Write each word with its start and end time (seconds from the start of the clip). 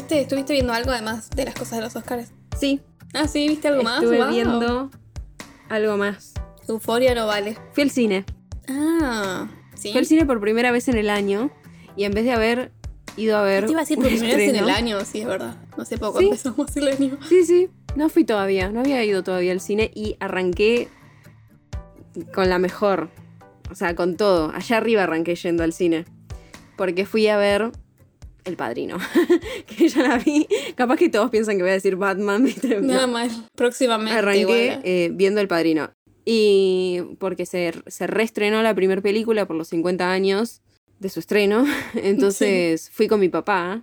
¿Estuviste, 0.00 0.22
¿Estuviste 0.22 0.52
viendo 0.54 0.72
algo 0.72 0.92
además 0.92 1.28
de 1.28 1.44
las 1.44 1.54
cosas 1.54 1.72
de 1.78 1.80
los 1.84 1.94
Oscars? 1.94 2.32
Sí. 2.58 2.80
Ah, 3.12 3.28
sí, 3.28 3.46
¿viste 3.48 3.68
algo 3.68 3.82
más? 3.82 4.02
Estuve 4.02 4.16
Wow. 4.18 4.30
viendo 4.30 4.90
algo 5.68 5.96
más. 5.98 6.32
Euforia 6.68 7.14
no 7.14 7.26
vale. 7.26 7.58
Fui 7.72 7.82
al 7.82 7.90
cine. 7.90 8.24
Ah, 8.66 9.46
sí. 9.74 9.90
Fui 9.90 9.98
al 9.98 10.06
cine 10.06 10.24
por 10.24 10.40
primera 10.40 10.72
vez 10.72 10.88
en 10.88 10.96
el 10.96 11.10
año 11.10 11.50
y 11.96 12.04
en 12.04 12.12
vez 12.12 12.24
de 12.24 12.32
haber 12.32 12.72
ido 13.18 13.36
a 13.36 13.42
ver. 13.42 13.66
Te 13.66 13.72
iba 13.72 13.80
a 13.80 13.82
decir 13.82 13.98
por 13.98 14.06
primera 14.06 14.36
vez 14.38 14.48
en 14.48 14.56
el 14.56 14.70
año, 14.70 15.04
sí, 15.04 15.20
es 15.20 15.26
verdad. 15.26 15.56
No 15.76 15.84
sé 15.84 15.98
poco 15.98 16.18
Sí. 16.18 16.24
empezamos 16.26 16.74
el 16.78 16.88
año. 16.88 17.18
Sí, 17.28 17.44
sí. 17.44 17.68
No 17.94 18.08
fui 18.08 18.24
todavía. 18.24 18.70
No 18.70 18.80
había 18.80 19.04
ido 19.04 19.22
todavía 19.22 19.52
al 19.52 19.60
cine 19.60 19.90
y 19.94 20.16
arranqué 20.18 20.88
con 22.32 22.48
la 22.48 22.58
mejor. 22.58 23.10
O 23.70 23.74
sea, 23.74 23.94
con 23.94 24.16
todo. 24.16 24.50
Allá 24.54 24.78
arriba 24.78 25.02
arranqué 25.02 25.34
yendo 25.34 25.62
al 25.62 25.74
cine. 25.74 26.06
Porque 26.78 27.04
fui 27.04 27.28
a 27.28 27.36
ver 27.36 27.70
El 28.50 28.56
Padrino. 28.56 28.98
que 29.66 29.88
ya 29.88 30.02
la 30.02 30.18
vi. 30.18 30.46
Capaz 30.74 30.96
que 30.96 31.08
todos 31.08 31.30
piensan 31.30 31.56
que 31.56 31.62
voy 31.62 31.70
a 31.70 31.74
decir 31.74 31.96
Batman. 31.96 32.48
Nada 32.82 33.06
No. 33.06 33.12
mal. 33.12 33.30
Próximamente. 33.56 34.18
Arranqué 34.18 34.78
eh, 34.84 35.10
viendo 35.12 35.40
El 35.40 35.48
Padrino. 35.48 35.90
Y 36.24 37.00
porque 37.18 37.46
se, 37.46 37.72
se 37.86 38.06
reestrenó 38.06 38.62
la 38.62 38.74
primera 38.74 39.00
película 39.00 39.46
por 39.46 39.56
los 39.56 39.68
50 39.68 40.10
años 40.10 40.60
de 40.98 41.08
su 41.08 41.20
estreno. 41.20 41.64
Entonces 41.94 42.90
fui 42.90 43.08
con 43.08 43.20
mi 43.20 43.28
papá, 43.28 43.82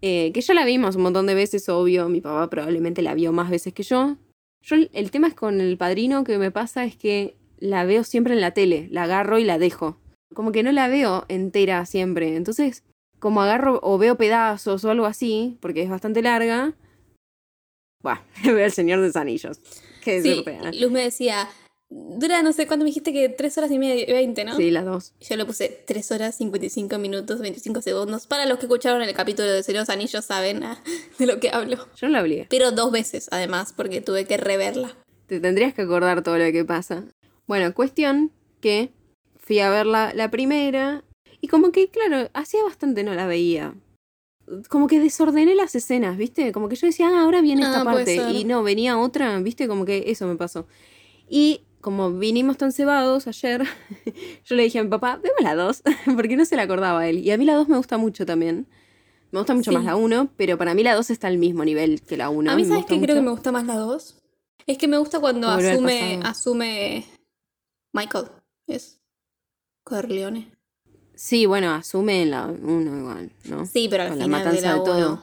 eh, 0.00 0.30
que 0.32 0.40
ya 0.40 0.54
la 0.54 0.64
vimos 0.64 0.96
un 0.96 1.02
montón 1.02 1.26
de 1.26 1.34
veces, 1.34 1.68
obvio. 1.68 2.08
Mi 2.08 2.20
papá 2.20 2.48
probablemente 2.48 3.02
la 3.02 3.14
vio 3.14 3.32
más 3.32 3.50
veces 3.50 3.72
que 3.72 3.82
yo. 3.82 4.16
Yo 4.64 4.76
el 4.92 5.10
tema 5.10 5.26
es 5.26 5.34
con 5.34 5.60
El 5.60 5.76
Padrino 5.76 6.22
que 6.22 6.38
me 6.38 6.52
pasa 6.52 6.84
es 6.84 6.96
que 6.96 7.36
la 7.58 7.84
veo 7.84 8.04
siempre 8.04 8.34
en 8.34 8.40
la 8.40 8.52
tele. 8.52 8.88
La 8.90 9.04
agarro 9.04 9.38
y 9.38 9.44
la 9.44 9.58
dejo. 9.58 9.98
Como 10.34 10.52
que 10.52 10.62
no 10.62 10.72
la 10.72 10.88
veo 10.88 11.24
entera 11.28 11.84
siempre. 11.84 12.36
Entonces, 12.36 12.84
como 13.22 13.40
agarro 13.40 13.78
o 13.84 13.98
veo 13.98 14.16
pedazos 14.16 14.84
o 14.84 14.90
algo 14.90 15.06
así, 15.06 15.56
porque 15.60 15.84
es 15.84 15.88
bastante 15.88 16.22
larga. 16.22 16.74
Buah, 18.02 18.18
veo 18.44 18.58
El 18.58 18.72
Señor 18.72 19.00
de 19.00 19.06
los 19.06 19.16
Anillos. 19.16 19.60
Qué 20.02 20.20
Sí. 20.20 20.44
Luz 20.80 20.90
me 20.90 21.04
decía, 21.04 21.48
dura 21.88 22.42
no 22.42 22.52
sé 22.52 22.66
cuánto 22.66 22.82
me 22.82 22.88
dijiste 22.88 23.12
que 23.12 23.28
3 23.28 23.58
horas 23.58 23.70
y 23.70 23.78
media, 23.78 24.06
20, 24.12 24.44
¿no? 24.44 24.56
Sí, 24.56 24.72
las 24.72 24.84
dos. 24.84 25.14
Yo 25.20 25.36
le 25.36 25.44
puse 25.44 25.68
3 25.86 26.10
horas 26.10 26.34
55 26.34 26.98
minutos 26.98 27.38
25 27.38 27.80
segundos. 27.80 28.26
Para 28.26 28.44
los 28.44 28.58
que 28.58 28.66
escucharon 28.66 29.00
el 29.00 29.14
capítulo 29.14 29.48
de 29.48 29.62
Serios 29.62 29.88
Anillos 29.88 30.24
saben 30.24 30.64
ah, 30.64 30.82
de 31.20 31.26
lo 31.26 31.38
que 31.38 31.50
hablo. 31.50 31.76
Yo 31.94 32.08
no 32.08 32.14
la 32.14 32.22
obligué. 32.22 32.48
Pero 32.50 32.72
dos 32.72 32.90
veces 32.90 33.28
además, 33.30 33.72
porque 33.72 34.00
tuve 34.00 34.24
que 34.24 34.36
reverla. 34.36 34.96
Te 35.28 35.38
tendrías 35.38 35.74
que 35.74 35.82
acordar 35.82 36.24
todo 36.24 36.38
lo 36.38 36.50
que 36.50 36.64
pasa. 36.64 37.04
Bueno, 37.46 37.72
cuestión 37.72 38.32
que 38.60 38.90
fui 39.36 39.60
a 39.60 39.70
ver 39.70 39.86
la, 39.86 40.12
la 40.12 40.28
primera 40.28 41.04
y 41.42 41.48
como 41.48 41.72
que, 41.72 41.88
claro, 41.90 42.30
hacía 42.32 42.62
bastante 42.64 43.02
no 43.04 43.12
la 43.14 43.26
veía. 43.26 43.74
Como 44.70 44.86
que 44.86 44.98
desordené 45.00 45.54
las 45.54 45.74
escenas, 45.74 46.16
¿viste? 46.16 46.52
Como 46.52 46.68
que 46.68 46.76
yo 46.76 46.86
decía, 46.86 47.08
ah, 47.08 47.22
ahora 47.22 47.40
viene 47.42 47.62
esta 47.62 47.82
Ah, 47.82 47.84
parte. 47.84 48.14
Y 48.32 48.44
no, 48.44 48.62
venía 48.62 48.98
otra, 48.98 49.38
¿viste? 49.40 49.68
Como 49.68 49.84
que 49.84 50.04
eso 50.06 50.26
me 50.26 50.36
pasó. 50.36 50.66
Y 51.28 51.62
como 51.80 52.12
vinimos 52.12 52.56
tan 52.58 52.70
cebados 52.72 53.26
ayer, 53.26 53.64
yo 54.44 54.54
le 54.56 54.62
dije 54.62 54.78
a 54.78 54.84
mi 54.84 54.88
papá, 54.88 55.16
vemos 55.22 55.40
la 55.42 55.54
2, 55.54 55.82
porque 56.16 56.36
no 56.36 56.44
se 56.44 56.56
la 56.56 56.62
acordaba 56.62 57.06
él. 57.08 57.18
Y 57.18 57.30
a 57.32 57.38
mí 57.38 57.44
la 57.44 57.54
2 57.54 57.68
me 57.68 57.76
gusta 57.76 57.98
mucho 57.98 58.24
también. 58.24 58.66
Me 59.32 59.38
gusta 59.40 59.54
mucho 59.54 59.70
Sí. 59.70 59.76
más 59.76 59.84
la 59.84 59.96
1, 59.96 60.30
pero 60.36 60.58
para 60.58 60.74
mí 60.74 60.82
la 60.82 60.94
2 60.94 61.10
está 61.10 61.26
al 61.28 61.38
mismo 61.38 61.64
nivel 61.64 62.02
que 62.02 62.16
la 62.16 62.28
1. 62.30 62.50
a 62.52 62.56
mí, 62.56 62.64
¿sabes 62.64 62.84
qué? 62.86 63.00
Creo 63.00 63.16
que 63.16 63.22
me 63.22 63.30
gusta 63.30 63.50
más 63.50 63.64
la 63.66 63.76
2. 63.76 64.18
Es 64.66 64.78
que 64.78 64.86
me 64.88 64.98
gusta 64.98 65.18
cuando 65.20 65.48
Volver 65.50 65.72
asume, 65.72 66.20
asume 66.22 67.04
Michael. 67.92 68.26
Es 68.68 69.00
Corleone. 69.84 70.52
Sí, 71.24 71.46
bueno, 71.46 71.70
asume 71.72 72.26
la 72.26 72.46
1 72.46 72.98
igual, 72.98 73.30
¿no? 73.44 73.64
Sí, 73.64 73.86
pero 73.88 74.02
al 74.02 74.08
Con 74.08 74.18
la 74.18 74.24
final 74.24 74.40
de 74.40 74.44
matanza 74.50 74.66
la 74.66 74.74
de 74.74 74.84
todo. 74.84 74.96
uno. 75.12 75.22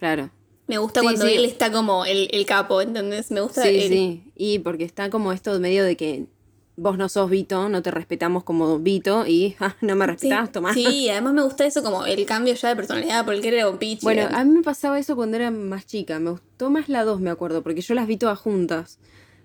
Claro. 0.00 0.30
Me 0.66 0.78
gusta 0.78 0.98
Sí, 0.98 1.06
cuando 1.06 1.26
sí. 1.26 1.32
él 1.34 1.44
está 1.44 1.70
como 1.70 2.04
el, 2.04 2.28
el 2.32 2.44
capo, 2.44 2.80
¿entendés? 2.80 3.30
Me 3.30 3.40
gusta 3.40 3.62
Sí, 3.62 3.68
el, 3.68 3.88
sí. 3.88 4.24
Y 4.34 4.58
porque 4.58 4.82
está 4.82 5.08
como 5.08 5.30
esto 5.32 5.60
medio 5.60 5.84
de 5.84 5.96
que 5.96 6.26
vos 6.74 6.98
no 6.98 7.08
sos 7.08 7.30
Vito, 7.30 7.68
no 7.68 7.82
te 7.82 7.92
respetamos 7.92 8.42
como 8.42 8.80
Vito 8.80 9.24
y 9.28 9.54
ah, 9.60 9.76
no 9.80 9.94
me 9.94 10.06
Sí, 10.06 10.10
respetás, 10.10 10.50
tomás. 10.50 10.74
Sí, 10.74 11.08
además 11.08 11.34
me 11.34 11.42
gusta 11.44 11.64
eso 11.66 11.84
como 11.84 12.04
el 12.04 12.26
cambio 12.26 12.54
ya 12.54 12.70
de 12.70 12.74
personalidad, 12.74 13.24
porque 13.24 13.46
él 13.46 13.54
era 13.54 13.70
un 13.70 13.78
pitch. 13.78 14.02
Bueno, 14.02 14.26
a 14.32 14.42
mí 14.42 14.50
me 14.54 14.62
pasaba 14.62 14.98
eso 14.98 15.14
cuando 15.14 15.36
era 15.36 15.52
más 15.52 15.86
chica. 15.86 16.18
Me 16.18 16.30
gustó 16.32 16.68
más 16.68 16.88
la 16.88 17.04
2, 17.04 17.20
me 17.20 17.30
acuerdo, 17.30 17.62
porque 17.62 17.80
yo 17.80 17.94
las 17.94 18.08
vi 18.08 18.16
todas 18.16 18.40
juntas. 18.40 18.98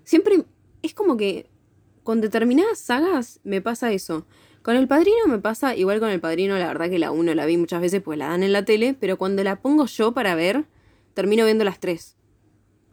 Siempre 0.06 0.44
es 0.82 0.96
como 0.96 1.18
que 1.18 1.46
con 2.02 2.20
determinadas 2.20 2.80
sagas 2.80 3.40
me 3.44 3.62
pasa 3.62 3.92
eso. 3.92 4.26
Con 4.62 4.76
el 4.76 4.88
padrino 4.88 5.26
me 5.28 5.40
pasa, 5.40 5.76
igual 5.76 6.00
con 6.00 6.10
el 6.10 6.20
padrino, 6.20 6.58
la 6.58 6.68
verdad 6.68 6.90
que 6.90 7.00
la 7.00 7.12
1 7.12 7.34
la 7.34 7.46
vi 7.46 7.58
muchas 7.58 7.82
veces, 7.82 8.02
pues 8.02 8.18
la 8.20 8.28
dan 8.28 8.44
en 8.44 8.54
la 8.54 8.64
tele, 8.64 8.96
pero 9.00 9.18
cuando 9.18 9.44
la 9.44 9.56
pongo 9.62 9.86
yo 9.88 10.12
para 10.12 10.36
ver, 10.36 10.66
termino 11.16 11.46
viendo 11.46 11.64
las 11.64 11.80
tres. 11.80 12.16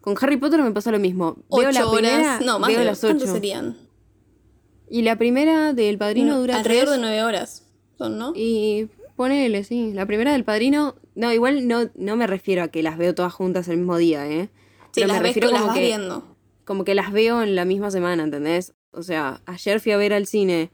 Con 0.01 0.15
Harry 0.19 0.37
Potter 0.37 0.61
me 0.63 0.71
pasa 0.71 0.91
lo 0.91 0.97
mismo. 0.99 1.37
Veo 1.55 1.71
la 1.71 1.85
horas. 1.87 1.93
primera, 1.93 2.39
no, 2.39 2.57
más 2.59 2.69
veo 2.69 2.79
de 2.79 2.85
las 2.85 2.99
¿cuántos 3.01 3.23
8. 3.29 3.33
serían? 3.33 3.77
Y 4.89 5.03
la 5.03 5.17
primera 5.17 5.73
del 5.73 5.97
padrino 5.99 6.33
No, 6.33 6.39
dura 6.39 6.57
alrededor 6.57 6.85
tres. 6.87 6.95
de 6.95 7.01
nueve 7.01 7.23
horas. 7.23 7.65
Son, 7.97 8.17
¿no? 8.17 8.33
Y 8.35 8.87
ponele, 9.15 9.63
sí. 9.63 9.91
La 9.93 10.05
primera 10.07 10.31
del 10.31 10.43
padrino. 10.43 10.95
No, 11.15 11.31
igual 11.33 11.67
no, 11.67 11.89
no 11.95 12.15
me 12.15 12.25
refiero 12.25 12.63
a 12.63 12.69
que 12.69 12.81
las 12.81 12.97
veo 12.97 13.13
todas 13.13 13.33
juntas 13.33 13.67
el 13.67 13.77
mismo 13.77 13.97
día, 13.97 14.25
¿eh? 14.27 14.49
sí, 14.91 15.01
pero 15.01 15.07
me 15.07 15.13
las 15.13 15.21
ves, 15.21 15.29
refiero 15.29 15.49
las 15.51 15.59
como 15.61 15.67
vas 15.67 15.77
que- 15.77 15.85
viendo. 15.85 16.23
Como 16.65 16.83
que 16.85 16.95
las 16.95 17.11
veo 17.11 17.43
en 17.43 17.55
la 17.55 17.65
misma 17.65 17.91
semana, 17.91 18.23
¿entendés? 18.23 18.73
O 18.91 19.03
sea, 19.03 19.41
ayer 19.45 19.79
fui 19.81 19.91
a 19.91 19.97
ver 19.97 20.13
al 20.13 20.25
cine 20.27 20.71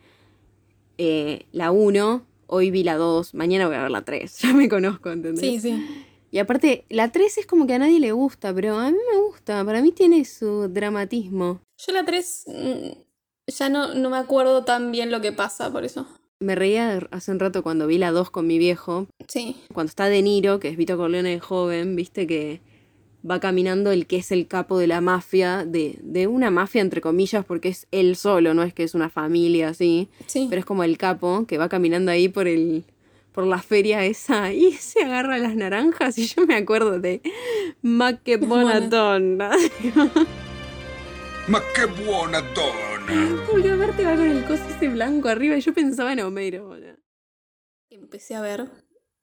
eh, 0.98 1.46
la 1.52 1.72
1, 1.72 2.26
hoy 2.48 2.72
vi 2.72 2.84
la 2.84 2.96
2, 2.96 3.34
mañana 3.34 3.68
voy 3.68 3.76
a 3.76 3.82
ver 3.84 3.92
la 3.92 4.04
3. 4.04 4.38
Ya 4.42 4.54
me 4.54 4.70
conozco, 4.70 5.12
¿entendés? 5.12 5.40
Sí, 5.42 5.60
sí. 5.60 6.06
Y 6.32 6.40
aparte, 6.40 6.86
la 6.90 7.12
3 7.12 7.38
es 7.40 7.46
como 7.46 7.66
que 7.68 7.74
a 7.76 7.80
nadie 7.80 8.00
le 8.00 8.12
gusta, 8.12 8.54
pero 8.54 8.78
a 8.78 8.92
mí 8.92 8.98
me 9.14 9.22
gusta. 9.22 9.64
Para 9.64 9.82
mí 9.82 9.92
tiene 9.92 10.26
su 10.26 10.68
dramatismo. 10.68 11.62
Yo 11.86 11.94
la 11.94 12.04
3 12.04 12.46
ya 13.48 13.70
no, 13.70 13.94
no 13.94 14.10
me 14.10 14.18
acuerdo 14.18 14.64
tan 14.66 14.92
bien 14.92 15.12
lo 15.12 15.22
que 15.22 15.32
pasa, 15.32 15.72
por 15.72 15.86
eso. 15.86 16.06
Me 16.42 16.56
reía 16.56 17.08
hace 17.12 17.32
un 17.32 17.40
rato 17.40 17.64
cuando 17.64 17.88
vi 17.88 17.98
la 17.98 18.12
2 18.12 18.30
con 18.32 18.48
mi 18.48 18.58
viejo, 18.58 19.08
Sí. 19.30 19.56
cuando 19.74 19.90
está 19.90 20.10
De 20.10 20.22
Niro, 20.22 20.60
que 20.60 20.68
es 20.68 20.78
Vito 20.78 20.98
Corleone 20.98 21.40
joven, 21.40 21.96
viste 21.96 22.28
que 22.28 22.60
va 23.30 23.40
caminando 23.40 23.92
el 23.92 24.06
que 24.06 24.18
es 24.18 24.32
el 24.32 24.48
capo 24.48 24.78
de 24.78 24.88
la 24.88 25.02
mafia, 25.02 25.66
de, 25.66 25.98
de 26.02 26.28
una 26.28 26.52
mafia 26.52 26.82
entre 26.82 27.02
comillas, 27.02 27.44
porque 27.46 27.70
es 27.70 27.88
él 27.92 28.16
solo, 28.16 28.54
no 28.54 28.62
es 28.64 28.74
que 28.74 28.84
es 28.84 28.94
una 28.94 29.10
familia 29.10 29.70
así, 29.70 30.10
Sí. 30.28 30.48
pero 30.50 30.60
es 30.60 30.66
como 30.66 30.84
el 30.84 30.98
capo 30.98 31.46
que 31.48 31.58
va 31.58 31.68
caminando 31.70 32.12
ahí 32.12 32.28
por 32.30 32.48
el 32.48 32.84
por 33.32 33.46
la 33.46 33.62
feria 33.62 34.06
esa 34.06 34.54
y 34.54 34.72
se 34.74 35.02
agarra 35.04 35.38
las 35.38 35.56
naranjas 35.56 36.18
y 36.18 36.28
yo 36.28 36.46
me 36.46 36.56
acuerdo 36.56 37.00
de 37.00 37.22
Ma 37.82 38.14
che 38.24 38.38
buona 38.38 38.80
donna. 38.80 39.52
Ma 41.48 41.62
che 41.76 41.86
buona 41.86 42.42
donna! 42.42 43.44
Porque 43.52 43.70
aparte 43.72 44.04
va 44.04 44.16
con 44.16 44.28
el 44.28 44.44
coso 44.46 44.64
ese 44.70 44.88
blanco 44.90 45.28
arriba 45.30 45.56
y 45.58 45.62
yo 45.62 45.74
pensaba 45.74 46.14
en 46.14 46.22
Homero. 46.22 46.76
Empecé 47.90 48.36
a 48.36 48.42
ver, 48.42 48.68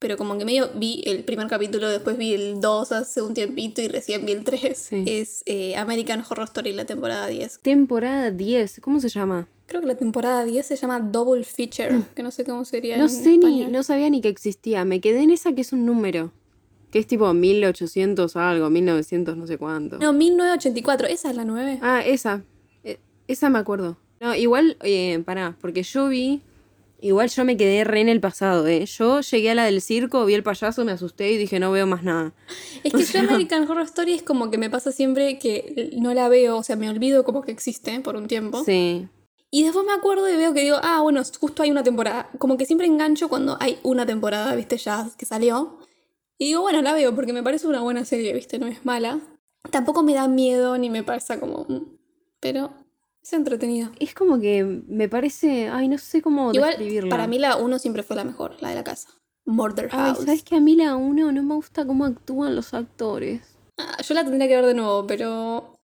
pero 0.03 0.17
como 0.17 0.37
que 0.37 0.45
medio 0.45 0.69
vi 0.75 1.01
el 1.07 1.23
primer 1.23 1.47
capítulo, 1.47 1.89
después 1.89 2.19
vi 2.19 2.35
el 2.35 2.61
2 2.61 2.91
hace 2.93 3.23
un 3.23 3.35
tiempito 3.35 3.81
y 3.81 3.87
recién 3.87 4.27
vi 4.27 4.33
el 4.33 4.43
3. 4.43 4.77
Sí. 4.77 5.05
Es 5.07 5.45
eh, 5.47 5.77
American 5.77 6.25
Horror 6.29 6.47
Story, 6.47 6.73
la 6.73 6.85
temporada 6.85 7.29
10. 7.29 7.61
Temporada 7.61 8.33
10, 8.33 8.81
¿cómo 8.81 8.99
se 8.99 9.09
llama? 9.09 9.47
Creo 9.67 9.81
que 9.81 9.87
la 9.87 9.95
temporada 9.95 10.45
10 10.45 10.67
se 10.67 10.75
llama 10.77 10.99
Double 10.99 11.45
Feature, 11.45 12.03
que 12.17 12.25
no 12.25 12.33
sé 12.33 12.45
cómo 12.45 12.65
sería. 12.65 12.97
Mm. 12.97 12.99
No 12.99 13.05
en 13.05 13.11
sé 13.11 13.39
ni, 13.39 13.65
no 13.67 13.83
sabía 13.85 14.11
ni 14.11 14.21
que 14.21 14.29
existía. 14.29 14.85
Me 14.85 15.01
quedé 15.01 15.23
en 15.23 15.31
esa 15.31 15.53
que 15.53 15.61
es 15.61 15.73
un 15.73 15.87
número. 15.87 16.33
Que 16.91 16.99
es 16.99 17.07
tipo 17.07 17.33
1800 17.33 18.37
algo, 18.37 18.69
1900 18.71 19.37
no 19.37 19.47
sé 19.47 19.57
cuánto. 19.57 19.99
No, 19.99 20.13
1984, 20.13 21.07
esa 21.07 21.31
es 21.31 21.37
la 21.37 21.45
9. 21.45 21.79
Ah, 21.81 22.03
esa. 22.05 22.43
Eh, 22.83 22.99
esa 23.29 23.49
me 23.51 23.61
acuerdo. 23.61 23.97
No, 24.21 24.35
igual, 24.35 24.77
eh, 24.83 25.23
pará, 25.25 25.57
porque 25.61 25.85
yo 25.85 26.09
vi. 26.09 26.43
Igual 27.03 27.29
yo 27.31 27.45
me 27.45 27.57
quedé 27.57 27.83
re 27.83 28.01
en 28.01 28.09
el 28.09 28.21
pasado, 28.21 28.65
¿eh? 28.69 28.87
Yo 28.87 29.21
llegué 29.21 29.51
a 29.51 29.57
la 29.57 29.65
del 29.65 29.83
circo, 29.83 30.25
vi 30.25 30.35
el 30.35 30.45
payaso, 30.45 30.85
me 30.85 30.93
asusté 30.93 31.33
y 31.33 31.37
dije, 31.37 31.59
no 31.59 31.73
veo 31.73 31.85
más 31.85 32.05
nada. 32.05 32.33
Es 32.85 32.93
que 32.93 33.03
yo 33.05 33.19
American 33.19 33.69
Horror 33.69 33.83
Story 33.87 34.13
es 34.15 34.23
como 34.23 34.53
que 34.53 34.57
me 34.57 34.71
pasa 34.71 34.93
siempre 34.93 35.37
que 35.41 35.91
no 35.99 36.15
la 36.15 36.29
veo, 36.29 36.57
o 36.59 36.63
sea, 36.63 36.77
me 36.77 36.89
olvido 36.89 37.25
como 37.25 37.43
que 37.43 37.51
existe 37.51 37.99
por 38.01 38.15
un 38.15 38.29
tiempo. 38.29 38.63
Sí. 38.65 39.09
Y 39.51 39.65
después 39.65 39.85
me 39.85 39.93
acuerdo 39.93 40.33
y 40.33 40.37
veo 40.37 40.55
que 40.55 40.63
digo, 40.63 40.77
ah, 40.81 41.01
bueno, 41.03 41.21
justo 41.41 41.65
hay 41.65 41.73
una 41.73 41.83
temporada. 41.83 42.31
Como 42.39 42.57
que 42.57 42.67
siempre 42.67 42.87
engancho 42.87 43.29
cuando 43.29 43.57
hay 43.59 43.81
una 43.83 44.07
temporada, 44.07 44.55
viste, 44.55 44.79
ya 44.79 45.11
que 45.19 45.27
salió. 45.27 45.79
Y 46.39 46.47
digo, 46.47 46.61
bueno, 46.63 46.83
la 46.83 46.93
veo 46.93 47.15
porque 47.17 47.33
me 47.33 47.43
parece 47.43 47.67
una 47.67 47.81
buena 47.81 48.05
serie, 48.05 48.33
viste, 48.33 48.61
no 48.61 48.69
es 48.69 48.87
mala. 48.87 49.19
Tampoco 49.71 50.05
me 50.05 50.15
da 50.15 50.29
miedo 50.29 50.79
ni 50.79 50.89
me 50.89 51.03
pasa 51.03 51.41
como... 51.41 51.67
mm, 51.69 51.99
Pero 52.41 52.73
es 53.23 53.33
entretenida. 53.33 53.93
Es 53.99 54.15
como 54.15 54.41
que 54.41 54.65
me 54.65 55.09
parece. 55.09 55.69
Ay, 55.69 55.89
no 55.89 55.99
sé 55.99 56.23
cómo 56.23 56.53
Igual, 56.53 56.71
describirla. 56.71 57.11
para 57.11 57.27
mí 57.27 57.39
la 57.39 57.57
1 57.57 57.79
siempre 57.79 58.03
fue 58.03 58.17
la 58.17 58.25
mejor, 58.25 58.57
la 58.61 58.71
de 58.71 58.75
la 58.75 58.85
casa. 58.85 59.09
Murder 59.45 59.89
Ay, 59.93 59.99
House. 60.15 60.19
¿sabes 60.25 60.43
que 60.43 60.57
a 60.57 60.61
mí 60.61 60.77
la 60.77 60.95
uno 60.97 61.33
no 61.33 61.43
me 61.43 61.55
gusta 61.55 61.85
cómo 61.87 62.05
actúan 62.05 62.55
los 62.55 62.75
actores? 62.75 63.57
Ah, 63.79 63.97
yo 64.03 64.15
la 64.15 64.25
tendría 64.25 64.47
que 64.49 64.57
ver 64.57 64.67
de 64.67 64.75
nuevo, 64.75 65.07
pero 65.07 65.79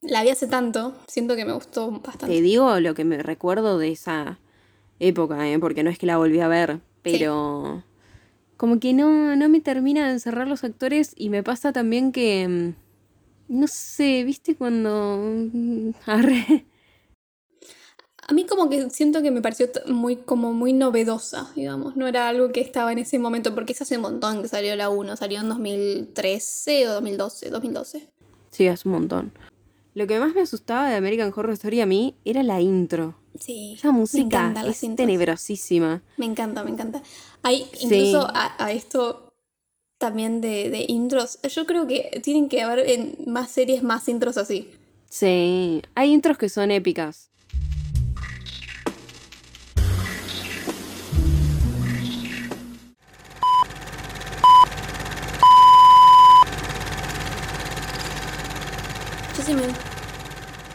la 0.00 0.22
vi 0.22 0.30
hace 0.30 0.46
tanto, 0.46 0.94
siento 1.08 1.36
que 1.36 1.44
me 1.44 1.52
gustó 1.52 1.90
bastante. 1.90 2.34
Te 2.34 2.40
digo 2.40 2.80
lo 2.80 2.94
que 2.94 3.04
me 3.04 3.22
recuerdo 3.22 3.78
de 3.78 3.90
esa 3.92 4.38
época, 4.98 5.48
¿eh? 5.48 5.58
porque 5.58 5.82
no 5.82 5.90
es 5.90 5.98
que 5.98 6.06
la 6.06 6.16
volví 6.16 6.40
a 6.40 6.48
ver, 6.48 6.80
pero 7.02 7.82
como 8.56 8.80
que 8.80 8.92
no, 8.94 9.36
no 9.36 9.48
me 9.48 9.60
termina 9.60 10.06
de 10.06 10.12
encerrar 10.14 10.48
los 10.48 10.64
actores 10.64 11.12
y 11.16 11.28
me 11.28 11.42
pasa 11.42 11.72
también 11.72 12.12
que, 12.12 12.46
mm, 13.48 13.58
no 13.60 13.66
sé, 13.66 14.24
viste 14.24 14.54
cuando... 14.54 15.18
mm, 15.52 15.90
Arre. 16.06 16.66
A 18.32 18.34
mí 18.34 18.46
como 18.46 18.70
que 18.70 18.88
siento 18.88 19.20
que 19.20 19.30
me 19.30 19.42
pareció 19.42 19.68
muy, 19.88 20.16
como 20.16 20.54
muy 20.54 20.72
novedosa, 20.72 21.50
digamos. 21.54 21.96
No 21.96 22.06
era 22.06 22.28
algo 22.28 22.50
que 22.50 22.62
estaba 22.62 22.90
en 22.90 22.98
ese 22.98 23.18
momento, 23.18 23.54
porque 23.54 23.74
es 23.74 23.82
hace 23.82 23.96
un 23.96 24.02
montón 24.04 24.40
que 24.40 24.48
salió 24.48 24.74
la 24.74 24.88
1. 24.88 25.18
Salió 25.18 25.40
en 25.40 25.50
2013 25.50 26.88
o 26.88 26.92
2012, 26.94 27.50
2012. 27.50 28.08
Sí, 28.50 28.64
es 28.66 28.86
un 28.86 28.92
montón. 28.92 29.32
Lo 29.92 30.06
que 30.06 30.18
más 30.18 30.34
me 30.34 30.40
asustaba 30.40 30.88
de 30.88 30.96
American 30.96 31.30
Horror 31.36 31.52
Story 31.52 31.82
a 31.82 31.86
mí 31.86 32.14
era 32.24 32.42
la 32.42 32.58
intro. 32.62 33.16
Sí. 33.38 33.74
Esa 33.76 33.92
música 33.92 34.50
las 34.54 34.82
es 34.82 34.96
tenebrosísima. 34.96 36.00
Me 36.16 36.24
encanta, 36.24 36.64
me 36.64 36.70
encanta. 36.70 37.02
Hay 37.42 37.66
Sí. 37.74 37.84
incluso 37.84 38.26
a, 38.32 38.54
a 38.64 38.72
esto 38.72 39.34
también 39.98 40.40
de, 40.40 40.70
de 40.70 40.86
intros. 40.88 41.38
Yo 41.42 41.66
creo 41.66 41.86
que 41.86 42.18
tienen 42.24 42.48
que 42.48 42.62
haber 42.62 42.88
en 42.88 43.14
más 43.26 43.50
series 43.50 43.82
más 43.82 44.08
intros 44.08 44.38
así. 44.38 44.70
Sí, 45.10 45.82
hay 45.94 46.10
intros 46.14 46.38
que 46.38 46.48
son 46.48 46.70
épicas. 46.70 47.28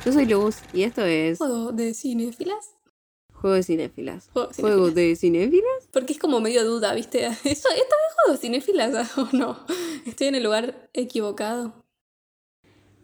Yo 0.04 0.12
soy 0.12 0.26
Luz 0.26 0.58
y 0.74 0.84
esto 0.84 1.06
es 1.06 1.38
juego 1.38 1.72
de 1.72 1.94
cinefilas. 1.94 2.76
Juego 3.32 3.56
de 3.56 3.64
Cinéfilas. 3.64 4.30
Juego 4.34 4.50
de 4.50 4.56
¿Juego 4.56 4.76
cinéfilas. 4.88 4.96
de 4.96 5.16
Cinéfilas? 5.16 5.90
Porque 5.94 6.14
es 6.14 6.20
como 6.20 6.42
medio 6.42 6.66
duda, 6.66 6.94
¿viste? 6.94 7.26
¿Eso, 7.28 7.46
¿Esta 7.46 7.72
vez 7.72 8.16
juego 8.16 8.34
de 8.34 8.38
cinefilas 8.38 9.18
o 9.18 9.30
no? 9.32 9.58
Estoy 10.06 10.28
en 10.28 10.36
el 10.36 10.44
lugar 10.44 10.90
equivocado. 10.94 11.86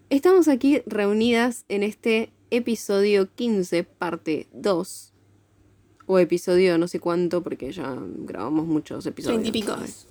Estamos 0.10 0.50
aquí 0.50 0.82
reunidas 0.86 1.64
en 1.70 1.84
este 1.84 2.34
episodio 2.52 3.34
15, 3.34 3.86
parte 3.86 4.48
2. 4.52 5.14
O 6.08 6.20
episodio 6.20 6.78
no 6.78 6.90
sé 6.90 7.00
cuánto, 7.00 7.42
porque 7.42 7.72
ya 7.72 7.96
grabamos 7.98 8.68
muchos 8.68 9.06
episodios. 9.06 9.42
Veintipico. 9.42 9.76
¿sabes? 9.76 10.08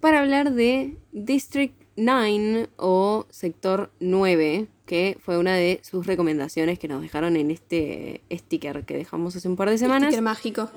Para 0.00 0.20
hablar 0.20 0.54
de 0.54 0.96
District 1.12 1.79
9 2.00 2.70
o 2.78 3.26
Sector 3.30 3.90
9, 4.00 4.68
que 4.86 5.18
fue 5.20 5.36
una 5.38 5.54
de 5.54 5.80
sus 5.82 6.06
recomendaciones 6.06 6.78
que 6.78 6.88
nos 6.88 7.02
dejaron 7.02 7.36
en 7.36 7.50
este 7.50 8.22
sticker 8.32 8.84
que 8.84 8.96
dejamos 8.96 9.36
hace 9.36 9.48
un 9.48 9.56
par 9.56 9.68
de 9.68 9.76
semanas 9.78 10.08
Sticker 10.08 10.22
mágico. 10.22 10.70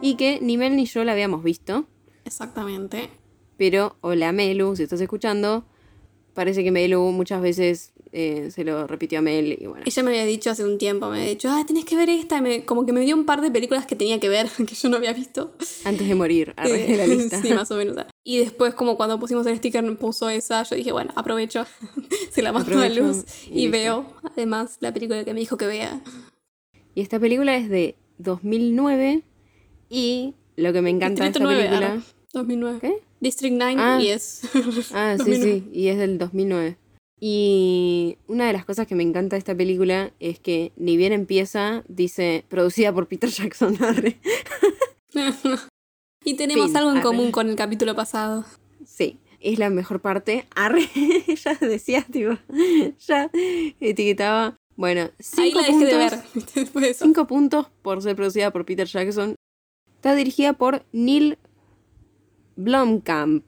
y 0.00 0.14
que 0.14 0.38
ni 0.40 0.56
Mel 0.56 0.76
ni 0.76 0.86
yo 0.86 1.02
la 1.04 1.12
habíamos 1.12 1.42
visto. 1.42 1.86
Exactamente. 2.24 3.10
Pero, 3.56 3.96
hola 4.00 4.32
Melu, 4.32 4.76
si 4.76 4.84
estás 4.84 5.00
escuchando, 5.00 5.64
parece 6.34 6.62
que 6.64 6.70
Melu 6.70 7.00
muchas 7.12 7.40
veces 7.42 7.92
eh, 8.12 8.50
se 8.50 8.64
lo 8.64 8.86
repitió 8.86 9.18
a 9.20 9.22
Mel 9.22 9.56
y 9.60 9.66
bueno. 9.66 9.84
Ella 9.86 10.02
me 10.02 10.10
había 10.10 10.24
dicho 10.26 10.50
hace 10.50 10.64
un 10.64 10.78
tiempo, 10.78 11.08
me 11.08 11.18
había 11.18 11.30
dicho, 11.30 11.48
ah, 11.50 11.64
tenés 11.66 11.84
que 11.84 11.96
ver 11.96 12.08
esta. 12.10 12.38
y 12.38 12.40
me- 12.42 12.64
como 12.64 12.84
que 12.86 12.92
me 12.92 13.00
dio 13.00 13.14
un 13.16 13.24
par 13.24 13.40
de 13.40 13.50
películas 13.50 13.86
que 13.86 13.96
tenía 13.96 14.20
que 14.20 14.28
ver, 14.28 14.48
que 14.66 14.74
yo 14.74 14.88
no 14.88 14.96
había 14.98 15.12
visto. 15.12 15.52
Antes 15.84 16.06
de 16.08 16.14
morir, 16.14 16.54
Eh, 16.64 16.94
la 16.96 17.06
lista. 17.14 17.40
sí, 17.42 17.52
más 17.54 17.70
o 17.70 17.76
menos. 17.76 17.96
Y 18.24 18.38
después, 18.38 18.74
como 18.74 18.96
cuando 18.96 19.18
pusimos 19.18 19.46
el 19.46 19.56
sticker, 19.58 19.96
puso 19.96 20.28
esa, 20.28 20.62
yo 20.64 20.76
dije, 20.76 20.92
bueno, 20.92 21.12
aprovecho, 21.16 21.64
se 22.30 22.42
la 22.42 22.52
mando 22.52 22.78
a 22.80 22.88
luz 22.88 23.24
y 23.50 23.64
y, 23.64 23.68
veo, 23.68 24.06
además, 24.22 24.76
la 24.80 24.92
película 24.92 25.24
que 25.24 25.34
me 25.34 25.40
dijo 25.40 25.56
que 25.56 25.66
vea. 25.66 26.00
Y 26.94 27.00
esta 27.00 27.18
película 27.18 27.56
es 27.56 27.68
de 27.68 27.96
2009 28.18 29.22
y 29.88 30.34
lo 30.56 30.72
que 30.72 30.82
me 30.82 30.90
encanta 30.90 31.24
de 31.24 31.30
esta 31.30 31.38
Distrito 31.40 31.44
9, 31.50 31.62
película... 31.64 31.92
arre, 31.92 32.02
2009. 32.34 32.78
¿Qué? 32.80 33.02
District 33.22 33.54
9 33.56 33.76
Ah. 33.78 33.98
y 34.02 34.08
es. 34.08 34.42
Ah, 34.92 35.14
sí, 35.16 35.30
2009. 35.30 35.42
sí, 35.42 35.70
y 35.72 35.88
es 35.88 35.96
del 35.96 36.18
2009. 36.18 36.76
Y 37.24 38.18
una 38.26 38.48
de 38.48 38.52
las 38.52 38.64
cosas 38.64 38.86
que 38.88 38.96
me 38.96 39.04
encanta 39.04 39.36
de 39.36 39.38
esta 39.38 39.54
película 39.54 40.10
es 40.18 40.40
que 40.40 40.72
ni 40.76 40.96
bien 40.96 41.12
empieza, 41.12 41.84
dice 41.88 42.44
producida 42.48 42.92
por 42.92 43.06
Peter 43.06 43.30
Jackson. 43.38 43.76
arre. 43.82 44.18
y 46.24 46.34
tenemos 46.34 46.66
Fin, 46.66 46.76
algo 46.76 46.90
en 46.90 46.96
arre. 46.98 47.06
común 47.06 47.30
con 47.32 47.48
el 47.48 47.56
capítulo 47.56 47.94
pasado. 47.94 48.44
Sí, 48.84 49.18
es 49.40 49.58
la 49.58 49.70
mejor 49.70 50.00
parte. 50.00 50.46
Arre, 50.54 50.88
ya 51.42 51.54
decía, 51.54 52.04
tipo, 52.10 52.36
ya 53.06 53.30
etiquetaba. 53.80 54.56
Bueno, 54.74 55.02
Ahí 55.02 55.10
cinco 55.52 55.60
la 55.60 55.66
dejé 55.66 55.84
de 55.84 55.92
puntos, 56.24 56.72
ver, 56.72 56.82
de 56.82 56.90
eso. 56.90 57.04
5 57.04 57.26
puntos 57.26 57.66
por 57.82 58.02
ser 58.02 58.16
producida 58.16 58.50
por 58.50 58.64
Peter 58.64 58.86
Jackson. 58.88 59.34
Está 59.96 60.14
dirigida 60.14 60.54
por 60.54 60.82
Neil 60.92 61.38
Blomkamp. 62.64 63.44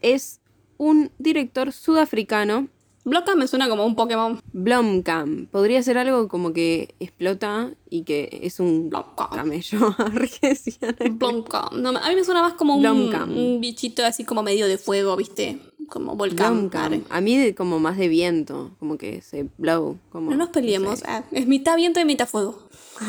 Es 0.00 0.40
un 0.76 1.10
director 1.18 1.72
sudafricano. 1.72 2.68
Bloca 3.04 3.34
me 3.36 3.48
suena 3.48 3.68
como 3.70 3.86
un 3.86 3.94
Pokémon. 3.96 4.40
Blomkamp. 4.52 5.50
Podría 5.50 5.82
ser 5.82 5.96
algo 5.98 6.28
como 6.28 6.52
que 6.52 6.94
explota 7.00 7.70
y 7.88 8.02
que 8.02 8.40
es 8.42 8.60
un 8.60 8.90
Blomkamp. 8.90 9.34
camello. 9.34 9.78
Blomkamp. 11.12 11.72
No, 11.72 11.90
a 11.90 12.08
mí 12.10 12.14
me 12.16 12.24
suena 12.24 12.42
más 12.42 12.52
como 12.54 12.74
un, 12.76 12.82
Blomkamp. 12.82 13.30
un 13.34 13.60
bichito 13.60 14.04
así 14.04 14.24
como 14.24 14.42
medio 14.42 14.66
de 14.66 14.76
fuego, 14.78 15.16
¿viste? 15.16 15.58
Como 15.88 16.16
volcán. 16.16 16.68
Blomkamp. 16.68 17.06
A 17.08 17.20
mí 17.22 17.36
de- 17.38 17.54
como 17.54 17.78
más 17.80 17.96
de 17.96 18.08
viento, 18.08 18.72
como 18.78 18.98
que 18.98 19.22
se 19.22 19.46
blow. 19.56 19.98
Como, 20.10 20.30
No 20.30 20.36
nos 20.36 20.50
peleemos. 20.50 20.98
sé. 20.98 21.06
ah, 21.08 21.24
es 21.32 21.46
mitad 21.46 21.76
viento 21.76 21.98
y 22.00 22.04
mitad 22.04 22.28
fuego. 22.28 22.68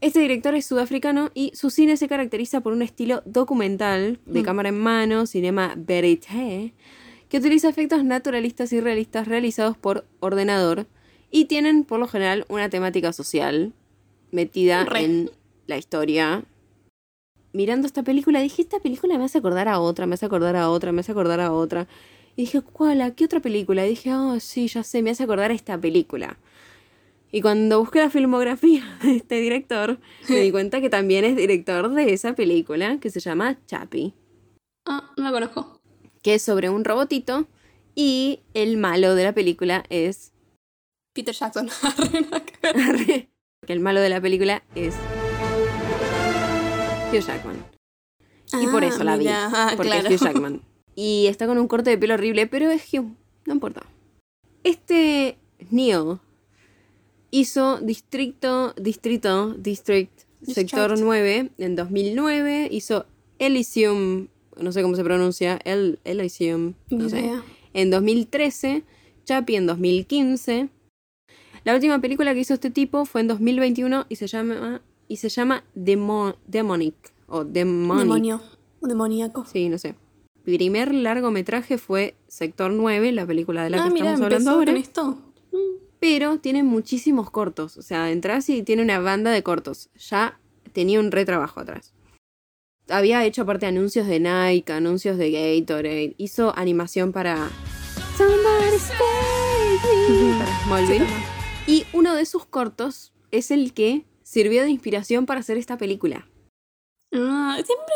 Este 0.00 0.20
director 0.20 0.54
es 0.54 0.64
sudafricano 0.64 1.30
y 1.34 1.52
su 1.54 1.68
cine 1.70 1.96
se 1.98 2.08
caracteriza 2.08 2.60
por 2.62 2.72
un 2.72 2.80
estilo 2.82 3.22
documental, 3.26 4.18
de 4.24 4.40
Mm. 4.40 4.44
cámara 4.44 4.68
en 4.70 4.78
mano, 4.78 5.26
cinema 5.26 5.74
verité, 5.76 6.72
que 7.28 7.38
utiliza 7.38 7.68
efectos 7.68 8.02
naturalistas 8.04 8.72
y 8.72 8.80
realistas 8.80 9.28
realizados 9.28 9.76
por 9.76 10.06
ordenador 10.20 10.86
y 11.30 11.44
tienen 11.44 11.84
por 11.84 12.00
lo 12.00 12.08
general 12.08 12.46
una 12.48 12.70
temática 12.70 13.12
social 13.12 13.72
metida 14.32 14.84
Re. 14.84 15.04
en 15.04 15.30
la 15.66 15.76
historia. 15.76 16.44
Mirando 17.52 17.86
esta 17.86 18.02
película 18.02 18.40
dije, 18.40 18.62
esta 18.62 18.78
película 18.80 19.18
me 19.18 19.24
hace 19.24 19.38
acordar 19.38 19.68
a 19.68 19.80
otra, 19.80 20.06
me 20.06 20.14
hace 20.14 20.24
acordar 20.26 20.56
a 20.56 20.70
otra, 20.70 20.92
me 20.92 21.00
hace 21.00 21.12
acordar 21.12 21.40
a 21.40 21.52
otra. 21.52 21.88
Y 22.36 22.42
dije, 22.42 22.62
¿cuál? 22.62 23.00
¿A 23.02 23.10
qué 23.10 23.24
otra 23.26 23.40
película? 23.40 23.84
Y 23.84 23.90
dije, 23.90 24.14
oh, 24.14 24.38
sí, 24.40 24.68
ya 24.68 24.82
sé, 24.84 25.02
me 25.02 25.10
hace 25.10 25.24
acordar 25.24 25.50
a 25.50 25.54
esta 25.54 25.76
película. 25.76 26.38
Y 27.32 27.42
cuando 27.42 27.78
busqué 27.80 28.00
la 28.00 28.10
filmografía 28.10 28.82
de 29.02 29.16
este 29.16 29.36
director, 29.40 29.98
me 30.28 30.40
di 30.40 30.50
cuenta 30.52 30.80
que 30.80 30.90
también 30.90 31.24
es 31.24 31.36
director 31.36 31.90
de 31.90 32.12
esa 32.12 32.34
película 32.34 32.98
que 32.98 33.10
se 33.10 33.20
llama 33.20 33.58
Chappie, 33.66 34.12
Ah, 34.86 35.12
no 35.16 35.24
la 35.24 35.30
conozco. 35.32 35.80
que 36.22 36.34
es 36.34 36.42
sobre 36.42 36.68
un 36.70 36.84
robotito 36.84 37.46
y 37.94 38.40
el 38.54 38.76
malo 38.78 39.14
de 39.14 39.24
la 39.24 39.32
película 39.32 39.84
es... 39.90 40.32
Peter 41.14 41.34
Jackson. 41.34 41.68
Que 43.66 43.74
el 43.74 43.80
malo 43.80 44.00
de 44.00 44.08
la 44.08 44.20
película 44.20 44.62
es... 44.74 44.94
Hugh 47.12 47.20
Jackman. 47.20 47.64
Y 48.60 48.66
por 48.68 48.82
Ah, 48.82 48.86
eso 48.88 49.04
la 49.04 49.16
vi, 49.16 49.26
ah, 49.28 49.72
porque 49.76 49.90
claro. 49.90 50.08
es 50.08 50.20
Hugh 50.20 50.24
Jackman. 50.26 50.62
Y 50.94 51.26
está 51.26 51.46
con 51.46 51.58
un 51.58 51.68
corte 51.68 51.90
de 51.90 51.98
pelo 51.98 52.14
horrible, 52.14 52.46
pero 52.46 52.70
es 52.70 52.82
Hugh, 52.92 53.14
no 53.46 53.52
importa. 53.54 53.82
Este 54.64 55.38
Neil 55.70 56.18
hizo 57.30 57.78
Distrito, 57.80 58.72
Distrito, 58.76 59.54
District, 59.54 60.12
Sector 60.42 60.90
District. 60.90 61.04
9 61.04 61.50
en 61.58 61.76
2009, 61.76 62.68
hizo 62.70 63.06
Elysium, 63.38 64.28
no 64.60 64.72
sé 64.72 64.82
cómo 64.82 64.96
se 64.96 65.04
pronuncia, 65.04 65.58
El, 65.64 65.98
Elysium, 66.04 66.74
no 66.90 67.08
sé, 67.08 67.20
idea. 67.20 67.42
en 67.74 67.90
2013, 67.90 68.84
Chappie 69.24 69.56
en 69.56 69.66
2015. 69.66 70.68
La 71.64 71.74
última 71.74 72.00
película 72.00 72.32
que 72.34 72.40
hizo 72.40 72.54
este 72.54 72.70
tipo 72.70 73.04
fue 73.04 73.20
en 73.20 73.28
2021 73.28 74.06
y 74.08 74.16
se 74.16 74.26
llama, 74.26 74.80
y 75.08 75.16
se 75.16 75.28
llama 75.28 75.62
Demo- 75.74 76.36
Demonic, 76.46 76.94
o 77.26 77.44
Demonic. 77.44 78.02
Demonio. 78.04 78.40
Demoníaco. 78.80 79.44
Sí, 79.44 79.68
no 79.68 79.76
sé. 79.76 79.94
Primer 80.42 80.94
largometraje 80.94 81.76
fue 81.76 82.14
Sector 82.28 82.72
9, 82.72 83.12
la 83.12 83.26
película 83.26 83.62
de 83.64 83.70
la 83.70 83.82
ah, 83.84 83.88
que 83.88 83.94
mira, 83.94 84.06
estamos 84.14 84.24
hablando 84.24 84.50
ahora. 84.52 84.72
con 84.72 84.80
esto. 84.80 85.18
Pero 86.00 86.38
tiene 86.38 86.62
muchísimos 86.62 87.30
cortos. 87.30 87.76
O 87.76 87.82
sea, 87.82 88.10
entras 88.10 88.48
y 88.48 88.62
tiene 88.62 88.82
una 88.82 88.98
banda 88.98 89.30
de 89.30 89.42
cortos. 89.42 89.90
Ya 89.94 90.40
tenía 90.72 90.98
un 90.98 91.12
retrabajo 91.12 91.60
atrás. 91.60 91.94
Había 92.88 93.24
hecho 93.24 93.42
aparte 93.42 93.66
anuncios 93.66 94.08
de 94.08 94.18
Nike, 94.18 94.72
anuncios 94.72 95.16
de 95.18 95.30
Gatorade. 95.30 96.14
Hizo 96.16 96.52
animación 96.56 97.12
para 97.12 97.48
para 100.38 100.62
Smallville. 100.64 101.06
Y 101.66 101.86
uno 101.92 102.14
de 102.16 102.26
sus 102.26 102.46
cortos 102.46 103.12
es 103.30 103.50
el 103.52 103.72
que 103.74 104.04
sirvió 104.22 104.62
de 104.62 104.70
inspiración 104.70 105.24
para 105.26 105.40
hacer 105.40 105.56
esta 105.56 105.78
película. 105.78 106.28
Ah, 107.12 107.56
siempre 107.64 107.94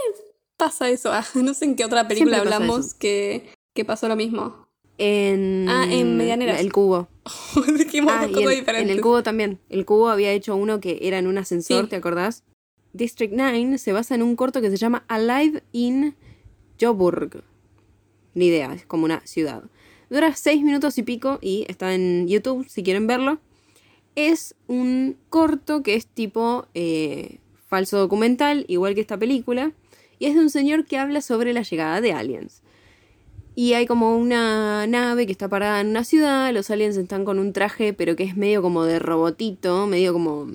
pasa 0.56 0.88
eso. 0.90 1.12
ah, 1.12 1.25
no 1.34 1.54
sé 1.54 1.64
en 1.64 1.76
qué 1.76 1.84
otra 1.84 2.06
película 2.06 2.38
hablamos 2.38 2.94
que, 2.94 3.52
que 3.75 3.84
pasó 3.84 4.06
lo 4.08 4.16
mismo. 4.16 4.63
En, 4.99 5.67
Ah, 5.69 5.87
en 5.91 6.17
Medianeras. 6.17 6.61
El 6.61 6.73
cubo. 6.73 7.09
Dijimos 7.79 8.13
Ah, 8.15 8.27
dos 8.27 8.31
y 8.31 8.45
cosas 8.63 8.81
en, 8.81 8.91
el 8.91 9.01
cubo 9.01 9.23
también. 9.23 9.59
El 9.69 9.85
cubo 9.85 10.09
había 10.09 10.33
hecho 10.33 10.55
uno 10.57 10.81
que 10.81 10.99
era 11.03 11.19
en 11.19 11.27
un 11.27 11.39
ascensor, 11.39 11.85
Sí. 11.85 11.91
¿te 11.91 11.97
acordás? 11.97 12.45
District 12.93 13.33
9 13.35 13.79
se 13.79 13.93
basa 13.93 14.15
en 14.15 14.23
un 14.23 14.37
corto 14.37 14.61
que 14.61 14.71
se 14.71 14.77
llama 14.77 15.05
Alive 15.09 15.63
in 15.73 16.15
Joburg. 16.81 17.43
Ni 18.35 18.47
idea, 18.47 18.73
es 18.73 18.87
como 18.87 19.05
una 19.05 19.21
ciudad. 19.27 19.65
Dura 20.11 20.35
seis 20.37 20.63
minutos 20.63 20.97
y 20.99 21.03
pico 21.03 21.39
y 21.41 21.65
está 21.69 21.95
en 21.95 22.29
YouTube 22.29 22.67
si 22.69 22.83
quieren 22.83 23.07
verlo. 23.07 23.39
Es 24.15 24.55
un 24.69 25.17
corto 25.29 25.83
que 25.83 25.95
es 25.95 26.07
tipo 26.07 26.67
eh, 26.75 27.39
falso 27.67 27.99
documental, 27.99 28.65
igual 28.69 28.95
que 28.95 29.01
esta 29.01 29.19
película. 29.19 29.73
Y 30.21 30.27
es 30.27 30.35
de 30.35 30.41
un 30.41 30.51
señor 30.51 30.85
que 30.85 30.99
habla 30.99 31.21
sobre 31.21 31.53
la 31.53 31.63
llegada 31.63 32.01
de 32.01 32.13
aliens. 32.13 32.63
Y 33.56 33.75
hay 33.75 33.87
como 33.87 34.16
una 34.16 34.87
nave 34.87 35.26
que 35.26 35.32
está 35.32 35.49
parada 35.49 35.80
en 35.80 35.88
una 35.88 36.02
ciudad, 36.04 36.52
los 36.52 36.70
aliens 36.70 36.96
están 36.96 37.25
con 37.25 37.38
un 37.38 37.52
traje, 37.52 37.92
pero 37.92 38.16
que 38.16 38.25
es 38.25 38.37
medio 38.37 38.62
como 38.62 38.84
de 38.84 38.99
robotito, 38.99 39.87
medio 39.87 40.12
como 40.12 40.49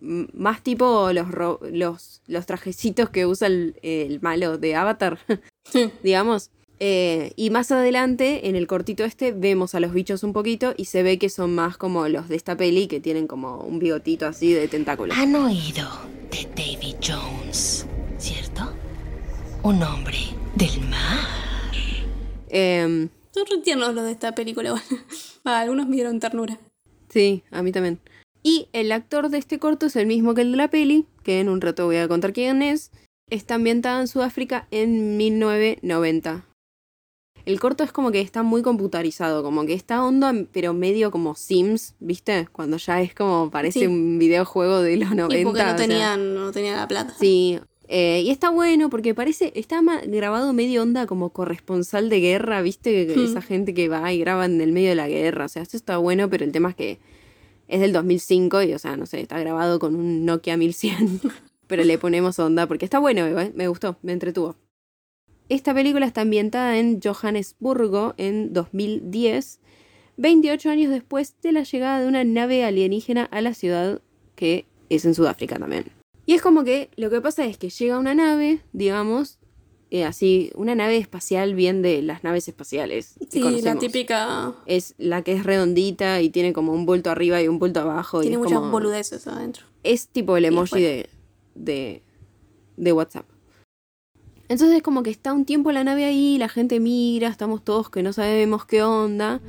más 0.00 0.62
tipo 0.62 1.10
los, 1.12 1.30
ro- 1.30 1.60
los, 1.72 2.20
los 2.26 2.44
trajecitos 2.44 3.08
que 3.08 3.24
usa 3.24 3.46
el, 3.48 3.76
el 3.82 4.20
malo 4.20 4.58
de 4.58 4.74
Avatar, 4.76 5.18
digamos. 6.02 6.50
Eh, 6.80 7.32
y 7.36 7.48
más 7.50 7.70
adelante, 7.70 8.48
en 8.48 8.56
el 8.56 8.66
cortito 8.66 9.04
este, 9.04 9.32
vemos 9.32 9.74
a 9.74 9.80
los 9.80 9.94
bichos 9.94 10.22
un 10.22 10.34
poquito 10.34 10.74
y 10.76 10.84
se 10.86 11.02
ve 11.02 11.18
que 11.18 11.30
son 11.30 11.54
más 11.54 11.78
como 11.78 12.08
los 12.08 12.28
de 12.28 12.36
esta 12.36 12.56
peli, 12.56 12.88
que 12.88 13.00
tienen 13.00 13.26
como 13.26 13.60
un 13.60 13.78
bigotito 13.78 14.26
así 14.26 14.52
de 14.52 14.68
tentáculos. 14.68 15.16
Han 15.16 15.34
oído 15.36 15.88
de 16.30 16.46
Davy 16.54 16.94
Jones, 17.02 17.86
¿cierto? 18.18 18.70
Un 19.62 19.82
hombre 19.82 20.18
del 20.56 20.80
mar. 20.90 21.43
Em, 22.56 23.08
Son 23.32 23.44
re 23.50 23.58
tiernos 23.58 23.94
los 23.94 24.04
de 24.04 24.12
esta 24.12 24.32
película. 24.32 24.70
bueno. 24.70 24.86
Ah, 25.44 25.58
algunos 25.60 25.86
me 25.88 25.96
dieron 25.96 26.20
ternura. 26.20 26.58
Sí, 27.08 27.42
a 27.50 27.62
mí 27.62 27.72
también. 27.72 27.98
Y 28.42 28.68
el 28.72 28.92
actor 28.92 29.28
de 29.28 29.38
este 29.38 29.58
corto 29.58 29.86
es 29.86 29.96
el 29.96 30.06
mismo 30.06 30.34
que 30.34 30.42
el 30.42 30.52
de 30.52 30.56
la 30.58 30.68
peli, 30.68 31.06
que 31.22 31.40
en 31.40 31.48
un 31.48 31.60
rato 31.60 31.86
voy 31.86 31.96
a 31.96 32.08
contar 32.08 32.32
quién 32.32 32.62
es. 32.62 32.90
Está 33.30 33.54
ambientada 33.56 34.00
en 34.00 34.06
Sudáfrica 34.08 34.68
en 34.70 35.16
1990. 35.16 36.44
El 37.46 37.60
corto 37.60 37.84
es 37.84 37.92
como 37.92 38.10
que 38.10 38.20
está 38.20 38.42
muy 38.42 38.62
computarizado, 38.62 39.42
como 39.42 39.66
que 39.66 39.74
está 39.74 40.02
onda, 40.04 40.32
pero 40.52 40.72
medio 40.72 41.10
como 41.10 41.34
Sims, 41.34 41.94
¿viste? 42.00 42.48
Cuando 42.52 42.76
ya 42.78 43.00
es 43.02 43.14
como 43.14 43.50
parece 43.50 43.80
Sí. 43.80 43.86
un 43.86 44.18
videojuego 44.18 44.80
de 44.80 44.96
los 44.96 45.10
90. 45.14 45.38
Y 45.38 45.44
porque 45.44 45.60
o 45.60 45.64
no 45.64 45.68
sea, 45.70 45.76
tenían, 45.76 46.34
no 46.34 46.52
tenían 46.52 46.76
la 46.76 46.88
plata. 46.88 47.14
Sí, 47.18 47.58
eh, 47.96 48.22
y 48.22 48.30
está 48.30 48.50
bueno 48.50 48.90
porque 48.90 49.14
parece, 49.14 49.52
está 49.54 49.80
grabado 50.08 50.52
medio 50.52 50.82
onda 50.82 51.06
como 51.06 51.30
corresponsal 51.30 52.08
de 52.08 52.18
guerra, 52.18 52.60
¿viste? 52.60 53.06
Hmm. 53.14 53.24
Esa 53.24 53.40
gente 53.40 53.72
que 53.72 53.88
va 53.88 54.12
y 54.12 54.18
graba 54.18 54.46
en 54.46 54.60
el 54.60 54.72
medio 54.72 54.88
de 54.88 54.96
la 54.96 55.06
guerra, 55.06 55.44
o 55.44 55.48
sea, 55.48 55.62
esto 55.62 55.76
está 55.76 55.96
bueno, 55.98 56.28
pero 56.28 56.44
el 56.44 56.50
tema 56.50 56.70
es 56.70 56.74
que 56.74 56.98
es 57.68 57.80
del 57.80 57.92
2005 57.92 58.64
y, 58.64 58.74
o 58.74 58.80
sea, 58.80 58.96
no 58.96 59.06
sé, 59.06 59.20
está 59.20 59.38
grabado 59.38 59.78
con 59.78 59.94
un 59.94 60.24
Nokia 60.24 60.56
1100, 60.56 61.20
pero 61.68 61.84
le 61.84 61.96
ponemos 61.96 62.36
onda 62.40 62.66
porque 62.66 62.84
está 62.84 62.98
bueno, 62.98 63.26
eh, 63.28 63.52
me 63.54 63.68
gustó, 63.68 63.96
me 64.02 64.10
entretuvo. 64.10 64.56
Esta 65.48 65.72
película 65.72 66.04
está 66.04 66.22
ambientada 66.22 66.76
en 66.76 67.00
Johannesburgo 67.00 68.14
en 68.16 68.52
2010, 68.52 69.60
28 70.16 70.68
años 70.68 70.90
después 70.90 71.36
de 71.42 71.52
la 71.52 71.62
llegada 71.62 72.00
de 72.00 72.08
una 72.08 72.24
nave 72.24 72.64
alienígena 72.64 73.26
a 73.26 73.40
la 73.40 73.54
ciudad 73.54 74.02
que 74.34 74.66
es 74.88 75.04
en 75.04 75.14
Sudáfrica 75.14 75.60
también. 75.60 75.93
Y 76.26 76.34
es 76.34 76.42
como 76.42 76.64
que 76.64 76.90
lo 76.96 77.10
que 77.10 77.20
pasa 77.20 77.44
es 77.44 77.58
que 77.58 77.68
llega 77.70 77.98
una 77.98 78.14
nave, 78.14 78.60
digamos, 78.72 79.38
eh, 79.90 80.04
así, 80.04 80.50
una 80.54 80.74
nave 80.74 80.96
espacial 80.96 81.54
bien 81.54 81.82
de 81.82 82.02
las 82.02 82.24
naves 82.24 82.48
espaciales. 82.48 83.14
Sí, 83.30 83.60
la 83.62 83.78
típica. 83.78 84.54
Es 84.66 84.94
la 84.98 85.22
que 85.22 85.32
es 85.34 85.44
redondita 85.44 86.20
y 86.22 86.30
tiene 86.30 86.52
como 86.52 86.72
un 86.72 86.86
bulto 86.86 87.10
arriba 87.10 87.40
y 87.42 87.48
un 87.48 87.58
bulto 87.58 87.80
abajo. 87.80 88.20
y 88.22 88.22
Tiene 88.22 88.36
es 88.36 88.42
muchas 88.42 88.58
como- 88.58 88.70
boludeces 88.72 89.26
adentro. 89.26 89.66
es 89.82 90.08
tipo 90.08 90.36
el 90.36 90.44
Y 90.44 90.46
emoji 90.48 90.80
de, 90.82 91.08
de, 91.54 92.02
de 92.76 92.92
WhatsApp. 92.92 93.26
Entonces 94.48 94.82
como 94.82 95.02
que 95.02 95.10
está 95.10 95.32
un 95.32 95.44
tiempo 95.44 95.72
la 95.72 95.84
nave 95.84 96.04
ahí, 96.04 96.36
la 96.38 96.48
gente 96.48 96.80
mira, 96.80 97.28
estamos 97.28 97.64
todos 97.64 97.88
que 97.88 98.02
no 98.02 98.12
sabemos 98.12 98.66
qué 98.66 98.82
onda. 98.82 99.40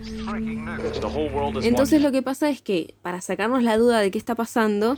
Entonces 1.61 2.01
lo 2.01 2.11
que 2.11 2.21
pasa 2.21 2.49
es 2.49 2.61
que 2.61 2.95
para 3.01 3.21
sacarnos 3.21 3.63
la 3.63 3.77
duda 3.77 3.99
de 3.99 4.11
qué 4.11 4.17
está 4.17 4.35
pasando, 4.35 4.97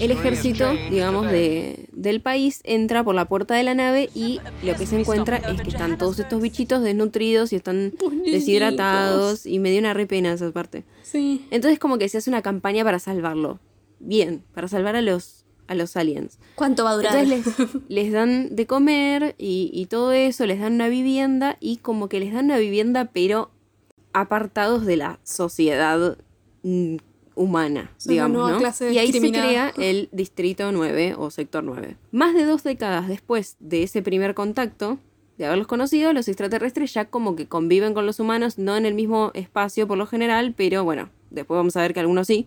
el 0.00 0.10
ejército, 0.10 0.72
digamos, 0.90 1.30
de, 1.30 1.88
del 1.92 2.20
país 2.20 2.60
entra 2.64 3.02
por 3.02 3.14
la 3.14 3.26
puerta 3.26 3.54
de 3.54 3.62
la 3.62 3.74
nave 3.74 4.10
y 4.14 4.40
lo 4.62 4.74
que 4.74 4.86
se 4.86 5.00
encuentra 5.00 5.36
es 5.38 5.62
que 5.62 5.70
están 5.70 5.96
todos 5.96 6.18
estos 6.18 6.40
bichitos 6.42 6.82
desnutridos 6.82 7.52
y 7.52 7.56
están 7.56 7.92
deshidratados 8.24 9.46
y 9.46 9.58
me 9.58 9.70
dio 9.70 9.80
una 9.80 9.94
re 9.94 10.06
pena 10.06 10.32
esa 10.32 10.50
parte. 10.50 10.84
Sí. 11.02 11.46
Entonces 11.50 11.78
como 11.78 11.98
que 11.98 12.08
se 12.08 12.18
hace 12.18 12.28
una 12.28 12.42
campaña 12.42 12.84
para 12.84 12.98
salvarlo. 12.98 13.60
Bien, 14.04 14.42
para 14.52 14.66
salvar 14.66 14.96
a 14.96 15.02
los, 15.02 15.41
a 15.66 15.74
los 15.74 15.96
aliens. 15.96 16.38
¿Cuánto 16.54 16.84
va 16.84 16.90
a 16.90 16.94
durar? 16.96 17.16
Entonces 17.16 17.58
les, 17.58 17.70
les 17.88 18.12
dan 18.12 18.54
de 18.54 18.66
comer 18.66 19.34
y, 19.38 19.70
y 19.72 19.86
todo 19.86 20.12
eso, 20.12 20.46
les 20.46 20.60
dan 20.60 20.74
una 20.74 20.88
vivienda 20.88 21.56
y 21.60 21.78
como 21.78 22.08
que 22.08 22.20
les 22.20 22.32
dan 22.32 22.46
una 22.46 22.58
vivienda 22.58 23.10
pero 23.12 23.50
apartados 24.12 24.84
de 24.86 24.96
la 24.96 25.18
sociedad 25.22 26.18
mm, 26.62 26.96
humana, 27.34 27.90
digamos, 28.04 28.50
¿no? 28.50 28.58
clase 28.58 28.92
Y 28.92 28.98
ahí 28.98 29.12
se 29.12 29.30
crea 29.30 29.72
el 29.76 30.08
Distrito 30.12 30.70
9 30.70 31.14
o 31.16 31.30
Sector 31.30 31.64
9. 31.64 31.96
Más 32.10 32.34
de 32.34 32.44
dos 32.44 32.62
décadas 32.62 33.08
después 33.08 33.56
de 33.60 33.84
ese 33.84 34.02
primer 34.02 34.34
contacto, 34.34 34.98
de 35.38 35.46
haberlos 35.46 35.66
conocido, 35.66 36.12
los 36.12 36.28
extraterrestres 36.28 36.92
ya 36.92 37.06
como 37.06 37.36
que 37.36 37.48
conviven 37.48 37.94
con 37.94 38.06
los 38.06 38.20
humanos, 38.20 38.58
no 38.58 38.76
en 38.76 38.86
el 38.86 38.94
mismo 38.94 39.30
espacio 39.34 39.88
por 39.88 39.98
lo 39.98 40.06
general, 40.06 40.54
pero 40.56 40.84
bueno, 40.84 41.08
después 41.30 41.56
vamos 41.56 41.76
a 41.76 41.80
ver 41.80 41.94
que 41.94 42.00
algunos 42.00 42.26
sí, 42.26 42.46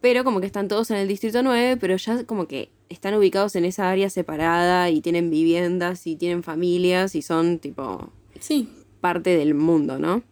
pero 0.00 0.24
como 0.24 0.40
que 0.40 0.46
están 0.46 0.68
todos 0.68 0.90
en 0.90 0.96
el 0.96 1.08
Distrito 1.08 1.42
9, 1.42 1.76
pero 1.78 1.96
ya 1.96 2.24
como 2.24 2.46
que 2.46 2.70
están 2.88 3.14
ubicados 3.14 3.54
en 3.56 3.64
esa 3.64 3.90
área 3.90 4.10
separada 4.10 4.90
y 4.90 5.00
tienen 5.00 5.30
viviendas 5.30 6.06
y 6.06 6.16
tienen 6.16 6.42
familias 6.42 7.14
y 7.14 7.22
son 7.22 7.58
tipo 7.58 8.10
Sí. 8.38 8.68
parte 9.00 9.36
del 9.36 9.54
mundo, 9.54 9.98
¿no? 9.98 10.22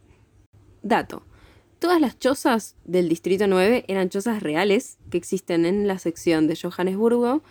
Dato. 0.83 1.23
Todas 1.79 2.01
las 2.01 2.19
chozas 2.19 2.75
del 2.85 3.09
Distrito 3.09 3.47
9 3.47 3.85
eran 3.89 4.09
chozas 4.09 4.43
reales 4.43 4.99
que 5.11 5.19
existen 5.19 5.65
en 5.65 5.87
la 5.87 5.99
sección 5.99 6.49
de 6.49 6.57
Johannesburgo 6.61 7.43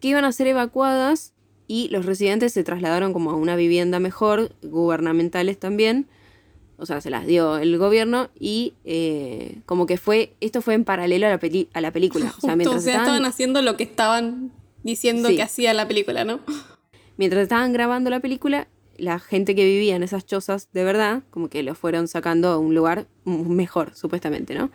que 0.00 0.08
iban 0.08 0.24
a 0.24 0.32
ser 0.32 0.46
evacuadas 0.46 1.34
y 1.68 1.88
los 1.90 2.06
residentes 2.06 2.52
se 2.52 2.64
trasladaron 2.64 3.12
como 3.12 3.30
a 3.30 3.34
una 3.36 3.56
vivienda 3.56 4.00
mejor, 4.00 4.52
gubernamentales 4.62 5.58
también, 5.58 6.08
o 6.78 6.86
sea, 6.86 7.00
se 7.00 7.10
las 7.10 7.26
dio 7.26 7.58
el 7.58 7.78
gobierno 7.78 8.30
y 8.38 8.74
eh, 8.84 9.58
como 9.66 9.86
que 9.86 9.96
fue, 9.98 10.32
esto 10.40 10.62
fue 10.62 10.74
en 10.74 10.84
paralelo 10.84 11.26
a 11.26 11.30
la, 11.30 11.38
peli- 11.38 11.68
a 11.72 11.80
la 11.80 11.92
película. 11.92 12.32
O 12.36 12.40
sea, 12.40 12.56
mientras 12.56 12.80
o 12.80 12.84
sea, 12.84 12.92
estaban- 12.94 13.06
estaban 13.14 13.24
haciendo 13.26 13.62
lo 13.62 13.76
que 13.76 13.84
estaban 13.84 14.50
diciendo 14.82 15.28
Sí. 15.28 15.36
que 15.36 15.42
hacía 15.42 15.72
la 15.74 15.86
película, 15.86 16.24
¿no? 16.24 16.40
mientras 17.16 17.42
estaban 17.44 17.72
grabando 17.72 18.10
la 18.10 18.20
película, 18.20 18.66
la 18.96 19.18
gente 19.20 19.54
que 19.54 19.64
vivía 19.64 19.94
en 19.96 20.02
esas 20.02 20.26
chozas 20.26 20.68
de 20.72 20.82
verdad, 20.84 21.22
como 21.30 21.48
que 21.48 21.62
lo 21.62 21.74
fueron 21.74 22.08
sacando 22.08 22.48
a 22.48 22.58
un 22.58 22.74
lugar 22.74 23.06
mejor, 23.24 23.94
supuestamente, 23.94 24.54
¿no? 24.54 24.70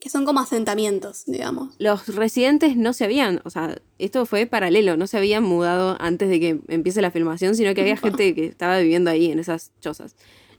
Que 0.00 0.10
son 0.10 0.24
como 0.26 0.40
asentamientos, 0.40 1.24
digamos. 1.26 1.74
Los 1.78 2.14
residentes 2.14 2.76
no 2.76 2.92
se 2.92 3.04
habían, 3.04 3.40
o 3.44 3.50
sea, 3.50 3.76
esto 3.98 4.26
fue 4.26 4.46
paralelo, 4.46 4.96
no 4.96 5.06
se 5.06 5.16
habían 5.16 5.44
mudado 5.44 5.96
antes 6.00 6.28
de 6.28 6.40
que 6.40 6.60
empiece 6.68 7.00
la 7.02 7.10
filmación, 7.10 7.54
sino 7.54 7.74
que 7.74 7.80
había 7.82 7.96
gente 7.96 8.34
que 8.34 8.46
estaba 8.46 8.78
viviendo 8.78 9.10
ahí 9.10 9.30
en 9.30 9.38
esas 9.38 9.72
chozas. 9.80 10.14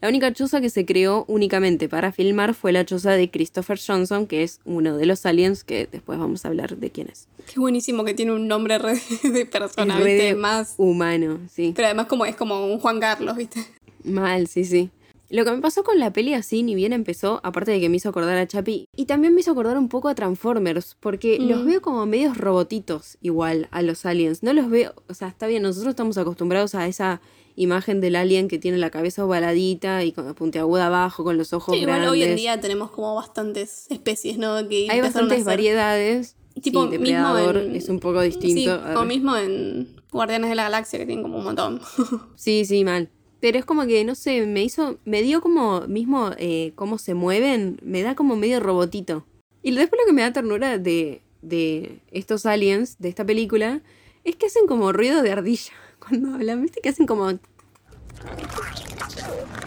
La 0.06 0.10
única 0.10 0.32
choza 0.32 0.62
que 0.62 0.70
se 0.70 0.86
creó 0.86 1.26
únicamente 1.28 1.90
para 1.90 2.12
filmar 2.12 2.54
fue 2.54 2.72
la 2.72 2.86
choza 2.86 3.14
de 3.14 3.32
Christopher 3.32 3.80
Johnson, 3.84 4.28
que 4.28 4.44
es 4.44 4.60
uno 4.64 4.96
de 4.98 5.08
los 5.08 5.26
aliens 5.26 5.64
que 5.64 5.90
después 5.92 6.20
vamos 6.20 6.46
a 6.46 6.50
hablar 6.50 6.78
de 6.78 6.92
quién 6.92 7.08
es. 7.10 7.28
Qué 7.52 7.60
buenísimo 7.60 8.04
que 8.06 8.14
tiene 8.14 8.32
un 8.32 8.48
nombre 8.48 8.78
re 8.78 9.00
de 9.24 10.36
Más. 10.36 10.76
humano, 10.78 11.40
sí. 11.52 11.74
Pero 11.76 11.88
además 11.88 12.06
como 12.06 12.28
es 12.28 12.36
como 12.36 12.68
un 12.68 12.78
Juan 12.78 13.00
Carlos, 13.00 13.36
¿viste? 13.36 13.66
Mal, 14.04 14.46
sí, 14.46 14.64
sí. 14.64 14.92
Lo 15.32 15.44
que 15.44 15.50
me 15.54 15.58
pasó 15.58 15.84
con 15.84 15.98
la 15.98 16.14
peli 16.14 16.36
así, 16.36 16.62
ni 16.62 16.76
bien 16.76 16.94
empezó, 16.94 17.42
aparte 17.44 17.72
de 17.72 17.80
que 17.80 17.90
me 17.90 17.98
hizo 17.98 18.10
acordar 18.10 18.38
a 18.38 18.46
Chapi, 18.46 18.86
y 18.96 19.06
también 19.06 19.34
me 19.34 19.42
hizo 19.42 19.50
acordar 19.54 19.76
un 19.80 19.90
poco 19.90 20.08
a 20.08 20.14
Transformers, 20.14 20.96
porque 21.00 21.40
Mm. 21.40 21.50
los 21.50 21.66
veo 21.66 21.82
como 21.82 22.06
medios 22.06 22.38
robotitos 22.38 23.18
igual 23.24 23.68
a 23.72 23.82
los 23.82 24.06
aliens. 24.06 24.44
No 24.44 24.54
los 24.54 24.70
veo, 24.70 24.94
o 25.10 25.16
sea, 25.16 25.30
está 25.30 25.48
bien, 25.48 25.64
nosotros 25.64 25.90
estamos 25.94 26.20
acostumbrados 26.20 26.76
a 26.76 26.86
esa 26.86 27.22
imagen 27.56 28.02
del 28.02 28.16
alien 28.16 28.48
que 28.48 28.60
tiene 28.60 28.78
la 28.78 28.90
cabeza 28.90 29.24
ovaladita 29.26 30.04
y 30.04 30.12
con 30.12 30.26
la 30.26 30.34
puntiaguda 30.34 30.88
abajo, 30.88 31.24
con 31.24 31.38
los 31.38 31.54
ojos 31.54 31.74
Sí, 31.76 31.82
igual 31.82 32.02
grandes. 32.02 32.12
hoy 32.12 32.24
en 32.24 32.36
día 32.36 32.60
tenemos 32.60 32.92
como 32.92 33.16
bastantes 33.16 33.86
especies, 33.90 34.38
¿no? 34.38 34.68
Que 34.68 34.88
Hay 34.90 35.00
a 35.00 35.04
bastantes 35.04 35.44
variedades. 35.46 36.36
Tipo, 36.62 36.90
sí, 36.90 36.98
mismo 36.98 37.38
en- 37.38 37.76
es 37.76 37.90
un 37.90 38.00
poco 38.00 38.22
Sí, 38.22 38.28
distinto. 38.30 38.80
como 38.82 39.00
ver. 39.00 39.08
mismo 39.08 39.36
en 39.38 39.96
Guardianes 40.12 40.50
de 40.50 40.56
la 40.56 40.64
Galaxia, 40.64 41.00
que 41.00 41.06
tienen 41.06 41.24
como 41.24 41.38
un 41.40 41.44
montón. 41.44 41.82
Sí, 42.36 42.64
sí, 42.66 42.84
mal. 42.84 43.10
Pero 43.42 43.60
es 43.60 43.66
como 43.66 43.86
que, 43.86 44.04
no 44.06 44.16
sé, 44.16 44.46
me 44.46 44.64
hizo, 44.64 44.98
me 45.06 45.22
dio 45.22 45.42
como 45.42 45.82
mismo 45.82 46.32
eh, 46.38 46.72
cómo 46.76 46.98
se 46.98 47.14
mueven, 47.14 47.78
me 47.84 48.02
da 48.02 48.16
como 48.16 48.36
medio 48.38 48.60
robotito. 48.60 49.26
Y 49.62 49.72
después 49.72 50.00
lo 50.02 50.08
que 50.08 50.14
me 50.14 50.22
da 50.22 50.32
ternura 50.32 50.78
de, 50.78 51.22
de 51.42 52.00
estos 52.12 52.46
aliens, 52.46 52.98
de 53.00 53.10
esta 53.10 53.26
película, 53.26 53.82
es 54.24 54.36
que 54.38 54.46
hacen 54.48 54.66
como 54.68 54.92
ruido 54.94 55.22
de 55.22 55.32
ardilla 55.32 55.74
cuando 56.08 56.34
hablan, 56.36 56.62
viste 56.62 56.82
que 56.82 56.90
hacen 56.90 57.06
como... 57.06 57.32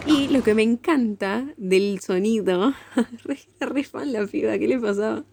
Y 0.05 0.27
lo 0.29 0.41
que 0.41 0.55
me 0.55 0.63
encanta 0.63 1.45
del 1.57 1.99
sonido, 1.99 2.73
re, 3.25 3.39
re 3.59 3.83
fan 3.83 4.11
la 4.11 4.25
piba, 4.25 4.57
¿qué 4.57 4.67
le 4.67 4.79
pasaba? 4.79 5.23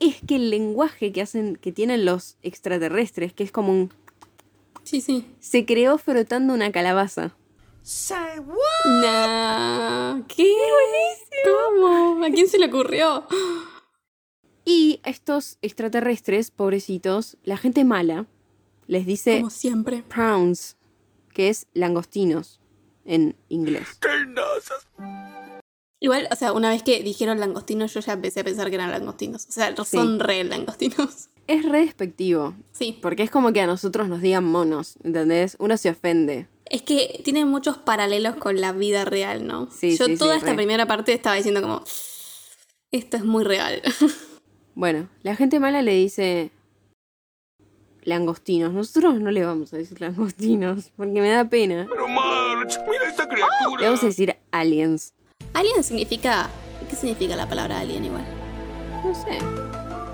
Es 0.00 0.16
que 0.26 0.36
el 0.36 0.50
lenguaje 0.50 1.12
que 1.12 1.22
hacen, 1.22 1.56
que 1.56 1.70
tienen 1.70 2.04
los 2.04 2.36
extraterrestres, 2.42 3.32
que 3.32 3.44
es 3.44 3.52
como 3.52 3.72
un 3.72 3.92
Sí, 4.82 5.00
sí. 5.00 5.24
se 5.38 5.64
creó 5.64 5.96
frotando 5.98 6.52
una 6.54 6.72
calabaza. 6.72 7.36
Nah, 8.84 10.22
¿qué? 10.26 10.52
¿Cómo? 11.44 12.24
¿A 12.24 12.30
quién 12.30 12.48
se 12.48 12.58
le 12.58 12.66
ocurrió? 12.66 13.26
Y 14.64 15.00
estos 15.04 15.58
extraterrestres, 15.62 16.50
pobrecitos, 16.50 17.36
la 17.44 17.56
gente 17.58 17.84
mala, 17.84 18.26
les 18.86 19.06
dice 19.06 19.38
Como 19.38 19.50
siempre. 19.50 20.02
prawns, 20.08 20.76
que 21.32 21.48
es 21.48 21.66
langostinos 21.74 22.60
en 23.04 23.36
inglés. 23.48 23.98
Tenazas. 24.00 24.86
Igual, 26.00 26.28
o 26.30 26.36
sea, 26.36 26.52
una 26.52 26.68
vez 26.70 26.82
que 26.82 27.02
dijeron 27.02 27.40
langostinos, 27.40 27.94
yo 27.94 28.00
ya 28.00 28.12
empecé 28.12 28.40
a 28.40 28.44
pensar 28.44 28.68
que 28.68 28.74
eran 28.74 28.90
langostinos. 28.90 29.46
O 29.48 29.52
sea, 29.52 29.74
Sí. 29.76 29.96
son 29.96 30.20
re 30.20 30.44
langostinos. 30.44 31.28
Es 31.46 31.62
re 31.66 31.80
despectivo, 31.80 32.54
Sí. 32.72 32.98
porque 33.02 33.22
es 33.22 33.30
como 33.30 33.52
que 33.52 33.60
a 33.60 33.66
nosotros 33.66 34.08
nos 34.08 34.22
digan 34.22 34.44
monos, 34.44 34.96
¿entendés? 35.04 35.56
Uno 35.58 35.76
se 35.76 35.90
ofende. 35.90 36.48
Es 36.70 36.80
que 36.80 37.20
tiene 37.22 37.44
muchos 37.44 37.76
paralelos 37.76 38.36
con 38.36 38.62
la 38.62 38.72
vida 38.72 39.04
real, 39.04 39.46
¿no? 39.46 39.70
Sí, 39.70 39.94
Yo 39.98 40.06
sí, 40.06 40.12
sí, 40.12 40.18
toda 40.18 40.36
esta 40.36 40.50
re. 40.52 40.56
primera 40.56 40.86
parte 40.86 41.12
estaba 41.12 41.36
diciendo 41.36 41.60
como, 41.60 41.84
esto 42.92 43.16
es 43.18 43.24
muy 43.24 43.44
real. 43.44 43.82
Bueno, 44.76 45.08
la 45.22 45.36
gente 45.36 45.60
mala 45.60 45.82
le 45.82 45.92
dice 45.94 46.50
langostinos. 48.04 48.72
Nosotros 48.72 49.20
no 49.20 49.30
le 49.30 49.44
vamos 49.44 49.72
a 49.72 49.76
decir 49.76 50.00
langostinos, 50.00 50.90
porque 50.96 51.20
me 51.20 51.30
da 51.30 51.48
pena. 51.48 51.86
Pero 51.88 52.08
March, 52.08 52.78
mira 52.88 53.08
esta 53.08 53.28
criatura. 53.28 53.80
Le 53.80 53.86
vamos 53.86 54.02
a 54.02 54.06
decir 54.06 54.36
aliens. 54.50 55.12
alien 55.52 55.82
significa, 55.82 56.48
¿qué 56.88 56.96
significa 56.96 57.36
la 57.36 57.48
palabra 57.48 57.80
alien 57.80 58.04
igual? 58.04 58.24
No 59.04 59.14
sé. 59.14 59.38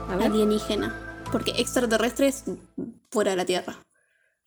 A 0.08 0.16
ver. 0.16 0.26
Alienígena. 0.26 1.24
Porque 1.30 1.52
extraterrestre 1.58 2.26
es 2.28 2.44
fuera 3.10 3.30
de 3.30 3.36
la 3.36 3.44
Tierra. 3.44 3.76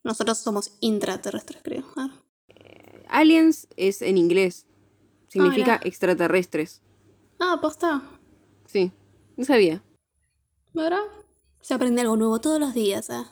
Nosotros 0.04 0.38
somos 0.38 0.74
intraterrestres, 0.82 1.62
creo. 1.64 1.86
Ah. 1.96 2.10
Aliens 3.08 3.68
es 3.78 4.02
en 4.02 4.18
inglés. 4.18 4.66
Significa 5.30 5.78
mira. 5.78 5.80
extraterrestres. 5.84 6.82
Ah, 7.40 7.58
posta. 7.62 8.02
Sí, 8.66 8.92
no 9.38 9.46
sabía. 9.46 9.82
¿Verdad? 10.74 11.04
Se 11.63 11.74
aprende 11.74 12.01
algo 12.01 12.17
nuevo 12.17 12.41
todos 12.41 12.60
los 12.60 12.74
días, 12.74 13.10
¿eh? 13.10 13.24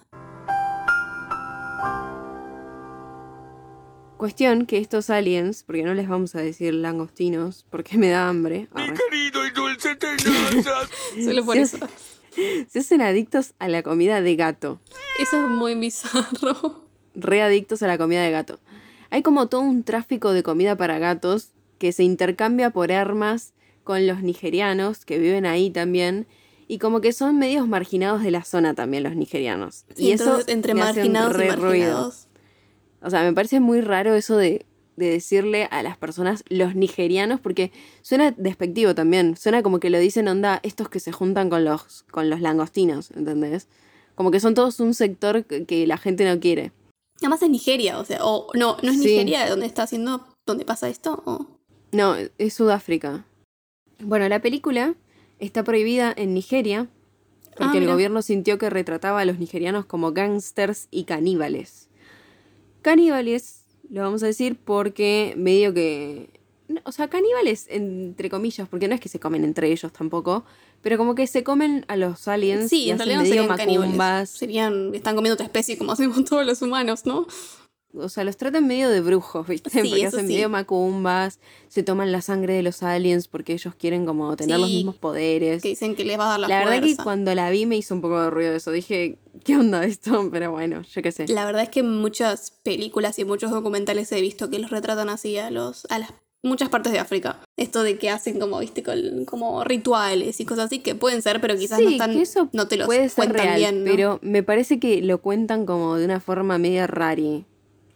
Cuestión 4.16 4.66
que 4.68 4.78
estos 4.78 5.10
aliens, 5.10 5.64
porque 5.66 5.84
no 5.84 5.94
les 5.94 6.08
vamos 6.08 6.36
a 6.36 6.40
decir 6.42 6.74
langostinos, 6.76 7.66
porque 7.70 7.98
me 7.98 8.10
da 8.10 8.30
hambre, 8.30 8.70
Mi 8.74 8.84
querido 8.94 9.46
y 9.46 9.50
dulce. 9.52 9.98
Solo 11.26 11.44
por 11.44 11.56
Sí, 11.56 11.62
eso. 11.64 11.78
se 12.70 12.80
hacen 12.80 13.02
adictos 13.02 13.54
a 13.60 13.68
la 13.68 13.84
comida 13.84 14.22
de 14.22 14.36
gato. 14.38 14.80
Eso 15.20 15.44
es 15.44 15.50
muy 15.50 15.76
bizarro. 15.76 16.86
Re 17.16 17.42
adictos 17.42 17.84
a 17.84 17.88
la 17.88 17.98
comida 17.98 18.22
de 18.24 18.32
gato. 18.32 18.60
Hay 19.10 19.24
como 19.24 19.50
todo 19.50 19.62
un 19.62 19.84
tráfico 19.84 20.32
de 20.32 20.44
comida 20.44 20.78
para 20.78 21.00
gatos 21.00 21.50
que 21.80 21.92
se 21.92 22.04
intercambia 22.04 22.70
por 22.70 22.94
armas 22.94 23.54
con 23.84 24.08
los 24.08 24.22
nigerianos 24.22 25.04
que 25.04 25.20
viven 25.20 25.46
ahí 25.46 25.70
también. 25.70 26.28
Y 26.72 26.78
como 26.80 27.02
que 27.02 27.12
son 27.12 27.38
medios 27.38 27.68
marginados 27.68 28.24
de 28.24 28.32
la 28.32 28.46
zona 28.46 28.74
también 28.74 29.04
los 29.04 29.14
nigerianos. 29.14 29.84
Sí, 29.94 30.06
y 30.06 30.12
eso 30.14 30.24
entonces, 30.24 30.48
entre 30.54 30.74
me 30.74 30.82
hace 30.84 31.02
un 31.06 31.12
marginados 31.12 31.34
y 31.34 31.38
ruido. 31.38 31.58
marginados. 31.66 32.28
O 33.02 33.10
sea, 33.10 33.24
me 33.24 33.34
parece 33.34 33.60
muy 33.60 33.82
raro 33.82 34.14
eso 34.14 34.38
de, 34.38 34.66
de 34.96 35.10
decirle 35.10 35.68
a 35.70 35.84
las 35.84 35.98
personas 35.98 36.46
los 36.48 36.74
nigerianos, 36.74 37.42
porque 37.42 37.74
suena 38.04 38.32
despectivo 38.32 38.96
también. 38.96 39.36
Suena 39.36 39.64
como 39.64 39.82
que 39.82 39.90
lo 39.90 40.00
dicen 40.00 40.30
onda 40.30 40.62
estos 40.64 40.88
que 40.88 41.02
se 41.02 41.12
juntan 41.12 41.50
con 41.50 41.66
los, 41.66 42.04
con 42.10 42.30
los 42.30 42.40
langostinos, 42.40 43.12
¿entendés? 43.12 43.68
Como 44.16 44.32
que 44.32 44.40
son 44.40 44.54
todos 44.54 44.80
un 44.80 44.94
sector 44.94 45.44
que, 45.44 45.66
que 45.66 45.86
la 45.88 45.98
gente 45.98 46.24
no 46.24 46.40
quiere. 46.40 46.72
Además 47.20 47.42
es 47.42 47.50
Nigeria, 47.50 48.00
o 48.00 48.06
sea, 48.06 48.20
o 48.24 48.48
no, 48.54 48.78
no 48.82 48.92
es 48.92 48.98
Sí. 49.02 49.08
Nigeria 49.10 49.50
donde 49.50 49.66
está 49.66 49.84
haciendo, 49.84 50.26
donde 50.46 50.64
pasa 50.64 50.88
esto, 50.88 51.22
o 51.26 51.48
No, 51.92 52.16
es 52.38 52.54
Sudáfrica. 52.54 53.26
Bueno, 54.00 54.30
la 54.30 54.42
película 54.42 54.96
está 55.42 55.64
prohibida 55.64 56.14
en 56.16 56.34
Nigeria 56.34 56.88
porque 57.58 57.78
Ah, 57.78 57.82
el 57.82 57.88
gobierno 57.88 58.22
sintió 58.22 58.58
que 58.58 58.70
retrataba 58.70 59.20
a 59.20 59.26
los 59.26 59.38
nigerianos 59.38 59.86
como 59.86 60.14
gángsters 60.14 60.88
y 60.90 61.04
caníbales. 61.04 61.90
Caníbales, 62.82 63.66
lo 63.90 64.02
vamos 64.02 64.24
a 64.24 64.28
decir 64.28 64.58
porque 64.64 65.34
medio 65.38 65.74
que... 65.74 66.30
O 66.86 66.94
sea, 66.94 67.10
caníbales 67.10 67.66
entre 67.70 68.30
comillas, 68.30 68.68
porque 68.70 68.88
no 68.88 68.96
es 68.96 69.02
que 69.02 69.10
se 69.10 69.20
comen 69.20 69.44
entre 69.44 69.70
ellos 69.70 69.92
tampoco, 69.92 70.46
pero 70.82 70.98
como 70.98 71.16
que 71.16 71.28
se 71.28 71.44
comen 71.44 71.84
a 71.90 71.98
los 71.98 72.30
aliens 72.30 72.70
Sí, 72.70 72.86
y 72.86 72.92
en 72.92 72.98
realidad 72.98 73.20
no 73.20 73.26
serían 73.26 73.48
caníbales. 73.50 73.80
macumbas. 73.90 74.30
Serían, 74.30 74.96
están 74.96 75.16
comiendo 75.16 75.34
otra 75.34 75.46
especie 75.46 75.78
como 75.78 75.92
hacemos 75.92 76.24
todos 76.24 76.46
los 76.46 76.62
humanos, 76.62 77.06
¿no? 77.06 77.28
O 77.94 78.08
sea, 78.10 78.24
los 78.24 78.38
tratan 78.38 78.68
medio 78.68 78.90
de 78.90 79.02
brujos, 79.02 79.48
¿viste? 79.48 79.70
Sí, 79.70 79.80
porque 79.90 80.06
hacen 80.06 80.28
sí. 80.28 80.34
medio 80.34 80.48
macumbas, 80.50 81.40
se 81.68 81.84
toman 81.84 82.12
la 82.12 82.22
sangre 82.22 82.54
de 82.54 82.64
los 82.64 82.84
aliens 82.84 83.28
porque 83.28 83.54
ellos 83.54 83.76
quieren 83.76 84.06
como 84.06 84.36
tener 84.38 84.60
los 84.60 84.70
mismos 84.70 84.96
poderes. 84.96 85.62
Que 85.62 85.70
dicen 85.70 85.96
que 85.96 86.06
les 86.06 86.18
va 86.18 86.26
a 86.28 86.30
dar 86.32 86.40
la, 86.40 86.48
La 86.48 86.60
verdad 86.60 86.76
que 86.76 86.82
fuerza. 86.88 87.04
cuando 87.04 87.36
la 87.36 87.50
vi 87.50 87.66
me 87.66 87.76
hizo 87.78 87.94
un 87.94 88.02
poco 88.02 88.22
de 88.22 88.30
ruido 88.30 88.54
eso. 88.56 88.72
Dije, 88.72 89.18
¿qué 89.44 89.58
onda 89.58 89.84
esto? 89.84 90.28
Pero 90.32 90.52
bueno, 90.52 90.84
yo 90.84 91.02
qué 91.02 91.12
sé. 91.12 91.28
La 91.28 91.46
verdad 91.46 91.64
es 91.64 91.70
que 91.70 91.82
en 91.82 91.98
muchas 92.00 92.52
películas 92.64 93.20
y 93.20 93.26
muchos 93.26 93.52
documentales 93.52 94.12
he 94.12 94.22
visto 94.22 94.50
que 94.50 94.60
los 94.60 94.72
retratan 94.72 95.10
así 95.10 95.38
a 95.38 95.52
los 95.52 95.86
a 95.90 96.00
las 96.00 96.14
muchas 96.44 96.70
partes 96.70 96.92
de 96.92 96.98
África. 97.00 97.40
Esto 97.56 97.84
de 97.84 98.00
que 98.00 98.10
hacen 98.10 98.40
como, 98.40 98.58
viste, 98.60 98.82
col- 98.82 99.26
como 99.28 99.64
rituales 99.64 100.40
y 100.40 100.46
cosas 100.46 100.66
así 100.66 100.80
que 100.80 100.96
pueden 100.96 101.22
ser, 101.22 101.40
pero 101.40 101.56
quizás 101.56 101.78
sí, 101.78 101.84
no 101.84 101.90
están 101.92 102.14
que 102.14 102.22
eso 102.24 102.50
no 102.54 102.68
te 102.68 102.78
los 102.78 102.88
puede 102.88 103.10
ser 103.10 103.16
cuentan 103.26 103.46
real, 103.46 103.58
bien, 103.58 103.84
¿no? 103.84 103.92
pero 103.92 104.20
me 104.24 104.42
parece 104.42 104.80
que 104.80 105.02
lo 105.04 105.20
cuentan 105.22 105.68
como 105.68 105.98
de 105.98 106.06
una 106.06 106.20
forma 106.20 106.58
media 106.58 106.88
rari. 106.88 107.46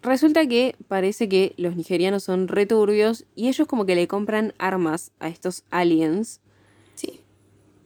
Resulta 0.06 0.46
que 0.46 0.76
parece 0.88 1.28
que 1.28 1.56
los 1.58 1.76
nigerianos 1.76 2.24
son 2.24 2.48
returbios 2.48 3.26
y 3.34 3.48
ellos 3.48 3.68
como 3.68 3.88
que 3.88 3.96
le 3.96 4.08
compran 4.08 4.54
armas 4.60 5.12
a 5.20 5.30
estos 5.30 5.64
aliens 5.72 6.42
Sí. 6.94 7.22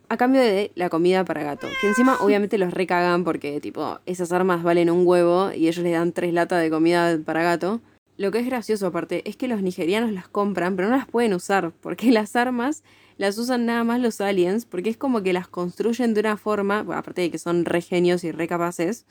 a 0.09 0.17
cambio 0.17 0.41
de 0.41 0.73
la 0.75 0.89
comida 0.89 1.23
para 1.23 1.43
gato. 1.43 1.67
Que 1.79 1.87
encima 1.87 2.17
obviamente 2.21 2.57
los 2.57 2.73
recagan 2.73 3.23
porque 3.23 3.61
tipo 3.61 3.99
esas 4.05 4.33
armas 4.33 4.63
valen 4.63 4.89
un 4.89 5.07
huevo 5.07 5.53
y 5.53 5.69
ellos 5.69 5.77
les 5.77 5.93
dan 5.93 6.11
tres 6.11 6.33
latas 6.33 6.61
de 6.61 6.69
comida 6.69 7.17
para 7.23 7.41
gato. 7.41 7.79
Lo 8.17 8.31
que 8.31 8.39
es 8.39 8.45
gracioso 8.45 8.87
aparte 8.87 9.21
es 9.23 9.37
que 9.37 9.47
los 9.47 9.61
nigerianos 9.61 10.11
las 10.11 10.27
compran 10.27 10.75
pero 10.75 10.89
no 10.89 10.97
las 10.97 11.07
pueden 11.07 11.33
usar 11.33 11.71
porque 11.79 12.11
las 12.11 12.35
armas 12.35 12.83
las 13.17 13.37
usan 13.37 13.65
nada 13.65 13.85
más 13.85 14.01
los 14.01 14.19
aliens 14.19 14.65
porque 14.65 14.89
es 14.89 14.97
como 14.97 15.23
que 15.23 15.31
las 15.31 15.47
construyen 15.47 16.13
de 16.13 16.19
una 16.19 16.35
forma, 16.35 16.83
bueno, 16.83 16.99
aparte 16.99 17.21
de 17.21 17.31
que 17.31 17.37
son 17.37 17.63
re 17.63 17.79
genios 17.79 18.25
y 18.25 18.33
re 18.33 18.49
capaces, 18.49 19.05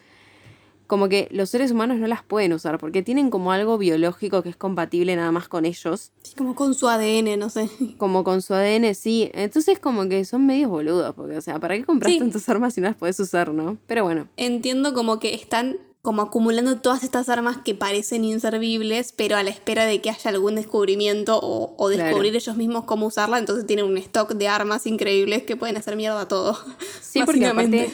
como 0.89 1.09
que 1.09 1.29
los 1.31 1.49
seres 1.51 1.71
humanos 1.71 1.99
no 1.99 2.09
las 2.09 2.25
pueden 2.25 2.53
usar 2.53 2.79
porque 2.79 3.03
tienen 3.05 3.31
como 3.31 3.53
algo 3.53 3.79
biológico 3.79 4.43
que 4.43 4.49
es 4.49 4.57
compatible 4.57 5.15
nada 5.15 5.31
más 5.31 5.47
con 5.47 5.65
ellos 5.65 6.11
Sí, 6.25 6.35
como 6.37 6.57
con 6.57 6.75
su 6.75 6.89
ADN, 6.89 7.39
no 7.39 7.49
sé. 7.51 7.69
como 7.99 8.25
con 8.25 8.43
su 8.43 8.55
ADN, 8.55 8.95
sí. 8.97 9.31
Entonces 9.35 9.79
como 9.79 10.09
que 10.09 10.25
son 10.25 10.45
medios 10.47 10.69
boludos, 10.71 11.15
porque, 11.15 11.37
o 11.37 11.41
sea, 11.41 11.61
¿para 11.61 11.77
qué 11.77 11.85
compras 11.85 12.11
Sí. 12.13 12.19
tantas 12.19 12.49
armas 12.49 12.75
si 12.75 12.81
no 12.81 12.89
las 12.89 12.97
puedes 12.97 13.21
usar, 13.21 13.53
no? 13.55 13.77
Pero 13.87 14.03
bueno, 14.03 14.27
Entiendo 14.37 14.93
como 14.95 15.21
que 15.21 15.35
están 15.35 15.77
como 16.01 16.23
acumulando 16.23 16.79
todas 16.79 17.03
estas 17.05 17.29
armas 17.29 17.59
que 17.59 17.75
parecen 17.75 18.25
inservibles, 18.25 19.13
pero 19.13 19.37
a 19.37 19.43
la 19.43 19.51
espera 19.51 19.85
de 19.85 20.01
que 20.01 20.09
haya 20.09 20.31
algún 20.31 20.55
descubrimiento 20.55 21.39
o, 21.39 21.75
o 21.77 21.89
Claro. 21.91 22.05
descubrir 22.05 22.35
ellos 22.35 22.57
mismos 22.57 22.85
cómo 22.85 23.07
usarla, 23.07 23.39
entonces 23.39 23.67
tienen 23.67 23.85
un 23.85 23.99
stock 23.99 24.33
de 24.33 24.49
armas 24.49 24.87
increíbles 24.87 25.43
que 25.43 25.57
pueden 25.57 25.77
hacer 25.77 25.97
mierda 25.97 26.23
a 26.23 26.29
todo. 26.29 26.57
sí, 27.03 27.21
porque 27.27 27.47
aparte... 27.47 27.91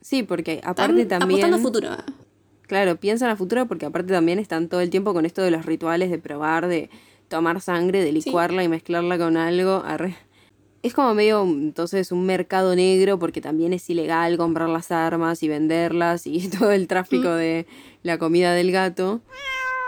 Sí, 0.00 0.22
porque 0.22 0.60
aparte 0.64 1.02
Están 1.02 1.18
también... 1.18 1.40
apostando 1.44 1.58
futuro. 1.68 1.90
Claro, 2.68 2.96
piensan 2.96 3.30
a 3.30 3.36
futuro 3.36 3.66
porque 3.66 3.86
aparte 3.86 4.12
también 4.12 4.38
están 4.38 4.68
todo 4.68 4.82
el 4.82 4.90
tiempo 4.90 5.14
con 5.14 5.24
esto 5.24 5.42
de 5.42 5.50
los 5.50 5.64
rituales 5.64 6.10
de 6.10 6.18
probar, 6.18 6.68
de 6.68 6.90
tomar 7.28 7.62
sangre, 7.62 8.04
de 8.04 8.12
licuarla 8.12 8.62
y 8.62 8.68
mezclarla 8.68 9.16
con 9.16 9.38
algo. 9.38 9.82
arre. 9.86 10.16
Es 10.82 10.92
como 10.92 11.14
medio 11.14 11.42
entonces 11.42 12.12
un 12.12 12.26
mercado 12.26 12.76
negro 12.76 13.18
porque 13.18 13.40
también 13.40 13.72
es 13.72 13.88
ilegal 13.88 14.36
comprar 14.36 14.68
las 14.68 14.92
armas 14.92 15.42
y 15.42 15.48
venderlas 15.48 16.26
y 16.26 16.46
todo 16.58 16.70
el 16.70 16.86
tráfico 16.86 17.30
de 17.30 17.66
la 18.02 18.18
comida 18.18 18.52
del 18.52 18.70
gato. 18.70 19.20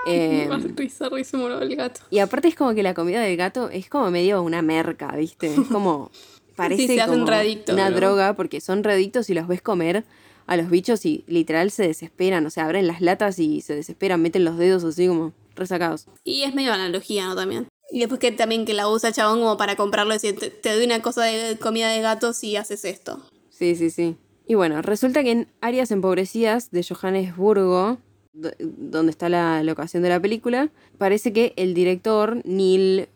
Eh, 0.07 0.49
risa, 0.77 1.11
risa, 1.11 1.37
moró 1.37 1.61
el 1.61 1.77
gato. 1.77 2.01
Y 2.09 2.21
aparte 2.21 2.49
es 2.49 2.55
como 2.55 2.73
que 2.73 2.83
la 2.83 2.95
comida 2.95 3.21
del 3.21 3.37
gato 3.37 3.69
es 3.69 3.91
como 3.91 4.11
medio 4.11 4.43
una 4.43 4.63
merca, 4.63 5.15
¿viste? 5.15 5.53
Es 5.53 5.69
como 5.69 6.11
parece 6.57 6.87
se 6.87 7.03
hacen 7.03 7.27
como 7.27 7.75
una 7.75 7.91
¿no? 7.91 7.97
droga 7.97 8.33
porque 8.33 8.63
son 8.63 8.83
redictos 8.83 9.29
y 9.29 9.35
los 9.35 9.47
ves 9.47 9.61
comer 9.61 10.05
a 10.51 10.57
los 10.57 10.69
bichos 10.69 11.07
y 11.07 11.23
literal 11.29 11.71
se 11.71 11.87
desesperan, 11.87 12.45
o 12.45 12.51
sea, 12.51 12.65
abren 12.65 12.89
las 12.89 13.01
latas 13.01 13.39
y 13.39 13.61
se 13.61 13.77
desesperan, 13.77 14.21
meten 14.21 14.45
los 14.45 14.59
dedos 14.59 14.83
así 14.83 15.07
como 15.07 15.33
resacados. 15.55 16.07
Y 16.25 16.43
es 16.43 16.55
medio 16.55 16.73
analogía, 16.73 17.27
¿no? 17.27 17.37
También. 17.37 17.69
Y 17.93 18.01
después 18.01 18.19
que 18.19 18.33
también 18.33 18.65
que 18.65 18.75
la 18.75 18.89
usa 18.89 19.13
chabón 19.13 19.39
como 19.39 19.57
para 19.57 19.77
comprarlo 19.77 20.13
y 20.13 20.17
decir, 20.17 20.37
te, 20.39 20.51
te 20.51 20.75
doy 20.75 20.85
una 20.87 21.01
cosa 21.03 21.23
de 21.23 21.57
comida 21.57 21.89
de 21.91 22.01
gato 22.01 22.33
si 22.33 22.57
haces 22.57 22.85
esto. 22.85 23.21
Sí, 23.49 23.77
sí, 23.77 23.91
sí. 23.91 24.17
Y 24.47 24.55
bueno, 24.57 24.83
resulta 24.83 25.23
que 25.23 25.31
en 25.31 25.49
áreas 25.61 25.93
empobrecidas 25.93 26.73
de 26.73 26.83
Johannesburgo, 26.83 27.99
do- 28.33 28.51
donde 28.59 29.11
está 29.13 29.29
la 29.29 29.63
locación 29.63 30.03
de 30.03 30.09
la 30.09 30.19
película, 30.21 30.71
parece 30.99 31.33
que 31.33 31.53
el 31.57 31.75
director 31.75 32.41
Neil 32.45 33.09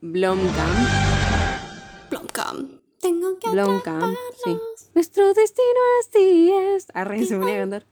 Blomkamp, 0.00 0.78
Blomkamp. 2.10 2.80
Tengo 3.00 3.38
que 3.38 3.50
Blomkamp, 3.50 4.14
sí. 4.44 4.56
Nuestro 5.00 5.32
destino 5.32 5.80
así 6.02 6.52
es. 6.52 6.86
Arre, 6.92 7.24
se 7.24 7.38
ponía 7.38 7.54
a 7.54 7.58
cantar. 7.60 7.86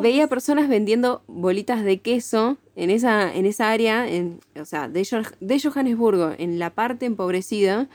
Veía 0.00 0.26
personas 0.26 0.66
vendiendo 0.66 1.22
bolitas 1.26 1.84
de 1.84 2.00
queso 2.00 2.56
en 2.74 2.88
esa, 2.88 3.30
en 3.34 3.44
esa 3.44 3.70
área, 3.70 4.08
en, 4.08 4.40
o 4.58 4.64
sea, 4.64 4.88
de, 4.88 5.06
de 5.40 5.60
Johannesburgo, 5.60 6.32
en 6.38 6.58
la 6.58 6.70
parte 6.70 7.04
empobrecida. 7.04 7.90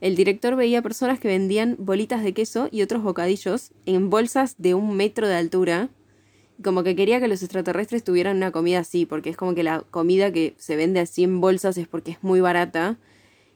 El 0.00 0.16
director 0.16 0.56
veía 0.56 0.80
personas 0.80 1.20
que 1.20 1.28
vendían 1.28 1.76
bolitas 1.78 2.24
de 2.24 2.32
queso 2.32 2.68
y 2.70 2.80
otros 2.80 3.02
bocadillos 3.02 3.72
en 3.84 4.08
bolsas 4.08 4.54
de 4.56 4.72
un 4.72 4.96
metro 4.96 5.28
de 5.28 5.34
altura. 5.34 5.90
Como 6.62 6.84
que 6.84 6.96
quería 6.96 7.20
que 7.20 7.28
los 7.28 7.42
extraterrestres 7.42 8.02
tuvieran 8.02 8.38
una 8.38 8.50
comida 8.50 8.78
así, 8.78 9.04
porque 9.04 9.28
es 9.28 9.36
como 9.36 9.54
que 9.54 9.62
la 9.62 9.82
comida 9.82 10.32
que 10.32 10.54
se 10.56 10.74
vende 10.74 11.00
así 11.00 11.24
en 11.24 11.42
bolsas 11.42 11.76
es 11.76 11.86
porque 11.86 12.12
es 12.12 12.22
muy 12.22 12.40
barata 12.40 12.96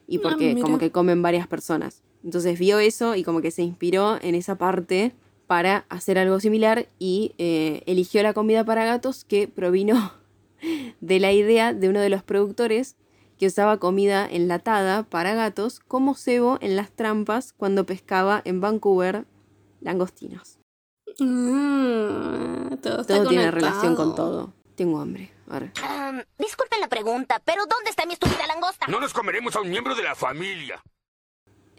y 0.05 0.17
Ah, 0.17 0.21
porque 0.21 0.55
como 0.61 0.77
que 0.77 0.91
comen 0.91 1.23
varias 1.23 1.47
personas. 1.47 2.03
Entonces 2.23 2.59
vio 2.59 2.79
eso 2.79 3.15
y 3.15 3.23
como 3.23 3.41
que 3.41 3.51
se 3.51 3.61
inspiró 3.61 4.17
en 4.21 4.35
esa 4.35 4.55
parte 4.57 5.13
para 5.47 5.85
hacer 5.89 6.19
algo 6.19 6.39
similar 6.39 6.87
y 6.99 7.33
eh, 7.37 7.81
eligió 7.85 8.21
la 8.23 8.33
comida 8.33 8.63
para 8.63 8.85
gatos 8.85 9.25
que 9.25 9.47
provino 9.47 10.13
de 11.01 11.19
la 11.19 11.31
idea 11.31 11.73
de 11.73 11.89
uno 11.89 12.01
de 12.01 12.09
los 12.09 12.23
productores 12.23 12.95
que 13.39 13.47
usaba 13.47 13.77
comida 13.77 14.27
enlatada 14.29 15.03
para 15.03 15.33
gatos 15.33 15.79
como 15.79 16.13
cebo 16.13 16.57
en 16.61 16.75
las 16.75 16.91
trampas 16.91 17.53
cuando 17.53 17.85
pescaba 17.85 18.41
en 18.43 18.59
Vancouver 18.59 19.25
langostinos. 19.79 20.59
Mm, 21.19 22.75
todo 22.81 23.01
está 23.01 23.15
Todo 23.15 23.27
tiene 23.29 23.45
conectado. 23.45 23.51
relación 23.51 23.95
con 23.95 24.15
todo. 24.15 24.53
Tengo 24.75 24.99
hambre. 24.99 25.31
Um, 25.47 26.21
disculpen 26.37 26.79
la 26.79 26.87
pregunta, 26.87 27.41
pero 27.43 27.65
¿dónde 27.65 27.89
está 27.89 28.05
mi 28.05 28.13
estúpida 28.13 28.45
langosta? 28.45 28.85
No 28.87 28.99
nos 28.99 29.13
comeremos 29.13 29.55
a 29.55 29.61
un 29.61 29.69
miembro 29.69 29.95
de 29.95 30.03
la 30.03 30.15
familia. 30.15 30.81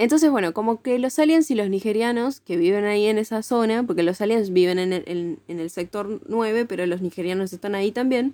Entonces, 0.03 0.31
bueno, 0.31 0.55
como 0.55 0.81
que 0.81 0.99
los 0.99 1.19
aliens 1.19 1.51
y 1.51 1.55
los 1.55 1.69
nigerianos 1.69 2.41
que 2.41 2.57
viven 2.57 2.85
ahí 2.87 3.05
en 3.07 3.19
esa 3.19 3.43
zona, 3.43 3.83
porque 3.83 4.03
los 4.03 4.21
aliens 4.23 4.51
viven 4.51 4.79
en 4.79 4.95
el, 4.95 5.03
en- 5.07 5.39
el 5.61 5.69
sector 5.69 6.23
9, 6.27 6.65
pero 6.65 6.87
los 6.87 7.03
nigerianos 7.03 7.53
están 7.53 7.75
ahí 7.75 7.93
también, 7.93 8.33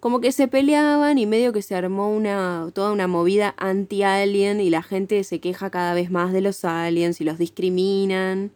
como 0.00 0.20
que 0.22 0.32
se 0.32 0.48
peleaban 0.48 1.18
y 1.18 1.26
medio 1.26 1.52
que 1.52 1.60
se 1.62 1.74
armó 1.74 2.10
una, 2.10 2.70
toda 2.74 2.90
una 2.92 3.06
movida 3.06 3.54
anti-alien 3.58 4.60
y 4.60 4.70
la 4.70 4.82
gente 4.82 5.22
se 5.24 5.40
queja 5.40 5.68
cada 5.70 5.92
vez 5.94 6.10
más 6.10 6.32
de 6.32 6.40
los 6.40 6.64
aliens 6.64 7.20
y 7.20 7.24
los 7.24 7.36
discriminan. 7.38 8.50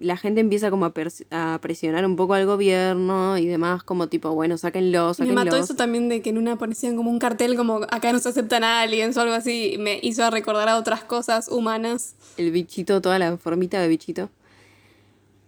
La 0.00 0.16
gente 0.16 0.40
empieza 0.40 0.70
como 0.70 0.86
a, 0.86 1.58
presionar 1.60 2.06
un 2.06 2.16
poco 2.16 2.34
al 2.34 2.46
gobierno 2.46 3.36
y 3.36 3.46
demás, 3.46 3.82
como 3.82 4.08
tipo, 4.08 4.30
bueno, 4.32 4.56
sáquenlo, 4.56 5.08
Me 5.08 5.14
sáquenlo. 5.14 5.44
mató 5.44 5.56
eso 5.56 5.74
también 5.74 6.08
de 6.08 6.22
que 6.22 6.30
en 6.30 6.38
una 6.38 6.56
ponían 6.56 6.96
como 6.96 7.10
un 7.10 7.18
cartel 7.18 7.56
como 7.56 7.80
acá 7.90 8.12
no 8.12 8.18
se 8.18 8.28
aceptan 8.28 8.64
aliens 8.64 9.16
o 9.16 9.20
algo 9.22 9.34
así. 9.34 9.76
Me 9.78 9.98
hizo 10.02 10.28
recordar 10.30 10.68
a 10.68 10.76
otras 10.76 11.02
cosas 11.02 11.48
humanas. 11.48 12.14
el 12.36 12.52
bichito, 12.52 13.00
toda 13.00 13.18
la 13.18 13.36
formita 13.36 13.80
de 13.80 13.88
bichito. 13.88 14.30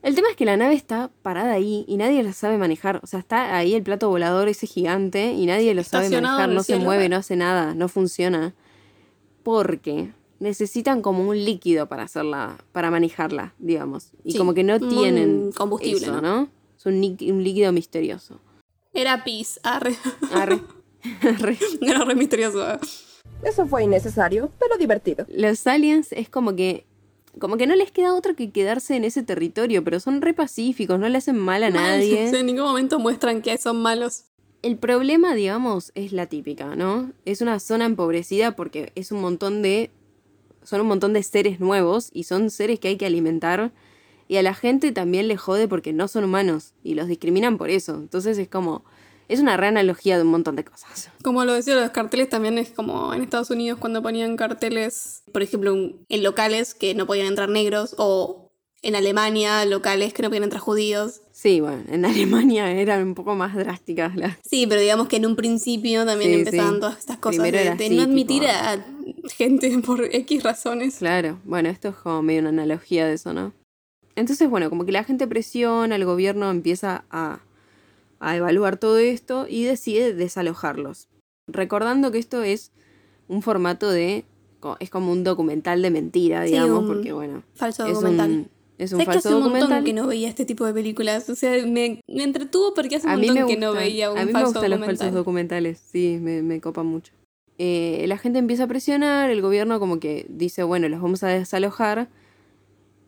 El 0.02 0.14
tema 0.14 0.28
es 0.30 0.36
que 0.36 0.46
la 0.46 0.56
nave 0.56 0.74
está 0.74 1.10
parada 1.22 1.52
ahí 1.52 1.84
y 1.86 1.96
nadie 1.98 2.22
la 2.22 2.32
sabe 2.32 2.56
manejar. 2.56 3.00
O 3.02 3.06
sea, 3.06 3.18
está 3.18 3.56
ahí 3.56 3.74
el 3.74 3.82
plato 3.82 4.08
volador 4.08 4.48
ese 4.48 4.66
gigante 4.66 5.32
y 5.32 5.44
nadie 5.44 5.74
lo 5.74 5.84
sabe 5.84 6.08
manejar, 6.08 6.48
no 6.48 6.62
se 6.62 6.76
mueve, 6.76 7.08
no 7.08 7.16
hace 7.16 7.36
nada, 7.36 7.74
no 7.74 7.88
funciona. 7.88 8.54
Porque 9.42 10.10
necesitan 10.40 11.02
como 11.02 11.28
un 11.28 11.44
líquido 11.44 11.86
para 11.88 12.02
hacerla, 12.02 12.58
para 12.72 12.90
manejarla, 12.90 13.54
digamos. 13.58 14.10
Y 14.24 14.32
Sí, 14.32 14.38
como 14.38 14.54
que 14.54 14.64
no 14.64 14.80
tienen 14.80 15.52
combustible, 15.52 16.06
eso, 16.06 16.20
¿no? 16.20 16.20
¿no? 16.20 16.48
Es 16.76 16.86
un, 16.86 17.00
líquido 17.00 17.72
misterioso. 17.72 18.40
Era 18.92 19.22
Peace. 19.22 19.60
Arre. 19.62 19.94
Arre. 20.32 20.60
Arre. 21.22 21.58
Era 21.82 22.04
re 22.04 22.14
misterioso. 22.14 22.66
Eso 23.42 23.66
fue 23.66 23.84
innecesario, 23.84 24.50
pero 24.58 24.76
divertido. 24.78 25.26
Los 25.28 25.66
aliens 25.66 26.12
es 26.12 26.28
como 26.28 26.56
que 26.56 26.86
como 27.38 27.56
que 27.56 27.68
no 27.68 27.76
les 27.76 27.92
queda 27.92 28.14
otra 28.14 28.34
que 28.34 28.50
quedarse 28.50 28.96
en 28.96 29.04
ese 29.04 29.22
territorio, 29.22 29.84
pero 29.84 30.00
son 30.00 30.20
re 30.20 30.34
pacíficos, 30.34 30.98
no 30.98 31.08
le 31.08 31.18
hacen 31.18 31.38
mal 31.38 31.62
a 31.62 31.70
nadie. 31.70 32.28
En 32.34 32.46
ningún 32.46 32.64
momento 32.64 32.98
muestran 32.98 33.40
que 33.40 33.56
son 33.56 33.80
malos. 33.80 34.24
El 34.62 34.76
problema, 34.78 35.34
digamos, 35.34 35.92
es 35.94 36.12
la 36.12 36.26
típica, 36.26 36.74
¿no? 36.74 37.12
Es 37.24 37.40
una 37.40 37.60
zona 37.60 37.84
empobrecida 37.84 38.56
porque 38.56 38.92
es 38.94 39.12
un 39.12 39.20
montón 39.20 39.62
de 39.62 39.90
son 40.70 40.82
un 40.82 40.86
montón 40.86 41.12
de 41.12 41.24
seres 41.24 41.58
nuevos 41.58 42.10
y 42.12 42.22
son 42.22 42.48
seres 42.48 42.78
que 42.78 42.86
hay 42.86 42.96
que 42.96 43.04
alimentar 43.04 43.72
y 44.28 44.36
a 44.36 44.42
la 44.44 44.54
gente 44.54 44.92
también 44.92 45.26
le 45.26 45.36
jode 45.36 45.66
porque 45.66 45.92
no 45.92 46.06
son 46.06 46.22
humanos 46.22 46.74
y 46.84 46.94
los 46.94 47.08
discriminan 47.08 47.58
por 47.58 47.70
eso. 47.70 47.96
Entonces 47.96 48.38
es 48.38 48.48
como 48.48 48.84
es 49.26 49.40
una 49.40 49.56
reanalogía 49.56 50.16
de 50.16 50.22
un 50.22 50.30
montón 50.30 50.54
de 50.54 50.64
cosas. 50.64 51.10
Como 51.24 51.44
lo 51.44 51.54
decía, 51.54 51.74
los 51.74 51.90
carteles 51.90 52.28
también 52.28 52.58
es 52.58 52.70
como 52.70 53.14
en 53.14 53.22
Estados 53.22 53.50
Unidos 53.50 53.78
cuando 53.78 54.02
ponían 54.02 54.36
carteles, 54.36 55.22
por 55.32 55.42
ejemplo, 55.42 55.72
en 55.72 56.22
locales 56.22 56.74
que 56.74 56.94
no 56.94 57.06
podían 57.06 57.26
entrar 57.26 57.48
negros 57.48 57.94
o 57.98 58.49
en 58.82 58.96
Alemania 58.96 59.64
locales 59.66 60.14
que 60.14 60.22
no 60.22 60.28
podían 60.30 60.44
entrar 60.44 60.62
judíos. 60.62 61.20
Sí, 61.32 61.60
bueno, 61.60 61.82
en 61.88 62.04
Alemania 62.04 62.70
eran 62.80 63.02
un 63.02 63.14
poco 63.14 63.34
más 63.34 63.54
drásticas 63.54 64.16
las 64.16 64.36
Sí, 64.48 64.66
pero 64.66 64.80
digamos 64.80 65.08
que 65.08 65.16
en 65.16 65.26
un 65.26 65.36
principio 65.36 66.04
también 66.06 66.30
Sí, 66.32 66.38
empezaban 66.38 66.74
sí. 66.74 66.80
todas 66.80 66.98
estas 66.98 67.18
cosas 67.18 67.36
Primero 67.40 67.56
de, 67.58 67.62
era 67.66 67.74
de 67.76 67.84
así, 67.86 67.96
no 67.96 68.02
admitir 68.02 68.42
tipo- 68.42 68.52
a 68.52 68.84
gente 69.36 69.78
por 69.86 70.04
X 70.14 70.42
razones. 70.42 70.96
Claro, 70.98 71.38
bueno, 71.44 71.68
esto 71.68 71.88
es 71.88 71.96
como 71.96 72.22
medio 72.22 72.40
una 72.40 72.48
analogía 72.50 73.06
de 73.06 73.14
eso, 73.14 73.32
¿no? 73.34 73.52
Entonces, 74.16 74.48
bueno, 74.50 74.68
como 74.70 74.84
que 74.84 74.92
la 74.92 75.04
gente 75.04 75.26
presiona, 75.26 75.94
el 75.96 76.04
gobierno 76.04 76.50
empieza 76.50 77.04
a, 77.10 77.40
a 78.18 78.36
evaluar 78.36 78.76
todo 78.76 78.98
esto 78.98 79.46
y 79.48 79.64
decide 79.64 80.14
desalojarlos. 80.14 81.08
Recordando 81.46 82.10
que 82.12 82.18
esto 82.18 82.42
es 82.42 82.72
un 83.28 83.42
formato 83.42 83.90
de... 83.90 84.24
es 84.80 84.90
como 84.90 85.12
un 85.12 85.22
documental 85.24 85.80
de 85.82 85.90
mentira, 85.90 86.42
digamos, 86.42 86.84
porque 86.86 87.12
bueno, 87.12 87.42
Falso 87.54 87.86
documental. 87.86 88.30
un, 88.30 88.50
es 88.80 88.92
un 88.92 88.98
Sé 89.00 89.04
que 89.06 89.12
falso 89.12 89.28
hace 89.28 89.36
un 89.36 89.42
montón 89.44 89.60
documental. 89.60 89.84
que 89.84 89.92
no 89.92 90.06
veía 90.06 90.28
este 90.28 90.44
tipo 90.44 90.64
de 90.66 90.72
películas. 90.72 91.28
O 91.28 91.34
sea, 91.34 91.52
me, 91.66 92.00
me 92.08 92.22
entretuvo 92.24 92.74
porque 92.74 92.96
hace 92.96 93.06
un 93.06 93.12
a 93.12 93.16
mí 93.16 93.26
montón 93.26 93.44
me 93.46 93.50
que 93.54 93.60
no 93.60 93.72
veía 93.72 94.10
un 94.10 94.18
a 94.18 94.20
mí 94.22 94.26
me 94.26 94.32
falso 94.32 94.46
gustan 94.52 94.70
los 94.70 94.80
documental. 94.80 94.96
falsos 95.06 95.14
documentales, 95.14 95.82
sí, 95.92 96.18
me, 96.20 96.42
me 96.42 96.60
copan 96.60 96.86
mucho. 96.86 97.12
Eh, 97.58 98.04
la 98.08 98.16
gente 98.16 98.38
empieza 98.38 98.64
a 98.64 98.66
presionar, 98.66 99.30
el 99.30 99.42
gobierno 99.42 99.78
como 99.78 100.00
que 100.00 100.24
dice, 100.30 100.62
bueno, 100.62 100.88
los 100.88 101.00
vamos 101.02 101.22
a 101.22 101.28
desalojar. 101.28 102.08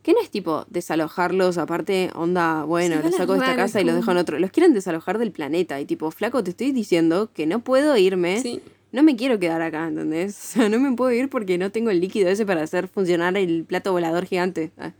Que 0.03 0.11
no 0.13 0.19
es 0.21 0.29
tipo 0.29 0.65
desalojarlos, 0.69 1.57
aparte, 1.57 2.09
onda, 2.13 2.65
bueno, 2.65 2.97
los 3.01 3.15
saco 3.15 3.33
de 3.33 3.39
esta 3.39 3.55
casa 3.55 3.79
y 3.79 3.85
los 3.85 3.95
dejo 3.95 4.11
en 4.11 4.17
otro. 4.17 4.37
Los 4.37 4.51
quieren 4.51 4.73
desalojar 4.73 5.17
del 5.17 5.31
planeta 5.31 5.79
y 5.79 5.85
tipo, 5.85 6.11
flaco, 6.11 6.43
te 6.43 6.49
estoy 6.51 6.71
diciendo 6.73 7.29
que 7.33 7.47
no 7.47 7.61
puedo 7.63 7.95
irme. 7.95 8.41
Sí. 8.41 8.61
No 8.91 9.01
me 9.01 9.15
quiero 9.15 9.39
quedar 9.39 9.61
acá, 9.61 9.87
¿entendés? 9.87 10.37
O 10.55 10.59
sea, 10.59 10.69
no 10.69 10.77
me 10.79 10.91
puedo 10.95 11.11
ir 11.13 11.29
porque 11.29 11.57
no 11.57 11.71
tengo 11.71 11.89
el 11.89 11.99
líquido 12.01 12.29
ese 12.29 12.45
para 12.45 12.61
hacer 12.63 12.87
funcionar 12.89 13.37
el 13.37 13.63
plato 13.63 13.91
volador 13.93 14.25
gigante. 14.25 14.71
Ah. 14.77 14.91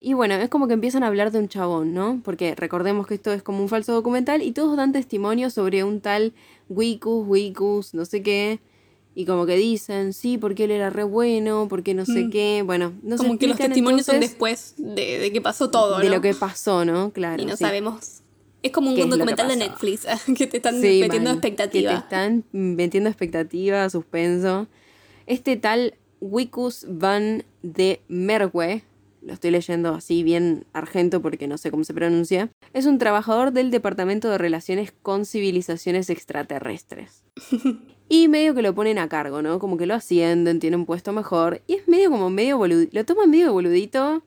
Y 0.00 0.12
bueno, 0.14 0.34
es 0.34 0.48
como 0.50 0.68
que 0.68 0.74
empiezan 0.74 1.02
a 1.02 1.06
hablar 1.06 1.30
de 1.32 1.38
un 1.38 1.48
chabón, 1.48 1.94
¿no? 1.94 2.20
Porque 2.24 2.54
recordemos 2.54 3.06
que 3.06 3.14
esto 3.14 3.32
es 3.32 3.42
como 3.42 3.60
un 3.62 3.68
falso 3.68 3.92
documental 3.94 4.42
y 4.42 4.52
todos 4.52 4.76
dan 4.76 4.92
testimonio 4.92 5.48
sobre 5.50 5.84
un 5.84 6.00
tal 6.00 6.34
Wikus, 6.68 7.26
Wikus, 7.26 7.94
no 7.94 8.04
sé 8.04 8.22
qué. 8.22 8.60
Y 9.14 9.24
como 9.24 9.46
que 9.46 9.56
dicen, 9.56 10.12
sí, 10.12 10.36
porque 10.36 10.64
él 10.64 10.70
era 10.72 10.90
re 10.90 11.02
bueno, 11.02 11.66
porque 11.70 11.94
no 11.94 12.04
sé 12.04 12.26
Mm. 12.26 12.30
qué. 12.30 12.62
Bueno, 12.64 12.92
no 13.02 13.16
como 13.16 13.38
que 13.38 13.46
los 13.46 13.56
testimonios 13.56 14.04
son 14.04 14.20
después 14.20 14.74
de, 14.76 15.18
de 15.18 15.32
que 15.32 15.40
pasó 15.40 15.70
todo, 15.70 15.98
de 15.98 16.04
¿no? 16.10 16.16
lo 16.16 16.20
que 16.20 16.34
pasó, 16.34 16.84
¿no? 16.84 17.10
Claro. 17.12 17.42
y 17.42 17.46
no 17.46 17.56
sí. 17.56 17.64
sabemos. 17.64 18.20
Es 18.62 18.72
como 18.72 18.94
¿Qué 18.94 19.04
un 19.04 19.10
documental 19.10 19.48
de? 19.48 19.56
Netflix 19.56 20.06
que 20.36 20.46
te 20.46 20.58
están 20.58 20.80
Sí, 20.82 20.98
metiendo 21.00 21.30
mal, 21.30 21.38
expectativa. 21.38 21.90
Que 21.90 21.96
te 21.96 22.02
están 22.02 22.44
metiendo 22.52 23.08
expectativa, 23.08 23.88
suspenso. 23.88 24.66
Este 25.26 25.56
tal 25.56 25.94
Wikus 26.20 26.84
van 26.88 27.44
de 27.62 28.02
Merwe, 28.08 28.82
lo 29.26 29.34
estoy 29.34 29.50
leyendo 29.50 29.94
así 29.94 30.22
bien 30.22 30.64
argento 30.72 31.20
porque 31.20 31.48
no 31.48 31.58
sé 31.58 31.70
cómo 31.70 31.82
se 31.82 31.92
pronuncia, 31.92 32.48
es 32.72 32.86
un 32.86 32.98
trabajador 32.98 33.52
del 33.52 33.70
Departamento 33.72 34.30
de 34.30 34.38
Relaciones 34.38 34.92
con 35.02 35.26
Civilizaciones 35.26 36.08
Extraterrestres. 36.10 37.24
Y 38.08 38.28
medio 38.28 38.54
que 38.54 38.62
lo 38.62 38.72
ponen 38.72 38.98
a 38.98 39.08
cargo, 39.08 39.42
¿no? 39.42 39.58
Como 39.58 39.76
que 39.76 39.86
lo 39.86 39.94
ascienden, 39.94 40.60
tiene 40.60 40.76
un 40.76 40.86
puesto 40.86 41.12
mejor. 41.12 41.62
Y 41.66 41.74
es 41.74 41.88
medio 41.88 42.08
como 42.08 42.30
medio 42.30 42.56
boludito. 42.56 42.92
Lo 42.94 43.04
toman 43.04 43.30
medio 43.30 43.52
boludito. 43.52 44.22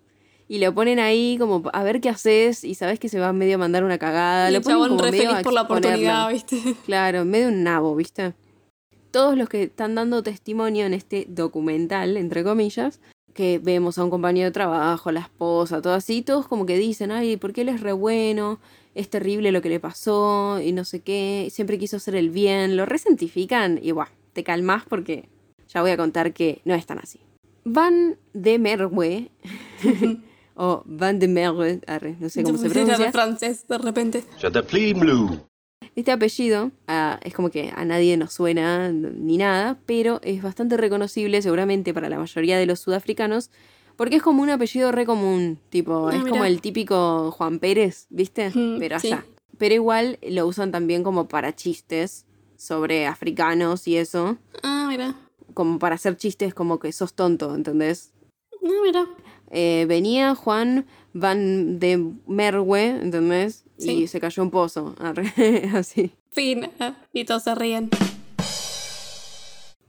Y 0.50 0.60
lo 0.60 0.74
ponen 0.74 1.00
ahí 1.00 1.38
como 1.40 1.64
a 1.72 1.84
ver 1.84 2.02
qué 2.02 2.10
haces. 2.10 2.66
Y 2.66 2.76
sabes 2.76 3.00
que 3.00 3.08
se 3.08 3.22
va 3.22 3.32
medio 3.32 3.56
a 3.56 3.58
mandar 3.58 3.86
una 3.86 3.98
cagada. 3.98 4.50
Y 4.50 4.54
lo 4.54 4.62
ponen 4.62 4.80
como 4.80 5.02
re 5.02 5.12
medio 5.12 5.32
a 5.32 5.42
por 5.42 5.54
la 5.54 5.62
oportunidad, 5.62 6.30
¿viste? 6.30 6.58
Claro, 6.86 7.24
medio 7.24 7.48
un 7.48 7.64
nabo, 7.64 7.96
¿viste? 7.96 8.34
Todos 9.12 9.38
los 9.38 9.48
que 9.48 9.64
están 9.64 9.96
dando 9.96 10.24
testimonio 10.24 10.86
en 10.86 10.94
este 10.94 11.26
documental, 11.30 12.18
entre 12.18 12.44
comillas, 12.44 13.00
que 13.34 13.60
vemos 13.60 13.98
a 13.98 14.04
un 14.04 14.10
compañero 14.10 14.46
de 14.48 14.52
trabajo, 14.52 15.10
a 15.10 15.12
la 15.12 15.22
esposa, 15.22 15.82
todo 15.82 15.94
así, 15.94 16.22
todos 16.22 16.48
como 16.48 16.66
que 16.66 16.78
dicen, 16.78 17.12
ay, 17.12 17.38
porque 17.38 17.62
él 17.62 17.70
es 17.70 17.82
re 17.82 17.94
bueno, 17.94 18.60
es 18.96 19.10
terrible 19.10 19.52
lo 19.52 19.62
que 19.62 19.70
le 19.70 19.80
pasó, 19.80 20.60
y 20.60 20.72
no 20.72 20.84
sé 20.84 21.02
qué, 21.02 21.46
y 21.48 21.50
siempre 21.50 21.78
quiso 21.78 21.98
hacer 21.98 22.16
el 22.16 22.30
bien, 22.30 22.76
lo 22.76 22.86
resentifican, 22.86 23.80
y 23.82 23.92
buah, 23.92 24.10
te 24.34 24.44
calmas 24.44 24.84
porque 24.88 25.30
ya 25.68 25.82
voy 25.82 25.92
a 25.92 25.98
contar 25.98 26.34
que 26.34 26.62
no 26.66 26.74
es 26.74 26.86
tan 26.86 27.00
así. 27.00 27.20
Van 27.64 28.18
de 28.34 28.60
Merwe, 28.60 29.30
o 30.56 30.84
Van 30.86 31.20
de 31.20 31.28
Merwe, 31.28 31.82
arre, 31.88 32.16
no 32.20 32.30
sé 32.30 32.44
cómo 32.44 32.58
se 32.58 32.70
pronuncia. 32.70 33.12
francés 33.12 33.68
de 33.68 33.78
repente. 33.78 34.24
Je 34.40 34.50
te 34.50 34.64
plie, 34.64 34.94
Blue. 34.94 35.49
Este 35.96 36.12
apellido 36.12 36.72
ah, 36.88 37.20
es 37.24 37.34
como 37.34 37.50
que 37.50 37.72
a 37.76 37.84
nadie 37.86 38.16
nos 38.18 38.34
suena 38.34 38.92
ni 38.92 39.38
nada, 39.38 39.78
pero 39.86 40.20
es 40.24 40.42
bastante 40.42 40.78
reconocible 40.78 41.42
seguramente 41.42 41.94
para 41.94 42.10
la 42.10 42.20
mayoría 42.20 42.58
de 42.58 42.66
los 42.66 42.80
sudafricanos, 42.80 43.50
porque 43.96 44.18
es 44.18 44.22
como 44.24 44.42
un 44.42 44.50
apellido 44.50 44.92
re 44.92 45.06
común, 45.06 45.60
tipo, 45.70 46.10
Ah, 46.10 46.16
es 46.16 46.24
como 46.24 46.46
el 46.46 46.62
típico 46.62 47.32
Juan 47.32 47.60
Pérez, 47.60 48.08
¿viste? 48.10 48.50
Mm, 48.54 48.80
pero 48.80 49.00
sí. 49.00 49.12
allá. 49.14 49.26
Pero 49.58 49.76
igual 49.76 50.20
lo 50.22 50.48
usan 50.48 50.72
también 50.72 51.04
como 51.04 51.28
para 51.28 51.54
chistes 51.56 52.26
sobre 52.56 53.08
africanos 53.08 53.88
y 53.88 53.98
eso, 53.98 54.38
Ah, 54.64 54.86
mira. 54.88 55.16
como 55.54 55.80
para 55.80 55.96
hacer 55.96 56.16
chistes 56.18 56.54
como 56.54 56.80
que 56.80 56.92
sos 56.94 57.14
tonto, 57.14 57.54
¿entendés? 57.56 58.14
Ah, 58.64 58.68
mira. 58.84 59.08
Eh, 59.52 59.86
venía 59.90 60.36
Juan 60.36 60.86
Van 61.20 61.80
de 61.80 62.04
Merwe, 62.28 62.88
¿entendés? 63.02 63.64
Y 63.78 63.84
Sí. 63.84 64.08
se 64.08 64.20
cayó 64.20 64.44
un 64.44 64.52
pozo, 64.52 64.96
así. 65.76 66.12
Fin. 66.32 66.70
Y 67.14 67.26
todos 67.26 67.44
se 67.44 67.56
ríen. 67.56 67.90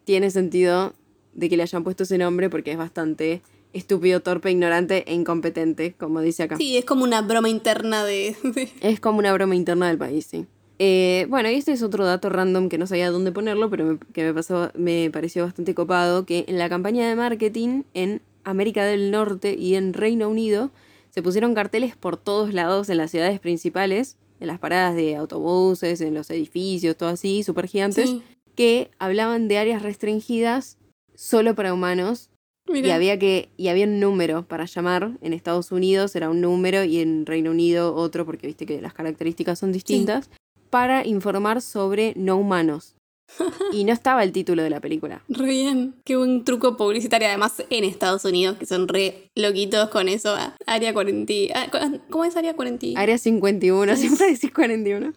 tiene 0.05 0.31
sentido 0.31 0.93
de 1.35 1.49
que 1.49 1.57
le 1.57 1.63
hayan 1.63 1.85
puesto 1.85 2.03
ese 2.03 2.19
nombre 2.19 2.51
porque 2.51 2.73
es 2.73 2.79
bastante 2.79 3.43
estúpido, 3.73 4.21
torpe, 4.21 4.51
ignorante 4.51 5.05
e 5.07 5.15
incompetente, 5.15 5.93
como 5.95 6.21
dice 6.21 6.43
acá. 6.45 6.57
Sí, 6.57 6.77
es 6.77 6.85
como 6.85 7.05
una 7.05 7.23
broma 7.23 7.49
interna 7.49 8.05
de. 8.05 8.35
de- 8.43 8.69
Es 8.81 8.99
como 9.01 9.19
una 9.21 9.33
broma 9.33 9.55
interna 9.55 9.89
del 9.89 9.99
país, 9.99 10.27
sí. 10.27 10.47
Eh, 10.81 11.27
bueno, 11.29 11.51
y 11.51 11.55
este 11.55 11.73
es 11.73 11.83
otro 11.83 12.05
dato 12.07 12.31
random 12.31 12.69
que 12.69 12.79
no 12.79 12.87
sabía 12.87 13.11
dónde 13.11 13.33
ponerlo, 13.33 13.71
pero 13.71 13.85
me- 13.85 13.99
que 14.13 14.25
me, 14.25 14.35
pasó, 14.35 14.73
me 14.75 15.11
pareció 15.13 15.45
bastante 15.45 15.75
copado, 15.75 16.25
que 16.27 16.45
en 16.49 16.59
la 16.59 16.69
campaña 16.69 17.09
de 17.09 17.15
marketing 17.15 17.83
en 17.95 18.23
América 18.45 18.85
del 18.85 19.11
Norte 19.11 19.55
y 19.57 19.75
en 19.77 19.93
Reino 19.93 20.29
Unido 20.29 20.71
se 21.11 21.23
pusieron 21.23 21.55
carteles 21.55 21.97
por 21.97 22.17
todos 22.17 22.55
lados 22.55 22.89
en 22.89 22.97
las 22.97 23.11
ciudades 23.11 23.41
principales, 23.41 24.17
en 24.41 24.47
las 24.47 24.59
paradas 24.59 24.95
de 24.95 25.17
autobuses, 25.17 26.01
en 26.01 26.15
los 26.15 26.31
edificios, 26.31 26.97
todo 26.97 27.11
así, 27.11 27.43
súper 27.43 27.67
gigantes, 27.67 28.09
Sí. 28.11 28.23
que 28.55 28.91
hablaban 28.99 29.49
de 29.49 29.59
áreas 29.59 29.83
restringidas 29.83 30.79
solo 31.15 31.55
para 31.55 31.75
humanos. 31.75 32.31
Y 32.73 32.91
había 32.91 33.19
que 33.19 33.49
y 33.57 33.67
había 33.69 33.85
un 33.87 33.99
número 33.99 34.47
para 34.47 34.65
llamar 34.65 35.19
en 35.23 35.33
Estados 35.33 35.73
Unidos 35.73 36.15
era 36.15 36.31
un 36.31 36.41
número 36.41 36.85
y 36.85 37.01
en 37.01 37.27
Reino 37.27 37.51
Unido 37.51 37.95
otro 37.97 38.25
porque 38.25 38.47
viste 38.47 38.65
que 38.65 38.81
las 38.81 38.95
características 38.95 39.59
son 39.59 39.73
distintas 39.73 40.31
para 40.69 41.05
informar 41.05 41.63
sobre 41.63 42.13
no 42.17 42.37
humanos 42.37 42.95
y 43.73 43.85
no 43.85 43.93
estaba 43.93 44.23
el 44.23 44.33
título 44.33 44.63
de 44.63 44.71
la 44.71 44.81
película 44.81 45.23
Re 45.29 45.47
bien. 45.47 45.95
Qué 46.05 46.17
buen 46.17 46.45
truco 46.45 46.77
publicitario. 46.77 47.29
Además, 47.29 47.63
en 47.71 47.85
Estados 47.85 48.25
Unidos, 48.25 48.57
que 48.59 48.67
son 48.67 48.89
re 48.89 49.31
loquitos 49.35 49.89
con 49.91 50.09
eso. 50.09 50.35
Ah, 50.37 50.57
Área 50.67 50.93
40. 50.93 51.33
ah, 51.55 51.91
¿Cómo 52.11 52.25
es 52.25 52.37
Área 52.37 52.55
40? 52.55 53.01
área 53.01 53.19
51 53.19 53.97
siempre 53.97 54.27
decís 54.31 54.53
41 54.53 55.13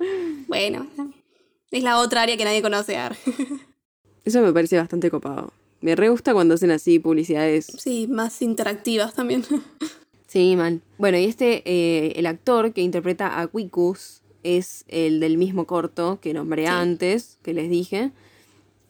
Bueno, 0.48 0.88
es 1.72 1.84
la 1.84 2.00
otra 2.00 2.22
área 2.22 2.38
que 2.38 2.46
nadie 2.46 2.62
conoce. 2.62 2.98
eso 4.26 4.42
me 4.42 4.54
parece 4.54 4.78
bastante 4.78 5.10
copado 5.10 5.52
me 5.84 5.98
re 5.98 6.08
gusta 6.08 6.34
cuando 6.34 6.54
hacen 6.56 6.72
así 6.72 6.98
publicidades 6.98 7.68
Sí, 7.78 8.08
más 8.08 8.42
interactivas 8.42 9.14
también. 9.14 9.44
Sí, 10.26 10.56
mal. 10.56 10.82
Bueno, 10.98 11.20
y 11.20 11.26
este, 11.26 11.62
eh, 11.64 12.14
el 12.16 12.26
actor 12.26 12.74
que 12.74 12.82
interpreta 12.82 13.40
a 13.40 13.46
Quikus 13.46 14.23
es 14.44 14.86
el 14.88 15.20
del 15.20 15.38
mismo 15.38 15.66
corto 15.66 16.20
que 16.22 16.34
nombré 16.34 16.64
Sí. 16.64 16.68
antes, 16.70 17.40
que 17.44 17.54
les 17.54 17.70
dije. 17.70 18.12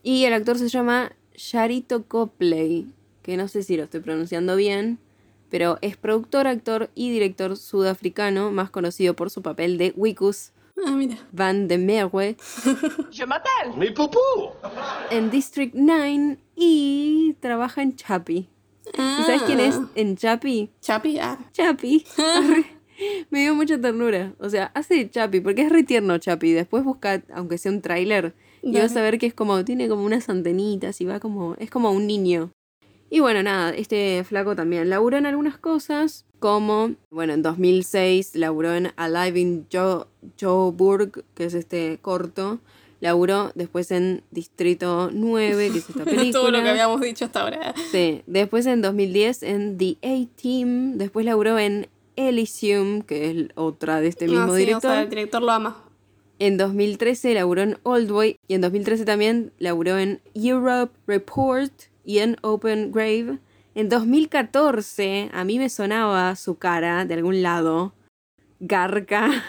Y 0.03 0.25
el 0.25 0.33
actor 0.33 0.57
se 0.57 0.67
llama 0.69 1.13
Sharito 1.35 2.03
Copley, 2.05 2.87
que 3.21 3.37
no 3.37 3.47
sé 3.47 3.63
si 3.63 3.77
lo 3.77 3.83
estoy 3.83 4.01
pronunciando 4.01 4.55
bien, 4.55 4.99
pero 5.49 5.77
es 5.81 5.95
productor, 5.97 6.47
actor 6.47 6.89
y 6.95 7.11
director 7.11 7.55
sudafricano, 7.57 8.51
más 8.51 8.69
conocido 8.69 9.15
por 9.15 9.29
su 9.29 9.41
papel 9.41 9.77
de 9.77 9.93
Wikus 9.95 10.51
Ah, 10.85 10.91
mira. 10.91 11.17
Van 11.31 11.67
de 11.67 11.77
Merwe 11.77 12.35
Mi 13.77 13.91
pupú. 13.91 14.17
en 15.11 15.29
District 15.29 15.73
9 15.75 16.39
y 16.55 17.35
trabaja 17.39 17.83
en 17.83 17.95
Chappie. 17.95 18.47
¿Y 18.93 19.23
sabes 19.23 19.43
quién 19.43 19.59
es 19.59 19.75
Ah. 19.75 19.87
en 19.95 20.17
Chappie? 20.17 20.69
Chapi, 20.81 21.19
ah. 21.19 21.37
Chapi. 21.53 22.03
Me 23.29 23.41
dio 23.41 23.55
mucha 23.55 23.79
ternura. 23.79 24.33
O 24.39 24.49
sea, 24.49 24.71
hace 24.73 24.95
de 24.95 25.09
Chapi, 25.09 25.39
porque 25.41 25.61
es 25.63 25.69
re 25.71 25.83
tierno 25.83 26.17
Chapi. 26.17 26.51
Después 26.53 26.83
busca, 26.83 27.23
aunque 27.33 27.57
sea 27.57 27.71
un 27.71 27.81
tráiler, 27.81 28.33
y 28.61 28.77
vas 28.77 28.95
a 28.95 29.01
ver 29.01 29.17
que 29.19 29.25
es 29.25 29.33
como, 29.33 29.63
tiene 29.65 29.89
como 29.89 30.05
unas 30.05 30.29
antenitas 30.29 31.01
y 31.01 31.05
va 31.05 31.19
como, 31.19 31.55
es 31.59 31.69
como 31.69 31.91
un 31.91 32.07
niño. 32.07 32.51
Y 33.09 33.19
bueno, 33.19 33.43
nada, 33.43 33.71
este 33.75 34.23
flaco 34.23 34.55
también 34.55 34.89
laburó 34.89 35.17
en 35.17 35.25
algunas 35.27 35.57
cosas, 35.57 36.25
como, 36.39 36.93
bueno, 37.11 37.33
en 37.33 37.41
2006 37.43 38.35
laburó 38.35 38.73
en 38.73 38.91
Alive 38.95 39.39
in 39.39 39.67
Jo- 39.71 40.07
Joburg, 40.39 41.23
que 41.35 41.45
es 41.45 41.53
este 41.53 41.99
corto. 42.01 42.59
Laburó 43.01 43.51
después 43.53 43.91
en 43.91 44.23
Distrito 44.31 45.09
9, 45.13 45.71
que 45.73 45.77
es 45.79 45.89
esta 45.89 46.05
película. 46.05 46.31
Todo 46.31 46.51
lo 46.51 46.63
que 46.63 46.69
habíamos 46.69 47.01
dicho 47.01 47.25
hasta 47.25 47.41
ahora. 47.41 47.73
Sí, 47.91 48.21
después 48.27 48.65
en 48.65 48.81
2010 48.81 49.43
en 49.43 49.77
The 49.77 49.97
A-Team, 50.01 50.97
después 50.97 51.25
laburó 51.25 51.59
en 51.59 51.87
Elysium, 52.15 53.01
que 53.01 53.29
es 53.31 53.47
otra 53.55 54.01
de 54.01 54.07
este 54.07 54.27
mismo 54.27 54.43
Ah, 54.43 54.49
sí, 54.51 54.57
director. 54.65 54.91
o 54.91 54.93
sea, 54.93 55.01
el 55.03 55.09
director 55.09 55.41
lo 55.41 55.51
ama. 55.51 55.83
En 56.39 56.57
2013 56.57 57.33
laburó 57.33 57.61
en 57.61 57.77
Oldboy 57.83 58.35
y 58.47 58.53
en 58.55 58.61
2013 58.61 59.05
también 59.05 59.51
laburó 59.59 59.97
en 59.97 60.19
Europe 60.33 60.93
Report 61.07 61.71
y 62.03 62.19
en 62.19 62.37
Open 62.41 62.91
Grave. 62.91 63.39
En 63.75 63.89
2014 63.89 65.29
a 65.33 65.43
mí 65.43 65.57
me 65.59 65.69
sonaba 65.69 66.35
su 66.35 66.57
cara 66.57 67.05
de 67.05 67.13
algún 67.13 67.41
lado. 67.41 67.93
Garca. 68.59 69.29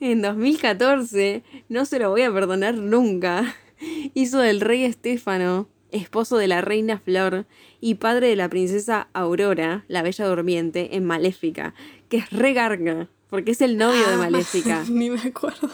En 0.00 0.20
2014, 0.20 1.44
no 1.68 1.84
se 1.84 2.00
lo 2.00 2.10
voy 2.10 2.22
a 2.22 2.32
perdonar 2.32 2.74
nunca, 2.74 3.54
hizo 4.14 4.40
del 4.40 4.60
rey 4.60 4.82
Estéfano, 4.84 5.68
esposo 5.92 6.38
de 6.38 6.48
la 6.48 6.60
reina 6.60 6.98
Flor 6.98 7.46
y 7.80 7.94
padre 7.94 8.26
de 8.28 8.34
la 8.36 8.48
princesa 8.48 9.06
Aurora, 9.12 9.84
la 9.86 10.02
bella 10.02 10.26
durmiente, 10.26 10.96
en 10.96 11.04
Maléfica, 11.04 11.72
que 12.08 12.18
es 12.18 12.30
re 12.30 12.52
garga, 12.52 13.08
porque 13.30 13.50
es 13.52 13.60
el 13.60 13.76
novio 13.76 14.06
de 14.06 14.14
Ah, 14.14 14.16
Maléfica. 14.30 14.84
Ni 14.88 15.10
me 15.10 15.20
acuerdo. 15.20 15.70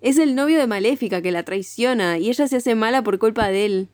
Es 0.00 0.18
el 0.18 0.34
novio 0.36 0.58
de 0.58 0.66
Maléfica 0.68 1.20
que 1.22 1.32
la 1.32 1.42
traiciona 1.42 2.18
y 2.18 2.28
ella 2.28 2.46
se 2.46 2.56
hace 2.56 2.74
mala 2.76 3.02
por 3.02 3.18
culpa 3.18 3.48
de 3.48 3.66
él. 3.66 3.88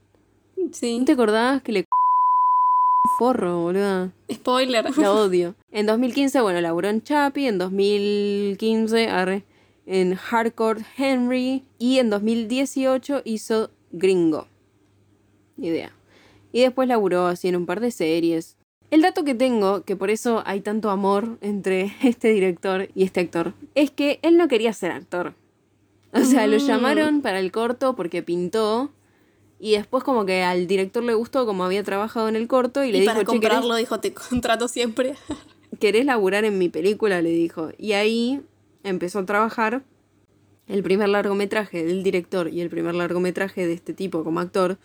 Sí. 0.72 0.98
¿No 0.98 1.04
te 1.06 1.12
acordabas 1.12 1.62
que 1.62 1.72
le 1.72 1.80
un 1.80 3.10
forro, 3.18 3.60
boluda? 3.62 4.12
Spoiler. 4.30 4.96
La 4.98 5.12
odio. 5.12 5.54
En 5.70 5.86
2015, 5.86 6.40
bueno, 6.42 6.60
laburó 6.60 6.88
en 6.88 7.02
Chappie, 7.02 7.48
en 7.48 7.58
2015, 7.58 9.08
arre, 9.08 9.44
en 9.86 10.14
Hardcore 10.14 10.82
Henry 10.96 11.64
y 11.78 11.98
en 11.98 12.10
2018 12.10 13.22
hizo 13.24 13.70
Gringo. 13.92 14.46
Ni 15.56 15.68
idea. 15.68 15.92
Y 16.52 16.60
después 16.60 16.86
laburó 16.88 17.26
así 17.26 17.48
en 17.48 17.56
un 17.56 17.66
par 17.66 17.80
de 17.80 17.90
series. 17.90 18.56
El 18.94 19.02
dato 19.02 19.24
que 19.24 19.34
tengo, 19.34 19.82
que 19.82 19.96
por 19.96 20.08
eso 20.10 20.44
hay 20.46 20.60
tanto 20.60 20.88
amor 20.90 21.36
entre 21.40 21.92
este 22.04 22.28
director 22.28 22.88
y 22.94 23.02
este 23.02 23.18
actor, 23.20 23.52
es 23.74 23.90
que 23.90 24.20
él 24.22 24.36
no 24.36 24.46
quería 24.46 24.72
ser 24.72 24.92
actor. 24.92 25.34
O 26.12 26.20
sea, 26.20 26.46
lo 26.46 26.58
Mm. 26.58 26.66
llamaron 26.66 27.20
para 27.22 27.40
el 27.40 27.50
corto 27.50 27.96
porque 27.96 28.22
pintó. 28.22 28.92
Y 29.58 29.72
después 29.72 30.04
como 30.04 30.24
que 30.26 30.42
al 30.44 30.68
director 30.68 31.02
le 31.02 31.14
gustó 31.14 31.44
como 31.44 31.64
había 31.64 31.82
trabajado 31.82 32.28
en 32.28 32.36
el 32.36 32.46
corto 32.46 32.84
y 32.84 32.92
le 32.92 32.98
Y 32.98 33.00
dijo, 33.00 33.12
para 33.14 33.24
"Che, 33.24 33.26
¿querés- 33.26 33.40
comprarlo 33.40 33.74
dijo, 33.76 33.98
te 33.98 34.14
contrato 34.14 34.68
siempre. 34.68 35.14
¿querés 35.80 36.04
laburar 36.04 36.44
en 36.44 36.56
mi 36.58 36.68
película? 36.68 37.20
Le 37.20 37.30
dijo. 37.30 37.70
Y 37.78 37.92
ahí 37.94 38.42
empezó 38.84 39.18
a 39.20 39.26
trabajar. 39.26 39.82
El 40.68 40.82
primer 40.84 41.08
largometraje 41.08 41.84
del 41.84 42.04
director 42.04 42.48
y 42.48 42.60
el 42.60 42.70
primer 42.70 42.94
largometraje 42.94 43.66
de 43.66 43.72
este 43.72 43.92
tipo 43.92 44.22
como 44.22 44.38
actor 44.38 44.78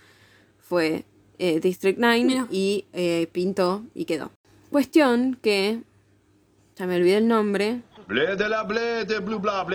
fue 0.57 1.05
eh, 1.39 1.59
District 1.59 1.97
9 1.99 2.23
Mira. 2.23 2.47
y 2.51 2.85
eh, 2.93 3.27
pintó 3.31 3.83
y 3.95 4.05
quedó. 4.05 4.31
Cuestión 4.69 5.39
que, 5.41 5.81
ya 6.75 6.85
me 6.85 6.97
olvidé 6.97 7.17
el 7.17 7.27
nombre, 7.27 7.81
Blé 8.07 8.35
de 8.35 8.49
la 8.49 8.63
blé 8.63 9.05
de 9.05 9.19
blue 9.19 9.37
bla. 9.37 9.65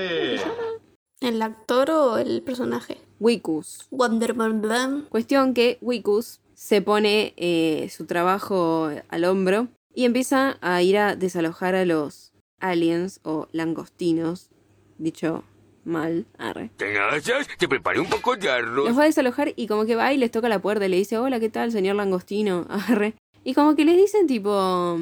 ¿El 1.20 1.40
actor 1.40 1.90
o 1.90 2.18
el 2.18 2.42
personaje? 2.42 2.98
Wikus. 3.20 3.86
Wonderman 3.92 4.60
Blam. 4.60 5.06
Cuestión 5.08 5.54
que 5.54 5.78
Wikus 5.80 6.40
se 6.54 6.82
pone 6.82 7.32
eh, 7.36 7.88
su 7.90 8.06
trabajo 8.06 8.90
al 9.08 9.24
hombro 9.24 9.68
y 9.94 10.04
empieza 10.04 10.58
a 10.60 10.82
ir 10.82 10.98
a 10.98 11.14
desalojar 11.14 11.76
a 11.76 11.84
los 11.84 12.32
aliens 12.58 13.20
o 13.22 13.46
langostinos, 13.52 14.50
dicho 14.98 15.44
mal, 15.84 16.26
arre. 16.38 16.70
Tenazas, 16.76 17.46
te 17.58 17.68
preparé 17.68 18.00
un 18.00 18.08
poco 18.08 18.36
de 18.36 18.50
arroz. 18.50 18.88
Los 18.88 18.98
va 18.98 19.02
a 19.02 19.06
desalojar 19.06 19.52
y 19.56 19.66
como 19.66 19.86
que 19.86 19.96
va 19.96 20.12
y 20.12 20.16
les 20.16 20.30
toca 20.30 20.48
la 20.48 20.60
puerta 20.60 20.86
y 20.86 20.88
le 20.88 20.96
dice, 20.96 21.18
hola, 21.18 21.40
¿qué 21.40 21.48
tal, 21.48 21.72
señor 21.72 21.96
langostino? 21.96 22.66
Arre. 22.88 23.14
Y 23.44 23.54
como 23.54 23.74
que 23.74 23.84
les 23.84 23.96
dicen 23.96 24.26
tipo, 24.26 24.98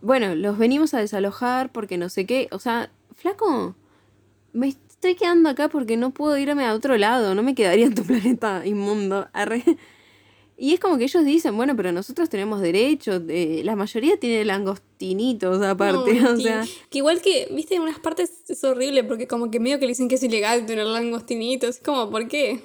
bueno, 0.00 0.34
los 0.34 0.58
venimos 0.58 0.94
a 0.94 0.98
desalojar 0.98 1.70
porque 1.70 1.98
no 1.98 2.08
sé 2.08 2.26
qué, 2.26 2.48
o 2.50 2.58
sea, 2.58 2.90
flaco, 3.14 3.76
me 4.52 4.68
estoy 4.68 5.14
quedando 5.14 5.50
acá 5.50 5.68
porque 5.68 5.96
no 5.96 6.10
puedo 6.10 6.38
irme 6.38 6.64
a 6.64 6.74
otro 6.74 6.96
lado, 6.96 7.34
no 7.34 7.42
me 7.42 7.54
quedaría 7.54 7.86
en 7.86 7.94
tu 7.94 8.04
planeta 8.06 8.66
inmundo, 8.66 9.28
arre. 9.32 9.62
Y 10.58 10.72
es 10.72 10.80
como 10.80 10.96
que 10.96 11.04
ellos 11.04 11.24
dicen, 11.24 11.54
bueno, 11.56 11.76
pero 11.76 11.92
nosotros 11.92 12.30
tenemos 12.30 12.60
derechos, 12.62 13.22
eh, 13.28 13.60
la 13.64 13.76
mayoría 13.76 14.18
tiene 14.18 14.44
langostinitos 14.44 15.62
aparte, 15.62 16.14
No, 16.14 16.30
o 16.32 16.36
sí. 16.36 16.44
sea, 16.44 16.64
Que 16.90 16.98
igual 16.98 17.20
que, 17.20 17.48
viste, 17.52 17.74
en 17.74 17.82
unas 17.82 17.98
partes 17.98 18.30
es 18.48 18.64
horrible 18.64 19.04
porque 19.04 19.26
como 19.26 19.50
que 19.50 19.60
medio 19.60 19.78
que 19.78 19.84
le 19.86 19.90
dicen 19.90 20.08
que 20.08 20.14
es 20.14 20.22
ilegal 20.22 20.64
tener 20.66 20.86
langostinitos. 20.86 21.76
Es 21.76 21.82
como, 21.82 22.10
¿por 22.10 22.26
qué? 22.28 22.60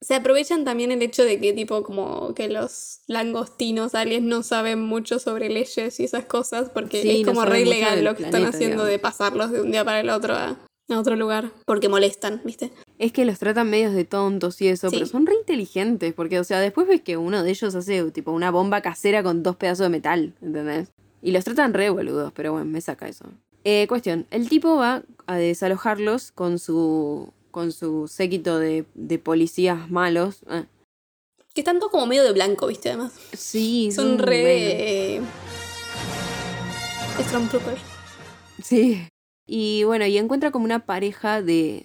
Se 0.00 0.16
aprovechan 0.16 0.64
también 0.64 0.90
el 0.90 1.00
hecho 1.00 1.22
de 1.24 1.38
que 1.38 1.52
tipo 1.52 1.84
como 1.84 2.34
que 2.34 2.48
los 2.48 3.02
langostinos 3.06 3.94
aliens 3.94 4.24
no 4.26 4.42
saben 4.42 4.80
mucho 4.80 5.20
sobre 5.20 5.48
leyes 5.48 6.00
y 6.00 6.04
esas 6.04 6.24
cosas 6.24 6.70
porque 6.70 7.02
Sí, 7.02 7.20
es 7.20 7.26
no 7.26 7.34
como 7.34 7.44
re 7.44 7.50
saben 7.50 7.64
mucho 7.66 7.76
ilegal 7.76 8.04
lo 8.04 8.16
que 8.16 8.24
están 8.24 8.44
haciendo 8.44 8.84
digamos. 8.84 8.88
de 8.88 8.98
pasarlos 8.98 9.52
de 9.52 9.60
un 9.60 9.70
día 9.70 9.84
para 9.84 10.00
el 10.00 10.10
otro 10.10 10.34
a, 10.34 10.58
a 10.92 11.00
otro 11.00 11.16
lugar 11.16 11.50
porque 11.66 11.88
molestan, 11.88 12.40
¿viste? 12.44 12.72
es 12.98 13.12
que 13.12 13.24
los 13.24 13.38
tratan 13.38 13.68
medios 13.68 13.94
de 13.94 14.04
tontos 14.04 14.60
y 14.62 14.68
eso, 14.68 14.88
Sí. 14.90 14.96
pero 14.96 15.06
son 15.06 15.26
re 15.26 15.34
inteligentes, 15.34 16.14
porque, 16.14 16.38
o 16.38 16.44
sea, 16.44 16.60
después 16.60 16.86
ves 16.86 17.00
que 17.02 17.16
uno 17.16 17.42
de 17.42 17.50
ellos 17.50 17.74
hace 17.74 18.10
tipo 18.12 18.30
una 18.30 18.50
bomba 18.52 18.80
casera 18.80 19.22
con 19.24 19.42
dos 19.42 19.56
pedazos 19.56 19.84
de 19.84 19.88
metal, 19.90 20.34
¿entendés? 20.40 20.88
Y 21.20 21.32
los 21.32 21.44
tratan 21.44 21.74
re 21.74 21.90
boludos, 21.90 22.32
pero 22.32 22.52
bueno, 22.52 22.66
me 22.66 22.80
saca 22.80 23.08
eso. 23.08 23.24
Eh, 23.64 23.86
cuestión, 23.88 24.26
el 24.30 24.48
tipo 24.48 24.76
va 24.76 25.02
a 25.26 25.36
desalojarlos 25.36 26.32
con 26.32 26.58
su 26.58 27.32
con 27.50 27.70
su 27.72 28.08
séquito 28.08 28.58
de, 28.58 28.86
de 28.94 29.18
policías 29.18 29.90
malos. 29.90 30.38
Ah, 30.48 30.64
Que 31.54 31.60
están 31.60 31.78
todos 31.80 31.92
como 31.92 32.06
medio 32.06 32.22
de 32.24 32.32
blanco, 32.32 32.66
¿viste? 32.68 32.88
Además. 32.88 33.12
sí, 33.34 33.92
Son 33.92 34.16
bueno. 34.16 34.24
re... 34.24 35.16
eh. 35.16 35.22
Sí. 38.62 39.06
Y 39.54 39.84
bueno, 39.84 40.06
y 40.06 40.16
encuentra 40.16 40.50
como 40.50 40.64
una 40.64 40.86
pareja 40.86 41.42
de, 41.42 41.84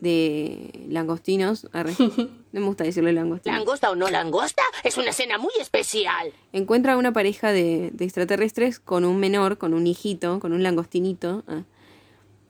de 0.00 0.86
langostinos. 0.88 1.68
Arre. 1.72 1.94
No 2.52 2.60
me 2.62 2.68
gusta 2.68 2.84
decirle 2.84 3.12
langostinos. 3.12 3.58
¿Langosta 3.58 3.90
o 3.90 3.94
no 3.96 4.08
langosta? 4.08 4.62
Es 4.82 4.96
una 4.96 5.10
escena 5.10 5.36
muy 5.36 5.52
especial. 5.60 6.32
Encuentra 6.54 6.96
una 6.96 7.12
pareja 7.12 7.52
de, 7.52 7.90
de 7.92 8.04
extraterrestres 8.06 8.80
con 8.80 9.04
un 9.04 9.18
menor, 9.18 9.58
con 9.58 9.74
un 9.74 9.86
hijito, 9.86 10.40
con 10.40 10.54
un 10.54 10.62
langostinito. 10.62 11.44
ah. 11.48 11.64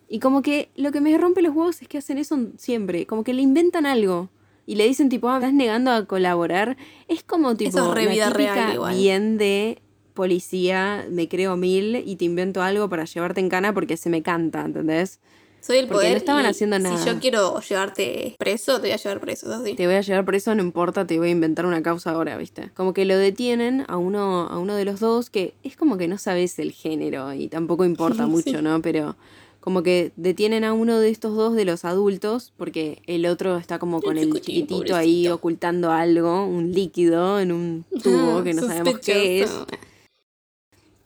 Y 0.09 0.21
como 0.21 0.43
que 0.43 0.71
lo 0.77 0.93
que 0.93 1.01
me 1.01 1.19
rompe 1.19 1.43
los 1.43 1.57
huevos 1.57 1.83
es 1.83 1.89
que 1.89 1.99
hacen 1.99 2.19
eso 2.19 2.39
siempre. 2.57 3.05
Como 3.07 3.25
que 3.25 3.35
le 3.35 3.43
inventan 3.43 3.85
algo. 3.85 4.29
Y 4.65 4.77
le 4.77 4.87
dicen 4.87 5.09
tipo, 5.09 5.29
ah, 5.29 5.37
estás 5.39 5.53
negando 5.53 5.91
a 5.91 6.07
colaborar. 6.07 6.77
Es 7.09 7.25
como 7.25 7.57
tipo 7.57 7.71
Eso 7.77 7.89
es 7.89 7.95
re 7.95 8.05
la 8.05 8.11
vida 8.13 8.27
típica 8.31 8.55
real 8.55 8.75
igual. 8.75 8.95
bien 8.97 9.39
de 9.39 9.83
policía, 10.17 11.07
me 11.11 11.29
creo 11.29 11.57
mil 11.57 12.03
y 12.05 12.17
te 12.17 12.25
invento 12.25 12.61
algo 12.63 12.89
para 12.89 13.05
llevarte 13.05 13.39
en 13.41 13.49
cana 13.49 13.73
porque 13.73 13.97
se 13.97 14.11
me 14.11 14.23
canta, 14.23 14.65
¿entendés? 14.65 15.21
Soy 15.61 15.79
el 15.79 15.87
Porque 15.87 15.95
poder. 15.99 16.11
no 16.13 16.17
estaban 16.19 16.47
haciendo 16.47 16.79
nada. 16.79 16.97
Si 16.97 17.07
yo 17.09 17.19
quiero 17.19 17.61
llevarte 17.61 18.37
preso, 18.39 18.77
te 18.77 18.83
voy 18.83 18.91
a 18.93 18.97
llevar 18.97 19.21
preso, 19.21 19.53
así. 19.53 19.75
te 19.75 19.87
voy 19.87 19.97
a 19.97 20.01
llevar 20.01 20.25
preso, 20.25 20.55
no 20.55 20.63
importa, 20.63 21.07
te 21.07 21.19
voy 21.19 21.29
a 21.29 21.31
inventar 21.33 21.67
una 21.67 21.83
causa 21.83 22.11
ahora, 22.11 22.37
¿viste? 22.37 22.71
Como 22.75 22.93
que 22.95 23.05
lo 23.05 23.17
detienen 23.17 23.85
a 23.89 23.97
uno, 23.97 24.47
a 24.49 24.59
uno 24.59 24.77
de 24.77 24.85
los 24.85 25.01
dos 25.01 25.29
que 25.31 25.55
es 25.65 25.77
como 25.77 25.97
que 25.99 26.07
no 26.09 26.19
sabes 26.19 26.59
el 26.61 26.71
género 26.73 27.33
y 27.35 27.49
tampoco 27.49 27.85
importa 27.85 28.27
mucho, 28.29 28.63
¿no? 28.63 28.81
Pero 28.81 29.17
como 29.59 29.83
que 29.83 30.13
detienen 30.15 30.63
a 30.63 30.73
uno 30.73 31.01
de 31.01 31.09
estos 31.09 31.35
dos 31.35 31.57
de 31.57 31.65
los 31.65 31.85
adultos 31.85 32.53
porque 32.57 33.03
el 33.09 33.27
otro 33.27 33.57
está 33.57 33.81
como 33.81 34.01
con 34.01 34.17
el 34.19 34.33
chiquitito 34.35 34.95
ahí 34.95 35.27
ocultando 35.27 35.91
algo, 35.91 36.47
un 36.47 36.71
líquido 36.71 37.41
en 37.41 37.51
un 37.51 37.85
tubo 38.05 38.39
Ah, 38.39 38.45
que 38.45 38.55
no 38.55 38.63
sabemos 38.63 39.01
qué 39.01 39.41
es. 39.43 39.51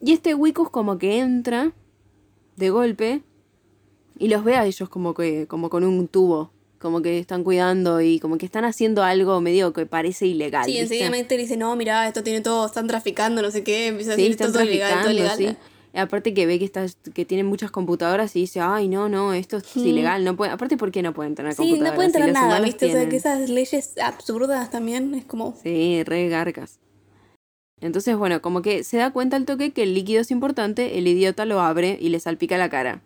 Y 0.01 0.13
este 0.13 0.35
Wikus 0.35 0.71
como 0.71 0.99
que 0.99 1.19
entra 1.19 1.73
de 2.57 2.71
golpe 2.71 3.23
y 4.19 4.29
los 4.29 4.45
ve 4.45 4.57
a 4.57 4.67
ellos 4.67 4.89
como 4.89 5.15
que 5.15 5.47
como 5.47 5.71
con 5.71 5.85
un 5.85 6.09
tubo, 6.09 6.53
como 6.79 7.03
que 7.03 7.19
están 7.19 7.45
cuidando 7.45 8.01
y 8.01 8.19
como 8.21 8.39
que 8.39 8.47
están 8.47 8.65
haciendo 8.65 9.03
algo 9.03 9.41
medio 9.41 9.73
que 9.73 9.87
parece 9.87 10.27
ilegal. 10.27 10.65
Sí, 10.65 10.79
enseguida 10.79 11.11
dice, 11.11 11.57
no, 11.57 11.77
mira, 11.77 12.09
esto 12.09 12.23
tiene 12.23 12.41
todo, 12.41 12.67
están 12.67 12.87
traficando, 12.87 13.43
no 13.43 13.51
sé 13.51 13.63
qué. 13.63 13.89
Empieza 13.89 14.13
a 14.13 14.17
Sí, 14.17 14.23
decir, 14.23 14.33
esto 14.33 14.45
es 14.47 14.53
todo 14.53 14.63
ilegal, 14.63 15.03
todo 15.03 15.13
ilegal. 15.13 15.37
sí. 15.39 15.57
Y 15.93 15.99
Aparte 15.99 16.33
que 16.33 16.47
ve 16.47 16.61
que 16.61 16.65
está, 16.65 16.87
que 17.15 17.25
tienen 17.25 17.47
muchas 17.47 17.73
computadoras 17.73 18.37
y 18.37 18.41
dice, 18.43 18.61
ay, 18.61 18.87
no, 18.87 19.09
no, 19.09 19.33
esto 19.35 19.57
es 19.57 19.77
ilegal, 19.77 20.23
no 20.25 20.37
puede, 20.37 20.53
aparte 20.53 20.77
¿por 20.77 20.93
qué 20.93 21.03
no 21.03 21.13
pueden 21.13 21.35
tener 21.35 21.53
Sí, 21.53 21.57
computadoras? 21.59 21.91
no 21.91 21.97
pueden 21.97 22.11
Si 22.11 22.13
tener 22.13 22.29
los 22.29 22.35
nada, 22.35 22.61
¿viste? 22.61 22.87
O 22.87 22.93
sea, 22.93 23.09
que 23.09 23.17
esas 23.17 23.51
leyes 23.51 23.95
absurdas 24.01 24.71
también 24.71 25.13
es 25.17 25.25
como... 25.25 25.57
Sí, 25.63 26.05
re 26.05 26.29
garcas. 26.29 26.79
Entonces, 27.81 28.17
bueno, 28.17 28.43
como 28.43 28.63
que 28.63 28.85
se 28.85 28.99
da 28.99 29.13
cuenta 29.13 29.37
al 29.37 29.47
toque 29.47 29.73
que 29.73 29.85
el 29.85 29.95
líquido 29.95 30.21
es 30.21 30.31
importante, 30.31 30.99
el 30.99 31.09
idiota 31.09 31.45
lo 31.45 31.61
abre 31.61 31.99
y 32.01 32.11
le 32.11 32.21
salpica 32.21 32.59
la 32.59 32.69
cara. 32.69 33.03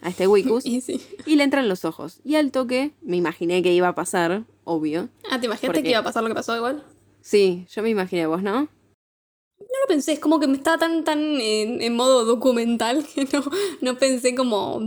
A 0.00 0.10
este 0.10 0.26
Wikus. 0.26 0.64
Y 0.66 0.80
sí. 0.80 1.00
y 1.26 1.36
le 1.36 1.44
entran 1.44 1.68
los 1.68 1.84
ojos. 1.84 2.20
Y 2.24 2.36
al 2.36 2.52
toque, 2.52 2.92
me 3.02 3.16
imaginé 3.16 3.62
que 3.62 3.72
iba 3.72 3.88
a 3.88 3.94
pasar, 3.94 4.44
obvio. 4.64 5.08
Ah, 5.30 5.40
¿te 5.40 5.46
imaginaste 5.46 5.66
¿Por 5.66 5.82
que 5.82 5.90
iba 5.90 5.98
a 5.98 6.04
pasar 6.04 6.22
lo 6.22 6.28
que 6.28 6.34
pasó 6.34 6.56
igual? 6.56 6.84
Sí, 7.20 7.66
yo 7.70 7.82
me 7.82 7.90
imaginé, 7.90 8.26
vos, 8.26 8.42
¿no? 8.42 8.68
No 9.60 9.76
lo 9.82 9.88
pensé, 9.88 10.12
es 10.12 10.20
como 10.20 10.38
que 10.38 10.46
me 10.46 10.56
estaba 10.56 10.78
tan, 10.78 11.04
tan 11.04 11.18
en, 11.18 11.82
en 11.82 11.96
modo 11.96 12.24
documental 12.24 13.04
que 13.14 13.26
no, 13.32 13.42
no 13.80 13.98
pensé 13.98 14.34
como 14.34 14.80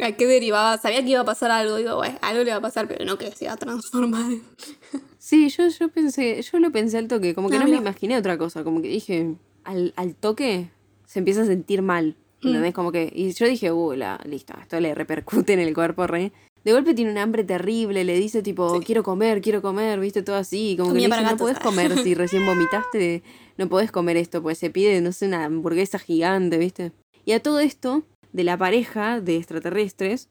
a 0.00 0.12
qué 0.12 0.26
derivaba. 0.26 0.78
Sabía 0.78 1.02
que 1.02 1.10
iba 1.10 1.20
a 1.20 1.24
pasar 1.24 1.50
algo, 1.50 1.76
digo, 1.76 1.96
bueno, 1.96 2.18
algo 2.22 2.44
le 2.44 2.50
va 2.50 2.56
a 2.58 2.60
pasar, 2.60 2.88
pero 2.88 3.04
no 3.04 3.18
que 3.18 3.30
se 3.32 3.44
iba 3.44 3.54
a 3.54 3.56
transformar. 3.56 4.30
Sí, 5.18 5.48
yo, 5.48 5.66
yo 5.68 5.88
pensé, 5.88 6.40
yo 6.40 6.58
lo 6.60 6.70
pensé 6.70 6.98
al 6.98 7.08
toque, 7.08 7.34
como 7.34 7.50
que 7.50 7.56
Ah, 7.56 7.64
no 7.64 7.68
me 7.68 7.76
imaginé 7.78 8.16
otra 8.16 8.38
cosa, 8.38 8.62
como 8.62 8.80
que 8.80 8.86
dije, 8.86 9.34
al, 9.64 9.92
al 9.96 10.14
toque 10.14 10.68
se 11.04 11.18
empieza 11.18 11.42
a 11.42 11.46
sentir 11.46 11.82
mal, 11.82 12.14
Mm. 12.42 12.48
¿entendés? 12.48 12.74
Como 12.74 12.92
que, 12.92 13.10
y 13.12 13.32
yo 13.32 13.46
dije, 13.46 13.72
uh, 13.72 13.94
la, 13.94 14.20
listo, 14.24 14.54
esto 14.60 14.78
le 14.78 14.94
repercute 14.94 15.54
en 15.54 15.58
el 15.58 15.74
cuerpo, 15.74 16.06
re. 16.06 16.30
De 16.64 16.72
golpe 16.72 16.94
tiene 16.94 17.10
un 17.10 17.18
hambre 17.18 17.42
terrible, 17.44 18.04
le 18.04 18.14
dice 18.16 18.40
tipo, 18.42 18.78
quiero 18.84 19.02
comer, 19.02 19.40
quiero 19.40 19.62
comer, 19.62 19.98
viste, 19.98 20.22
todo 20.22 20.36
así, 20.36 20.76
como 20.78 20.92
que 20.92 21.00
le 21.00 21.08
para 21.08 21.22
dice, 21.22 21.32
no 21.34 21.38
gatos". 21.38 21.58
podés 21.58 21.58
comer 21.58 21.98
si 22.04 22.14
recién 22.14 22.44
vomitaste, 22.46 23.22
no 23.56 23.68
podés 23.68 23.90
comer 23.90 24.16
esto, 24.18 24.42
pues 24.42 24.58
se 24.58 24.70
pide, 24.70 25.00
no 25.00 25.10
sé, 25.12 25.26
una 25.26 25.44
hamburguesa 25.46 25.98
gigante, 25.98 26.58
viste. 26.58 26.92
Y 27.24 27.32
a 27.32 27.42
todo 27.42 27.58
esto, 27.58 28.04
de 28.32 28.44
la 28.44 28.56
pareja 28.56 29.20
de 29.20 29.36
extraterrestres, 29.36 30.28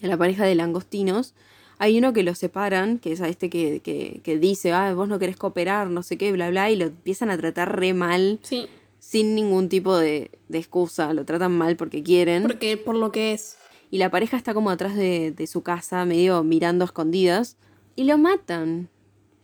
de 0.00 0.08
la 0.08 0.16
pareja 0.16 0.44
de 0.44 0.54
langostinos, 0.54 1.34
hay 1.78 1.98
uno 1.98 2.12
que 2.12 2.22
lo 2.22 2.34
separan, 2.34 2.98
que 2.98 3.12
es 3.12 3.20
a 3.20 3.28
este 3.28 3.50
que, 3.50 3.80
que, 3.80 4.20
que 4.22 4.38
dice, 4.38 4.72
ah, 4.72 4.94
vos 4.94 5.08
no 5.08 5.18
querés 5.18 5.36
cooperar, 5.36 5.88
no 5.88 6.02
sé 6.02 6.16
qué, 6.18 6.30
bla, 6.32 6.50
bla, 6.50 6.70
y 6.70 6.76
lo 6.76 6.86
empiezan 6.86 7.30
a 7.30 7.36
tratar 7.38 7.78
re 7.78 7.92
mal, 7.94 8.38
Sí, 8.42 8.68
sin 8.98 9.34
ningún 9.34 9.68
tipo 9.68 9.96
de, 9.96 10.30
de 10.48 10.58
excusa, 10.58 11.12
lo 11.12 11.24
tratan 11.24 11.56
mal 11.58 11.76
porque 11.76 12.02
quieren. 12.02 12.42
porque 12.42 12.76
por 12.76 12.94
lo 12.94 13.10
que 13.10 13.32
es. 13.32 13.56
Y 13.90 13.98
la 13.98 14.10
pareja 14.10 14.36
está 14.36 14.54
como 14.54 14.70
atrás 14.70 14.94
de, 14.94 15.32
de 15.32 15.46
su 15.46 15.62
casa, 15.62 16.04
medio 16.04 16.44
mirando 16.44 16.84
a 16.84 16.86
escondidas, 16.86 17.56
y 17.96 18.04
lo 18.04 18.16
matan. 18.16 18.88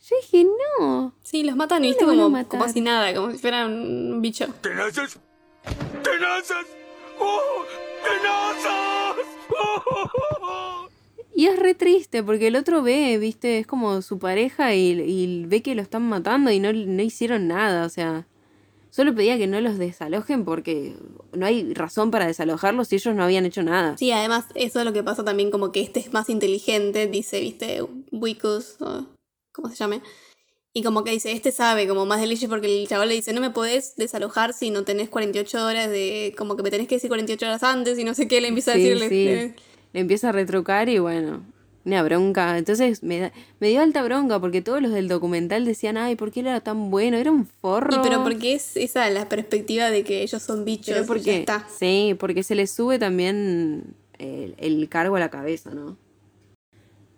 Yo 0.09 0.17
dije, 0.23 0.47
no. 0.79 1.13
Sí, 1.23 1.43
los 1.43 1.57
matan 1.57 1.85
y 1.85 1.89
viste 1.89 2.05
como, 2.05 2.47
como 2.47 2.69
si 2.69 2.81
nada, 2.81 3.13
como 3.15 3.33
si 3.33 3.39
fueran 3.39 3.73
un 3.73 4.23
bicho. 4.23 4.47
¡Tenazas! 4.63 5.19
¡Tenazas! 6.05 6.67
Y 11.35 11.47
es 11.47 11.57
re 11.57 11.75
triste 11.77 12.25
porque 12.25 12.49
el 12.49 12.57
otro 12.57 12.83
ve, 12.83 13.17
viste, 13.19 13.61
es 13.61 13.67
como 13.69 14.03
su 14.03 14.19
pareja 14.19 14.75
y, 14.75 15.01
y 15.01 15.45
ve 15.47 15.63
que 15.63 15.77
lo 15.77 15.83
están 15.83 16.03
matando 16.03 16.51
y 16.51 16.59
no, 16.59 16.73
no 16.73 17.01
hicieron 17.01 17.47
nada, 17.47 17.87
o 17.87 17.89
sea, 17.89 18.27
solo 18.91 19.15
pedía 19.15 19.39
que 19.39 19.47
no 19.47 19.61
los 19.61 19.79
desalojen 19.79 20.45
porque 20.45 20.97
no 21.33 21.47
hay 21.47 21.75
razón 21.75 22.11
para 22.11 22.27
desalojarlos 22.27 22.89
si 22.89 22.97
ellos 22.97 23.15
no 23.15 23.23
habían 23.23 23.47
hecho 23.47 23.63
nada. 23.63 23.97
Sí, 23.97 24.11
además, 24.11 24.47
eso 24.57 24.81
es 24.81 24.85
lo 24.85 24.93
que 24.93 25.05
pasa 25.05 25.25
también, 25.25 25.53
como 25.53 25.71
que 25.71 25.81
este 25.81 26.01
es 26.01 26.13
más 26.13 26.29
inteligente, 26.29 27.07
dice, 27.07 27.39
viste, 27.39 27.85
Wikus, 28.11 28.81
o 28.81 29.07
como 29.53 29.69
se 29.69 29.77
llame. 29.77 30.03
Y 30.75 30.83
como 30.83 31.03
que 31.03 31.11
dice, 31.11 31.33
este 31.33 31.51
sabe 31.51 31.89
como 31.89 32.07
más 32.07 32.21
de 32.21 32.27
leyes 32.27 32.49
porque 32.49 32.83
el 32.83 32.87
chaval 32.87 33.09
le 33.09 33.15
dice, 33.15 33.33
no 33.33 33.41
me 33.41 33.51
podés 33.51 33.97
desalojar 33.97 34.53
si 34.53 34.71
no 34.71 34.85
tenés 34.85 35.09
48 35.09 35.65
horas 35.65 35.91
de, 35.91 36.35
como 36.37 36.57
que 36.57 36.63
me 36.63 36.71
tenés 36.71 36.87
que 36.87 36.97
decir 36.97 37.09
48 37.09 37.47
horas 37.47 37.63
antes 37.63 37.99
y 37.99 38.05
no 38.05 38.15
sé 38.15 38.29
qué, 38.29 38.41
le 38.41 38.49
empieza 38.49 38.75
Sí, 38.75 38.81
a 38.81 38.83
decirle. 38.85 39.09
sí. 39.09 39.29
eh, 39.29 39.55
Le 39.95 40.01
empieza 40.01 40.29
a 40.29 40.33
retrucar 40.33 40.89
y 40.91 40.99
bueno, 40.99 41.43
una 41.85 42.03
bronca. 42.03 42.59
Entonces 42.59 43.03
me, 43.03 43.19
da- 43.19 43.33
me 43.61 43.69
dio 43.71 43.81
alta 43.81 44.03
bronca 44.05 44.39
porque 44.41 44.61
todos 44.61 44.83
los 44.83 44.93
del 44.93 45.09
documental 45.09 45.65
decían, 45.65 45.97
ay, 45.97 46.15
¿por 46.17 46.31
qué 46.31 46.41
él 46.41 46.49
era 46.49 46.61
tan 46.61 46.91
bueno? 46.91 47.17
Era 47.17 47.33
un 47.33 47.47
forro. 47.47 47.97
Y 47.97 48.01
pero 48.03 48.23
porque 48.23 48.53
es 48.55 48.77
esa 48.77 49.09
la 49.11 49.29
perspectiva 49.29 49.91
de 49.91 50.05
que 50.05 50.23
ellos 50.23 50.43
son 50.43 50.65
bichos, 50.67 50.89
Pero 50.93 51.05
y 51.05 51.07
porque, 51.07 51.23
ya 51.25 51.37
está. 51.39 51.67
sí, 51.77 52.15
porque 52.21 52.43
se 52.43 52.55
les 52.55 52.71
sube 52.71 52.99
también 52.99 53.95
el, 54.19 54.55
el 54.59 54.89
cargo 54.91 55.17
a 55.17 55.21
la 55.21 55.31
cabeza, 55.31 55.71
¿no? 55.71 55.97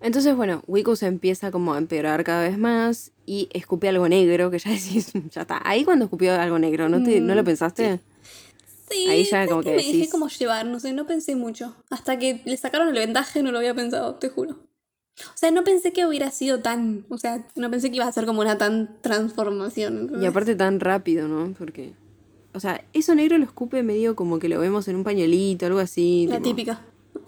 Entonces, 0.01 0.35
bueno, 0.35 0.63
Wiku 0.67 0.97
se 0.97 1.07
empieza 1.07 1.51
como 1.51 1.75
a 1.75 1.79
empeorar 1.79 2.25
cada 2.25 2.43
vez 2.43 2.57
más 2.59 3.13
y 3.27 3.49
escupe 3.53 3.89
algo 3.89 4.09
negro, 4.09 4.51
que 4.51 4.59
ya 4.59 4.71
decís, 4.71 5.13
ya 5.31 5.43
está. 5.43 5.61
Ahí 5.65 5.85
cuando 5.85 6.07
escupió 6.07 6.35
algo 6.41 6.59
negro, 6.59 6.89
¿no, 6.89 7.03
te, 7.03 7.21
¿no 7.21 7.35
lo 7.35 7.45
pensaste? 7.45 8.01
Sí, 8.91 9.07
Ahí 9.09 9.25
ya 9.25 9.31
¿sabes 9.31 9.49
como 9.51 9.61
qué? 9.63 9.71
que 9.71 9.77
me 9.77 9.83
dejé 9.83 9.93
decís- 9.99 10.11
como 10.11 10.29
llevar, 10.29 10.67
no 10.67 10.81
sé, 10.81 10.93
no 10.93 11.07
pensé 11.07 11.37
mucho. 11.37 11.77
Hasta 11.91 12.19
que 12.19 12.41
le 12.45 12.57
sacaron 12.57 12.89
el 12.89 12.95
vendaje 12.95 13.43
no 13.43 13.53
lo 13.53 13.59
había 13.59 13.75
pensado, 13.75 14.15
te 14.17 14.29
juro. 14.31 14.59
O 15.23 15.37
sea, 15.37 15.51
no 15.51 15.65
pensé 15.65 15.93
que 15.93 16.07
hubiera 16.07 16.31
sido 16.31 16.61
tan, 16.61 17.05
o 17.11 17.19
sea, 17.19 17.45
no 17.55 17.71
pensé 17.71 17.91
que 17.91 17.97
iba 17.97 18.07
a 18.07 18.13
ser 18.13 18.25
como 18.27 18.41
una 18.41 18.57
tan 18.59 18.97
transformación. 19.03 20.11
Y 20.21 20.25
aparte 20.27 20.57
tan 20.57 20.81
rápido, 20.81 21.29
¿no? 21.29 21.53
Porque, 21.59 21.93
o 22.55 22.59
sea, 22.61 22.83
eso 22.95 23.15
negro 23.15 23.37
lo 23.39 23.45
escupe 23.45 23.83
medio 23.83 24.17
como 24.17 24.39
que 24.39 24.49
lo 24.49 24.59
vemos 24.59 24.89
en 24.89 24.97
un 24.97 25.05
pañuelito, 25.05 25.67
algo 25.67 25.79
así. 25.79 26.27
la 26.29 26.37
tipo- 26.39 26.49
típica. 26.49 26.81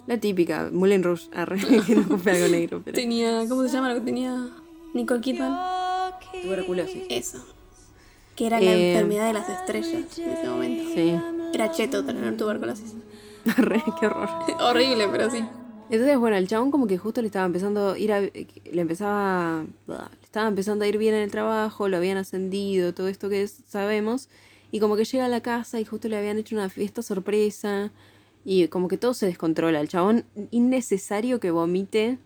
La 0.07 0.18
típica, 0.18 0.68
Moulin 0.72 1.03
Rouge, 1.03 1.28
arre, 1.32 1.59
que 1.86 1.94
no 1.94 2.00
escupe 2.03 2.30
algo 2.30 2.48
negro. 2.48 2.82
Pero... 2.84 2.94
Tenía, 2.94 3.44
¿cómo 3.48 3.62
se 3.62 3.68
llama 3.68 3.88
lo 3.88 3.94
que 3.96 4.00
tenía 4.07 4.50
Nicole 4.94 5.20
Kidman? 5.20 5.57
tuberculosis. 6.42 7.05
Eso. 7.09 7.44
Que 8.36 8.46
era 8.46 8.61
la 8.61 8.72
Eh, 8.72 8.92
enfermedad 8.92 9.26
de 9.26 9.32
las 9.34 9.48
estrellas 9.48 10.18
en 10.18 10.30
ese 10.30 10.48
momento. 10.48 10.84
Sí. 10.94 11.14
Era 11.55 11.70
cheto 11.70 12.05
tener 12.05 12.36
tuberculosis. 12.36 12.94
Re, 13.57 13.82
qué 14.00 14.07
horror. 14.07 14.28
Horrible, 14.61 15.09
pero 15.09 15.30
sí. 15.30 15.44
Entonces, 15.90 16.18
bueno, 16.18 16.36
el 16.36 16.48
chabón 16.48 16.70
como 16.70 16.86
que 16.86 16.96
justo 16.96 17.20
le 17.20 17.26
estaba 17.26 17.44
empezando 17.44 17.90
a 17.92 17.98
ir 17.98 18.12
a... 18.12 18.20
Le 18.20 18.80
empezaba... 18.80 19.64
Le 19.86 19.96
estaba 20.24 20.48
empezando 20.48 20.84
a 20.84 20.88
ir 20.88 20.96
bien 20.96 21.14
en 21.14 21.20
el 21.22 21.30
trabajo, 21.30 21.88
lo 21.88 21.98
habían 21.98 22.16
ascendido, 22.16 22.94
todo 22.94 23.09
esto 23.09 23.28
que 23.28 23.46
sabemos. 23.46 24.30
Y 24.70 24.80
como 24.80 24.96
que 24.96 25.05
llega 25.05 25.26
a 25.26 25.28
la 25.28 25.42
casa 25.42 25.78
y 25.80 25.84
justo 25.84 26.09
le 26.09 26.16
habían 26.16 26.38
hecho 26.38 26.55
una 26.57 26.70
fiesta 26.70 27.03
sorpresa. 27.03 27.92
Y 28.45 28.68
como 28.68 28.88
que 28.88 28.97
todo 28.97 29.14
se 29.14 29.26
descontrola. 29.26 29.80
El 29.80 29.88
chabón, 29.88 30.24
innecesario 30.51 31.40
que 31.40 31.51
vomite 31.51 32.18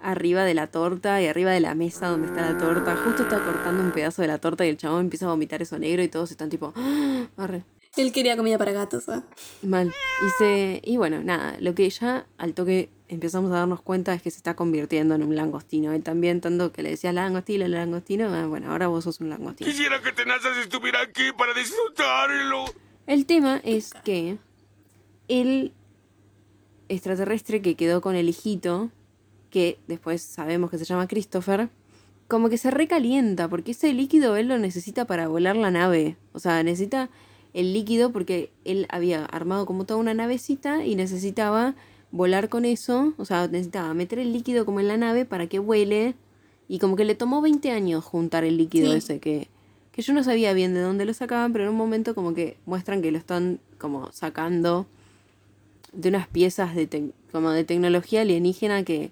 arriba 0.00 0.44
de 0.44 0.54
la 0.54 0.66
torta 0.66 1.20
y 1.22 1.26
arriba 1.26 1.50
de 1.52 1.60
la 1.60 1.74
mesa 1.74 2.08
donde 2.08 2.28
está 2.28 2.52
la 2.52 2.58
torta. 2.58 2.96
Justo 2.96 3.22
está 3.22 3.42
cortando 3.42 3.82
un 3.82 3.92
pedazo 3.92 4.22
de 4.22 4.28
la 4.28 4.38
torta 4.38 4.66
y 4.66 4.68
el 4.68 4.76
chabón 4.76 5.02
empieza 5.02 5.26
a 5.26 5.30
vomitar 5.30 5.62
eso 5.62 5.78
negro 5.78 6.02
y 6.02 6.08
todos 6.08 6.30
están 6.30 6.50
tipo... 6.50 6.72
"Ah, 6.76 7.28
arre". 7.36 7.64
Él 7.96 8.12
quería 8.12 8.36
comida 8.36 8.58
para 8.58 8.72
gatos, 8.72 9.08
¿ah? 9.08 9.24
Mal. 9.62 9.88
Y, 9.88 10.28
se, 10.38 10.82
y 10.84 10.98
bueno, 10.98 11.22
nada, 11.24 11.56
lo 11.60 11.74
que 11.74 11.88
ya 11.88 12.26
al 12.36 12.52
toque 12.52 12.90
empezamos 13.08 13.50
a 13.52 13.54
darnos 13.54 13.80
cuenta 13.80 14.12
es 14.12 14.20
que 14.20 14.30
se 14.30 14.36
está 14.36 14.54
convirtiendo 14.54 15.14
en 15.14 15.22
un 15.22 15.34
langostino. 15.34 15.92
Él 15.92 16.02
también, 16.02 16.42
tanto 16.42 16.72
que 16.72 16.82
le 16.82 16.90
decía 16.90 17.12
langostino, 17.14 17.66
langostino, 17.66 18.28
ah, 18.34 18.46
bueno, 18.46 18.70
ahora 18.70 18.88
vos 18.88 19.04
sos 19.04 19.20
un 19.20 19.30
langostino. 19.30 19.70
Quisiera 19.70 20.02
que 20.02 20.12
Tenazas 20.12 20.58
estuviera 20.58 21.00
aquí 21.00 21.22
para 21.38 21.54
disfrutarlo. 21.54 22.66
El 23.06 23.24
tema 23.24 23.62
es 23.64 23.94
que 24.04 24.36
el 25.28 25.72
extraterrestre 26.88 27.62
que 27.62 27.74
quedó 27.74 28.00
con 28.00 28.14
el 28.16 28.28
hijito, 28.28 28.90
que 29.50 29.78
después 29.88 30.22
sabemos 30.22 30.70
que 30.70 30.78
se 30.78 30.84
llama 30.84 31.08
Christopher, 31.08 31.68
como 32.28 32.48
que 32.48 32.58
se 32.58 32.70
recalienta, 32.70 33.48
porque 33.48 33.70
ese 33.72 33.92
líquido 33.92 34.36
él 34.36 34.48
lo 34.48 34.58
necesita 34.58 35.04
para 35.04 35.28
volar 35.28 35.56
la 35.56 35.70
nave. 35.70 36.16
O 36.32 36.38
sea, 36.38 36.62
necesita 36.62 37.08
el 37.54 37.72
líquido 37.72 38.12
porque 38.12 38.50
él 38.64 38.86
había 38.90 39.24
armado 39.24 39.64
como 39.66 39.84
toda 39.86 40.00
una 40.00 40.14
navecita 40.14 40.84
y 40.84 40.94
necesitaba 40.96 41.74
volar 42.10 42.48
con 42.48 42.64
eso. 42.64 43.14
O 43.16 43.24
sea, 43.24 43.46
necesitaba 43.46 43.94
meter 43.94 44.18
el 44.18 44.32
líquido 44.32 44.64
como 44.66 44.80
en 44.80 44.88
la 44.88 44.96
nave 44.96 45.24
para 45.24 45.46
que 45.46 45.58
vuele. 45.58 46.14
Y 46.68 46.80
como 46.80 46.96
que 46.96 47.04
le 47.04 47.14
tomó 47.14 47.40
20 47.40 47.70
años 47.70 48.04
juntar 48.04 48.42
el 48.42 48.56
líquido 48.56 48.90
Sí. 48.90 48.98
ese 48.98 49.20
que, 49.20 49.46
que 49.92 50.02
yo 50.02 50.12
no 50.12 50.24
sabía 50.24 50.52
bien 50.52 50.74
de 50.74 50.80
dónde 50.80 51.04
lo 51.04 51.14
sacaban, 51.14 51.52
pero 51.52 51.64
en 51.64 51.70
un 51.70 51.76
momento 51.76 52.14
como 52.16 52.34
que 52.34 52.56
muestran 52.66 53.02
que 53.02 53.12
lo 53.12 53.18
están 53.18 53.60
como 53.78 54.10
sacando 54.10 54.86
de 55.96 56.08
unas 56.10 56.28
piezas 56.28 56.74
de 56.74 57.10
como 57.32 57.50
de 57.50 57.64
tecnología 57.64 58.20
alienígena 58.22 58.84
que 58.84 59.10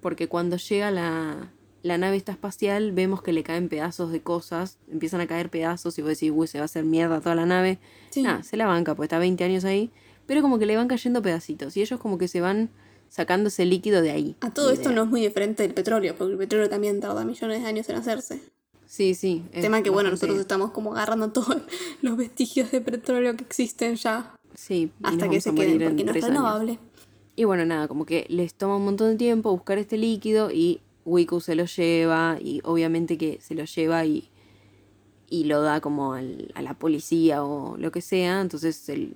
porque 0.00 0.28
cuando 0.28 0.56
llega 0.56 0.90
la, 0.90 1.50
la 1.82 1.98
nave 1.98 2.16
esta 2.16 2.32
espacial 2.32 2.92
vemos 2.92 3.22
que 3.22 3.32
le 3.32 3.42
caen 3.42 3.68
pedazos 3.68 4.12
de 4.12 4.20
cosas, 4.20 4.78
empiezan 4.90 5.20
a 5.20 5.26
caer 5.26 5.50
pedazos 5.50 5.98
y 5.98 6.02
vos 6.02 6.10
decís, 6.10 6.32
uy, 6.34 6.46
se 6.46 6.58
va 6.58 6.62
a 6.62 6.64
hacer 6.66 6.84
mierda 6.84 7.20
toda 7.20 7.34
la 7.34 7.46
nave. 7.46 7.78
Sí. 8.10 8.22
Nada, 8.22 8.42
se 8.42 8.56
la 8.56 8.66
banca, 8.66 8.94
pues 8.94 9.06
está 9.06 9.18
20 9.18 9.42
años 9.44 9.64
ahí, 9.64 9.90
pero 10.26 10.42
como 10.42 10.58
que 10.58 10.66
le 10.66 10.76
van 10.76 10.88
cayendo 10.88 11.22
pedacitos 11.22 11.76
y 11.76 11.82
ellos 11.82 11.98
como 12.00 12.18
que 12.18 12.28
se 12.28 12.40
van 12.40 12.70
sacando 13.08 13.48
ese 13.48 13.64
líquido 13.64 14.02
de 14.02 14.10
ahí. 14.10 14.36
A 14.40 14.52
todo 14.52 14.70
esto 14.70 14.92
no 14.92 15.02
es 15.02 15.08
muy 15.08 15.20
diferente 15.20 15.62
del 15.62 15.74
petróleo, 15.74 16.14
porque 16.16 16.32
el 16.32 16.38
petróleo 16.38 16.68
también 16.68 17.00
tarda 17.00 17.24
millones 17.24 17.62
de 17.62 17.68
años 17.68 17.88
en 17.88 17.96
hacerse. 17.96 18.40
Sí, 18.86 19.14
sí. 19.14 19.44
Tema 19.52 19.82
que, 19.82 19.90
bueno, 19.90 20.10
nosotros 20.10 20.38
estamos 20.38 20.70
como 20.70 20.92
agarrando 20.92 21.30
todos 21.30 21.62
los 22.02 22.16
vestigios 22.16 22.70
de 22.70 22.80
petróleo 22.80 23.36
que 23.36 23.44
existen 23.44 23.96
ya 23.96 24.37
Sí, 24.58 24.90
hasta 25.04 25.30
que 25.30 25.40
se 25.40 25.54
queden, 25.54 25.80
en 25.80 25.88
porque 25.90 26.04
no 26.04 26.10
es 26.10 26.16
años. 26.16 26.28
renovable. 26.28 26.78
Y 27.36 27.44
bueno, 27.44 27.64
nada, 27.64 27.86
como 27.86 28.04
que 28.04 28.26
les 28.28 28.54
toma 28.54 28.76
un 28.76 28.84
montón 28.84 29.10
de 29.12 29.16
tiempo 29.16 29.52
buscar 29.52 29.78
este 29.78 29.96
líquido 29.96 30.50
y 30.50 30.80
Wiku 31.04 31.40
se 31.40 31.54
lo 31.54 31.64
lleva 31.66 32.38
y 32.42 32.60
obviamente 32.64 33.16
que 33.16 33.38
se 33.40 33.54
lo 33.54 33.64
lleva 33.64 34.04
y, 34.04 34.28
y 35.30 35.44
lo 35.44 35.62
da 35.62 35.80
como 35.80 36.14
al- 36.14 36.50
a 36.56 36.62
la 36.62 36.74
policía 36.74 37.44
o 37.44 37.76
lo 37.76 37.92
que 37.92 38.00
sea. 38.00 38.40
Entonces, 38.40 38.88
el, 38.88 39.14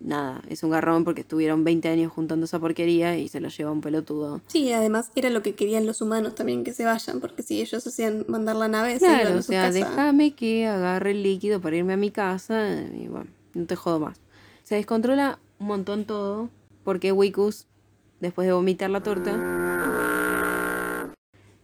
nada, 0.00 0.42
es 0.48 0.64
un 0.64 0.70
garrón 0.70 1.04
porque 1.04 1.20
estuvieron 1.20 1.62
20 1.62 1.88
años 1.88 2.10
juntando 2.12 2.44
esa 2.46 2.58
porquería 2.58 3.16
y 3.16 3.28
se 3.28 3.38
lo 3.40 3.48
lleva 3.48 3.70
un 3.70 3.80
pelotudo. 3.82 4.40
Sí, 4.48 4.72
además 4.72 5.12
era 5.14 5.30
lo 5.30 5.40
que 5.42 5.54
querían 5.54 5.86
los 5.86 6.02
humanos 6.02 6.34
también, 6.34 6.64
que 6.64 6.72
se 6.72 6.84
vayan, 6.84 7.20
porque 7.20 7.44
si 7.44 7.60
ellos 7.60 7.86
hacían 7.86 8.24
mandar 8.26 8.56
la 8.56 8.66
nave, 8.66 8.98
se 8.98 9.04
iban 9.06 9.18
Claro, 9.20 9.36
a 9.36 9.38
o 9.38 9.42
sea, 9.42 9.70
déjame 9.70 10.34
que 10.34 10.66
agarre 10.66 11.12
el 11.12 11.22
líquido 11.22 11.60
para 11.60 11.76
irme 11.76 11.92
a 11.92 11.96
mi 11.96 12.10
casa 12.10 12.82
y 12.92 13.06
bueno, 13.06 13.30
no 13.54 13.66
te 13.66 13.76
jodo 13.76 14.00
más. 14.00 14.18
Se 14.70 14.76
descontrola 14.76 15.40
un 15.58 15.66
montón 15.66 16.04
todo 16.04 16.48
porque 16.84 17.10
Wikus, 17.10 17.66
después 18.20 18.46
de 18.46 18.52
vomitar 18.52 18.88
la 18.88 19.02
torta, 19.02 19.32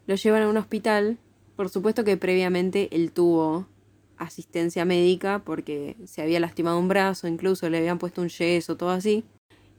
lo 0.09 0.15
llevan 0.17 0.43
a 0.43 0.49
un 0.49 0.57
hospital. 0.57 1.17
Por 1.55 1.69
supuesto 1.69 2.03
que 2.03 2.17
previamente 2.17 2.89
él 2.91 3.13
tuvo 3.13 3.69
asistencia 4.17 4.85
médica 4.85 5.41
porque 5.45 5.97
se 6.05 6.21
había 6.21 6.41
lastimado 6.41 6.81
un 6.81 6.89
brazo, 6.89 7.29
incluso 7.29 7.71
le 7.71 7.79
habían 7.79 8.01
puesto 8.01 8.23
un 8.23 8.29
yeso, 8.29 8.77
todo 8.77 8.91
así. 8.91 9.23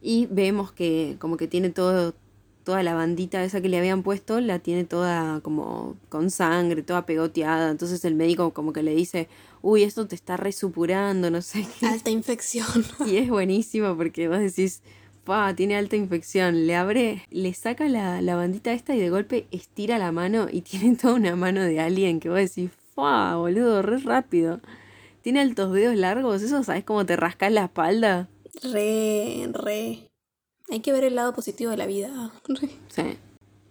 Y 0.02 0.28
vemos 0.28 0.72
que 0.72 1.18
como 1.20 1.36
que 1.36 1.50
tiene 1.50 1.70
todo, 1.70 2.14
toda 2.64 2.82
la 2.82 2.94
bandita 2.94 3.44
esa 3.44 3.60
que 3.60 3.68
le 3.68 3.78
habían 3.78 4.04
puesto, 4.04 4.40
la 4.40 4.60
tiene 4.60 4.86
toda 4.86 5.42
como 5.42 5.98
con 6.08 6.32
sangre, 6.32 6.82
toda 6.82 7.06
pegoteada. 7.06 7.72
Entonces 7.72 8.06
el 8.06 8.16
médico 8.16 8.54
como 8.54 8.72
que 8.72 8.84
le 8.84 8.96
dice, 8.96 9.28
uy, 9.62 9.84
esto 9.84 10.08
te 10.08 10.16
está 10.16 10.38
resupurando, 10.38 11.30
no 11.30 11.42
sé 11.42 11.68
qué. 11.80 11.86
Alta 11.88 12.10
infección. 12.10 12.86
Y 13.08 13.18
es 13.18 13.30
buenísimo 13.30 13.96
porque 13.96 14.28
vos 14.28 14.40
decís, 14.40 14.82
pa, 15.24 15.54
tiene 15.56 15.76
alta 15.76 15.96
infección. 15.96 16.68
Le 16.68 16.76
abre, 16.76 17.24
le 17.30 17.54
saca 17.54 17.90
la, 17.90 18.22
la 18.22 18.36
bandita 18.36 18.74
esta 18.74 18.96
y 18.96 19.00
de 19.00 19.10
golpe 19.10 19.48
estira 19.52 19.98
la 19.98 20.12
mano 20.12 20.48
y 20.52 20.62
tiene 20.62 20.96
toda 20.96 21.14
una 21.14 21.36
mano 21.36 21.62
de 21.62 21.80
alien 21.80 22.20
que 22.20 22.30
vos 22.30 22.40
decís, 22.40 22.72
fa, 22.96 23.36
boludo, 23.36 23.82
re 23.82 23.98
rápido. 24.00 24.62
Tiene 25.22 25.42
altos 25.42 25.74
dedos 25.74 25.96
largos, 25.96 26.42
eso 26.42 26.64
sabes 26.64 26.84
cómo 26.84 27.06
te 27.06 27.16
rascas 27.18 27.52
la 27.52 27.66
espalda. 27.66 28.30
Re, 28.64 29.50
re. 29.52 30.08
Hay 30.70 30.80
que 30.80 30.92
ver 30.92 31.04
el 31.04 31.16
lado 31.16 31.34
positivo 31.34 31.72
de 31.72 31.78
la 31.78 31.86
vida. 31.86 32.32
Re. 32.48 32.70
Sí. 32.90 33.18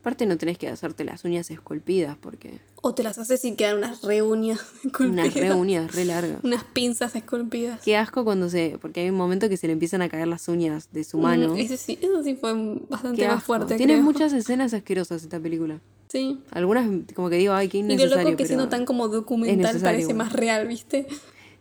Aparte 0.07 0.25
no 0.25 0.39
tenés 0.39 0.57
que 0.57 0.69
hacerte 0.69 1.03
las 1.03 1.25
uñas 1.25 1.51
esculpidas 1.51 2.17
porque 2.17 2.61
O 2.81 2.95
te 2.95 3.03
las 3.03 3.19
haces 3.19 3.45
y 3.45 3.57
quedan 3.57 3.79
unas 3.79 4.03
re 4.03 4.23
uñas 4.23 4.61
unas 5.01 5.27
esculpidas. 5.27 5.35
re 5.35 5.53
uñas 5.53 5.93
re 5.97 6.05
largas. 6.05 6.45
Unas 6.45 6.63
pinzas 6.63 7.17
esculpidas. 7.17 7.81
Qué 7.83 7.97
asco 7.97 8.23
cuando 8.23 8.49
se, 8.49 8.79
porque 8.81 9.01
hay 9.01 9.11
un 9.11 9.17
momento 9.17 9.49
que 9.49 9.57
se 9.57 9.67
le 9.67 9.73
empiezan 9.73 10.03
a 10.03 10.09
caer 10.09 10.29
las 10.29 10.47
uñas 10.47 10.91
de 10.93 11.03
su 11.03 11.19
mano. 11.19 11.55
Mm, 11.55 11.57
Ese 11.57 11.77
sí, 11.77 11.99
eso 12.01 12.23
sí 12.23 12.37
fue 12.37 12.53
bastante 12.89 13.21
Qué 13.23 13.27
más 13.27 13.39
asco. 13.39 13.47
fuerte. 13.47 13.75
Tiene 13.79 13.95
creo. 13.95 14.05
muchas 14.05 14.33
escenas 14.33 14.73
asquerosas 14.75 15.25
esta 15.25 15.41
película. 15.41 15.81
Sí. 16.07 16.39
Algunas 16.53 16.89
como 17.17 17.29
que 17.29 17.39
digo, 17.39 17.53
ay, 17.55 17.69
qué 17.69 17.79
Y 17.79 17.83
lo 17.83 17.95
innecesario. 17.95 18.25
loco 18.27 18.37
que 18.37 18.47
siendo 18.47 18.69
tan 18.69 18.85
como 18.85 19.09
documental 19.09 19.81
parece 19.81 20.05
bueno. 20.05 20.19
más 20.19 20.33
real, 20.33 20.69
¿viste? 20.69 21.09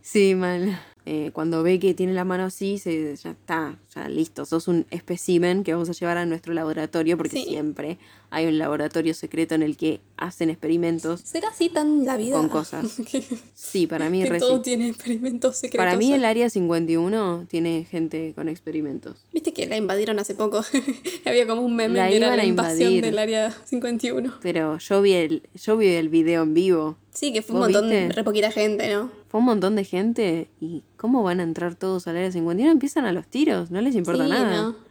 Sí, 0.02 0.36
mal. 0.36 0.78
Eh, 1.04 1.30
cuando 1.32 1.64
ve 1.64 1.80
que 1.80 1.94
tiene 1.94 2.12
la 2.14 2.24
mano 2.24 2.44
así, 2.44 2.78
se, 2.78 3.16
ya 3.16 3.30
está, 3.32 3.76
ya 3.96 4.08
listo. 4.08 4.44
Sos 4.44 4.68
un 4.68 4.86
espécimen 4.90 5.64
que 5.64 5.72
vamos 5.72 5.88
a 5.88 5.92
llevar 5.92 6.18
a 6.18 6.26
nuestro 6.26 6.52
laboratorio, 6.54 7.16
porque 7.16 7.38
Sí. 7.38 7.44
siempre 7.48 7.98
hay 8.30 8.46
un 8.46 8.58
laboratorio 8.58 9.14
secreto 9.14 9.54
en 9.54 9.62
el 9.62 9.76
que 9.76 10.00
hacen 10.16 10.50
experimentos 10.50 11.20
¿Será 11.20 11.48
así 11.48 11.68
tan 11.68 12.04
la 12.04 12.16
vida? 12.16 12.36
con 12.36 12.48
cosas. 12.48 12.96
Sí, 13.54 13.86
para 13.86 14.10
mí 14.10 14.22
que 14.22 14.38
todo 14.38 14.60
tiene 14.62 14.88
experimentos 14.88 15.56
secretos. 15.56 15.84
Para 15.84 15.96
mí 15.96 16.12
el 16.12 16.24
área 16.24 16.48
51 16.50 17.46
tiene 17.48 17.84
gente 17.90 18.32
con 18.34 18.48
experimentos. 18.48 19.24
Viste 19.32 19.52
que 19.52 19.66
la 19.66 19.76
invadieron 19.76 20.18
hace 20.18 20.34
poco. 20.34 20.62
Había 21.24 21.46
como 21.46 21.62
un 21.62 21.74
meme 21.76 21.98
La 21.98 22.08
que 22.08 22.16
era 22.16 22.36
la 22.36 22.44
invasión 22.44 22.92
invadir. 22.92 23.04
del 23.04 23.18
área 23.18 23.50
51. 23.64 24.34
Pero 24.42 24.78
yo 24.78 25.02
vi 25.02 25.12
el, 25.12 25.42
yo 25.54 25.76
vi 25.76 25.88
el 25.88 26.08
video 26.08 26.42
en 26.42 26.54
vivo. 26.54 26.96
Sí, 27.12 27.32
que 27.32 27.40
fue 27.40 27.54
un 27.54 27.60
¿Vos 27.62 27.70
montón, 27.72 27.90
viste? 27.90 28.12
re 28.12 28.24
poquita 28.24 28.50
gente, 28.50 28.92
¿no? 28.92 29.10
Fue 29.28 29.40
un 29.40 29.46
montón 29.46 29.74
de 29.74 29.84
gente. 29.84 30.48
¿Y 30.60 30.82
cómo 30.98 31.22
van 31.22 31.40
a 31.40 31.44
entrar 31.44 31.74
todos 31.74 32.06
al 32.08 32.16
área 32.16 32.30
51? 32.30 32.70
Empiezan 32.70 33.06
a 33.06 33.12
los 33.12 33.26
tiros, 33.26 33.70
no 33.70 33.80
les 33.86 33.96
importa 33.96 34.24
sí, 34.24 34.30
nada. 34.30 34.62
¿no? 34.62 34.86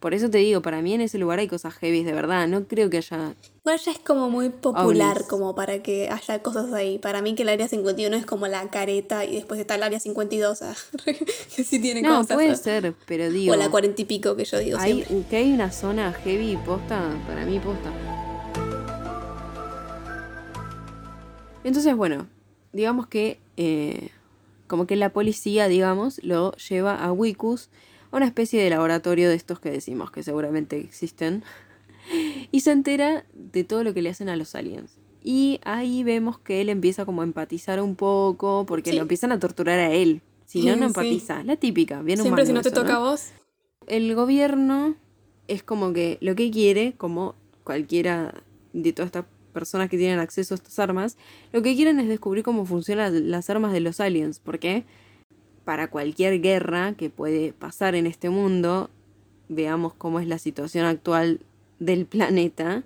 Por 0.00 0.14
eso 0.14 0.30
te 0.30 0.38
digo, 0.38 0.62
para 0.62 0.80
mí 0.80 0.94
en 0.94 1.00
ese 1.00 1.18
lugar 1.18 1.40
hay 1.40 1.48
cosas 1.48 1.74
heavy, 1.74 2.04
de 2.04 2.12
verdad. 2.12 2.46
No 2.46 2.64
creo 2.68 2.88
que 2.88 2.98
haya 2.98 3.34
Igual 3.64 3.80
ya 3.80 3.90
es 3.90 3.98
como 3.98 4.30
muy 4.30 4.48
popular 4.48 5.16
Ovnis. 5.16 5.28
como 5.28 5.56
para 5.56 5.82
que 5.82 6.08
haya 6.08 6.40
cosas 6.40 6.72
ahí. 6.72 6.98
Para 6.98 7.20
mí 7.20 7.34
que 7.34 7.42
el 7.42 7.48
área 7.48 7.66
51 7.66 8.16
es 8.16 8.24
como 8.24 8.46
la 8.46 8.70
careta 8.70 9.24
y 9.24 9.34
después 9.34 9.58
está 9.58 9.74
el 9.74 9.82
área 9.82 9.98
52, 9.98 10.62
ah, 10.62 10.74
que 11.04 11.64
sí 11.64 11.80
tiene 11.80 12.02
No, 12.02 12.18
cosas. 12.18 12.34
puede 12.36 12.50
ah. 12.50 12.54
ser, 12.54 12.94
pero 13.06 13.28
digo. 13.28 13.54
O 13.54 13.56
la 13.56 13.70
40 13.70 14.00
y 14.00 14.04
pico 14.04 14.36
que 14.36 14.44
yo 14.44 14.58
digo 14.60 14.78
hay, 14.78 15.02
siempre. 15.02 15.28
que 15.28 15.36
hay 15.36 15.52
una 15.52 15.72
zona 15.72 16.12
heavy 16.12 16.56
posta, 16.64 17.02
para 17.26 17.44
mí 17.44 17.58
posta. 17.58 17.90
Entonces, 21.64 21.96
bueno, 21.96 22.28
digamos 22.72 23.08
que 23.08 23.40
eh, 23.56 24.10
como 24.68 24.86
que 24.86 24.96
la 24.96 25.12
policía, 25.12 25.66
digamos, 25.68 26.22
lo 26.22 26.52
lleva 26.52 26.94
a 26.94 27.10
Wikus 27.12 27.68
una 28.12 28.26
especie 28.26 28.62
de 28.62 28.70
laboratorio 28.70 29.28
de 29.28 29.34
estos 29.34 29.60
que 29.60 29.70
decimos 29.70 30.10
que 30.10 30.22
seguramente 30.22 30.78
existen 30.78 31.42
y 32.50 32.60
se 32.60 32.72
entera 32.72 33.24
de 33.34 33.64
todo 33.64 33.84
lo 33.84 33.92
que 33.94 34.02
le 34.02 34.10
hacen 34.10 34.28
a 34.28 34.36
los 34.36 34.54
aliens. 34.54 34.96
Y 35.22 35.60
ahí 35.64 36.04
vemos 36.04 36.38
que 36.38 36.60
él 36.60 36.68
empieza 36.68 37.04
como 37.04 37.20
a 37.22 37.24
empatizar 37.24 37.82
un 37.82 37.96
poco 37.96 38.64
porque 38.66 38.90
Sí. 38.90 38.96
lo 38.96 39.02
empiezan 39.02 39.32
a 39.32 39.38
torturar 39.38 39.78
a 39.78 39.92
él. 39.92 40.22
Si 40.46 40.62
no, 40.64 40.72
no 40.76 40.78
Sí. 40.78 40.84
empatiza. 40.84 41.42
La 41.44 41.56
típica, 41.56 42.00
bien 42.02 42.18
Siempre 42.18 42.44
humano 42.44 42.46
si 42.46 42.52
no 42.54 42.62
te 42.62 42.68
eso, 42.70 42.80
toca 42.82 42.96
a 42.96 43.00
vos. 43.00 43.28
el 43.86 44.14
gobierno 44.14 44.94
es 45.48 45.62
como 45.62 45.92
que 45.92 46.16
lo 46.22 46.34
que 46.34 46.50
quiere, 46.50 46.94
como 46.96 47.34
cualquiera 47.64 48.42
de 48.72 48.92
todas 48.92 49.08
estas 49.08 49.24
personas 49.52 49.90
que 49.90 49.98
tienen 49.98 50.18
acceso 50.20 50.54
a 50.54 50.56
estas 50.56 50.78
armas, 50.78 51.18
lo 51.52 51.60
que 51.62 51.74
quieren 51.74 51.98
es 52.00 52.08
descubrir 52.08 52.44
cómo 52.44 52.64
funcionan 52.64 53.30
las 53.30 53.50
armas 53.50 53.72
de 53.72 53.80
los 53.80 53.98
aliens, 54.00 54.38
porque 54.38 54.84
para 55.68 55.90
cualquier 55.90 56.40
guerra 56.40 56.94
que 56.94 57.10
puede 57.10 57.52
pasar 57.52 57.94
en 57.94 58.06
este 58.06 58.30
mundo, 58.30 58.88
veamos 59.50 59.92
cómo 59.92 60.18
es 60.18 60.26
la 60.26 60.38
situación 60.38 60.86
actual 60.86 61.40
del 61.78 62.06
planeta, 62.14 62.84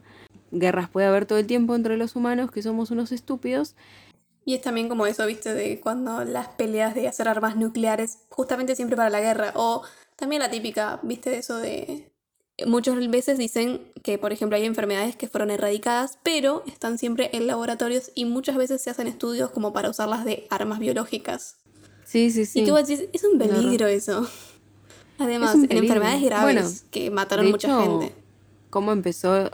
guerras 0.51 0.91
puede 0.91 1.07
haber 1.07 1.25
todo 1.25 1.39
el 1.39 1.47
tiempo 1.47 1.77
entre 1.77 1.97
los 1.97 2.17
humanos, 2.17 2.51
que 2.51 2.61
somos 2.61 2.91
unos 2.91 3.13
estúpidos, 3.13 3.77
Y 4.45 4.57
es 4.57 4.63
también 4.63 4.89
como 4.89 5.07
eso, 5.07 5.25
viste, 5.27 5.55
de 5.55 5.79
cuando 5.79 6.25
las 6.25 6.49
peleas 6.49 6.97
de 6.97 7.07
hacer 7.07 7.29
armas 7.29 7.55
nucleares, 7.55 8.19
justamente 8.31 8.75
siempre 8.75 8.97
para 8.97 9.11
la 9.11 9.21
guerra. 9.21 9.53
O 9.55 9.83
también 10.17 10.43
la 10.43 10.51
típica, 10.51 10.99
viste, 11.05 11.31
de 11.31 11.39
eso 11.39 11.59
de. 11.59 12.11
Muchas 12.67 12.97
veces 13.11 13.39
dicen 13.39 13.93
que, 14.03 14.19
por 14.19 14.33
ejemplo, 14.33 14.57
hay 14.57 14.65
enfermedades 14.65 15.15
que 15.15 15.29
fueron 15.29 15.53
erradicadas, 15.53 16.19
pero 16.25 16.65
están 16.67 16.99
siempre 16.99 17.31
en 17.33 17.47
laboratorios 17.47 18.11
y 18.17 18.25
muchas 18.25 18.57
veces 18.57 18.83
se 18.83 18.91
hacen 18.91 19.07
estudios 19.07 19.51
como 19.51 19.73
para 19.73 19.89
usarlas 19.89 20.25
de 20.25 20.49
armas 20.51 20.81
biológicas. 20.81 21.62
Sí, 22.05 22.31
sí, 22.31 22.45
sí. 22.47 22.61
Y 22.61 22.67
tú 22.67 22.75
decís, 22.75 23.05
es 23.13 23.25
un 23.25 23.39
peligro 23.39 23.87
eso. 23.87 24.29
Además, 25.19 25.55
en 25.55 25.71
enfermedades 25.77 26.23
graves 26.23 26.43
Bueno, 26.43 26.69
que 26.91 27.11
mataron 27.11 27.47
de 27.47 27.53
mucha 27.53 27.69
hecho, 27.69 28.01
gente. 28.01 28.15
¿Cómo 28.71 28.93
empezó? 28.93 29.51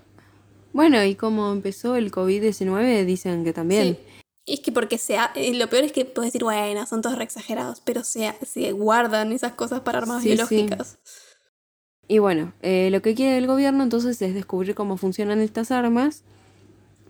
Bueno, 0.73 1.03
y 1.05 1.15
cómo 1.15 1.53
empezó 1.53 1.97
el 1.97 2.11
COVID-19, 2.13 3.05
dicen 3.05 3.45
que 3.45 3.53
también. 3.53 3.97
Sí. 3.97 4.53
Es 4.55 4.61
que 4.61 4.73
porque 4.73 4.97
se 4.97 5.19
ha- 5.19 5.33
eh, 5.35 5.53
lo 5.55 5.69
peor 5.69 5.85
es 5.85 5.93
que 5.93 6.05
puedes 6.07 6.33
decir, 6.33 6.43
bueno, 6.45 6.87
son 6.87 7.03
todos 7.03 7.19
re 7.19 7.25
exagerados, 7.25 7.83
pero 7.85 8.03
se, 8.03 8.33
se 8.47 8.73
guardan 8.73 9.33
esas 9.33 9.53
cosas 9.53 9.81
para 9.81 9.99
armas 9.99 10.23
Sí, 10.23 10.31
sí. 10.31 10.35
biológicas. 10.35 10.99
Y 12.07 12.19
bueno, 12.19 12.55
eh, 12.63 12.89
lo 12.91 13.03
que 13.03 13.15
quiere 13.15 13.37
el 13.37 13.47
gobierno 13.47 13.83
entonces 13.83 14.21
es 14.23 14.33
descubrir 14.33 14.75
cómo 14.75 14.97
funcionan 14.97 15.41
estas 15.41 15.71
armas, 15.71 16.23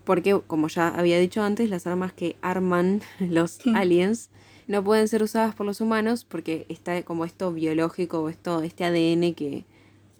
porque 0.04 0.40
como 0.48 0.66
ya 0.66 0.88
había 0.88 1.20
dicho 1.20 1.42
antes, 1.42 1.70
las 1.70 1.86
armas 1.86 2.12
que 2.12 2.34
arman 2.42 3.02
los 3.20 3.60
Hmm. 3.64 3.76
aliens 3.76 4.30
no 4.68 4.84
pueden 4.84 5.08
ser 5.08 5.22
usadas 5.22 5.54
por 5.54 5.66
los 5.66 5.80
humanos 5.80 6.24
porque 6.24 6.64
está 6.68 7.02
como 7.02 7.24
esto 7.24 7.52
biológico 7.52 8.20
o 8.20 8.28
esto, 8.28 8.62
este 8.62 8.84
ADN 8.84 9.34
que 9.34 9.64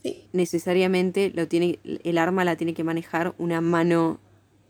Sí. 0.03 0.25
necesariamente 0.33 1.31
lo 1.35 1.49
tiene, 1.49 1.79
el 1.85 2.19
arma 2.19 2.45
la 2.45 2.57
tiene 2.57 2.73
que 2.75 2.85
manejar 2.85 3.35
una 3.39 3.61
mano 3.61 4.19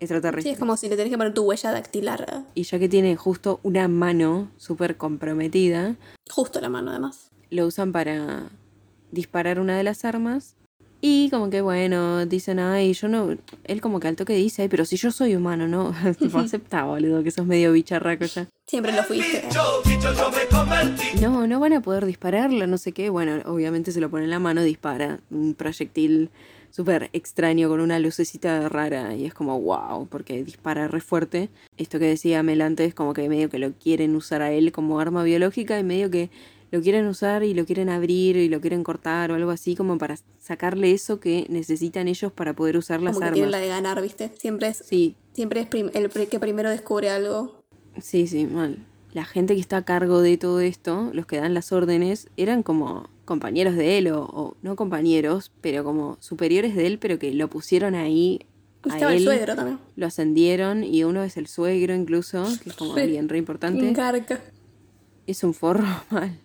Sí, 0.00 0.04
extraterrestre. 0.04 0.52
es 0.52 0.58
como 0.58 0.76
si 0.76 0.88
le 0.88 0.96
tenés 0.96 1.10
que 1.10 1.18
poner 1.18 1.34
tu 1.34 1.42
huella 1.42 1.70
dactilar. 1.72 2.44
Y 2.54 2.62
ya 2.62 2.78
que 2.78 2.88
tiene 2.88 3.16
justo 3.16 3.58
una 3.62 3.88
mano 3.88 4.50
súper 4.56 4.96
comprometida, 4.96 5.96
Justo 6.30 6.60
la 6.60 6.68
mano, 6.68 6.90
además. 6.92 7.30
lo 7.50 7.66
usan 7.66 7.92
para 7.92 8.48
disparar 9.10 9.58
una 9.60 9.76
de 9.76 9.82
las 9.84 10.04
armas. 10.04 10.54
Y 11.00 11.30
como 11.30 11.48
que 11.48 11.60
bueno, 11.60 12.26
dicen, 12.26 12.58
ay, 12.58 12.92
yo 12.92 13.08
no. 13.08 13.36
Él 13.64 13.80
como 13.80 14.00
que 14.00 14.08
al 14.08 14.16
toque 14.16 14.34
dice, 14.34 14.62
ay, 14.62 14.68
pero 14.68 14.84
si 14.84 14.96
yo 14.96 15.12
soy 15.12 15.36
humano, 15.36 15.68
¿no? 15.68 15.94
tipo, 16.18 16.38
acepta, 16.38 16.84
boludo, 16.84 17.22
que 17.22 17.30
sos 17.30 17.46
medio 17.46 17.72
bicharraco 17.72 18.24
ya. 18.24 18.48
Siempre 18.66 18.92
lo 18.92 19.02
fuiste. 19.04 19.44
No, 21.20 21.46
no 21.46 21.60
van 21.60 21.72
a 21.72 21.80
poder 21.80 22.04
dispararla, 22.04 22.66
no 22.66 22.78
sé 22.78 22.92
qué. 22.92 23.10
Bueno, 23.10 23.40
obviamente 23.46 23.92
se 23.92 24.00
lo 24.00 24.10
pone 24.10 24.24
en 24.24 24.30
la 24.30 24.40
mano, 24.40 24.62
dispara 24.62 25.20
un 25.30 25.54
proyectil 25.54 26.30
súper 26.70 27.10
extraño 27.12 27.68
con 27.68 27.80
una 27.80 27.98
lucecita 27.98 28.68
rara 28.68 29.14
y 29.14 29.24
es 29.24 29.34
como 29.34 29.60
wow, 29.60 30.06
porque 30.08 30.44
dispara 30.44 30.88
re 30.88 31.00
fuerte. 31.00 31.48
Esto 31.76 31.98
que 31.98 32.06
decía 32.06 32.42
Mel 32.42 32.60
antes, 32.60 32.94
como 32.94 33.14
que 33.14 33.28
medio 33.28 33.48
que 33.48 33.58
lo 33.58 33.72
quieren 33.72 34.14
usar 34.16 34.42
a 34.42 34.52
él 34.52 34.72
como 34.72 35.00
arma 35.00 35.22
biológica 35.22 35.78
y 35.78 35.84
medio 35.84 36.10
que 36.10 36.30
lo 36.70 36.80
quieren 36.82 37.06
usar 37.06 37.42
y 37.44 37.54
lo 37.54 37.64
quieren 37.64 37.88
abrir 37.88 38.36
y 38.36 38.48
lo 38.48 38.60
quieren 38.60 38.82
cortar 38.84 39.30
o 39.30 39.34
algo 39.34 39.50
así 39.50 39.74
como 39.74 39.96
para 39.98 40.16
sacarle 40.38 40.92
eso 40.92 41.18
que 41.20 41.46
necesitan 41.48 42.08
ellos 42.08 42.32
para 42.32 42.54
poder 42.54 42.76
usar 42.76 43.00
las 43.02 43.14
Como 43.14 43.26
que 43.26 43.32
tienen 43.32 43.50
la 43.50 43.56
armas. 43.58 43.68
de 43.68 43.74
ganar, 43.74 44.02
¿viste? 44.02 44.30
Siempre 44.38 44.68
es, 44.68 44.82
Sí, 44.86 45.16
siempre 45.32 45.60
es 45.62 45.68
el 45.94 46.10
que 46.28 46.38
primero 46.40 46.68
descubre 46.70 47.10
algo. 47.10 47.62
Sí, 48.00 48.26
sí, 48.26 48.46
mal. 48.46 48.84
La 49.12 49.24
gente 49.24 49.54
que 49.54 49.60
está 49.60 49.78
a 49.78 49.84
cargo 49.84 50.20
de 50.20 50.36
todo 50.36 50.60
esto, 50.60 51.10
los 51.14 51.24
que 51.26 51.38
dan 51.38 51.54
las 51.54 51.72
órdenes, 51.72 52.28
eran 52.36 52.62
como 52.62 53.08
compañeros 53.24 53.74
de 53.74 53.98
él, 53.98 54.08
o, 54.08 54.22
o 54.24 54.56
no 54.62 54.76
compañeros, 54.76 55.50
pero 55.62 55.82
como 55.84 56.18
superiores 56.20 56.76
de 56.76 56.86
él, 56.86 56.98
pero 56.98 57.18
que 57.18 57.32
lo 57.32 57.48
pusieron 57.48 57.94
ahí 57.94 58.40
a 58.84 58.88
estaba 58.94 59.12
él, 59.12 59.18
el 59.18 59.24
suegro 59.24 59.56
también. 59.56 59.78
lo 59.96 60.06
ascendieron, 60.06 60.84
y 60.84 61.04
uno 61.04 61.22
es 61.24 61.36
el 61.38 61.46
suegro 61.46 61.94
incluso, 61.94 62.44
que 62.62 62.68
es 62.70 62.76
como 62.76 62.94
Sí. 62.94 63.00
alguien 63.00 63.28
re 63.30 63.38
importante. 63.38 63.82
Un 63.86 63.94
garca. 63.94 64.40
Es 65.26 65.42
un 65.42 65.54
forro 65.54 65.84
mal. 66.10 66.38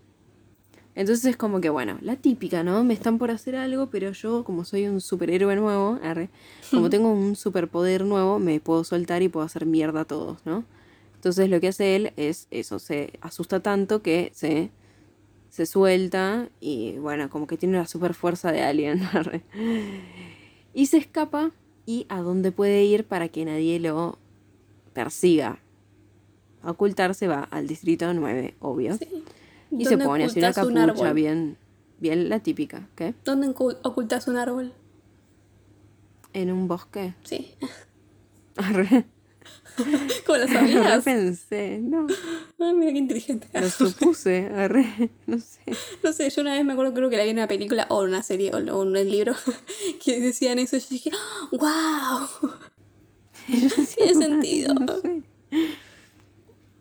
Entonces 0.95 1.25
es 1.25 1.37
como 1.37 1.59
que, 1.59 1.69
bueno, 1.69 1.97
la 2.01 2.15
típica, 2.15 2.63
¿no? 2.63 2.83
Me 2.83 2.93
están 2.93 3.17
por 3.17 3.31
hacer 3.31 3.55
algo, 3.55 3.87
pero 3.89 4.11
yo, 4.11 4.43
como 4.43 4.63
soy 4.63 4.87
un 4.87 5.01
superhéroe 5.01 5.55
nuevo, 5.55 5.99
arre, 6.03 6.29
como 6.69 6.89
tengo 6.91 7.11
un 7.11 7.35
superpoder 7.35 8.05
nuevo, 8.05 8.37
me 8.39 8.59
puedo 8.59 8.83
soltar 8.83 9.23
y 9.23 9.29
puedo 9.29 9.45
hacer 9.45 9.65
mierda 9.65 10.01
a 10.01 10.05
todos, 10.05 10.45
¿no? 10.45 10.63
Entonces 11.15 11.49
lo 11.49 11.59
que 11.59 11.69
hace 11.69 11.95
él 11.95 12.13
es 12.17 12.47
eso, 12.51 12.79
se 12.79 13.13
asusta 13.21 13.61
tanto 13.61 14.01
que 14.01 14.31
se, 14.35 14.69
se 15.49 15.65
suelta 15.65 16.49
y, 16.59 16.97
bueno, 16.97 17.29
como 17.29 17.47
que 17.47 17.57
tiene 17.57 17.77
una 17.77 17.87
super 17.87 18.13
fuerza 18.13 18.51
de 18.51 18.61
alien, 18.61 19.01
arre. 19.13 19.41
Y 20.73 20.87
se 20.87 20.97
escapa 20.97 21.51
y 21.85 22.05
a 22.09 22.21
dónde 22.21 22.51
puede 22.51 22.83
ir 22.83 23.05
para 23.05 23.29
que 23.29 23.45
nadie 23.45 23.79
lo 23.79 24.19
persiga. 24.93 25.59
A 26.61 26.71
ocultarse 26.71 27.27
va 27.27 27.41
al 27.43 27.67
distrito 27.67 28.13
9, 28.13 28.55
obvio. 28.59 28.97
Y 29.77 29.85
se 29.85 29.91
¿Dónde 29.91 30.05
pone 30.05 30.23
así 30.25 30.39
una 30.39 30.47
un 30.49 30.53
capucha 30.53 31.13
bien, 31.13 31.57
bien 31.99 32.29
la 32.29 32.39
típica, 32.39 32.87
¿qué? 32.95 33.13
¿Dónde 33.25 33.47
ocu- 33.49 33.77
ocultas 33.83 34.27
un 34.27 34.37
árbol? 34.37 34.73
En 36.33 36.51
un 36.51 36.67
bosque. 36.67 37.13
Sí. 37.23 37.55
Arre, 38.57 39.05
¿Cómo 40.25 40.37
lo 40.37 40.47
sabías? 40.47 41.03
pensé, 41.03 41.79
no, 41.81 42.05
Ay, 42.59 42.73
mira 42.75 42.91
qué 42.91 42.97
inteligente. 42.99 43.47
lo 43.53 43.67
supuse, 43.69 44.45
arre, 44.55 45.09
no 45.25 45.39
sé. 45.39 45.59
No 46.03 46.13
sé, 46.13 46.29
yo 46.29 46.41
una 46.43 46.53
vez 46.53 46.63
me 46.63 46.73
acuerdo, 46.73 46.93
creo 46.93 47.09
que 47.09 47.17
la 47.17 47.23
vi 47.23 47.31
en 47.31 47.37
una 47.37 47.47
película 47.47 47.87
o 47.89 48.03
en 48.03 48.09
una 48.09 48.21
serie 48.23 48.51
o 48.53 48.57
o 48.57 48.59
en 48.59 48.69
un 48.89 48.93
libro 48.93 49.33
que 50.03 50.19
decían 50.21 50.59
eso. 50.59 50.77
Y 50.77 50.79
yo 50.81 50.85
dije, 50.91 51.11
¡wow! 51.51 52.27
Tiene 53.95 54.13
sentido. 54.13 54.73
No 54.75 54.97
sé. 54.99 55.23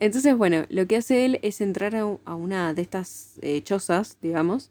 Entonces, 0.03 0.37
bueno, 0.37 0.65
lo 0.69 0.85
que 0.89 0.97
hace 0.97 1.25
él 1.25 1.39
es 1.43 1.61
entrar 1.61 1.95
a, 1.95 2.35
una 2.35 2.75
de 2.75 2.83
estas 2.83 3.35
eh, 3.41 3.63
chozas, 3.63 4.19
digamos, 4.21 4.69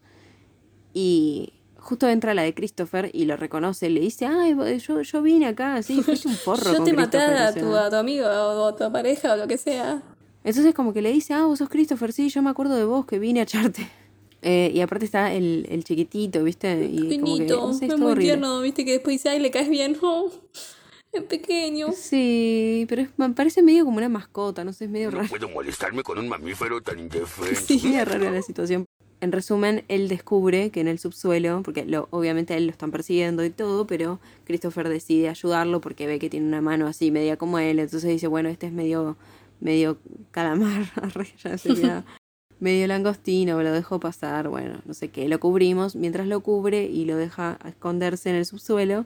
y 0.92 1.54
justo 1.78 2.06
entra 2.06 2.34
la 2.34 2.42
de 2.42 2.52
Christopher 2.52 3.10
y 3.14 3.24
lo 3.24 3.38
reconoce, 3.38 3.88
le 3.88 4.00
dice, 4.00 4.26
ay, 4.26 4.54
yo, 4.78 5.00
yo 5.00 5.22
vine 5.22 5.46
acá, 5.46 5.82
sí, 5.82 6.02
fuiste 6.04 6.28
un 6.28 6.34
forro 6.34 6.70
Yo 6.70 6.76
con 6.76 6.84
te 6.84 6.92
maté 6.92 7.16
Christopher", 7.16 7.36
a 7.38 7.48
o 7.48 7.52
sea. 7.54 7.62
tu, 7.62 7.76
a 7.76 7.88
tu 7.88 7.96
amigo 7.96 8.26
o 8.26 8.66
a 8.66 8.76
tu 8.76 8.92
pareja 8.92 9.32
o 9.32 9.36
lo 9.38 9.48
que 9.48 9.56
sea. 9.56 10.02
Entonces 10.44 10.74
como 10.74 10.92
que 10.92 11.00
le 11.00 11.10
dice, 11.10 11.32
ah, 11.32 11.46
vos 11.46 11.60
sos 11.60 11.70
Christopher, 11.70 12.12
sí, 12.12 12.28
yo 12.28 12.42
me 12.42 12.50
acuerdo 12.50 12.76
de 12.76 12.84
vos 12.84 13.06
que 13.06 13.18
vine 13.18 13.40
a 13.40 13.44
echarte. 13.44 13.88
Eh, 14.44 14.72
y 14.74 14.80
aparte 14.80 15.04
está 15.04 15.32
el, 15.32 15.66
el 15.70 15.84
chiquitito, 15.84 16.42
¿viste? 16.42 16.84
Y 16.84 16.96
como 16.96 17.36
que, 17.36 17.44
Finito, 17.44 17.68
no 17.68 17.72
sé, 17.74 17.86
es 17.86 17.96
muy 17.96 18.10
horrible. 18.10 18.24
tierno, 18.24 18.60
viste 18.60 18.84
que 18.84 18.90
después 18.90 19.14
dice, 19.14 19.28
ay, 19.28 19.38
le 19.38 19.52
caes 19.52 19.68
bien. 19.68 19.96
Oh, 20.02 20.32
es 21.20 21.22
pequeño. 21.24 21.88
Sí, 21.92 22.86
pero 22.88 23.02
es- 23.02 23.08
me 23.16 23.28
parece 23.30 23.62
medio 23.62 23.84
como 23.84 23.98
una 23.98 24.08
mascota, 24.08 24.64
no 24.64 24.72
sé, 24.72 24.84
es 24.86 24.90
medio 24.90 25.10
No 25.10 25.18
raro. 25.18 25.28
puedo 25.28 25.48
molestarme 25.48 26.02
con 26.02 26.18
un 26.18 26.28
mamífero 26.28 26.80
tan 26.80 26.98
indefenso. 26.98 27.62
Sí. 27.66 27.80
Medio 27.84 28.04
rara 28.04 28.30
la 28.30 28.42
situación. 28.42 28.84
En 29.20 29.30
resumen, 29.30 29.84
él 29.86 30.08
descubre 30.08 30.70
que 30.70 30.80
en 30.80 30.88
el 30.88 30.98
subsuelo, 30.98 31.62
porque 31.62 31.84
lo, 31.84 32.08
obviamente 32.10 32.54
a 32.54 32.56
él 32.56 32.66
lo 32.66 32.72
están 32.72 32.90
persiguiendo 32.90 33.44
y 33.44 33.50
todo, 33.50 33.86
pero 33.86 34.18
Christopher 34.44 34.88
decide 34.88 35.28
ayudarlo 35.28 35.80
porque 35.80 36.08
ve 36.08 36.18
que 36.18 36.28
tiene 36.28 36.48
una 36.48 36.60
mano 36.60 36.88
así 36.88 37.12
media 37.12 37.36
como 37.36 37.60
él, 37.60 37.78
entonces 37.78 38.10
dice, 38.10 38.26
bueno, 38.26 38.48
este 38.48 38.66
es 38.66 38.72
medio, 38.72 39.16
medio 39.60 39.96
calamar, 40.32 40.86
ya 41.44 41.56
sería 41.56 42.04
medio 42.58 42.88
langostino, 42.88 43.62
lo 43.62 43.70
dejo 43.70 44.00
pasar, 44.00 44.48
bueno, 44.48 44.80
no 44.86 44.92
sé 44.94 45.08
qué, 45.10 45.28
lo 45.28 45.38
cubrimos, 45.38 45.94
mientras 45.94 46.26
lo 46.26 46.40
cubre 46.40 46.86
y 46.86 47.04
lo 47.04 47.16
deja 47.16 47.58
esconderse 47.64 48.28
en 48.30 48.34
el 48.36 48.44
subsuelo, 48.44 49.04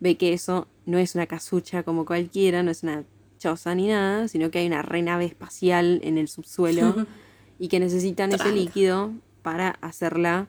ve 0.00 0.16
que 0.16 0.32
eso 0.32 0.68
no 0.86 0.98
es 0.98 1.14
una 1.14 1.26
casucha 1.26 1.82
como 1.82 2.04
cualquiera, 2.04 2.62
no 2.62 2.70
es 2.70 2.82
una 2.82 3.04
choza 3.38 3.74
ni 3.74 3.88
nada, 3.88 4.28
sino 4.28 4.50
que 4.50 4.58
hay 4.58 4.66
una 4.66 4.82
renave 4.82 5.24
espacial 5.24 6.00
en 6.02 6.18
el 6.18 6.28
subsuelo 6.28 7.06
y 7.58 7.68
que 7.68 7.80
necesitan 7.80 8.32
ese 8.32 8.52
líquido 8.52 9.12
para 9.42 9.70
hacerla 9.80 10.48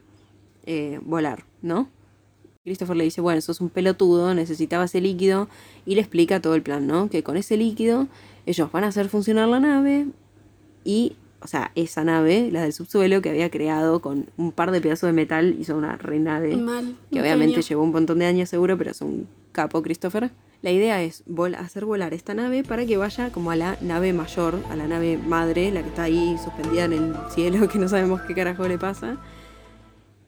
eh, 0.65 0.99
volar, 1.03 1.45
¿no? 1.61 1.89
Christopher 2.63 2.97
le 2.97 3.05
dice, 3.05 3.21
bueno, 3.21 3.41
sos 3.41 3.61
un 3.61 3.69
pelotudo, 3.69 4.33
necesitaba 4.33 4.85
ese 4.85 5.01
líquido 5.01 5.47
y 5.85 5.95
le 5.95 6.01
explica 6.01 6.41
todo 6.41 6.55
el 6.55 6.61
plan, 6.61 6.85
¿no? 6.85 7.09
Que 7.09 7.23
con 7.23 7.37
ese 7.37 7.57
líquido 7.57 8.07
ellos 8.45 8.71
van 8.71 8.83
a 8.83 8.87
hacer 8.87 9.09
funcionar 9.09 9.47
la 9.47 9.59
nave 9.59 10.07
y, 10.83 11.15
o 11.41 11.47
sea, 11.47 11.71
esa 11.75 12.03
nave, 12.03 12.49
la 12.51 12.61
del 12.63 12.73
subsuelo 12.73 13.21
que 13.21 13.29
había 13.29 13.49
creado 13.49 14.01
con 14.01 14.29
un 14.37 14.51
par 14.51 14.71
de 14.71 14.81
pedazos 14.81 15.07
de 15.07 15.13
metal, 15.13 15.55
hizo 15.59 15.75
una 15.77 15.95
renave 15.97 16.55
Mal. 16.57 16.95
que 17.11 17.21
obviamente 17.21 17.53
genio. 17.55 17.67
llevó 17.67 17.83
un 17.83 17.91
montón 17.91 18.19
de 18.19 18.25
años 18.25 18.49
seguro, 18.49 18.77
pero 18.77 18.91
es 18.91 19.01
un 19.01 19.27
capo 19.51 19.81
Christopher. 19.81 20.31
La 20.61 20.71
idea 20.71 21.01
es 21.01 21.23
vol- 21.25 21.55
hacer 21.55 21.85
volar 21.85 22.13
esta 22.13 22.33
nave 22.33 22.63
para 22.65 22.85
que 22.85 22.97
vaya 22.97 23.31
como 23.31 23.51
a 23.51 23.55
la 23.55 23.77
nave 23.81 24.11
mayor, 24.11 24.59
a 24.69 24.75
la 24.75 24.87
nave 24.87 25.17
madre, 25.17 25.71
la 25.71 25.81
que 25.81 25.87
está 25.89 26.03
ahí 26.03 26.35
suspendida 26.43 26.83
en 26.85 26.93
el 26.93 27.13
cielo, 27.31 27.67
que 27.71 27.79
no 27.79 27.87
sabemos 27.87 28.21
qué 28.23 28.35
carajo 28.35 28.67
le 28.67 28.77
pasa. 28.77 29.17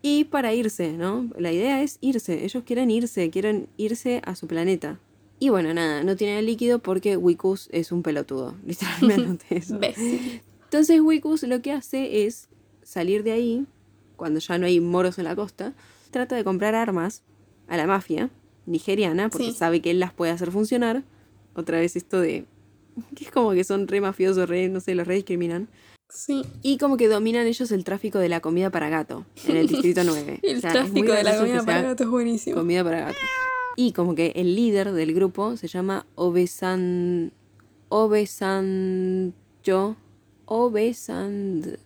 Y 0.01 0.23
para 0.25 0.53
irse, 0.53 0.93
¿no? 0.93 1.29
La 1.37 1.51
idea 1.51 1.83
es 1.83 1.97
irse, 2.01 2.43
ellos 2.45 2.63
quieren 2.65 2.89
irse, 2.89 3.29
quieren 3.29 3.67
irse 3.77 4.21
a 4.25 4.35
su 4.35 4.47
planeta. 4.47 4.97
Y 5.37 5.49
bueno, 5.49 5.73
nada, 5.73 6.03
no 6.03 6.15
tiene 6.15 6.39
el 6.39 6.45
líquido 6.45 6.79
porque 6.79 7.17
Wikus 7.17 7.67
es 7.71 7.91
un 7.91 8.01
pelotudo, 8.01 8.55
literalmente 8.65 9.45
eso. 9.57 9.77
¿Ves? 9.79 9.97
Entonces 10.71 11.01
Wikus 11.01 11.43
lo 11.43 11.61
que 11.61 11.73
hace 11.73 12.25
es 12.25 12.47
salir 12.81 13.23
de 13.23 13.33
ahí, 13.33 13.65
cuando 14.15 14.39
ya 14.39 14.57
no 14.57 14.65
hay 14.65 14.79
moros 14.79 15.17
en 15.19 15.25
la 15.25 15.35
costa, 15.35 15.73
trata 16.11 16.37
de 16.37 16.45
comprar 16.45 16.75
armas 16.75 17.23
a 17.67 17.75
la 17.75 17.87
mafia 17.87 18.29
nigeriana, 18.65 19.27
porque 19.27 19.47
Sí. 19.47 19.53
sabe 19.57 19.81
que 19.81 19.91
él 19.91 19.99
las 19.99 20.13
puede 20.13 20.31
hacer 20.31 20.49
funcionar. 20.49 21.03
Otra 21.55 21.77
vez 21.77 21.97
esto 21.97 22.21
de... 22.21 22.45
que 23.17 23.25
es 23.25 23.31
como 23.31 23.51
que 23.51 23.65
son 23.65 23.85
re 23.89 23.99
mafiosos, 23.99 24.47
re, 24.47 24.69
no 24.69 24.79
sé, 24.79 24.95
los 24.95 25.05
re 25.05 25.15
discriminan. 25.15 25.67
Sí. 26.07 26.43
Y 26.61 26.77
como 26.77 26.95
que 26.95 27.09
dominan 27.09 27.47
ellos 27.47 27.69
el 27.73 27.83
tráfico 27.83 28.19
de 28.19 28.29
la 28.29 28.39
comida 28.39 28.69
para 28.69 28.87
gato 28.87 29.25
en 29.49 29.57
el 29.57 29.67
distrito 29.67 30.05
9. 30.05 30.39
El 30.41 30.59
O 30.59 30.61
sea, 30.61 30.71
tráfico 30.71 31.11
de 31.11 31.23
la 31.23 31.37
comida 31.37 31.65
para 31.65 31.81
gato 31.81 32.03
es 32.03 32.09
buenísimo. 32.09 32.55
Comida 32.55 32.81
para 32.85 33.01
gato. 33.01 33.17
Y 33.75 33.91
como 33.91 34.15
que 34.15 34.31
el 34.35 34.55
líder 34.55 34.93
del 34.93 35.13
grupo 35.13 35.57
se 35.57 35.67
llama 35.67 36.05
Obesan... 36.15 37.33
Obesanjo. 37.89 39.97
Obesanjo. 40.53 41.77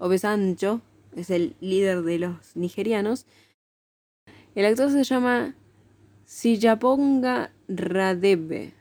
Obesanjo 0.00 0.80
es 1.14 1.30
el 1.30 1.54
líder 1.60 2.02
de 2.02 2.18
los 2.18 2.56
nigerianos. 2.56 3.26
El 4.56 4.66
actor 4.66 4.90
se 4.90 5.04
llama 5.04 5.54
Siyaponga 6.24 7.52
Radebe. 7.68 8.72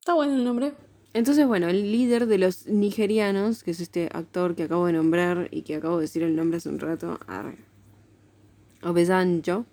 Está 0.00 0.14
bueno 0.14 0.34
el 0.34 0.42
nombre. 0.42 0.72
Entonces, 1.14 1.46
bueno, 1.46 1.68
el 1.68 1.92
líder 1.92 2.26
de 2.26 2.38
los 2.38 2.66
nigerianos, 2.66 3.62
que 3.62 3.70
es 3.70 3.78
este 3.78 4.08
actor 4.12 4.56
que 4.56 4.64
acabo 4.64 4.86
de 4.86 4.94
nombrar 4.94 5.46
y 5.52 5.62
que 5.62 5.76
acabo 5.76 5.98
de 5.98 6.02
decir 6.02 6.24
el 6.24 6.34
nombre 6.34 6.56
hace 6.56 6.68
un 6.68 6.80
rato, 6.80 7.20
arre, 7.28 7.58
Obesanjo, 8.82 9.66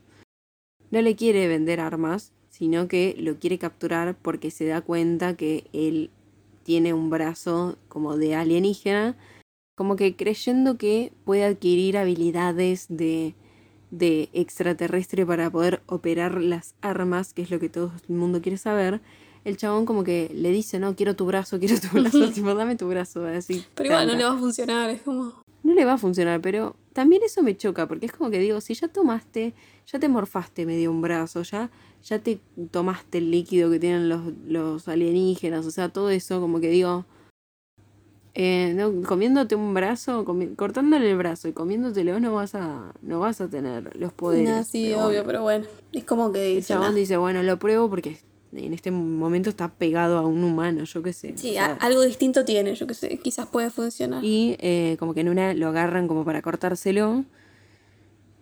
no 0.92 1.02
le 1.02 1.16
quiere 1.16 1.48
vender 1.48 1.80
armas, 1.80 2.34
sino 2.52 2.88
que 2.88 3.16
lo 3.18 3.40
quiere 3.40 3.58
capturar 3.58 4.16
porque 4.22 4.52
se 4.52 4.68
da 4.68 4.82
cuenta 4.82 5.36
que 5.36 5.66
él 5.74 6.12
tiene 6.64 6.94
un 6.94 7.10
brazo 7.10 7.78
como 7.88 8.18
de 8.18 8.36
alienígena, 8.36 9.16
como 9.76 9.96
que 9.96 10.16
creyendo 10.16 10.78
que 10.78 11.12
puede 11.26 11.44
adquirir 11.44 11.98
habilidades 11.98 12.86
de, 12.90 13.36
de 13.92 14.30
extraterrestre 14.34 15.26
para 15.26 15.50
poder 15.50 15.82
operar 15.88 16.42
las 16.42 16.76
armas, 16.82 17.34
que 17.34 17.44
es 17.44 17.52
lo 17.52 17.60
que 17.60 17.70
todo 17.70 17.92
el 18.08 18.16
mundo 18.16 18.42
quiere 18.42 18.58
saber. 18.58 19.02
El 19.46 19.58
chabón 19.58 19.86
como 19.86 20.04
que 20.04 20.32
le 20.34 20.52
dice, 20.52 20.80
no, 20.80 20.96
quiero 20.96 21.16
tu 21.16 21.26
brazo, 21.26 21.60
quiero 21.60 21.76
tu 21.80 21.90
brazo, 21.90 22.32
tipo, 22.32 22.56
dame 22.56 22.76
tu 22.76 22.88
brazo, 22.88 23.26
así. 23.26 23.66
Pero 23.76 23.90
igual 23.90 24.08
no 24.08 24.16
le 24.16 24.24
va 24.24 24.32
a 24.32 24.38
funcionar, 24.38 24.90
es 24.90 25.02
como. 25.02 25.43
No 25.64 25.74
le 25.74 25.86
va 25.86 25.94
a 25.94 25.98
funcionar, 25.98 26.42
pero 26.42 26.76
también 26.92 27.24
eso 27.24 27.42
me 27.42 27.56
choca, 27.56 27.88
porque 27.88 28.06
es 28.06 28.12
como 28.12 28.30
que 28.30 28.40
digo, 28.40 28.60
si 28.62 28.74
ya 28.74 28.88
tomaste, 28.90 29.54
ya 29.88 29.98
te 30.00 30.10
morfaste 30.10 30.66
medio 30.66 30.92
un 30.92 31.02
brazo, 31.02 31.42
ya, 31.44 31.70
ya 32.04 32.20
te 32.20 32.40
tomaste 32.72 33.20
el 33.20 33.32
líquido 33.32 33.72
que 33.72 33.80
tienen 33.80 34.10
los, 34.10 34.22
los 34.46 34.88
alienígenas, 34.90 35.66
o 35.66 35.72
sea, 35.72 35.90
todo 35.90 36.10
eso, 36.10 36.42
como 36.42 36.60
que 36.60 36.70
digo, 36.70 37.06
eh, 38.36 38.74
no, 38.76 39.04
comiéndote 39.08 39.56
un 39.56 39.74
brazo, 39.74 40.26
comi- 40.26 40.56
cortándole 40.56 41.12
el 41.12 41.18
brazo 41.18 41.48
y 41.48 41.54
comiéndotelo 41.54 42.20
no 42.20 42.34
vas 42.34 42.56
a, 42.56 42.92
no 43.02 43.20
vas 43.20 43.40
a 43.42 43.48
tener 43.48 43.96
los 43.96 44.12
poderes. 44.12 44.50
Nah, 44.50 44.64
sí, 44.64 44.88
pero 44.92 45.08
obvio, 45.08 45.24
bueno. 45.24 45.24
pero 45.28 45.42
bueno. 45.44 45.66
Es 45.92 46.04
como 46.04 46.32
que 46.32 46.50
El 46.50 46.56
dice. 46.58 46.74
chabón 46.74 46.96
dice, 46.96 47.18
bueno, 47.18 47.44
lo 47.44 47.58
pruebo 47.60 47.90
porque 47.90 48.18
en 48.56 48.74
este 48.74 48.92
momento 48.92 49.50
está 49.50 49.70
pegado 49.74 50.18
a 50.18 50.26
un 50.28 50.44
humano, 50.44 50.84
yo 50.84 51.02
qué 51.04 51.14
sé. 51.14 51.34
Sí, 51.38 51.52
o 51.52 51.54
sea, 51.54 51.66
a- 51.66 51.86
algo 51.86 52.02
distinto 52.02 52.46
tiene, 52.46 52.76
yo 52.76 52.86
qué 52.88 52.94
sé, 52.94 53.18
quizás 53.24 53.48
puede 53.48 53.70
funcionar. 53.70 54.24
y 54.24 54.56
eh, 54.60 54.96
como 55.00 55.14
que 55.14 55.22
en 55.22 55.30
una 55.30 55.54
lo 55.54 55.68
agarran 55.70 56.08
como 56.08 56.24
para 56.26 56.42
cortárselo. 56.42 57.26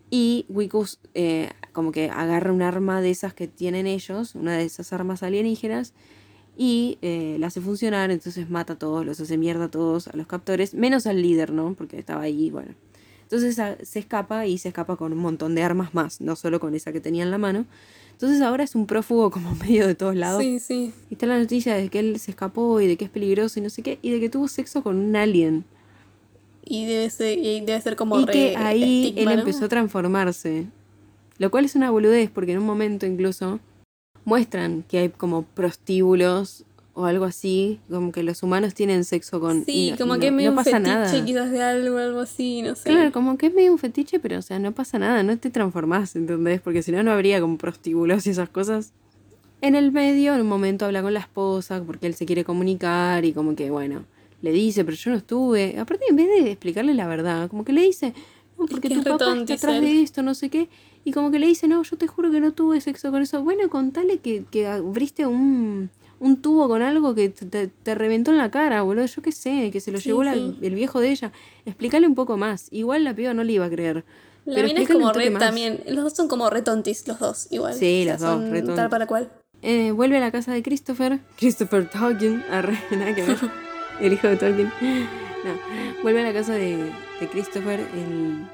Y 0.09 0.45
Wikus 0.49 0.99
eh, 1.13 1.49
como 1.71 1.91
que 1.93 2.09
agarra 2.09 2.51
un 2.51 2.61
arma 2.61 3.01
de 3.01 3.11
esas 3.11 3.33
que 3.33 3.47
tienen 3.47 3.87
ellos, 3.87 4.35
una 4.35 4.57
de 4.57 4.65
esas 4.65 4.91
armas 4.91 5.23
alienígenas, 5.23 5.93
y 6.57 6.97
eh, 7.01 7.37
la 7.39 7.47
hace 7.47 7.61
funcionar, 7.61 8.11
entonces 8.11 8.49
mata 8.49 8.73
a 8.73 8.75
todos, 8.77 9.05
los 9.05 9.21
hace 9.21 9.37
mierda 9.37 9.65
a 9.65 9.71
todos, 9.71 10.09
a 10.09 10.17
los 10.17 10.27
captores, 10.27 10.73
menos 10.73 11.07
al 11.07 11.21
líder, 11.21 11.53
¿no? 11.53 11.73
Porque 11.75 11.97
estaba 11.97 12.23
ahí, 12.23 12.51
bueno. 12.51 12.75
Entonces 13.23 13.57
a- 13.59 13.77
se 13.83 13.99
escapa 13.99 14.45
y 14.47 14.57
se 14.57 14.67
escapa 14.67 14.97
con 14.97 15.13
un 15.13 15.19
montón 15.19 15.55
de 15.55 15.63
armas 15.63 15.93
más, 15.95 16.19
no 16.19 16.35
solo 16.35 16.59
con 16.59 16.75
esa 16.75 16.91
que 16.91 16.99
tenía 16.99 17.23
en 17.23 17.31
la 17.31 17.37
mano. 17.37 17.65
Entonces 18.21 18.43
ahora 18.43 18.63
es 18.63 18.75
un 18.75 18.85
prófugo 18.85 19.31
como 19.31 19.55
medio 19.61 19.87
de 19.87 19.95
todos 19.95 20.15
lados. 20.15 20.43
Sí, 20.43 20.59
sí. 20.59 20.93
Y 21.09 21.15
está 21.15 21.25
la 21.25 21.39
noticia 21.39 21.73
de 21.73 21.89
que 21.89 21.97
él 21.97 22.19
se 22.19 22.29
escapó 22.29 22.79
y 22.79 22.85
de 22.85 22.95
que 22.95 23.05
es 23.05 23.09
peligroso 23.09 23.59
y 23.59 23.63
no 23.63 23.71
sé 23.71 23.81
qué, 23.81 23.97
y 24.03 24.11
de 24.11 24.19
que 24.19 24.29
tuvo 24.29 24.47
sexo 24.47 24.83
con 24.83 24.97
un 24.97 25.15
alien. 25.15 25.65
Y 26.63 26.85
debe 26.85 27.09
ser, 27.09 27.39
y 27.39 27.61
debe 27.61 27.81
ser 27.81 27.95
como 27.95 28.19
y 28.19 28.25
re 28.25 28.31
que 28.31 28.57
ahí 28.57 29.07
estigma, 29.07 29.31
él 29.31 29.37
¿no? 29.37 29.41
empezó 29.41 29.65
a 29.65 29.69
transformarse. 29.69 30.67
Lo 31.39 31.49
cual 31.49 31.65
es 31.65 31.73
una 31.73 31.89
boludez, 31.89 32.29
porque 32.29 32.51
en 32.51 32.59
un 32.59 32.65
momento 32.65 33.07
incluso 33.07 33.59
muestran 34.23 34.83
que 34.87 34.99
hay 34.99 35.09
como 35.09 35.41
prostíbulos 35.41 36.63
o 36.93 37.05
algo 37.05 37.25
así, 37.25 37.79
como 37.89 38.11
que 38.11 38.21
los 38.23 38.43
humanos 38.43 38.73
tienen 38.73 39.03
sexo 39.05 39.39
con... 39.39 39.63
Sí, 39.65 39.91
no- 39.91 39.97
como 39.97 40.19
que 40.19 40.27
es 40.27 40.33
medio 40.33 40.51
no 40.51 40.57
un 40.57 40.63
fetiche 40.63 40.79
nada. 40.81 41.25
quizás 41.25 41.49
de 41.51 41.61
algo, 41.61 41.97
algo 41.97 42.19
así, 42.19 42.61
no 42.61 42.75
sé. 42.75 42.89
Claro, 42.89 43.11
como 43.13 43.37
que 43.37 43.47
es 43.47 43.53
medio 43.53 43.71
un 43.71 43.77
fetiche, 43.77 44.19
pero 44.19 44.39
o 44.39 44.41
sea, 44.41 44.59
no 44.59 44.73
pasa 44.73 44.99
nada, 44.99 45.23
no 45.23 45.37
te 45.37 45.49
transformás, 45.49 46.15
¿entendés? 46.15 46.59
Porque 46.59 46.83
si 46.83 46.91
no, 46.91 47.01
no 47.03 47.11
habría 47.11 47.39
como 47.39 47.57
prostíbulos 47.57 48.27
y 48.27 48.31
esas 48.31 48.49
cosas. 48.49 48.91
En 49.61 49.75
el 49.75 49.91
medio, 49.91 50.33
en 50.35 50.41
un 50.41 50.47
momento 50.49 50.85
habla 50.85 51.01
con 51.01 51.13
la 51.13 51.19
esposa 51.21 51.81
porque 51.85 52.07
él 52.07 52.15
se 52.15 52.25
quiere 52.25 52.43
comunicar 52.43 53.23
y 53.25 53.31
como 53.31 53.55
que, 53.55 53.69
bueno, 53.69 54.03
le 54.41 54.51
dice, 54.51 54.83
pero 54.83 54.97
yo 54.97 55.11
no 55.11 55.17
estuve. 55.17 55.79
Aparte, 55.79 56.03
en 56.09 56.15
vez 56.15 56.27
de 56.27 56.51
explicarle 56.51 56.93
la 56.95 57.07
verdad, 57.07 57.47
como 57.49 57.63
que 57.63 57.71
le 57.71 57.83
dice, 57.83 58.13
no, 58.57 58.65
porque 58.65 58.89
que 58.89 58.95
tu 58.95 59.01
es 59.01 59.05
papá 59.07 59.33
está 59.37 59.53
atrás 59.53 59.81
de 59.81 60.01
esto, 60.01 60.23
no 60.23 60.33
sé 60.33 60.49
qué. 60.49 60.67
Y 61.05 61.11
como 61.13 61.31
que 61.31 61.39
le 61.39 61.47
dice, 61.47 61.67
no, 61.67 61.81
yo 61.83 61.95
te 61.97 62.07
juro 62.07 62.31
que 62.31 62.41
no 62.41 62.51
tuve 62.53 62.81
sexo 62.81 63.11
con 63.11 63.21
eso. 63.21 63.43
Bueno, 63.43 63.69
contale 63.69 64.17
que, 64.17 64.43
que 64.51 64.67
abriste 64.67 65.25
un, 65.27 65.89
un 66.21 66.41
tubo 66.41 66.67
con 66.69 66.81
algo 66.81 67.13
que 67.15 67.29
te, 67.29 67.67
te- 67.67 67.95
reventó 67.95 68.31
en 68.31 68.37
la 68.37 68.49
cara, 68.49 68.81
boludo. 68.83 69.05
Yo 69.05 69.21
qué 69.21 69.31
sé, 69.33 69.69
que 69.71 69.81
se 69.81 69.91
lo 69.91 69.97
Sí, 69.99 70.05
llevó 70.09 70.23
la- 70.23 70.35
sí. 70.35 70.57
el 70.61 70.75
viejo 70.75 70.99
de 71.01 71.09
ella. 71.11 71.31
Explícale 71.65 72.07
un 72.07 72.15
poco 72.15 72.37
más. 72.37 72.67
Igual 72.71 73.03
la 73.03 73.13
piba 73.13 73.33
no 73.33 73.43
le 73.43 73.53
iba 73.53 73.65
a 73.65 73.69
creer. 73.69 74.05
La 74.45 74.55
pero 74.55 74.67
mina 74.67 74.81
es 74.81 74.87
como 74.89 75.11
re 75.11 75.29
también. 75.31 75.81
Los 75.87 76.03
dos 76.05 76.13
son 76.15 76.27
como 76.27 76.49
re 76.49 76.61
tontis, 76.61 77.07
los 77.07 77.19
dos, 77.19 77.47
igual. 77.51 77.73
Sí, 77.73 78.05
los 78.05 78.19
dos, 78.19 78.29
son 78.41 78.51
re 78.51 78.61
Tal 78.61 78.89
para 78.89 79.05
cual. 79.07 79.29
Eh, 79.63 79.91
vuelve 79.91 80.17
a 80.17 80.19
la 80.21 80.31
casa 80.31 80.51
de 80.53 80.63
Christopher. 80.63 81.19
Christopher 81.37 81.89
Tolkien. 81.89 82.43
Arre, 82.49 82.79
nada 82.91 83.13
que 83.13 83.23
ver. 83.23 83.37
El 83.99 84.13
hijo 84.13 84.27
de 84.27 84.37
Tolkien. 84.37 84.67
No. 85.43 86.01
Vuelve 86.03 86.21
a 86.21 86.23
la 86.23 86.33
casa 86.33 86.53
de, 86.53 86.77
de 87.19 87.27
Christopher, 87.31 87.79
el, 87.79 88.47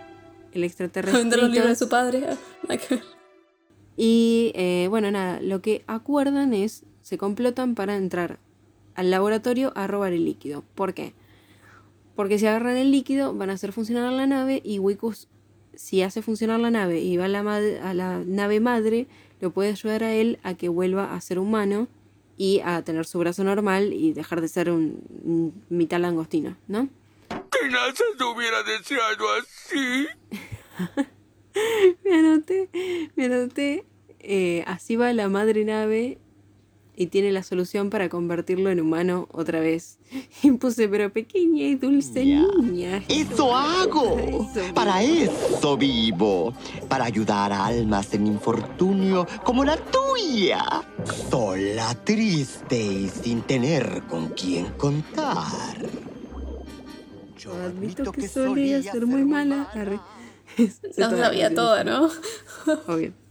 el 0.53 0.63
A 0.63 0.65
extraterrestre. 0.65 1.19
vender 1.21 1.39
los 1.39 1.49
libros 1.51 1.69
de 1.69 1.75
su 1.75 1.89
padre. 1.89 2.23
ah, 2.29 2.35
nada 2.67 2.77
que 2.81 2.95
ver. 2.95 3.03
Y 3.95 4.51
eh, 4.55 4.87
bueno, 4.89 5.09
nada, 5.11 5.39
lo 5.41 5.61
que 5.61 5.83
acuerdan 5.87 6.53
es, 6.53 6.83
se 7.07 7.17
complotan 7.17 7.73
para 7.73 7.95
entrar 7.95 8.37
al 8.93 9.09
laboratorio 9.11 9.71
a 9.77 9.87
robar 9.87 10.11
el 10.11 10.25
líquido. 10.25 10.65
¿Por 10.75 10.93
qué? 10.93 11.13
Porque 12.17 12.37
si 12.37 12.47
agarran 12.47 12.75
el 12.75 12.91
líquido 12.91 13.33
van 13.33 13.49
a 13.49 13.53
hacer 13.53 13.71
funcionar 13.71 14.11
la 14.11 14.27
nave 14.27 14.61
y 14.61 14.79
Wikus, 14.79 15.29
si 15.73 16.01
hace 16.01 16.21
funcionar 16.21 16.59
la 16.59 16.69
nave 16.69 16.99
y 16.99 17.15
va 17.15 17.23
a 17.23 17.27
la, 17.29 17.39
a 17.39 17.93
la 17.93 18.19
nave 18.25 18.59
madre, 18.59 19.07
lo 19.39 19.51
puede 19.51 19.69
ayudar 19.69 20.03
a 20.03 20.13
él 20.15 20.37
a 20.43 20.55
que 20.55 20.67
vuelva 20.67 21.13
a 21.15 21.21
ser 21.21 21.39
humano 21.39 21.87
y 22.35 22.59
a 22.65 22.81
tener 22.81 23.05
su 23.05 23.19
brazo 23.19 23.45
normal 23.45 23.93
y 23.93 24.11
dejar 24.11 24.41
de 24.41 24.49
ser 24.49 24.69
un, 24.69 24.99
un 25.23 25.63
mitad 25.69 26.01
langostino, 26.01 26.57
¿no? 26.67 26.89
Que 27.29 27.69
NASA 27.69 28.03
hubiera 28.35 28.63
deseado 28.63 29.25
así. 29.39 30.07
Me 32.03 32.13
anoté, 32.19 32.69
me 33.15 33.25
anoté. 33.25 33.85
eh, 34.19 34.63
así 34.67 34.97
va 34.97 35.13
la 35.13 35.29
madre 35.29 35.63
nave 35.63 36.19
y 36.99 37.07
tiene 37.07 37.31
la 37.31 37.43
solución 37.43 37.91
para 37.91 38.09
convertirlo 38.09 38.71
en 38.71 38.81
humano 38.81 39.29
otra 39.31 39.59
vez. 39.59 39.99
Y 40.43 40.51
puse, 40.51 40.87
pero 40.87 41.11
pequeña 41.11 41.63
y 41.63 41.75
dulce 41.75 42.25
niña. 42.25 43.03
¡Eso 43.07 43.55
hago! 43.55 44.17
Eso. 44.19 44.73
Para 44.73 45.03
eso 45.03 45.77
vivo. 45.77 46.53
Para 46.89 47.05
ayudar 47.05 47.53
a 47.53 47.65
almas 47.65 48.13
en 48.13 48.27
infortunio 48.27 49.27
como 49.43 49.63
la 49.63 49.77
tuya. 49.77 50.63
Sola, 51.29 51.93
triste 52.03 52.81
y 52.81 53.09
sin 53.09 53.41
tener 53.41 54.03
con 54.09 54.29
quién 54.29 54.65
contar. 54.77 55.77
Yo 57.37 57.53
Admito 57.53 58.11
que 58.11 58.27
solía 58.27 58.81
ser 58.81 59.05
muy 59.05 59.23
mala. 59.23 59.69
Sé 60.53 60.69
No 60.97 61.11
sabía 61.11 61.53
todo, 61.53 61.83
¿no? 61.83 62.09
Obvio. 62.87 63.26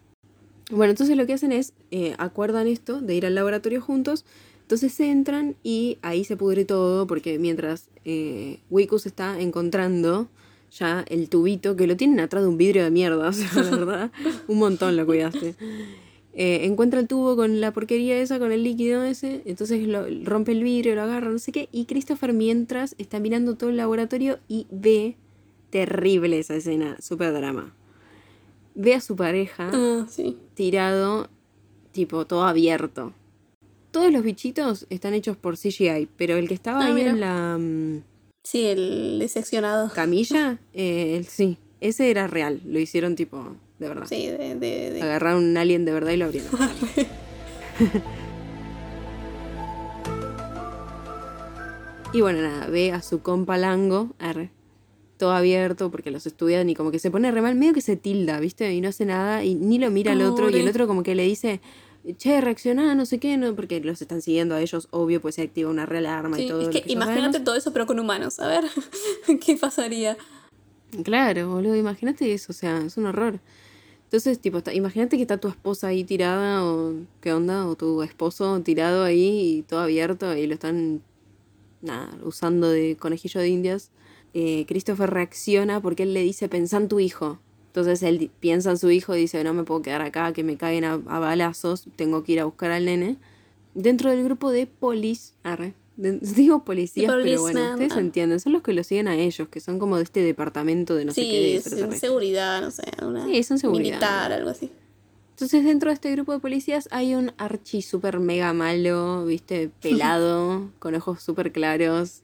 Bueno, 0.71 0.91
entonces 0.91 1.17
lo 1.17 1.27
que 1.27 1.35
hacen 1.35 1.53
es, 1.53 1.73
eh, 1.91 2.15
acuerdan 2.19 2.67
esto 2.67 3.01
de 3.01 3.15
ir 3.15 3.25
al 3.25 3.37
laboratorio 3.37 3.81
juntos, 3.81 4.25
entonces 4.63 4.99
entran 4.99 5.55
y 5.63 5.99
ahí 6.03 6.25
se 6.25 6.37
pudre 6.37 6.65
todo 6.65 7.07
porque 7.07 7.39
mientras 7.39 7.89
eh, 8.05 8.59
está 9.05 9.41
encontrando 9.41 10.29
ya 10.77 11.05
el 11.09 11.29
tubito, 11.29 11.77
que 11.77 11.87
lo 11.87 11.97
tienen 11.97 12.19
atrás 12.19 12.43
de 12.43 12.49
un 12.49 12.57
vidrio 12.57 12.83
de 12.83 12.91
mierda, 12.91 13.29
o 13.31 13.33
sea, 13.33 13.63
la 13.63 13.71
verdad, 13.71 14.11
un 14.49 14.59
montón 14.59 14.97
lo 14.97 15.07
cuidaste. 15.07 15.55
Eh, 16.35 16.67
encuentra 16.67 16.99
el 16.99 17.07
tubo 17.07 17.37
con 17.37 17.61
la 17.61 17.73
porquería 17.73 18.21
esa, 18.21 18.41
con 18.41 18.51
el 18.51 18.65
líquido 18.65 19.05
ese, 19.05 19.43
entonces 19.47 19.81
rompe 20.25 20.51
el 20.51 20.65
vidrio, 20.65 20.97
lo 20.97 21.03
agarra, 21.03 21.31
no 21.31 21.39
sé 21.39 21.53
qué, 21.53 21.69
y 21.71 21.85
Christopher 21.85 22.33
mientras 22.33 22.97
está 22.99 23.21
mirando 23.21 23.55
todo 23.55 23.71
el 23.71 23.77
laboratorio 23.77 24.41
y 24.49 24.67
ve 24.71 25.17
terrible 25.71 26.41
esa 26.41 26.57
escena, 26.57 26.97
súper 27.01 27.33
drama. 27.33 27.73
Ve 28.79 28.95
a 28.95 29.01
su 29.01 29.17
pareja 29.17 29.71
Ah, 29.73 30.07
sí. 30.09 30.37
tirado, 30.55 31.29
tipo 31.93 32.27
todo 32.27 32.45
abierto. 32.45 33.13
Todos 33.91 34.13
los 34.13 34.23
bichitos 34.23 34.87
están 34.91 35.15
hechos 35.15 35.37
por 35.39 35.57
CGI, 35.57 36.09
pero 36.19 36.37
el 36.37 36.47
que 36.49 36.53
estaba 36.55 36.81
Ah, 36.83 36.87
ahí 36.89 36.93
mira. 36.95 37.11
en 37.13 37.21
la 37.21 37.57
mm, 37.59 38.03
Sí, 38.45 38.67
el 38.67 39.19
diseccionado. 39.21 39.91
camilla, 39.95 40.59
eh, 40.75 41.17
el- 41.17 41.25
sí, 41.27 41.57
ese 41.81 42.11
era 42.11 42.27
real, 42.27 42.61
lo 42.67 42.79
hicieron 42.79 43.17
tipo 43.17 43.57
de 43.79 43.89
verdad. 43.89 44.07
Sí, 44.07 44.27
de, 44.29 44.55
de, 44.55 44.91
de- 44.93 45.03
Agarraron 45.03 45.43
un 45.45 45.57
alien 45.57 45.85
de 45.87 45.93
verdad 45.93 46.13
y 46.13 46.17
lo 46.19 46.27
abrieron. 46.27 46.51
y 52.13 52.21
bueno, 52.21 52.41
nada, 52.43 52.67
ve 52.69 52.93
a 52.93 53.03
su 53.03 53.21
compa 53.21 53.57
Lango, 53.59 54.11
arre, 54.19 54.51
todo 55.19 55.33
abierto 55.33 55.91
porque 55.91 56.11
los 56.11 56.27
estudian 56.27 56.69
y 56.71 56.75
como 56.75 56.91
que 56.91 56.99
se 56.99 57.11
pone 57.11 57.31
re 57.31 57.41
mal, 57.43 57.55
medio 57.55 57.73
que 57.73 57.81
se 57.81 57.97
tilda, 57.97 58.39
¿viste? 58.41 58.73
Y 58.75 58.81
no 58.81 58.89
hace 58.89 59.05
nada 59.07 59.45
y 59.45 59.55
ni 59.55 59.79
lo 59.79 59.91
mira 59.91 60.13
al 60.13 60.23
otro 60.23 60.51
y 60.51 60.55
el 60.57 60.69
otro 60.69 60.87
como 60.87 61.03
que 61.03 61.15
le 61.15 61.23
dice, 61.25 61.61
che, 62.19 62.41
reacciona, 62.41 62.95
no 62.95 63.07
sé 63.07 63.19
qué, 63.19 63.37
no, 63.37 63.55
porque 63.57 63.81
los 63.81 64.01
están 64.03 64.23
siguiendo 64.23 64.55
a 64.55 64.61
ellos, 64.61 64.89
obvio, 64.91 65.21
pues 65.21 65.37
se 65.37 65.43
activa 65.43 65.71
una 65.71 65.87
real 65.87 66.07
alarma 66.07 66.39
y 66.39 66.43
Sí, 66.43 66.49
todo. 66.49 66.61
es 66.63 66.69
que 66.69 66.81
ya 66.87 66.93
imagínate 66.93 67.23
sabemos. 67.25 67.45
todo 67.45 67.55
eso, 67.57 67.73
pero 67.73 67.87
con 67.87 67.99
humanos. 67.99 68.39
A 68.41 68.47
ver, 68.49 68.65
¿qué 69.45 69.57
pasaría? 69.57 70.17
Claro, 71.03 71.49
boludo, 71.51 71.75
imagínate 71.77 72.33
eso, 72.33 72.53
o 72.53 72.55
sea, 72.55 72.79
es 72.79 72.97
un 72.97 73.07
horror. 73.07 73.41
Entonces, 74.05 74.39
tipo, 74.39 74.63
imagínate 74.73 75.17
que 75.17 75.23
está 75.23 75.39
tu 75.39 75.49
esposa 75.49 75.89
ahí 75.89 76.05
tirada, 76.05 76.65
o 76.65 76.93
qué 77.21 77.33
onda, 77.33 77.67
o 77.67 77.75
tu 77.75 78.03
esposo 78.03 78.61
tirado 78.61 79.03
ahí 79.03 79.59
y 79.59 79.63
todo 79.63 79.81
abierto 79.81 80.37
y 80.37 80.47
lo 80.47 80.55
están, 80.55 81.03
nada, 81.83 82.11
usando 82.23 82.69
de 82.71 82.97
conejillo 82.97 83.41
de 83.41 83.49
indias. 83.49 83.91
Eh, 84.35 84.65
Christopher 84.69 85.11
reacciona 85.11 85.81
porque 85.81 86.03
él 86.03 86.15
le 86.15 86.23
dice, 86.23 86.49
pensá 86.49 86.77
en 86.77 86.89
tu 86.89 87.01
hijo. 87.01 87.39
Entonces 87.69 88.03
él 88.03 88.31
piensa 88.41 88.71
en 88.71 88.79
su 88.79 88.91
hijo 88.91 89.15
y 89.17 89.21
dice, 89.21 89.43
no 89.45 89.53
me 89.55 89.65
puedo 89.65 89.83
quedar 89.83 90.03
acá, 90.03 90.33
que 90.33 90.43
me 90.45 90.57
caen 90.57 90.85
a, 90.85 90.95
a 90.95 91.19
balazos, 91.19 91.89
tengo 91.97 92.23
que 92.25 92.33
ir 92.33 92.41
a 92.41 92.45
buscar 92.45 92.71
al 92.71 92.85
nene. 92.87 93.17
Dentro 93.75 94.11
del 94.11 94.25
grupo 94.25 94.51
de 94.51 94.67
polis, 94.67 95.35
arre, 95.43 95.75
de- 95.97 96.13
digo 96.23 96.65
policías, 96.65 97.13
pero 97.23 97.41
bueno, 97.43 97.71
ustedes 97.73 97.93
ah. 97.93 98.01
entienden, 98.01 98.41
son 98.41 98.55
los 98.55 98.63
que 98.63 98.73
lo 98.73 98.83
siguen 98.83 99.09
a 99.09 99.17
ellos, 99.17 99.49
que 99.49 99.61
son 99.61 99.79
como 99.79 99.99
de 99.99 100.05
este 100.05 100.23
departamento 100.23 100.95
de 100.95 101.05
no 101.05 101.13
sé 101.13 101.21
qué 101.23 101.29
sí, 101.29 101.55
extraterrestres. 101.57 102.01
seguridad, 102.01 102.61
no 102.63 102.71
sé, 102.71 102.83
una 103.03 103.27
Sí, 103.27 103.43
son 103.43 103.59
seguridad. 103.59 103.91
militar, 103.97 104.33
algo 104.33 104.51
así. 104.51 104.71
Entonces 105.33 105.65
dentro 105.65 105.91
de 105.91 105.95
este 105.95 106.11
grupo 106.13 106.33
de 106.33 106.39
policías 106.39 106.89
hay 106.91 107.15
un 107.15 107.33
archi 107.37 107.83
super 107.83 108.21
mega 108.21 108.55
malo, 108.55 109.27
viste, 109.27 109.71
pelado, 109.83 110.71
con 110.79 110.95
ojos 110.95 111.23
súper 111.23 111.53
claros, 111.53 112.23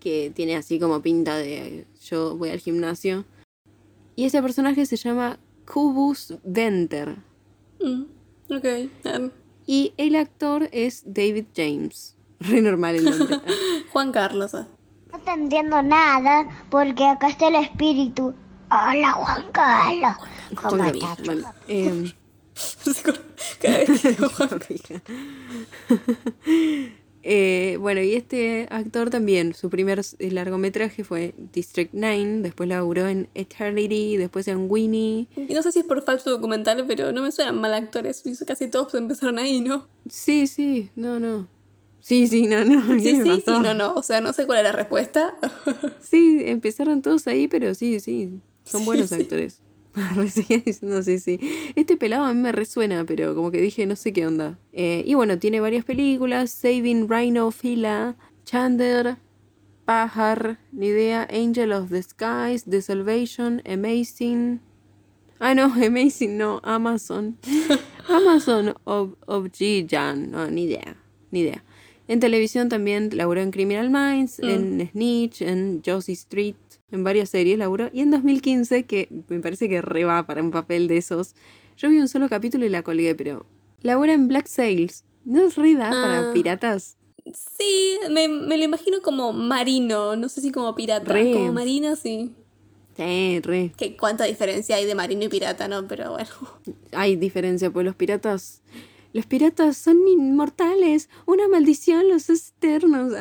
que 0.00 0.30
tiene 0.34 0.56
así 0.56 0.78
como 0.78 1.00
pinta 1.02 1.36
de 1.36 1.86
yo 2.04 2.36
voy 2.36 2.50
al 2.50 2.58
gimnasio. 2.60 3.24
Y 4.14 4.24
ese 4.24 4.40
personaje 4.42 4.86
se 4.86 4.96
llama 4.96 5.38
Kubus 5.70 6.34
Venter. 6.44 7.16
Mm, 7.80 8.02
ok. 8.54 8.64
um, 9.18 9.30
Y 9.66 9.92
el 9.96 10.14
actor 10.16 10.68
es 10.72 11.02
David 11.06 11.46
James. 11.54 12.16
Re 12.40 12.60
normal 12.62 12.96
el 12.96 13.04
nombre. 13.04 13.40
Juan 13.92 14.12
Carlos. 14.12 14.54
ah. 14.54 14.68
No 15.12 15.18
te 15.20 15.30
entiendo 15.30 15.82
nada 15.82 16.46
porque 16.70 17.04
acá 17.06 17.28
está 17.28 17.48
el 17.48 17.56
espíritu. 17.56 18.34
Hola 18.70 19.12
Juan 19.12 19.44
Carlos. 19.52 20.16
¿Cómo 20.54 20.70
Juan 20.76 20.94
estás? 20.94 21.16
Carlos. 21.16 21.26
Bueno, 21.26 21.52
em, 21.68 22.12
Cada 23.62 23.78
vez 23.78 24.00
que 24.02 24.08
digo 24.10 24.28
Juan- 24.30 24.50
Eh, 27.28 27.76
bueno, 27.80 28.00
y 28.02 28.14
este 28.14 28.68
actor 28.70 29.10
también, 29.10 29.52
su 29.52 29.68
primer 29.68 29.98
s- 29.98 30.16
largometraje 30.30 31.02
fue 31.02 31.34
District 31.52 31.90
9, 31.92 32.38
después 32.42 32.68
laburó 32.68 33.08
en 33.08 33.28
Eternity, 33.34 34.16
después 34.16 34.46
en 34.46 34.70
Winnie. 34.70 35.26
Y 35.36 35.52
no 35.52 35.60
sé 35.64 35.72
si 35.72 35.80
es 35.80 35.84
por 35.84 36.04
falso 36.04 36.30
documental, 36.30 36.84
pero 36.86 37.10
no 37.10 37.22
me 37.22 37.32
suenan 37.32 37.60
mal 37.60 37.74
actores. 37.74 38.22
Casi 38.46 38.68
todos 38.70 38.94
empezaron 38.94 39.40
ahí, 39.40 39.60
¿no? 39.60 39.88
Sí, 40.08 40.46
sí, 40.46 40.90
no, 40.94 41.18
no. 41.18 41.48
Sí, 41.98 42.28
sí, 42.28 42.46
no, 42.46 42.64
no. 42.64 42.80
¿qué 42.96 43.00
Sí, 43.00 43.20
sí, 43.24 43.42
sí, 43.44 43.50
no, 43.60 43.74
no. 43.74 43.94
O 43.94 44.02
sea, 44.04 44.20
no 44.20 44.32
sé 44.32 44.46
cuál 44.46 44.58
es 44.58 44.64
la 44.64 44.70
respuesta. 44.72 45.34
Sí, 46.00 46.42
empezaron 46.44 47.02
todos 47.02 47.26
ahí, 47.26 47.48
pero 47.48 47.74
sí, 47.74 47.98
sí, 47.98 48.38
son 48.64 48.84
buenos 48.86 49.08
sí. 49.08 49.16
actores. 49.16 49.60
Seguía 50.30 50.58
diciendo, 50.58 51.02
sí, 51.02 51.18
sí. 51.18 51.40
Este 51.74 51.96
pelado 51.96 52.24
a 52.24 52.34
mí 52.34 52.40
me 52.40 52.52
resuena, 52.52 53.04
pero 53.04 53.34
como 53.34 53.50
que 53.50 53.60
dije, 53.60 53.86
no 53.86 53.96
sé 53.96 54.12
qué 54.12 54.26
onda. 54.26 54.58
Eh, 54.72 55.02
y 55.06 55.14
bueno, 55.14 55.38
tiene 55.38 55.60
varias 55.60 55.84
películas, 55.84 56.50
Saving 56.50 57.08
Rhino 57.08 57.50
Fila, 57.50 58.16
Chandler, 58.44 59.16
Pajar, 59.84 60.58
ni 60.72 60.88
idea, 60.88 61.26
Angel 61.30 61.72
of 61.72 61.90
the 61.90 62.02
Skies, 62.02 62.64
The 62.64 62.82
Salvation, 62.82 63.62
Amazing. 63.66 64.60
Ah, 65.38 65.54
no, 65.54 65.64
Amazing, 65.86 66.36
no, 66.36 66.60
Amazon. 66.62 67.38
Amazon 68.08 68.74
of, 68.84 69.14
of 69.26 69.50
G-Jan, 69.52 70.30
no, 70.30 70.50
ni 70.50 70.64
idea, 70.64 70.96
ni 71.30 71.40
idea. 71.40 71.62
En 72.08 72.20
televisión 72.20 72.68
también 72.68 73.10
laburó 73.12 73.40
en 73.40 73.50
Criminal 73.50 73.90
Minds, 73.90 74.38
en 74.38 74.88
Snitch, 74.92 75.42
en 75.42 75.82
Josie 75.84 76.14
Street, 76.14 76.54
en 76.92 77.02
varias 77.02 77.30
series 77.30 77.58
laburó. 77.58 77.90
Y 77.92 78.00
en 78.00 78.10
2015, 78.10 78.84
que 78.84 79.08
me 79.28 79.40
parece 79.40 79.68
que 79.68 79.82
re 79.82 80.04
va 80.04 80.24
para 80.26 80.42
un 80.42 80.50
papel 80.52 80.86
de 80.86 80.98
esos, 80.98 81.34
yo 81.76 81.88
vi 81.90 81.98
un 81.98 82.08
solo 82.08 82.28
capítulo 82.28 82.64
y 82.64 82.68
la 82.68 82.82
colgué, 82.82 83.14
pero 83.14 83.44
labura 83.82 84.12
en 84.12 84.28
Black 84.28 84.46
Sails. 84.46 85.04
¿No 85.24 85.44
es 85.44 85.56
re 85.56 85.74
da 85.74 85.90
para 85.90 86.30
Ah. 86.30 86.32
piratas? 86.32 86.96
Sí, 87.34 87.98
me, 88.08 88.28
me 88.28 88.56
lo 88.56 88.62
imagino 88.62 89.02
como 89.02 89.32
marino. 89.32 90.14
No 90.14 90.28
sé 90.28 90.40
si 90.40 90.52
como 90.52 90.76
pirata. 90.76 91.12
Re. 91.12 91.32
Como 91.32 91.52
marino, 91.52 91.96
sí. 91.96 92.30
Sí, 92.96 93.40
re. 93.42 93.72
Cuánta 93.98 94.22
diferencia 94.24 94.76
hay 94.76 94.86
de 94.86 94.94
marino 94.94 95.24
y 95.24 95.28
pirata, 95.28 95.66
¿no? 95.66 95.88
Pero 95.88 96.12
bueno. 96.12 96.30
Hay 96.92 97.16
diferencia, 97.16 97.68
pues 97.70 97.84
los 97.84 97.96
piratas... 97.96 98.62
Los 99.16 99.24
piratas 99.24 99.78
son 99.78 100.06
inmortales. 100.06 101.08
Una 101.24 101.48
maldición 101.48 102.06
los 102.06 102.28
hace 102.28 102.50
eternos. 102.58 103.14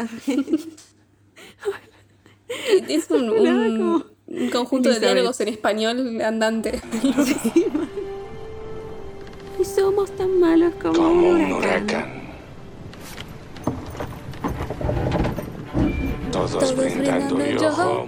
Es 2.89 3.09
un, 3.09 3.29
un- 3.29 4.05
un 4.27 4.49
conjunto 4.49 4.89
de 4.89 4.95
Elizabeth. 4.95 5.15
diálogos 5.15 5.39
en 5.41 5.47
español 5.47 6.21
andante. 6.21 6.81
y 9.59 9.63
somos 9.65 10.11
tan 10.17 10.37
malos 10.39 10.73
como, 10.81 10.93
Como 10.95 11.29
un 11.29 11.51
huracán. 11.53 11.83
huracán. 11.83 12.25
Todos, 16.31 16.51
Todos 16.51 16.75
brindando 16.75 17.35
brindando 17.35 17.61
yo. 17.61 18.05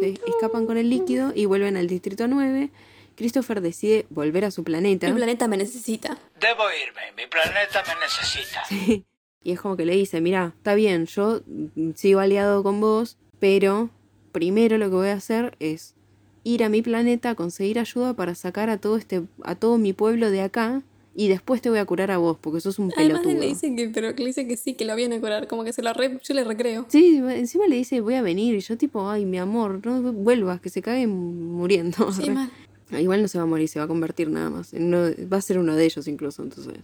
Sí, 0.00 0.18
escapan 0.26 0.66
con 0.66 0.76
el 0.78 0.90
líquido 0.90 1.32
y 1.34 1.44
vuelven 1.46 1.76
al 1.76 1.86
distrito 1.86 2.26
9. 2.26 2.70
Christopher 3.16 3.60
decide 3.60 4.06
volver 4.10 4.44
a 4.44 4.50
su 4.50 4.64
planeta. 4.64 5.06
El 5.06 5.14
planeta 5.14 5.48
me 5.48 5.56
necesita. 5.56 6.18
Debo 6.40 6.64
irme, 6.70 7.12
mi 7.16 7.26
planeta 7.28 7.82
me 7.86 8.00
necesita. 8.00 9.04
Y 9.46 9.52
es 9.52 9.60
como 9.60 9.76
que 9.76 9.84
le 9.84 9.94
dice, 9.94 10.22
mira, 10.22 10.54
está 10.56 10.74
bien, 10.74 11.04
yo 11.04 11.42
sigo 11.96 12.20
aliado 12.20 12.62
con 12.62 12.80
vos, 12.80 13.18
pero 13.38 13.90
primero 14.32 14.78
lo 14.78 14.88
que 14.88 14.96
voy 14.96 15.08
a 15.08 15.12
hacer 15.12 15.54
es 15.60 15.94
ir 16.44 16.64
a 16.64 16.70
mi 16.70 16.80
planeta 16.80 17.28
a 17.28 17.34
conseguir 17.34 17.78
ayuda 17.78 18.14
para 18.14 18.34
sacar 18.34 18.70
a 18.70 18.78
todo 18.78 18.96
este, 18.96 19.22
a 19.42 19.54
todo 19.54 19.76
mi 19.76 19.92
pueblo 19.92 20.30
de 20.30 20.40
acá 20.40 20.82
y 21.14 21.28
después 21.28 21.60
te 21.60 21.68
voy 21.70 21.78
a 21.78 21.84
curar 21.84 22.10
a 22.10 22.16
vos, 22.16 22.38
porque 22.40 22.60
sos 22.60 22.78
un 22.78 22.90
Además 22.96 23.20
pelotudo. 23.20 23.40
le 23.42 23.48
dice 23.48 23.76
que, 23.76 23.88
pero 23.90 24.14
que 24.14 24.22
le 24.22 24.28
dice 24.28 24.48
que 24.48 24.56
sí, 24.56 24.74
que 24.74 24.84
lo 24.86 24.96
viene 24.96 25.16
a 25.16 25.20
curar. 25.20 25.46
Como 25.46 25.62
que 25.62 25.72
se 25.74 25.82
lo 25.82 25.92
re, 25.92 26.18
yo 26.22 26.34
le 26.34 26.42
recreo. 26.42 26.86
Sí, 26.88 27.18
encima 27.28 27.66
le 27.68 27.76
dice, 27.76 28.00
voy 28.00 28.14
a 28.14 28.22
venir, 28.22 28.54
y 28.54 28.60
yo 28.60 28.76
tipo, 28.78 29.08
ay, 29.10 29.24
mi 29.26 29.38
amor, 29.38 29.80
no 29.86 30.12
vuelvas, 30.12 30.60
que 30.60 30.70
se 30.70 30.82
cague 30.82 31.06
muriendo. 31.06 32.10
Sí, 32.12 32.30
mal. 32.30 32.50
Ah, 32.94 33.00
Igual 33.00 33.22
no 33.22 33.28
se 33.28 33.38
va 33.38 33.44
a 33.44 33.46
morir, 33.46 33.68
se 33.68 33.78
va 33.78 33.84
a 33.84 33.88
convertir 33.88 34.30
nada 34.30 34.50
más. 34.50 34.72
uno- 34.72 35.10
va 35.32 35.36
a 35.38 35.40
ser 35.42 35.58
uno 35.58 35.74
de 35.74 35.84
ellos 35.84 36.06
incluso, 36.08 36.42
entonces. 36.42 36.74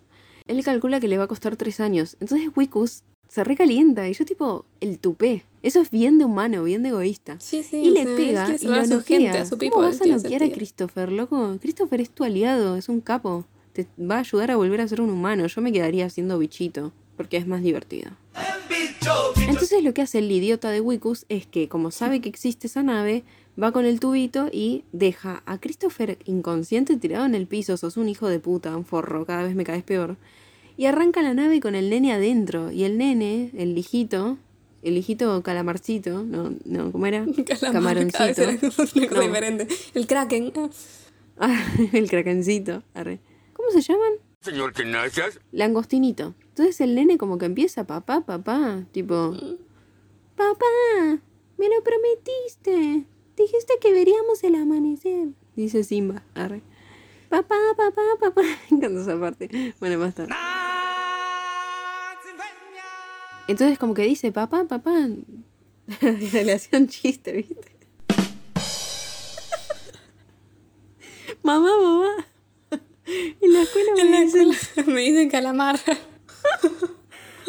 Él 0.46 0.64
calcula 0.64 0.98
que 1.00 1.08
le 1.08 1.16
va 1.18 1.24
a 1.24 1.28
costar 1.28 1.56
tres 1.56 1.80
años. 1.80 2.16
Entonces 2.20 2.48
Wikus 2.56 3.02
se 3.28 3.44
recalienta 3.44 4.08
y 4.08 4.12
yo 4.14 4.24
tipo, 4.24 4.64
el 4.80 4.98
tupé. 4.98 5.44
Eso 5.62 5.80
es 5.80 5.90
bien 5.90 6.18
de 6.18 6.24
humano, 6.24 6.64
bien 6.64 6.82
de 6.82 6.88
egoísta. 6.88 7.36
Sí, 7.38 7.62
sí. 7.62 7.76
y 7.76 7.90
le 7.90 8.04
sea, 8.04 8.16
pega 8.16 8.56
y 8.60 8.64
lo 8.66 8.74
a 8.74 8.84
su 8.86 9.00
gente, 9.02 9.28
a 9.28 9.44
su 9.44 9.50
people. 9.58 9.70
¿Cómo 9.70 9.86
vas 9.86 10.00
a 10.00 10.06
noquear 10.06 10.42
a. 10.42 10.50
Christopher, 10.50 11.12
loco? 11.12 11.56
Christopher 11.60 12.00
es 12.00 12.10
tu 12.10 12.24
aliado, 12.24 12.76
es 12.76 12.88
un 12.88 13.00
capo. 13.00 13.44
Te 13.72 13.86
va 14.00 14.16
a 14.16 14.20
ayudar 14.20 14.50
a 14.50 14.56
volver 14.56 14.80
a 14.80 14.88
ser 14.88 15.00
un 15.00 15.10
humano. 15.10 15.46
Yo 15.46 15.60
me 15.60 15.70
quedaría 15.70 16.06
haciendo 16.06 16.38
bichito, 16.38 16.92
porque 17.16 17.36
es 17.36 17.46
más 17.46 17.62
divertido. 17.62 18.10
Entonces 19.48 19.82
lo 19.82 19.92
que 19.94 20.02
hace 20.02 20.18
el 20.18 20.30
idiota 20.30 20.70
de 20.70 20.80
Wikus 20.80 21.26
es 21.28 21.46
que, 21.46 21.68
como 21.68 21.90
sabe 21.90 22.20
que 22.20 22.28
existe 22.28 22.66
esa 22.66 22.82
nave, 22.82 23.24
va 23.60 23.72
con 23.72 23.84
el 23.84 24.00
tubito 24.00 24.48
y 24.52 24.84
deja 24.92 25.42
a 25.46 25.58
Christopher 25.58 26.18
inconsciente 26.24 26.96
tirado 26.96 27.24
en 27.26 27.34
el 27.34 27.46
piso. 27.46 27.76
Sos 27.76 27.96
un 27.96 28.08
hijo 28.08 28.28
de 28.28 28.40
puta, 28.40 28.76
un 28.76 28.84
forro, 28.84 29.24
cada 29.26 29.42
vez 29.44 29.54
me 29.54 29.64
caes 29.64 29.82
peor. 29.82 30.16
Y 30.76 30.86
arranca 30.86 31.20
la 31.22 31.34
nave 31.34 31.60
con 31.60 31.74
el 31.74 31.90
nene 31.90 32.12
adentro. 32.12 32.70
Y 32.72 32.84
el 32.84 32.96
nene, 32.96 33.50
el 33.56 33.76
hijito, 33.76 34.38
el 34.82 34.96
hijito 34.96 35.42
calamarcito, 35.42 36.22
no, 36.24 36.54
no, 36.64 36.90
¿cómo 36.92 37.06
era? 37.06 37.26
Calamar, 37.60 37.98
vez 37.98 38.42
era 38.42 38.52
No. 38.52 39.00
diferente. 39.22 39.68
El 39.94 40.06
Kraken. 40.06 40.52
Ah, 41.42 41.58
el 41.94 42.10
krakencito. 42.10 42.82
arre. 42.92 43.18
¿Cómo 43.54 43.70
se 43.70 43.80
llaman? 43.80 44.12
Señor 44.42 44.74
Tenazas, 44.74 45.40
Langostinito. 45.52 46.34
Entonces 46.50 46.82
el 46.82 46.94
nene 46.94 47.16
como 47.16 47.38
que 47.38 47.46
empieza, 47.46 47.86
papá, 47.86 48.20
papá, 48.26 48.84
tipo, 48.92 49.34
papá, 50.36 51.18
me 51.56 51.68
lo 51.68 51.82
prometiste. 51.82 53.04
Dijiste 53.40 53.74
que 53.80 53.92
veríamos 53.92 54.44
el 54.44 54.54
amanecer. 54.54 55.28
Dice 55.56 55.82
Simba, 55.84 56.22
arre. 56.34 56.60
Papá, 57.30 57.56
papá, 57.76 58.02
papá. 58.20 58.42
Me 58.70 58.76
encanta 58.76 59.00
esa 59.00 59.18
parte. 59.18 59.74
Bueno, 59.80 59.98
basta. 59.98 60.26
Entonces 63.48 63.78
como 63.78 63.94
que 63.94 64.02
dice, 64.02 64.30
papá, 64.30 64.64
papá. 64.64 65.08
Le 66.02 66.52
hacía 66.52 66.78
un 66.78 66.88
chiste, 66.88 67.32
¿viste? 67.32 67.76
mamá, 71.42 71.70
mamá. 71.80 72.26
En 73.40 73.52
la 73.52 73.62
escuela 73.62 73.92
me 73.96 74.00
En 74.02 74.10
la 74.12 74.20
dicen- 74.20 74.50
escuela 74.52 74.92
me 74.92 75.00
dicen 75.00 75.30
calamar. 75.30 75.80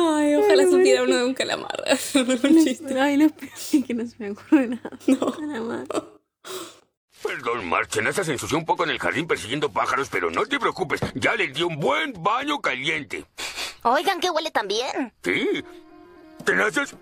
Ay, 0.10 0.36
ojalá 0.36 0.64
Ay, 0.64 0.72
supiera 0.72 1.04
uno 1.04 1.16
de 1.16 1.26
un 1.26 1.34
calamar. 1.34 1.84
Un 2.44 2.64
chiste. 2.64 3.00
Ay, 3.00 3.18
lo 3.18 3.30
peor 3.30 3.52
es 3.54 3.86
que 3.86 3.94
no 3.94 4.06
se 4.06 4.16
me 4.20 4.32
ocurre 4.32 4.68
nada. 4.68 4.92
Nada 5.42 5.62
más. 5.62 5.88
Perdón, 7.24 7.68
Marchen, 7.68 8.08
hasta 8.08 8.24
se 8.24 8.32
ensució 8.32 8.58
un 8.58 8.66
poco 8.66 8.84
en 8.84 8.90
el 8.90 9.00
jardín 9.00 9.28
persiguiendo 9.28 9.70
pájaros, 9.72 10.10
pero 10.12 10.32
no 10.32 10.46
te 10.46 10.60
preocupes, 10.60 11.02
ya 11.14 11.36
le 11.36 11.50
di 11.50 11.62
un 11.62 11.80
buen 11.80 12.14
baño 12.22 12.60
caliente. 12.62 13.26
Oigan, 13.84 14.20
que 14.20 14.32
huele 14.32 14.50
tan 14.50 14.68
bien. 14.68 15.14
¿Sí? 15.24 15.64
¿Tenaces? 16.44 16.96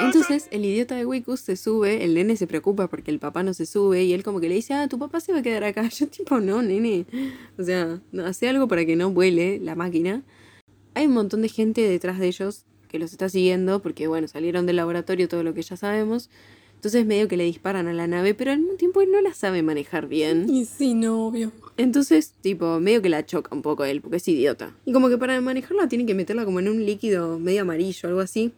Entonces 0.00 0.48
el 0.50 0.64
idiota 0.64 0.96
de 0.96 1.06
Wikus 1.06 1.40
se 1.40 1.56
sube, 1.56 2.04
el 2.04 2.14
nene 2.14 2.36
se 2.36 2.46
preocupa 2.46 2.88
porque 2.88 3.10
el 3.10 3.18
papá 3.18 3.42
no 3.42 3.54
se 3.54 3.66
sube 3.66 4.02
y 4.02 4.12
él 4.12 4.22
como 4.22 4.40
que 4.40 4.48
le 4.48 4.54
dice, 4.54 4.74
ah, 4.74 4.88
tu 4.88 4.98
papá 4.98 5.20
se 5.20 5.32
va 5.32 5.38
a 5.38 5.42
quedar 5.42 5.64
acá. 5.64 5.88
Yo 5.88 6.08
tipo, 6.08 6.40
no, 6.40 6.62
nene. 6.62 7.06
O 7.58 7.62
sea, 7.62 8.00
no, 8.12 8.26
hace 8.26 8.48
algo 8.48 8.68
para 8.68 8.84
que 8.84 8.96
no 8.96 9.10
vuele 9.10 9.58
la 9.60 9.74
máquina. 9.74 10.22
Hay 10.94 11.06
un 11.06 11.12
montón 11.12 11.42
de 11.42 11.48
gente 11.48 11.80
detrás 11.82 12.18
de 12.18 12.26
ellos 12.26 12.64
que 12.88 12.98
los 12.98 13.12
está 13.12 13.28
siguiendo 13.28 13.80
porque, 13.80 14.08
bueno, 14.08 14.28
salieron 14.28 14.66
del 14.66 14.76
laboratorio, 14.76 15.28
todo 15.28 15.42
lo 15.42 15.54
que 15.54 15.62
ya 15.62 15.76
sabemos. 15.76 16.30
Entonces 16.80 17.04
medio 17.04 17.28
que 17.28 17.36
le 17.36 17.44
disparan 17.44 17.88
a 17.88 17.92
la 17.92 18.06
nave, 18.06 18.32
pero 18.32 18.52
al 18.52 18.60
mismo 18.60 18.76
tiempo 18.76 19.02
él 19.02 19.10
no 19.12 19.20
la 19.20 19.34
sabe 19.34 19.62
manejar 19.62 20.08
bien. 20.08 20.46
Y 20.50 20.64
sí, 20.64 20.94
no, 20.94 21.26
obvio. 21.26 21.52
Entonces, 21.76 22.32
tipo, 22.40 22.80
medio 22.80 23.02
que 23.02 23.10
la 23.10 23.26
choca 23.26 23.54
un 23.54 23.60
poco 23.60 23.84
él, 23.84 24.00
porque 24.00 24.16
es 24.16 24.26
idiota. 24.26 24.74
Y 24.86 24.92
como 24.92 25.10
que 25.10 25.18
para 25.18 25.38
manejarla 25.42 25.88
tiene 25.88 26.06
que 26.06 26.14
meterla 26.14 26.46
como 26.46 26.58
en 26.58 26.68
un 26.68 26.84
líquido 26.86 27.38
medio 27.38 27.62
amarillo, 27.62 28.08
algo 28.08 28.20
así. 28.20 28.52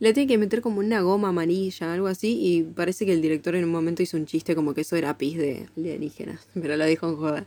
La 0.00 0.12
tiene 0.12 0.26
que 0.26 0.36
meter 0.36 0.60
como 0.60 0.80
una 0.80 1.00
goma 1.00 1.28
amarilla, 1.28 1.94
algo 1.94 2.08
así. 2.08 2.38
Y 2.40 2.62
parece 2.62 3.06
que 3.06 3.14
el 3.14 3.22
director 3.22 3.54
en 3.54 3.64
un 3.64 3.70
momento 3.70 4.02
hizo 4.02 4.18
un 4.18 4.26
chiste 4.26 4.54
como 4.54 4.74
que 4.74 4.82
eso 4.82 4.96
era 4.96 5.16
pis 5.16 5.38
de 5.38 5.66
alienígenas. 5.76 6.46
Pero 6.54 6.76
lo 6.76 6.84
dijo 6.84 7.08
en 7.08 7.16
joda. 7.16 7.46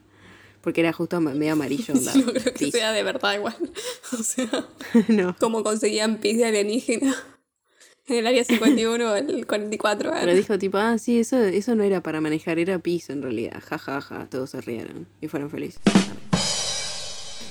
Porque 0.66 0.82
era 0.82 0.92
justo 0.92 1.22
medio 1.22 1.54
amarillo. 1.54 1.94
onda, 1.96 2.14
No 2.16 2.34
creo 2.34 2.54
que 2.54 2.72
sea 2.72 2.92
de 2.92 3.04
verdad 3.04 3.36
igual. 3.36 3.56
O 4.12 4.24
sea, 4.24 4.50
no. 5.08 5.36
cómo 5.40 5.64
conseguían 5.64 6.18
pis 6.18 6.38
de 6.38 6.46
alienígena. 6.46 7.16
En 8.08 8.18
el 8.18 8.28
área 8.28 8.44
51 8.44 9.12
o 9.12 9.16
el 9.16 9.48
44. 9.48 10.12
Pero 10.20 10.34
dijo 10.34 10.60
tipo, 10.60 10.78
ah, 10.78 10.98
sí, 10.98 11.20
eso, 11.20 11.38
eso 11.38 11.76
no 11.76 11.84
era 11.84 12.02
para 12.02 12.20
manejar, 12.20 12.60
era 12.60 12.80
pis 12.80 13.10
en 13.10 13.22
realidad. 13.22 13.62
Ja, 13.64 13.78
ja, 13.78 14.02
ja. 14.02 14.28
Todos 14.30 14.50
se 14.52 14.62
rieron 14.62 15.08
y 15.22 15.28
fueron 15.28 15.50
felices. 15.50 15.82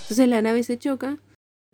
Entonces 0.02 0.28
la 0.28 0.42
nave 0.42 0.62
se 0.64 0.78
choca, 0.78 1.18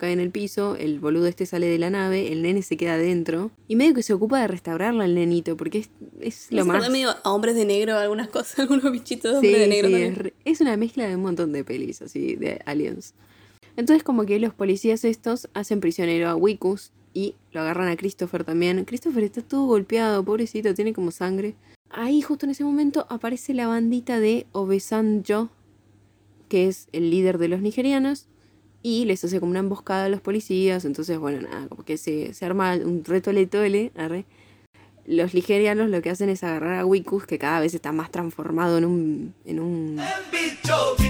cae 0.01 0.13
en 0.13 0.19
el 0.19 0.31
piso, 0.33 0.75
el 0.75 0.99
boludo 0.99 1.27
este 1.29 1.47
sale 1.47 1.67
de 1.69 1.79
la 1.79 1.89
nave, 1.91 2.33
el 2.33 2.43
nene 2.43 2.63
se 2.63 2.77
queda 2.77 2.95
adentro. 2.95 3.53
Y 3.69 3.77
medio 3.77 3.95
que 3.95 4.03
se 4.03 4.13
ocupa 4.13 4.41
de 4.41 4.49
restaurarla 4.49 5.05
el 5.05 5.15
nenito, 5.15 5.57
porque 5.57 5.79
es, 5.79 5.91
es 6.21 6.49
lo 6.51 6.65
más... 6.65 6.91
medio 6.91 7.11
a 7.23 7.33
hombres 7.33 7.55
de 7.55 7.65
negro, 7.67 7.97
algunas 7.97 8.29
cosas, 8.29 8.59
algunos 8.59 8.91
bichitos 8.91 9.35
de 9.35 9.41
Sí, 9.41 9.47
hombres 9.47 9.61
de 9.61 9.69
negro 9.69 9.87
sí, 9.87 9.93
también. 9.93 10.13
es, 10.13 10.19
re- 10.19 10.35
es 10.45 10.61
una 10.61 10.77
mezcla 10.77 11.07
de 11.09 11.15
un 11.15 11.23
montón 11.23 11.53
de 11.53 11.63
pelis, 11.63 12.03
así, 12.03 12.35
de 12.35 12.61
aliens. 12.67 13.15
Entonces 13.77 14.03
como 14.03 14.27
que 14.27 14.41
los 14.41 14.53
policías 14.53 15.05
estos 15.05 15.49
hacen 15.55 15.79
prisionero 15.79 16.29
a 16.29 16.35
Wikus 16.35 16.91
y 17.15 17.37
lo 17.53 17.61
agarran 17.61 17.89
a 17.89 17.97
Christopher 17.97 18.43
también. 18.45 18.85
Christopher 18.85 19.23
está 19.23 19.43
todo 19.43 19.67
golpeado, 19.67 20.25
pobrecito, 20.25 20.75
tiene 20.75 20.93
como 20.93 21.13
sangre. 21.13 21.55
Ahí 21.89 22.21
justo 22.23 22.47
en 22.47 22.51
ese 22.51 22.65
momento 22.65 23.07
aparece 23.11 23.53
la 23.55 23.67
bandita 23.69 24.21
de 24.21 24.47
Obesanjo, 24.53 25.51
que 26.49 26.69
es 26.69 26.89
el 26.93 27.11
líder 27.11 27.39
de 27.39 27.49
los 27.49 27.61
nigerianos, 27.63 28.27
y 28.83 29.05
les 29.05 29.25
hace 29.25 29.41
como 29.41 29.51
una 29.51 29.61
emboscada 29.61 30.07
a 30.07 30.09
los 30.09 30.21
policías. 30.21 30.85
Entonces, 30.85 31.19
bueno, 31.19 31.43
nada, 31.43 31.69
como 31.69 31.85
que 31.85 31.99
se, 31.99 32.35
se 32.35 32.45
arma 32.45 32.75
un 32.77 33.05
retole 33.05 33.47
tole, 33.47 33.93
arre. 33.97 34.25
Los 35.07 35.35
nigerianos 35.35 35.91
lo 35.91 36.03
que 36.03 36.11
hacen 36.11 36.29
es 36.29 36.45
agarrar 36.45 36.79
a 36.79 36.87
Wikus, 36.87 37.27
que 37.27 37.39
cada 37.39 37.61
vez 37.61 37.75
está 37.75 37.93
más 37.93 38.11
transformado 38.11 38.79
en 38.79 38.85
un. 38.85 39.35
en 39.45 39.61
un. 39.61 40.01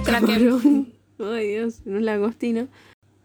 camarón. 0.05 0.93
Ay 1.19 1.49
Dios, 1.49 1.83
en 1.85 1.97
un 1.97 2.05
langostino. 2.05 2.69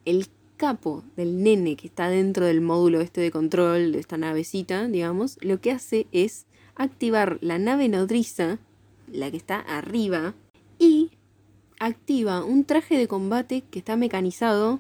El 0.04 0.28
capo 0.58 1.04
del 1.16 1.44
nene 1.44 1.76
que 1.76 1.88
está 1.88 2.10
dentro 2.10 2.46
del 2.46 2.62
módulo 2.62 3.02
este 3.02 3.22
de 3.22 3.32
control 3.32 3.92
de 3.92 4.00
esta 4.00 4.18
navecita, 4.18 4.88
digamos, 4.88 5.38
lo 5.42 5.60
que 5.60 5.72
hace 5.72 6.08
es 6.12 6.46
activar 6.76 7.38
la 7.42 7.58
nave 7.58 7.90
nodriza, 7.90 8.60
la 9.12 9.32
que 9.32 9.38
está 9.38 9.60
arriba, 9.60 10.34
activa 11.86 12.44
un 12.44 12.64
traje 12.66 12.98
de 12.98 13.08
combate 13.08 13.62
que 13.70 13.80
está 13.80 13.96
mecanizado, 13.96 14.80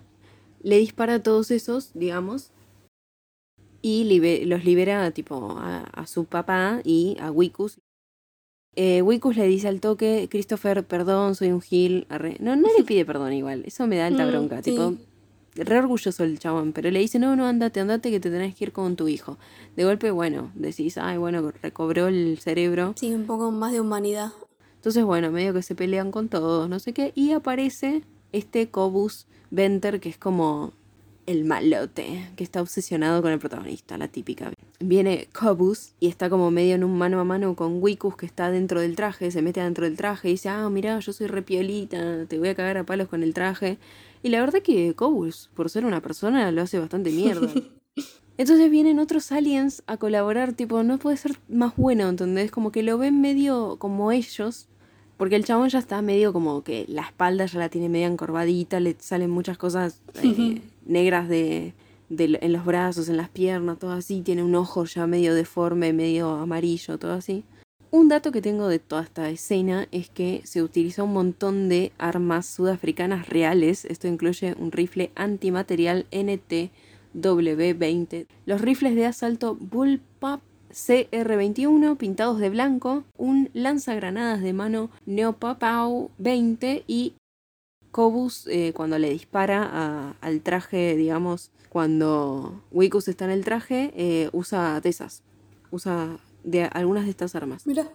le 0.62 0.78
dispara 0.78 1.16
a 1.16 1.24
todos 1.24 1.51
esos, 1.51 1.91
digamos, 1.93 2.51
y 3.82 4.45
los 4.45 4.66
libera 4.66 5.12
tipo 5.12 5.56
a, 5.60 5.82
a 5.82 6.08
su 6.08 6.26
papá 6.26 6.82
y 6.84 7.18
a 7.20 7.32
Wikus. 7.32 7.80
Eh, 8.76 9.01
Wikus 9.03 9.38
le 9.38 9.47
dice 9.47 9.68
al 9.68 9.80
toque, 9.80 10.28
Christopher, 10.30 10.84
perdón, 10.86 11.36
soy 11.36 11.51
un 11.51 11.62
gil. 11.62 12.08
arre". 12.10 12.38
No, 12.39 12.56
no 12.56 12.68
le 12.76 12.84
pide 12.84 13.06
perdón 13.06 13.34
igual, 13.34 13.64
eso 13.66 13.86
me 13.88 13.97
da 13.97 14.08
alta 14.08 14.26
Mm, 14.26 14.30
bronca, 14.30 14.58
sí. 14.58 14.72
tipo, 14.72 14.95
re 15.56 15.78
orgulloso 15.78 16.24
el 16.24 16.39
chabón, 16.39 16.74
pero 16.74 16.89
le 16.91 16.99
dice, 16.99 17.20
no, 17.20 17.36
no, 17.36 17.45
andate, 17.45 17.80
andate 17.80 18.10
que 18.12 18.20
te 18.20 18.30
tenés 18.32 18.56
que 18.56 18.66
ir 18.66 18.72
con 18.74 18.95
tu 18.95 19.08
hijo. 19.08 19.38
De 19.76 19.86
golpe, 19.86 20.10
bueno, 20.12 20.51
decís, 20.56 20.97
ay, 20.97 21.18
bueno, 21.18 21.51
recobró 21.62 22.08
el 22.08 22.39
cerebro. 22.39 22.93
Sí, 22.97 23.14
un 23.14 23.26
poco 23.28 23.51
más 23.51 23.72
de 23.72 23.80
humanidad. 23.82 24.32
Entonces, 24.86 25.03
bueno, 25.03 25.31
medio 25.31 25.51
que 25.51 25.63
se 25.63 25.73
pelean 25.73 26.11
con 26.11 26.29
todos, 26.29 26.69
no 26.69 26.77
sé 26.77 26.93
qué, 26.93 27.11
y 27.15 27.31
aparece 27.31 28.03
este 28.33 28.69
Cobus 28.69 29.25
Venter, 29.49 29.99
que 29.99 30.09
es 30.09 30.17
como 30.19 30.73
el 31.25 31.43
malote, 31.43 32.29
que 32.36 32.43
está 32.43 32.61
obsesionado 32.61 33.23
con 33.23 33.31
el 33.31 33.39
protagonista, 33.39 33.97
la 33.97 34.09
típica. 34.09 34.53
Viene 34.79 35.27
Cobus 35.33 35.93
y 35.99 36.05
está 36.05 36.29
como 36.29 36.51
medio 36.51 36.75
en 36.75 36.83
un 36.83 36.99
mano 36.99 37.19
a 37.19 37.23
mano 37.23 37.55
con 37.55 37.81
Wikus, 37.81 38.15
que 38.15 38.27
está 38.27 38.51
dentro 38.51 38.79
del 38.79 38.95
traje, 38.95 39.31
se 39.31 39.41
mete 39.41 39.59
dentro 39.59 39.86
del 39.86 39.97
traje 39.97 40.27
y 40.27 40.31
dice, 40.33 40.49
ah, 40.49 40.69
mira, 40.69 40.99
yo 40.99 41.13
soy 41.13 41.25
repiolita, 41.25 42.27
te 42.27 42.38
voy 42.38 42.49
a 42.49 42.55
cagar 42.55 42.77
a 42.77 42.83
palos 42.83 43.07
con 43.07 43.23
el 43.23 43.33
traje. 43.33 43.79
Y 44.21 44.29
la 44.29 44.39
verdad 44.39 44.61
que 44.61 44.93
Cobus, 44.93 45.49
por 45.55 45.71
ser 45.71 45.86
una 45.86 46.03
persona, 46.03 46.51
lo 46.51 46.61
hace 46.61 46.77
bastante 46.77 47.09
mierda. 47.09 47.49
Entonces 48.38 48.69
vienen 48.69 48.99
otros 48.99 49.31
aliens 49.31 49.81
a 49.88 49.97
colaborar, 49.97 50.53
tipo, 50.53 50.83
no 50.83 50.99
puede 50.99 51.17
ser 51.17 51.39
más 51.49 51.75
bueno, 51.75 52.07
¿entendés? 52.07 52.51
Como 52.51 52.71
que 52.71 52.83
lo 52.83 52.99
ven 52.99 53.19
medio 53.19 53.77
como 53.79 54.11
ellos, 54.11 54.67
porque 55.18 55.36
el 55.36 55.45
chabón 55.45 55.70
ya 55.70 55.80
está 55.80 56.01
medio 56.01 56.34
como 56.34 56.63
que 56.63 56.86
la 56.88 57.03
espalda 57.03 57.45
ya 57.45 57.59
la 57.59 57.70
tiene 57.70 57.89
media 57.89 58.07
encorvadita, 58.07 58.80
le 58.80 58.95
salen 58.99 59.30
muchas 59.30 59.57
cosas 59.57 60.01
eh, 60.16 60.61
negras 60.86 61.30
de, 61.30 61.74
de- 62.09 62.38
en 62.41 62.51
los 62.53 62.66
brazos, 62.66 63.07
en 63.09 63.18
las 63.18 63.30
piernas, 63.30 63.80
todo 63.80 63.91
así, 63.91 64.22
tiene 64.22 64.43
un 64.43 64.55
ojo 64.55 64.86
ya 64.86 65.07
medio 65.07 65.34
deforme, 65.34 65.93
medio 65.93 66.30
amarillo, 66.32 66.97
todo 66.97 67.13
así. 67.13 67.43
Un 67.91 68.09
dato 68.09 68.34
que 68.34 68.41
tengo 68.41 68.68
de 68.68 68.80
toda 68.80 69.03
esta 69.03 69.30
escena 69.30 69.88
es 69.91 70.09
que 70.09 70.41
se 70.43 70.61
utilizó 70.61 71.05
un 71.05 71.13
montón 71.13 71.70
de 71.70 71.93
armas 71.97 72.45
sudafricanas 72.45 73.30
reales, 73.30 73.86
esto 73.86 74.07
incluye 74.09 74.53
un 74.59 74.72
rifle 74.74 75.11
antimaterial 75.16 76.05
NT 76.11 76.72
W20. 77.16 78.26
Los 78.45 78.59
rifles 78.61 78.95
de 78.95 79.05
asalto 79.05 79.55
Bullpup 79.55 80.41
CR21 80.76 81.95
pintados 81.97 82.38
de 82.39 82.49
blanco, 82.49 83.05
un 83.17 83.49
lanzagranadas 83.53 84.41
de 84.41 84.51
mano 84.51 84.89
Neopapau 85.05 86.11
20 86.17 86.84
y 86.86 87.13
Cobus 87.91 88.45
eh, 88.47 88.73
cuando 88.76 88.99
le 88.99 89.09
dispara 89.09 89.63
a- 89.71 90.15
al 90.19 90.41
traje, 90.41 90.97
digamos, 90.97 91.51
cuando 91.69 92.61
Wikus 92.71 93.07
está 93.07 93.23
en 93.23 93.32
el 93.32 93.45
traje, 93.45 93.93
eh, 93.95 94.30
usa 94.34 94.82
de 94.82 94.89
esas, 94.89 95.23
usa 95.71 96.17
de 96.43 96.63
algunas 96.65 97.05
de 97.05 97.11
estas 97.11 97.36
armas. 97.36 97.65
Mira. 97.65 97.88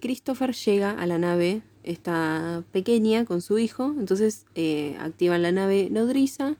Christopher 0.00 0.54
llega 0.54 0.90
a 0.92 1.06
la 1.06 1.18
nave, 1.18 1.62
está 1.82 2.62
pequeña 2.72 3.24
con 3.24 3.40
su 3.40 3.58
hijo, 3.58 3.94
entonces 3.98 4.44
eh, 4.54 4.96
activan 5.00 5.42
la 5.42 5.50
nave 5.50 5.88
nodriza. 5.90 6.56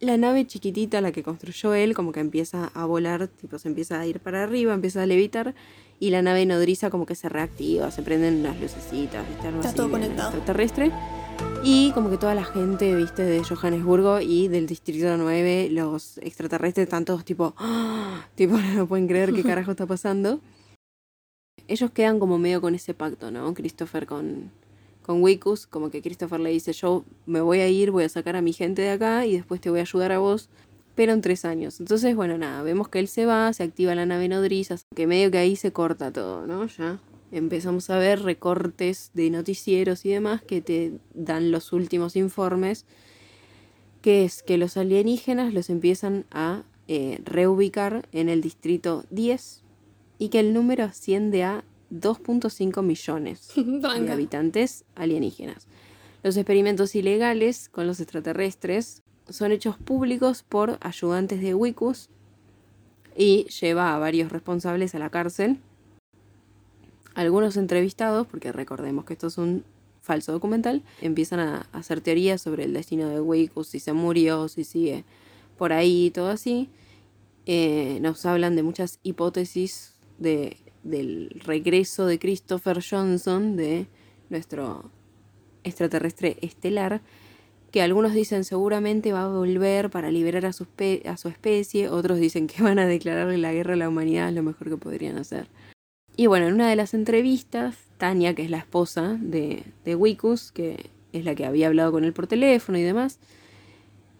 La 0.00 0.16
nave 0.16 0.46
chiquitita, 0.46 1.02
la 1.02 1.12
que 1.12 1.22
construyó 1.22 1.74
él, 1.74 1.92
como 1.94 2.12
que 2.12 2.20
empieza 2.20 2.70
a 2.72 2.86
volar, 2.86 3.28
tipo 3.28 3.58
se 3.58 3.68
empieza 3.68 4.00
a 4.00 4.06
ir 4.06 4.18
para 4.18 4.42
arriba, 4.42 4.72
empieza 4.72 5.02
a 5.02 5.06
levitar, 5.06 5.54
y 5.98 6.08
la 6.08 6.22
nave 6.22 6.46
nodriza 6.46 6.88
como 6.88 7.04
que 7.04 7.14
se 7.14 7.28
reactiva, 7.28 7.90
se 7.90 8.02
prenden 8.02 8.42
las 8.42 8.58
lucecitas, 8.58 9.28
¿viste? 9.28 9.46
Algo 9.46 9.58
Está 9.58 9.68
así 9.68 9.76
todo 9.76 9.90
conectado. 9.90 10.30
extraterrestre. 10.30 10.90
Y 11.62 11.92
como 11.92 12.08
que 12.08 12.16
toda 12.16 12.34
la 12.34 12.44
gente, 12.44 12.96
viste, 12.96 13.22
de 13.22 13.44
Johannesburgo 13.44 14.20
y 14.20 14.48
del 14.48 14.66
Distrito 14.66 15.14
9, 15.18 15.68
los 15.70 16.16
extraterrestres 16.18 16.84
están 16.84 17.04
todos 17.04 17.22
tipo, 17.22 17.52
¡ah! 17.58 18.26
tipo, 18.34 18.56
no 18.74 18.86
pueden 18.86 19.06
creer 19.06 19.34
qué 19.34 19.42
carajo 19.44 19.72
está 19.72 19.84
pasando. 19.84 20.40
Ellos 21.68 21.90
quedan 21.90 22.18
como 22.18 22.38
medio 22.38 22.62
con 22.62 22.74
ese 22.74 22.94
pacto, 22.94 23.30
¿no? 23.30 23.52
Christopher 23.52 24.06
con, 24.06 24.50
con 25.02 25.22
Wikus, 25.22 25.66
como 25.66 25.90
que 25.90 26.02
Christopher 26.02 26.40
le 26.40 26.50
dice, 26.50 26.72
yo 26.72 27.04
me 27.26 27.40
voy 27.40 27.60
a 27.60 27.68
ir, 27.68 27.90
voy 27.90 28.04
a 28.04 28.08
sacar 28.08 28.36
a 28.36 28.42
mi 28.42 28.52
gente 28.52 28.82
de 28.82 28.90
acá 28.90 29.26
y 29.26 29.32
después 29.32 29.60
te 29.60 29.70
voy 29.70 29.80
a 29.80 29.82
ayudar 29.82 30.12
a 30.12 30.18
vos, 30.18 30.48
pero 30.94 31.12
en 31.12 31.20
tres 31.20 31.44
años. 31.44 31.80
Entonces, 31.80 32.14
bueno, 32.14 32.38
nada, 32.38 32.62
vemos 32.62 32.88
que 32.88 32.98
él 32.98 33.08
se 33.08 33.26
va, 33.26 33.52
se 33.52 33.62
activa 33.62 33.94
la 33.94 34.06
nave 34.06 34.28
nodriza, 34.28 34.76
que 34.94 35.06
medio 35.06 35.30
que 35.30 35.38
ahí 35.38 35.56
se 35.56 35.72
corta 35.72 36.12
todo, 36.12 36.46
¿no? 36.46 36.66
Ya. 36.66 37.00
empezamos 37.32 37.90
a 37.90 37.98
ver 37.98 38.22
recortes 38.22 39.10
de 39.14 39.30
noticieros 39.30 40.04
y 40.04 40.10
demás 40.10 40.42
que 40.42 40.60
te 40.60 40.92
dan 41.14 41.50
los 41.50 41.72
últimos 41.72 42.16
informes, 42.16 42.86
que 44.02 44.24
es 44.24 44.42
que 44.42 44.58
los 44.58 44.76
alienígenas 44.76 45.54
los 45.54 45.70
empiezan 45.70 46.24
a 46.30 46.64
eh, 46.88 47.20
reubicar 47.24 48.08
en 48.12 48.28
el 48.28 48.40
distrito 48.40 49.04
10 49.10 49.62
y 50.18 50.28
que 50.28 50.40
el 50.40 50.52
número 50.52 50.84
asciende 50.84 51.44
a 51.44 51.64
2.5 51.90 52.82
millones 52.82 53.52
de 53.56 54.12
habitantes 54.12 54.84
alienígenas. 54.94 55.66
Los 56.22 56.36
experimentos 56.36 56.94
ilegales 56.94 57.68
con 57.68 57.86
los 57.86 58.00
extraterrestres 58.00 59.02
son 59.28 59.52
hechos 59.52 59.78
públicos 59.78 60.44
por 60.46 60.78
ayudantes 60.80 61.40
de 61.40 61.54
Wikus 61.54 62.08
y 63.16 63.44
lleva 63.44 63.94
a 63.94 63.98
varios 63.98 64.30
responsables 64.30 64.94
a 64.94 64.98
la 64.98 65.10
cárcel. 65.10 65.58
Algunos 67.14 67.56
entrevistados, 67.56 68.26
porque 68.26 68.52
recordemos 68.52 69.04
que 69.04 69.14
esto 69.14 69.28
es 69.28 69.38
un 69.38 69.64
falso 70.02 70.32
documental, 70.32 70.82
empiezan 71.00 71.40
a 71.40 71.66
hacer 71.72 72.00
teorías 72.00 72.40
sobre 72.40 72.64
el 72.64 72.72
destino 72.72 73.08
de 73.08 73.20
Wikus, 73.20 73.68
si 73.68 73.80
se 73.80 73.92
murió, 73.92 74.48
si 74.48 74.64
sigue 74.64 75.04
por 75.56 75.72
ahí, 75.72 76.10
todo 76.10 76.28
así. 76.28 76.68
Eh, 77.46 77.98
nos 78.00 78.24
hablan 78.26 78.56
de 78.56 78.62
muchas 78.62 78.98
hipótesis 79.02 79.94
de, 80.18 80.56
del 80.82 81.30
regreso 81.44 82.06
de 82.06 82.18
Christopher 82.18 82.82
Johnson, 82.82 83.56
de 83.56 83.86
nuestro 84.28 84.90
extraterrestre 85.64 86.36
estelar, 86.40 87.00
que 87.70 87.82
algunos 87.82 88.12
dicen 88.14 88.44
seguramente 88.44 89.12
va 89.12 89.24
a 89.24 89.28
volver 89.28 89.90
para 89.90 90.10
liberar 90.10 90.46
a 90.46 90.52
su, 90.52 90.66
a 91.04 91.16
su 91.16 91.28
especie, 91.28 91.88
otros 91.88 92.18
dicen 92.18 92.46
que 92.46 92.62
van 92.62 92.78
a 92.78 92.86
declararle 92.86 93.38
la 93.38 93.52
guerra 93.52 93.74
a 93.74 93.76
la 93.76 93.88
humanidad, 93.88 94.32
lo 94.32 94.42
mejor 94.42 94.70
que 94.70 94.76
podrían 94.76 95.18
hacer. 95.18 95.48
Y 96.16 96.26
bueno, 96.26 96.48
en 96.48 96.54
una 96.54 96.68
de 96.68 96.76
las 96.76 96.94
entrevistas, 96.94 97.76
Tania, 97.96 98.34
que 98.34 98.42
es 98.42 98.50
la 98.50 98.58
esposa 98.58 99.16
de, 99.20 99.62
de 99.84 99.94
Wikus, 99.94 100.52
que 100.52 100.90
es 101.12 101.24
la 101.24 101.34
que 101.34 101.46
había 101.46 101.68
hablado 101.68 101.92
con 101.92 102.04
él 102.04 102.12
por 102.12 102.26
teléfono 102.26 102.78
y 102.78 102.82
demás, 102.82 103.18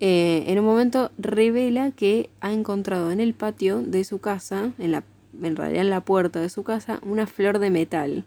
eh, 0.00 0.44
en 0.46 0.58
un 0.58 0.64
momento 0.64 1.10
revela 1.18 1.90
que 1.90 2.30
ha 2.40 2.52
encontrado 2.52 3.10
en 3.10 3.20
el 3.20 3.34
patio 3.34 3.82
de 3.82 4.04
su 4.04 4.18
casa, 4.18 4.72
en, 4.78 4.92
la, 4.92 5.04
en 5.42 5.56
realidad 5.56 5.82
en 5.82 5.90
la 5.90 6.00
puerta 6.00 6.40
de 6.40 6.48
su 6.48 6.62
casa, 6.62 7.00
una 7.02 7.26
flor 7.26 7.58
de 7.58 7.70
metal 7.70 8.24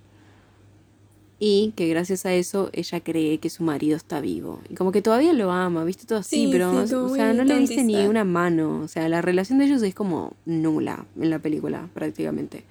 y 1.45 1.73
que 1.75 1.89
gracias 1.89 2.25
a 2.25 2.33
eso 2.33 2.69
ella 2.71 3.01
cree 3.01 3.37
que 3.39 3.49
su 3.49 3.63
marido 3.63 3.97
está 3.97 4.21
vivo. 4.21 4.61
Y 4.69 4.75
como 4.75 4.93
que 4.93 5.01
todavía 5.01 5.33
lo 5.33 5.51
ama, 5.51 5.83
¿viste? 5.83 6.05
Todo 6.05 6.19
así, 6.19 6.47
pero 6.49 6.71
o 6.71 7.09
sea, 7.09 7.33
no 7.33 7.43
le 7.43 7.59
dice 7.59 7.83
ni 7.83 8.07
una 8.07 8.23
mano. 8.23 8.79
O 8.79 8.87
sea, 8.87 9.09
la 9.09 9.21
relación 9.21 9.59
de 9.59 9.65
ellos 9.65 9.83
es 9.83 9.93
como 9.93 10.33
nula 10.45 11.05
en 11.19 11.29
la 11.29 11.39
película, 11.39 11.89
prácticamente. 11.93 12.63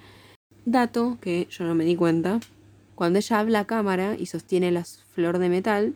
Dato 0.65 1.19
que 1.21 1.47
yo 1.51 1.65
no 1.65 1.75
me 1.75 1.85
di 1.85 1.95
cuenta. 1.95 2.39
Cuando 2.95 3.19
ella 3.19 3.39
habla 3.39 3.59
a 3.59 3.65
cámara 3.65 4.15
y 4.17 4.25
sostiene 4.25 4.71
la 4.71 4.85
flor 4.85 5.37
de 5.37 5.49
metal, 5.49 5.93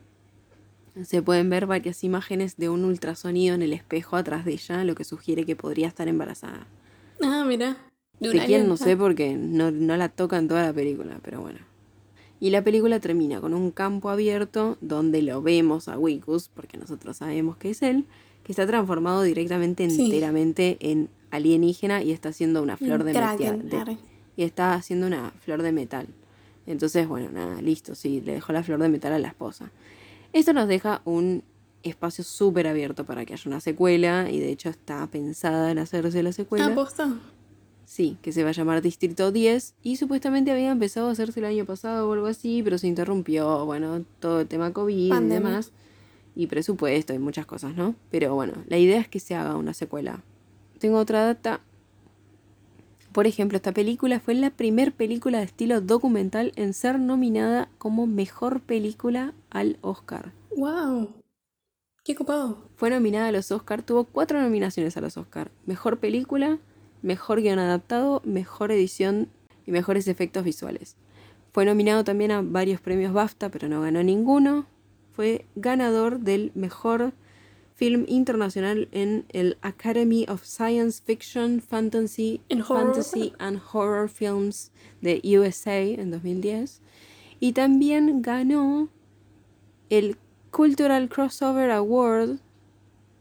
se 1.04 1.24
pueden 1.24 1.50
ver 1.50 1.66
varias 1.66 2.04
imágenes 2.04 2.58
de 2.58 2.70
un 2.70 2.84
ultrasonido 2.84 3.56
en 3.56 3.64
el 3.64 3.74
espejo 3.74 4.18
atrás 4.18 4.46
de 4.46 4.54
ella, 4.54 4.84
lo 4.84 4.94
que 4.94 5.04
sugiere 5.04 5.48
que 5.48 5.56
podría 5.56 5.88
estar 5.88 6.08
embarazada. 6.08 6.68
Ah, 7.24 7.44
mira. 7.44 7.76
De 8.20 8.46
quién 8.46 8.68
no 8.68 8.78
sé 8.78 8.98
porque 8.98 9.36
no, 9.36 9.72
no 9.72 9.96
la 9.96 10.10
toca 10.10 10.38
en 10.38 10.48
toda 10.48 10.64
la 10.64 10.74
película, 10.74 11.20
pero 11.24 11.42
bueno. 11.42 11.60
Y 12.40 12.52
la 12.52 12.64
película 12.64 13.00
termina 13.00 13.42
con 13.42 13.54
un 13.54 13.72
campo 13.72 14.10
abierto 14.10 14.78
donde 14.82 15.22
lo 15.22 15.42
vemos 15.42 15.88
a 15.88 15.98
Wikus, 15.98 16.50
porque 16.50 16.78
nosotros 16.78 17.18
sabemos 17.18 17.58
que 17.58 17.72
es 17.72 17.82
él, 17.82 18.06
que 18.44 18.52
está 18.52 18.68
transformado 18.68 19.24
directamente, 19.24 19.84
enteramente 19.84 20.78
en 20.80 21.10
alienígena 21.32 22.04
y 22.04 22.12
está 22.12 22.30
haciendo 22.30 22.62
una 22.62 22.78
flor 22.78 23.04
de 23.04 23.14
metal. 23.14 23.98
Y 24.36 24.44
está 24.44 24.76
haciendo 24.76 25.08
una 25.08 25.32
flor 25.40 25.64
de 25.64 25.72
metal. 25.72 26.08
Entonces, 26.68 27.08
bueno, 27.08 27.30
nada, 27.32 27.62
listo, 27.62 27.96
sí, 27.96 28.22
le 28.22 28.34
dejó 28.34 28.54
la 28.54 28.62
flor 28.62 28.80
de 28.80 28.90
metal 28.90 29.14
a 29.14 29.20
la 29.20 29.30
esposa. 29.30 29.72
Esto 30.34 30.54
nos 30.54 30.68
deja 30.68 31.02
un 31.06 31.44
espacio 31.82 32.24
súper 32.24 32.68
abierto 32.68 33.06
para 33.06 33.26
que 33.26 33.34
haya 33.34 33.44
una 33.46 33.62
secuela 33.62 34.30
y 34.30 34.40
de 34.40 34.52
hecho 34.52 34.70
está 34.70 35.08
pensada 35.08 35.72
en 35.72 35.80
hacerse 35.80 36.22
la 36.22 36.34
secuela. 36.34 36.68
¿Aposta? 36.68 37.16
Sí, 37.88 38.18
que 38.22 38.34
se 38.34 38.44
va 38.44 38.50
a 38.50 38.52
llamar 38.52 38.82
Distrito 38.82 39.32
10 39.32 39.76
y 39.82 39.96
supuestamente 39.96 40.52
había 40.52 40.72
empezado 40.72 41.08
a 41.08 41.12
hacerse 41.12 41.40
el 41.40 41.46
año 41.46 41.64
pasado 41.64 42.10
o 42.10 42.14
algo 42.14 42.28
así, 42.28 42.62
pero 42.62 42.78
se 42.78 42.88
interrumpió, 42.88 43.66
bueno, 43.66 44.04
todo 44.20 44.42
el 44.42 44.48
tema 44.48 44.74
COVID 44.74 44.94
y 44.94 45.28
demás. 45.30 45.72
Y 46.36 46.48
presupuesto 46.48 47.14
y 47.14 47.18
muchas 47.18 47.46
cosas, 47.46 47.78
¿no? 47.78 47.96
Pero 48.12 48.36
bueno, 48.36 48.56
la 48.68 48.78
idea 48.78 49.00
es 49.00 49.08
que 49.08 49.22
se 49.22 49.36
haga 49.36 49.56
una 49.56 49.74
secuela. 49.74 50.22
Tengo 50.80 50.98
otra 50.98 51.24
data. 51.24 51.62
Por 53.14 53.26
ejemplo, 53.26 53.56
esta 53.56 53.72
película 53.72 54.20
fue 54.20 54.34
la 54.36 54.50
primera 54.50 54.92
película 54.92 55.38
de 55.38 55.46
estilo 55.46 55.80
documental 55.80 56.52
en 56.58 56.74
ser 56.74 57.00
nominada 57.00 57.70
como 57.78 58.06
mejor 58.06 58.60
película 58.60 59.34
al 59.50 59.78
Oscar. 59.80 60.34
¡Wow! 60.58 61.14
¡Qué 62.04 62.16
copado! 62.16 62.68
Fue 62.76 62.90
nominada 62.90 63.30
a 63.30 63.32
los 63.32 63.50
Oscar, 63.50 63.82
tuvo 63.82 64.04
cuatro 64.04 64.42
nominaciones 64.42 64.98
a 64.98 65.02
los 65.02 65.16
Oscar. 65.16 65.52
Mejor 65.66 66.00
película, 66.00 66.60
mejor 67.02 67.42
guion 67.42 67.60
adaptado, 67.60 68.22
mejor 68.26 68.72
edición 68.72 69.30
y 69.66 69.72
mejores 69.72 70.08
efectos 70.08 70.44
visuales. 70.44 70.96
Fue 71.52 71.66
nominado 71.66 72.04
también 72.04 72.32
a 72.32 72.42
varios 72.42 72.82
premios 72.82 73.14
BAFTA, 73.14 73.50
pero 73.50 73.68
no 73.68 73.82
ganó 73.82 74.04
ninguno. 74.04 74.66
Fue 75.14 75.46
ganador 75.56 76.20
del 76.20 76.52
mejor 76.54 77.14
film 77.76 78.06
internacional 78.08 78.88
en 78.92 79.26
el 79.30 79.58
Academy 79.62 80.26
of 80.28 80.44
Science 80.44 81.02
Fiction, 81.04 81.62
Fantasy, 81.62 82.42
Fantasy 82.68 83.34
and 83.40 83.62
Horror 83.72 84.10
Films 84.10 84.72
de 85.02 85.22
USA 85.38 85.80
en 85.80 86.12
2010. 86.12 86.82
Y 87.40 87.54
también 87.54 88.22
ganó 88.22 88.90
el 89.90 90.18
Cultural 90.52 91.08
Crossover 91.08 91.70
Award 91.70 92.40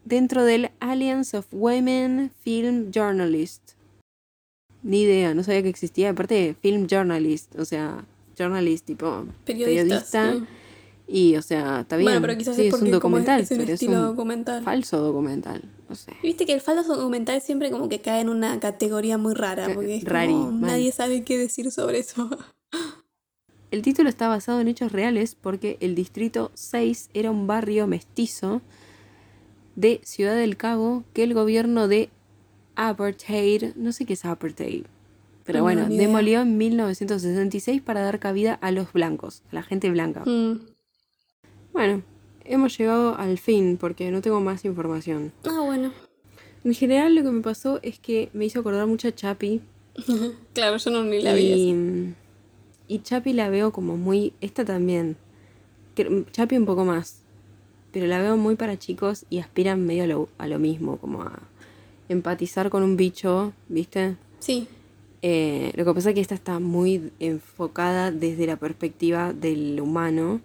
dentro 0.05 0.43
del 0.43 0.71
Alliance 0.79 1.37
of 1.37 1.47
Women 1.51 2.31
Film 2.39 2.91
Journalists. 2.91 3.66
Ni 4.83 5.01
idea, 5.01 5.33
no 5.33 5.43
sabía 5.43 5.63
que 5.63 5.69
existía. 5.69 6.11
Aparte, 6.11 6.55
film 6.61 6.87
journalist, 6.87 7.57
o 7.57 7.65
sea, 7.65 8.05
journalist 8.37 8.85
tipo 8.85 9.25
periodista. 9.45 10.35
Y, 11.07 11.37
o 11.37 11.41
sea, 11.41 11.81
está 11.81 11.95
bien. 11.95 12.21
pero 12.21 12.37
quizás 12.37 12.59
es, 12.59 12.73
un 12.73 12.91
documental, 12.91 13.41
es 13.41 13.51
un 13.51 13.57
pero 13.59 13.73
es 13.73 13.81
un 13.81 13.93
documental. 13.93 14.63
falso 14.63 14.99
documental. 14.99 15.63
No 15.87 15.95
sé. 15.95 16.11
Viste 16.21 16.45
que 16.45 16.53
el 16.53 16.59
falso 16.59 16.97
documental 16.97 17.41
siempre 17.41 17.71
como 17.71 17.87
que 17.87 18.01
cae 18.01 18.19
en 18.19 18.27
una 18.29 18.59
categoría 18.59 19.17
muy 19.17 19.33
rara, 19.33 19.69
porque 19.73 19.95
es 19.95 20.05
como, 20.05 20.51
nadie 20.51 20.91
sabe 20.91 21.23
qué 21.23 21.37
decir 21.37 21.71
sobre 21.71 21.99
eso. 21.99 22.29
El 23.69 23.81
título 23.81 24.07
está 24.07 24.29
basado 24.29 24.61
en 24.61 24.69
hechos 24.69 24.93
reales 24.93 25.35
porque 25.35 25.77
el 25.81 25.93
distrito 25.93 26.51
6 26.53 27.09
era 27.13 27.31
un 27.31 27.47
barrio 27.47 27.85
mestizo 27.85 28.61
de 29.75 29.99
Ciudad 30.05 30.35
del 30.35 30.55
Cabo 30.55 31.03
que 31.11 31.23
el 31.23 31.33
gobierno 31.33 31.89
de 31.89 32.09
apartheid, 32.77 33.75
no 33.75 33.91
sé 33.91 34.05
qué 34.05 34.13
es 34.13 34.25
apartheid, 34.25 34.85
pero 35.43 35.61
bueno, 35.63 35.87
demolió 35.89 36.41
en 36.41 36.57
1966 36.57 37.81
para 37.81 38.01
dar 38.01 38.19
cabida 38.19 38.53
a 38.53 38.71
los 38.71 38.91
blancos, 38.93 39.43
a 39.51 39.55
la 39.55 39.63
gente 39.63 39.89
blanca. 39.89 40.23
Mm. 40.25 40.59
Bueno, 41.73 42.03
hemos 42.43 42.77
llegado 42.77 43.17
al 43.17 43.37
fin 43.37 43.77
porque 43.77 44.11
no 44.11 44.21
tengo 44.21 44.39
más 44.41 44.65
información. 44.65 45.31
Ah, 45.45 45.61
bueno. 45.65 45.91
En 46.63 46.73
general 46.73 47.15
lo 47.15 47.23
que 47.23 47.31
me 47.31 47.41
pasó 47.41 47.79
es 47.81 47.99
que 47.99 48.29
me 48.33 48.45
hizo 48.45 48.59
acordar 48.59 48.87
mucho 48.87 49.07
a 49.07 49.15
Chapi. 49.15 49.61
claro, 50.53 50.77
yo 50.77 50.91
no 50.91 51.03
ni 51.03 51.21
la 51.21 51.33
vi. 51.33 51.43
Y, 51.43 52.15
y 52.87 52.99
Chapi 52.99 53.33
la 53.33 53.49
veo 53.49 53.71
como 53.71 53.95
muy... 53.95 54.33
Esta 54.41 54.65
también. 54.65 55.15
Chapi 56.31 56.57
un 56.57 56.65
poco 56.65 56.83
más 56.83 57.21
pero 57.97 58.05
la 58.05 58.19
veo 58.19 58.37
muy 58.37 58.55
para 58.55 58.77
chicos 58.77 59.25
y 59.29 59.39
aspiran 59.39 59.83
medio 59.83 60.29
a 60.37 60.47
lo, 60.47 60.59
mismo, 60.59 60.97
como 60.97 61.23
a 61.23 61.39
empatizar 62.09 62.69
con 62.69 62.83
un 62.83 62.97
bicho, 62.97 63.53
¿viste? 63.67 64.15
Sí. 64.39 64.67
Eh, 65.21 65.71
lo 65.75 65.85
que 65.85 65.93
pasa 65.93 66.09
es 66.09 66.15
que 66.15 66.21
esta 66.21 66.35
está 66.35 66.59
muy 66.59 67.11
enfocada 67.19 68.11
desde 68.11 68.45
la 68.45 68.57
perspectiva 68.57 69.33
del 69.33 69.79
humano 69.81 70.41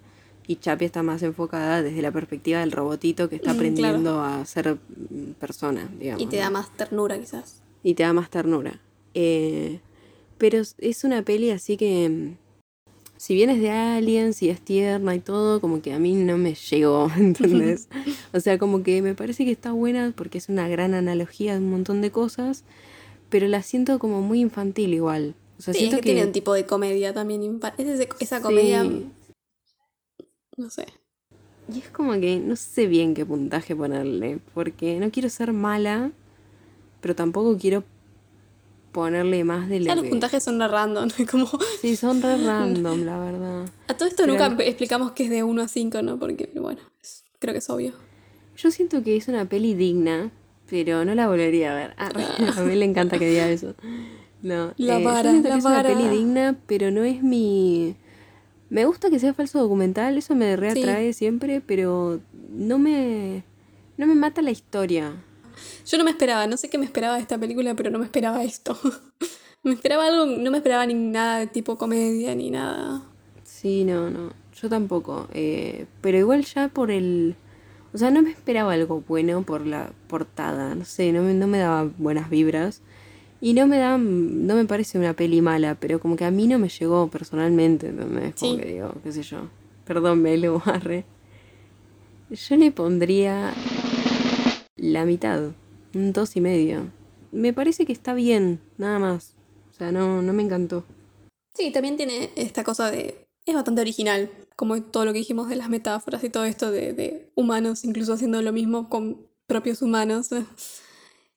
y 0.47 0.57
Chapi 0.57 0.85
está 0.85 1.03
más 1.03 1.23
enfocada 1.23 1.81
desde 1.81 2.01
la 2.01 2.11
perspectiva 2.11 2.59
del 2.59 2.71
robotito 2.71 3.29
que 3.29 3.37
está 3.37 3.53
mm, 3.53 3.55
aprendiendo 3.55 4.21
a 4.21 4.45
ser 4.45 4.77
persona, 5.39 5.89
digamos. 5.99 6.21
Y 6.21 6.27
te 6.27 6.37
da 6.37 6.49
más 6.49 6.75
ternura 6.75 7.19
quizás. 7.19 7.61
Y 7.83 7.93
te 7.93 8.03
da 8.03 8.13
más 8.13 8.29
ternura. 8.29 8.81
Eh, 9.13 9.79
pero 10.37 10.61
es 10.77 11.03
una 11.03 11.21
peli 11.21 11.51
así 11.51 11.77
que 11.77 12.35
si 13.23 13.35
bien 13.35 13.49
es 13.49 13.61
de 13.61 13.71
aliens 13.71 14.43
y 14.43 14.49
es 14.49 14.59
tierna 14.59 15.15
y 15.15 15.21
todo, 15.21 15.61
como 15.61 15.81
que 15.81 15.93
a 15.93 15.97
mí 15.97 16.13
no 16.13 16.37
me 16.37 16.55
llegó, 16.55 17.09
¿entendés? 17.17 17.87
o 18.33 18.41
sea, 18.41 18.57
como 18.57 18.83
que 18.83 19.01
me 19.01 19.15
parece 19.15 19.45
que 19.45 19.51
está 19.51 19.71
buena 19.71 20.11
porque 20.13 20.37
es 20.37 20.49
una 20.49 20.67
gran 20.67 20.93
analogía 20.93 21.53
de 21.53 21.59
un 21.59 21.71
montón 21.71 22.01
de 22.01 22.11
cosas, 22.11 22.65
pero 23.29 23.47
la 23.47 23.61
siento 23.61 23.97
como 23.97 24.21
muy 24.21 24.41
infantil 24.41 24.93
igual. 24.93 25.35
O 25.57 25.61
sea, 25.61 25.73
sí, 25.73 25.79
siento 25.79 25.95
es 25.95 26.01
que, 26.01 26.09
tiene 26.09 26.25
un 26.25 26.33
tipo 26.33 26.53
de 26.53 26.65
comedia 26.65 27.13
también. 27.13 27.61
Es 27.77 28.05
esa 28.19 28.41
comedia. 28.41 28.83
No 30.57 30.69
sé. 30.69 30.87
Y 31.73 31.79
es 31.79 31.87
como 31.91 32.19
que 32.19 32.41
no 32.41 32.57
sé 32.57 32.87
bien 32.87 33.13
qué 33.13 33.25
puntaje 33.25 33.73
ponerle, 33.73 34.39
porque 34.53 34.99
no 34.99 35.11
quiero 35.11 35.29
ser 35.29 35.53
mala, 35.53 36.11
pero 36.99 37.15
tampoco 37.15 37.57
quiero 37.57 37.85
ponerle 38.93 39.43
más 39.43 39.67
de 39.67 39.79
lo 39.81 39.85
Ya 39.87 39.95
los 39.95 40.05
que- 40.05 40.09
puntajes 40.11 40.41
son 40.43 40.59
re 40.59 40.67
random, 40.69 41.09
como... 41.31 41.49
Sí, 41.81 41.97
son 41.97 42.21
re 42.21 42.37
random, 42.37 43.01
la 43.03 43.19
verdad. 43.19 43.65
A 43.89 43.93
todo 43.95 44.07
esto 44.07 44.23
Pero- 44.25 44.33
nunca 44.49 44.63
explicamos 44.63 45.11
que 45.11 45.25
es 45.25 45.29
de 45.29 45.43
1 45.43 45.61
a 45.61 45.67
5, 45.67 46.01
¿no? 46.01 46.17
Porque, 46.17 46.49
bueno, 46.55 46.79
es- 47.01 47.25
creo 47.39 47.53
que 47.53 47.57
es 47.59 47.69
obvio. 47.69 47.93
Yo 48.55 48.71
siento 48.71 49.03
que 49.03 49.17
es 49.17 49.27
una 49.27 49.45
peli 49.45 49.73
digna, 49.73 50.31
pero 50.69 51.03
no 51.03 51.13
la 51.15 51.27
volvería 51.27 51.73
a 51.73 51.75
ver. 51.75 51.93
Ah, 51.97 52.11
a 52.57 52.61
mí 52.61 52.75
le 52.75 52.85
encanta 52.85 53.19
que 53.19 53.27
diga 53.29 53.49
eso. 53.49 53.73
No, 54.41 54.73
La 54.77 54.99
eh, 54.99 55.03
yo 55.03 55.21
siento 55.21 55.49
la 55.49 55.55
que 55.55 55.59
es 55.59 55.65
una 55.65 55.75
vara. 55.75 55.89
peli 55.89 56.07
digna, 56.09 56.55
pero 56.67 56.91
no 56.91 57.03
es 57.03 57.21
mi... 57.23 57.95
Me 58.69 58.85
gusta 58.85 59.09
que 59.09 59.19
sea 59.19 59.33
falso 59.33 59.59
documental, 59.59 60.17
eso 60.17 60.35
me 60.35 60.55
reatrae 60.55 61.13
siempre, 61.13 61.61
pero 61.61 62.19
no 62.49 62.79
me... 62.79 63.43
No 63.97 64.07
me 64.07 64.15
mata 64.15 64.41
la 64.41 64.49
historia. 64.51 65.13
Yo 65.85 65.97
no 65.97 66.03
me 66.03 66.11
esperaba, 66.11 66.47
no 66.47 66.57
sé 66.57 66.69
qué 66.69 66.77
me 66.77 66.85
esperaba 66.85 67.15
de 67.15 67.21
esta 67.21 67.37
película, 67.37 67.73
pero 67.75 67.89
no 67.89 67.99
me 67.99 68.05
esperaba 68.05 68.43
esto. 68.43 68.77
me 69.63 69.73
esperaba 69.73 70.07
algo, 70.07 70.25
no 70.25 70.51
me 70.51 70.57
esperaba 70.57 70.85
ni 70.85 70.93
nada 70.93 71.39
de 71.39 71.47
tipo 71.47 71.77
comedia 71.77 72.35
ni 72.35 72.49
nada. 72.49 73.03
Sí, 73.43 73.83
no, 73.83 74.09
no. 74.09 74.31
Yo 74.61 74.69
tampoco. 74.69 75.27
eh, 75.33 75.85
pero 76.01 76.17
igual 76.17 76.43
ya 76.45 76.67
por 76.69 76.91
el... 76.91 77.35
O 77.93 77.97
sea, 77.97 78.09
no 78.11 78.21
me 78.21 78.31
esperaba 78.31 78.73
algo 78.73 79.03
bueno 79.07 79.43
por 79.43 79.65
la 79.67 79.91
portada. 80.07 80.73
No 80.75 80.83
sé, 80.85 81.11
no 81.11 81.21
me, 81.21 81.33
no 81.33 81.47
me 81.47 81.59
daba 81.59 81.89
buenas 81.97 82.29
vibras. 82.29 82.81
Y 83.41 83.53
no 83.53 83.67
me 83.67 83.77
da... 83.77 83.97
No 83.97 84.55
me 84.55 84.65
parece 84.65 84.97
una 84.97 85.13
peli 85.13 85.41
mala, 85.41 85.75
pero 85.75 85.99
como 85.99 86.15
que 86.15 86.25
a 86.25 86.31
mí 86.31 86.47
no 86.47 86.57
me 86.59 86.69
llegó 86.69 87.07
personalmente. 87.09 87.89
¿entendés? 87.89 88.35
Como 88.39 88.53
Sí. 88.53 88.57
que 88.59 88.65
digo, 88.67 88.93
qué 89.03 89.11
sé 89.11 89.21
yo. 89.23 89.49
Perdón, 89.85 90.21
Melo, 90.21 90.61
arre. 90.65 91.05
Yo 92.29 92.55
le 92.55 92.71
pondría 92.71 93.53
la 94.83 95.05
mitad. 95.05 95.51
Un 95.93 96.11
dos 96.11 96.35
y 96.35 96.41
medio. 96.41 96.91
Me 97.31 97.53
parece 97.53 97.85
que 97.85 97.93
está 97.93 98.13
bien, 98.13 98.59
nada 98.77 98.99
más. 98.99 99.33
O 99.71 99.73
sea, 99.73 99.91
no, 99.91 100.21
no 100.21 100.33
me 100.33 100.43
encantó. 100.43 100.83
Sí, 101.55 101.71
también 101.71 101.95
tiene 101.95 102.31
esta 102.35 102.63
cosa 102.63 102.91
de... 102.91 103.25
Es 103.45 103.55
bastante 103.55 103.81
original, 103.81 104.29
como 104.55 104.81
todo 104.81 105.05
lo 105.05 105.13
que 105.13 105.19
dijimos 105.19 105.49
de 105.49 105.55
las 105.55 105.69
metáforas 105.69 106.23
y 106.23 106.29
todo 106.29 106.45
esto 106.45 106.71
de, 106.71 106.93
de 106.93 107.31
humanos, 107.35 107.83
incluso 107.83 108.13
haciendo 108.13 108.41
lo 108.41 108.51
mismo 108.51 108.89
con 108.89 109.25
propios 109.47 109.81
humanos. 109.81 110.29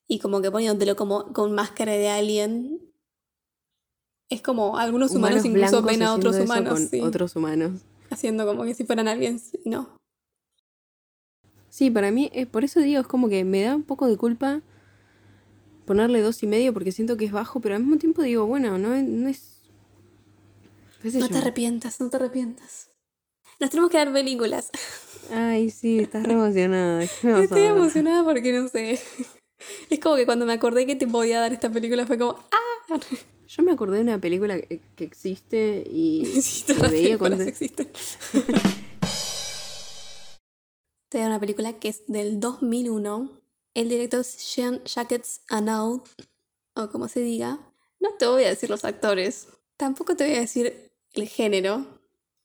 Y 0.08 0.20
como 0.20 0.40
que 0.40 0.52
poniéndotelo 0.52 0.94
como 0.94 1.32
con 1.32 1.52
máscara 1.52 1.90
de 1.90 2.08
alien. 2.08 2.80
Es 4.30 4.40
como 4.40 4.78
algunos 4.78 5.10
humanos, 5.10 5.44
incluso 5.44 5.82
ven 5.82 6.04
a 6.04 6.14
otros 6.14 6.36
humanos, 6.36 6.78
sí, 6.88 7.00
otros 7.00 7.34
humanos. 7.34 7.80
haciendo 8.08 8.46
como 8.46 8.62
que 8.62 8.74
si 8.74 8.84
fueran 8.84 9.08
aliens. 9.08 9.58
No. 9.64 9.95
Sí, 11.76 11.90
para 11.90 12.10
mí, 12.10 12.30
eh, 12.32 12.46
por 12.46 12.64
eso 12.64 12.80
digo, 12.80 13.02
es 13.02 13.06
como 13.06 13.28
que 13.28 13.44
me 13.44 13.60
da 13.60 13.76
un 13.76 13.82
poco 13.82 14.06
de 14.08 14.16
culpa 14.16 14.62
ponerle 15.84 16.22
dos 16.22 16.42
y 16.42 16.46
medio 16.46 16.72
porque 16.72 16.90
siento 16.90 17.18
que 17.18 17.26
es 17.26 17.32
bajo, 17.32 17.60
pero 17.60 17.74
al 17.74 17.82
mismo 17.82 17.98
tiempo 17.98 18.22
digo, 18.22 18.46
bueno, 18.46 18.78
no, 18.78 18.94
es- 18.94 19.04
no 19.04 19.28
es... 19.28 19.60
No 21.02 21.10
yo. 21.10 21.28
te 21.28 21.36
arrepientas, 21.36 22.00
no 22.00 22.08
te 22.08 22.16
arrepientas. 22.16 22.88
Nos 23.60 23.68
tenemos 23.68 23.90
que 23.90 23.98
dar 23.98 24.10
películas. 24.10 24.70
Ay, 25.30 25.68
sí, 25.68 25.98
estás 25.98 26.24
re 26.24 26.32
emocionada. 26.32 27.04
¿Qué 27.06 27.26
me 27.26 27.32
vas 27.34 27.40
a 27.40 27.44
Estoy 27.44 27.64
emocionada 27.64 28.24
porque 28.24 28.52
no 28.58 28.68
sé. 28.68 28.98
Es 29.90 30.00
como 30.00 30.16
que 30.16 30.24
cuando 30.24 30.46
me 30.46 30.54
acordé 30.54 30.86
que 30.86 30.96
te 30.96 31.06
podía 31.06 31.40
dar 31.40 31.52
esta 31.52 31.68
película 31.68 32.06
fue 32.06 32.16
como, 32.16 32.38
¡ah! 32.52 32.98
Yo 33.48 33.62
me 33.62 33.72
acordé 33.72 33.96
de 33.98 34.02
una 34.04 34.18
película 34.18 34.58
que, 34.58 34.80
que 34.96 35.04
existe 35.04 35.84
y, 35.90 36.24
Sí, 36.40 36.64
todas 36.66 36.80
las 36.84 36.92
veía 36.92 37.18
películas 37.18 37.36
cuando... 37.36 37.44
existen. 37.44 37.88
Dar 41.20 41.28
una 41.28 41.40
película 41.40 41.72
que 41.72 41.88
es 41.88 42.02
del 42.08 42.40
2001. 42.40 43.30
El 43.72 43.88
director 43.88 44.20
es 44.20 44.54
Jean 44.54 44.82
Jacques 44.84 45.40
Annaud, 45.48 46.02
o 46.74 46.90
como 46.90 47.08
se 47.08 47.20
diga. 47.20 47.58
No 48.00 48.10
te 48.18 48.26
voy 48.26 48.44
a 48.44 48.50
decir 48.50 48.68
los 48.68 48.84
actores. 48.84 49.48
Tampoco 49.78 50.14
te 50.14 50.26
voy 50.26 50.36
a 50.36 50.40
decir 50.40 50.92
el 51.14 51.26
género, 51.26 51.86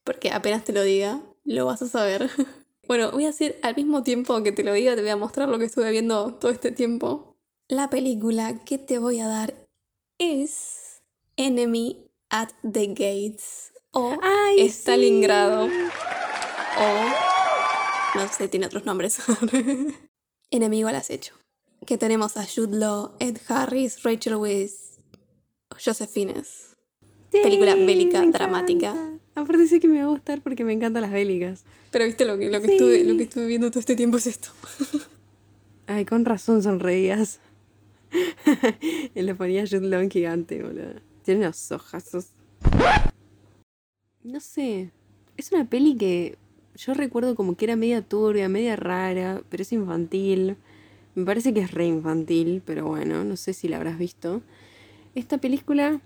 porque 0.06 0.32
apenas 0.32 0.64
te 0.64 0.72
lo 0.72 0.84
diga, 0.84 1.22
lo 1.44 1.66
vas 1.66 1.82
a 1.82 1.88
saber. 1.88 2.30
Bueno, 2.88 3.12
voy 3.12 3.24
a 3.24 3.28
decir 3.28 3.58
al 3.62 3.76
mismo 3.76 4.04
tiempo 4.04 4.44
que 4.44 4.52
te 4.52 4.66
lo 4.66 4.74
diga, 4.74 4.96
te 4.96 5.02
voy 5.02 5.12
a 5.12 5.16
mostrar 5.16 5.48
lo 5.48 5.58
que 5.58 5.66
estuve 5.66 5.92
viendo 5.92 6.34
todo 6.34 6.52
este 6.52 6.72
tiempo. 6.72 7.38
La 7.70 7.90
película 7.90 8.60
que 8.66 8.80
te 8.80 8.98
voy 8.98 9.22
a 9.22 9.28
dar 9.28 9.54
es 10.18 11.02
Enemy 11.38 12.10
at 12.30 12.50
the 12.70 12.88
Gates 12.88 13.72
o 13.92 14.18
Ay, 14.22 14.66
Stalingrado 14.68 15.68
o 15.68 17.31
no 18.16 18.28
sé, 18.28 18.48
tiene 18.48 18.66
otros 18.68 18.86
nombres. 18.86 19.20
Enemigo 20.52 20.90
al 20.90 20.96
acecho. 20.96 21.34
Que 21.86 21.98
tenemos 21.98 22.38
a 22.38 22.46
Jude 22.46 22.78
Law, 22.78 23.16
Ed 23.20 23.38
Harris, 23.48 24.04
Rachel 24.04 24.36
Weisz, 24.36 25.00
Joseph 25.84 26.10
Fiennes. 26.12 26.76
Película 27.32 27.74
Sí, 27.74 27.86
bélica, 27.86 28.22
dramática. 28.26 28.94
Aparte 29.36 29.66
sé 29.68 29.80
que 29.80 29.88
me 29.88 30.00
va 30.00 30.06
a 30.06 30.10
gustar 30.10 30.42
porque 30.42 30.64
me 30.66 30.74
encantan 30.74 31.02
las 31.04 31.12
bélicas. 31.12 31.64
Pero 31.92 32.06
viste 32.06 32.26
lo 32.26 32.38
que, 32.38 32.50
lo 32.50 32.60
que, 32.62 32.68
Sí. 32.68 32.74
estuve, 32.74 33.04
lo 33.06 33.18
que 33.18 33.24
estuve 33.24 33.46
viendo 33.48 33.70
todo 33.72 33.80
este 33.80 33.96
tiempo 33.96 34.18
es 34.18 34.28
esto. 34.28 34.50
Ay, 35.88 36.06
con 36.06 36.26
razón 36.26 36.62
sonreías. 36.62 37.40
y 39.16 39.22
le 39.22 39.34
ponía 39.36 39.64
Jude 39.66 39.88
Law 39.88 40.02
en 40.02 40.12
gigante, 40.12 40.62
boludo. 40.62 41.00
Tiene 41.24 41.42
unos 41.42 41.72
ojazos. 41.72 42.28
No 44.24 44.40
sé. 44.42 44.92
Es 45.38 45.52
una 45.52 45.68
peli 45.70 45.96
que 45.98 46.38
yo 46.76 46.94
recuerdo 46.94 47.36
como 47.36 47.56
que 47.56 47.66
era 47.66 47.76
media 47.76 48.02
turbia, 48.02 48.50
media 48.50 48.76
rara, 48.76 49.42
pero 49.50 49.64
es 49.64 49.72
infantil. 49.72 50.58
Me 51.16 51.26
parece 51.26 51.54
que 51.54 51.62
es 51.62 51.72
re 51.72 51.88
infantil, 51.88 52.62
pero 52.66 52.86
bueno, 52.86 53.24
no 53.24 53.36
sé 53.36 53.54
si 53.54 53.68
la 53.68 53.78
habrás 53.78 53.98
visto. 53.98 54.42
Esta 55.14 55.38
película 55.38 56.00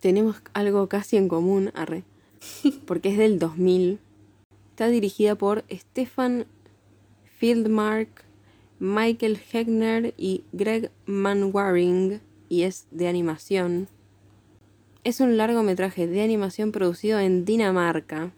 tenemos 0.00 0.36
algo 0.52 0.88
casi 0.88 1.16
en 1.16 1.28
común, 1.28 1.70
arre, 1.74 2.04
porque 2.86 3.10
es 3.10 3.18
del 3.18 3.38
2000. 3.38 3.98
Está 4.70 4.88
dirigida 4.88 5.34
por 5.34 5.64
Stefan 5.70 6.46
Fieldmark, 7.38 8.24
Michael 8.78 9.38
Hegner 9.52 10.14
y 10.16 10.44
Greg 10.52 10.90
Manwaring 11.06 12.20
y 12.48 12.62
es 12.62 12.86
de 12.90 13.08
animación. 13.08 13.88
Es 15.04 15.20
un 15.20 15.36
largometraje 15.36 16.06
de 16.06 16.22
animación 16.22 16.72
producido 16.72 17.18
en 17.18 17.44
Dinamarca. 17.44 18.32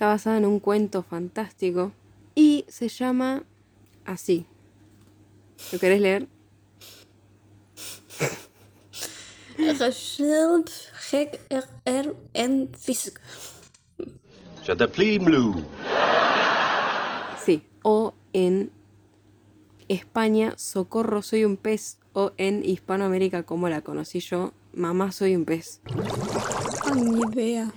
Está 0.00 0.08
basada 0.08 0.38
en 0.38 0.46
un 0.46 0.60
cuento 0.60 1.02
fantástico 1.02 1.92
y 2.34 2.64
se 2.68 2.88
llama 2.88 3.42
así. 4.06 4.46
¿Lo 5.72 5.78
querés 5.78 6.00
leer? 6.00 6.26
Er 9.58 9.76
er 11.84 12.16
en 12.32 12.70
Fisk. 12.72 13.18
Blue. 15.20 15.66
Sí. 17.44 17.62
O 17.82 18.14
en 18.32 18.70
España, 19.88 20.54
Socorro 20.56 21.20
soy 21.20 21.44
un 21.44 21.58
pez. 21.58 21.98
O 22.14 22.32
en 22.38 22.64
Hispanoamérica, 22.64 23.42
como 23.42 23.68
la 23.68 23.82
conocí 23.82 24.20
yo, 24.20 24.54
Mamá 24.72 25.12
soy 25.12 25.36
un 25.36 25.44
pez. 25.44 25.82
Ay, 26.86 27.02
ni 27.02 27.20
idea. 27.20 27.70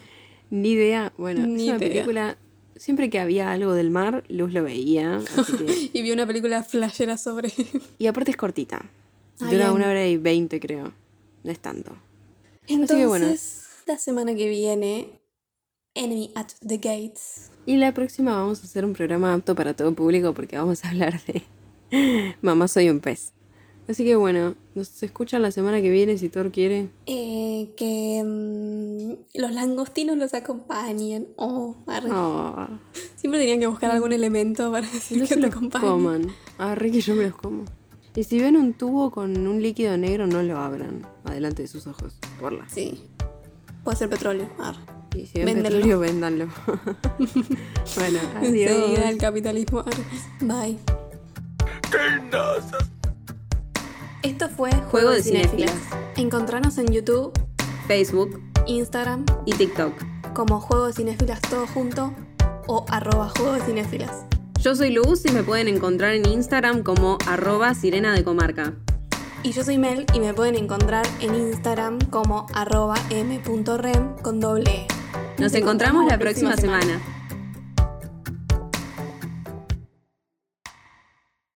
Ni 0.53 0.73
idea. 0.73 1.11
Bueno, 1.17 1.47
Ni 1.47 1.67
es 1.67 1.75
una 1.75 1.77
idea. 1.84 1.93
película. 1.93 2.38
Siempre 2.75 3.09
que 3.09 3.19
había 3.19 3.51
algo 3.51 3.73
del 3.73 3.89
mar, 3.89 4.23
Luz 4.30 4.53
lo 4.53 4.61
veía. 4.63 5.17
Así 5.17 5.53
que... 5.57 5.89
Y 5.97 6.01
vi 6.03 6.11
una 6.11 6.27
película 6.27 6.61
flashera 6.63 7.17
sobre. 7.17 7.51
Y 7.97 8.05
aparte 8.05 8.30
es 8.30 8.38
cortita. 8.38 8.85
Ah, 9.39 9.45
Dura 9.45 9.65
bien. 9.65 9.71
una 9.71 9.89
hora 9.89 10.05
y 10.07 10.17
veinte, 10.17 10.59
creo. 10.59 10.93
No 11.43 11.51
es 11.51 11.57
tanto. 11.57 11.95
Entonces, 12.67 12.97
que 12.97 13.05
bueno. 13.07 13.34
la 13.88 13.97
semana 13.97 14.35
que 14.35 14.47
viene, 14.47 15.19
Enemy 15.95 16.31
at 16.35 16.49
the 16.65 16.77
Gates. 16.77 17.49
Y 17.65 17.77
la 17.77 17.91
próxima 17.91 18.35
vamos 18.35 18.61
a 18.61 18.65
hacer 18.65 18.85
un 18.85 18.93
programa 18.93 19.34
apto 19.34 19.55
para 19.55 19.73
todo 19.73 19.93
público 19.95 20.34
porque 20.35 20.55
vamos 20.57 20.85
a 20.85 20.89
hablar 20.89 21.19
de 21.25 21.41
Mamá 22.41 22.67
soy 22.67 22.89
un 22.89 22.99
pez. 22.99 23.32
Así 23.88 24.05
que 24.05 24.15
bueno, 24.15 24.55
nos 24.76 25.03
escuchan 25.03 25.41
la 25.41 25.51
semana 25.51 25.81
que 25.81 25.89
viene 25.89 26.18
si 26.18 26.30
Thor 26.30 26.51
quiere. 26.51 26.89
Eh, 27.05 27.69
que 27.76 28.23
mm, 28.23 29.39
los 29.41 29.51
langostinos 29.51 30.18
los 30.18 30.34
acompañen. 30.34 31.27
Oh, 31.35 31.76
arre. 31.88 32.10
Oh, 32.11 32.68
Siempre 33.18 33.39
tenían 33.41 33.60
que 33.60 33.68
buscar 33.68 33.91
algún 33.91 34.14
elemento 34.14 34.72
para 34.72 34.88
decir 34.93 35.18
no 35.18 35.23
que 35.23 35.27
se 35.27 35.35
te 35.35 35.41
los 35.41 35.51
acompañen. 35.51 35.88
coman. 35.89 36.27
Ah, 36.57 36.76
re 36.76 36.91
que 36.91 37.01
yo 37.01 37.14
me 37.15 37.23
los 37.26 37.35
como. 37.35 37.65
Y 38.15 38.23
si 38.23 38.39
ven 38.39 38.55
un 38.55 38.73
tubo 38.73 39.11
con 39.11 39.47
un 39.47 39.61
líquido 39.61 39.97
negro, 39.97 40.27
no 40.27 40.41
lo 40.43 40.57
abran. 40.60 41.05
Adelante 41.26 41.64
de 41.64 41.68
sus 41.68 41.85
ojos. 41.88 42.15
Porla. 42.39 42.65
Sí. 42.69 43.01
Puede 43.84 43.97
ser 43.97 44.10
petróleo. 44.10 44.49
Arre. 44.60 44.80
Y 45.15 45.26
si 45.26 45.39
ven 45.39 45.45
Véndanlo. 45.47 45.69
petróleo, 45.80 45.99
véndanlo. 45.99 46.47
bueno, 47.97 48.19
Enseguida 48.41 48.72
adiós. 48.72 48.99
el 49.10 49.18
capitalismo. 49.18 49.80
Arre. 49.80 50.03
Bye. 50.41 50.80
Esto 54.23 54.47
fue 54.47 54.71
Juego 54.89 55.09
de 55.09 55.21
Cinéfilas. 55.21 55.75
Encontranos 56.15 56.77
en 56.77 56.87
YouTube, 56.87 57.33
Facebook 57.87 58.41
Instagram, 58.67 59.25
y 59.45 59.51
TikTok. 59.53 59.93
como 60.33 60.61
Juego 60.61 60.87
de 60.87 60.93
Cinéfilas 60.93 61.41
todo 61.41 61.67
junto 61.67 62.13
o 62.67 62.85
arroba 62.87 63.29
Juego 63.35 63.51
de 63.51 63.61
Cinéfilas. 63.61 64.23
Yo 64.61 64.75
soy 64.75 64.91
Luz 64.91 65.25
y 65.25 65.31
me 65.33 65.43
pueden 65.43 65.67
encontrar 65.67 66.13
en 66.13 66.25
Instagram 66.25 66.83
como 66.83 67.17
arroba 67.27 67.73
sirena 67.75 68.13
de 68.13 68.23
comarca. 68.23 68.73
Y 69.43 69.51
yo 69.51 69.61
soy 69.65 69.77
Mel 69.77 70.05
y 70.13 70.21
me 70.21 70.33
pueden 70.33 70.55
encontrar 70.55 71.05
en 71.19 71.35
Instagram 71.35 71.99
como 72.09 72.47
arroba 72.53 72.95
m.rem 73.09 74.15
con 74.21 74.39
doble 74.39 74.71
E. 74.71 74.87
Nos 75.37 75.53
encontramos 75.53 76.05
la 76.09 76.17
próxima 76.17 76.55
semana. 76.55 77.01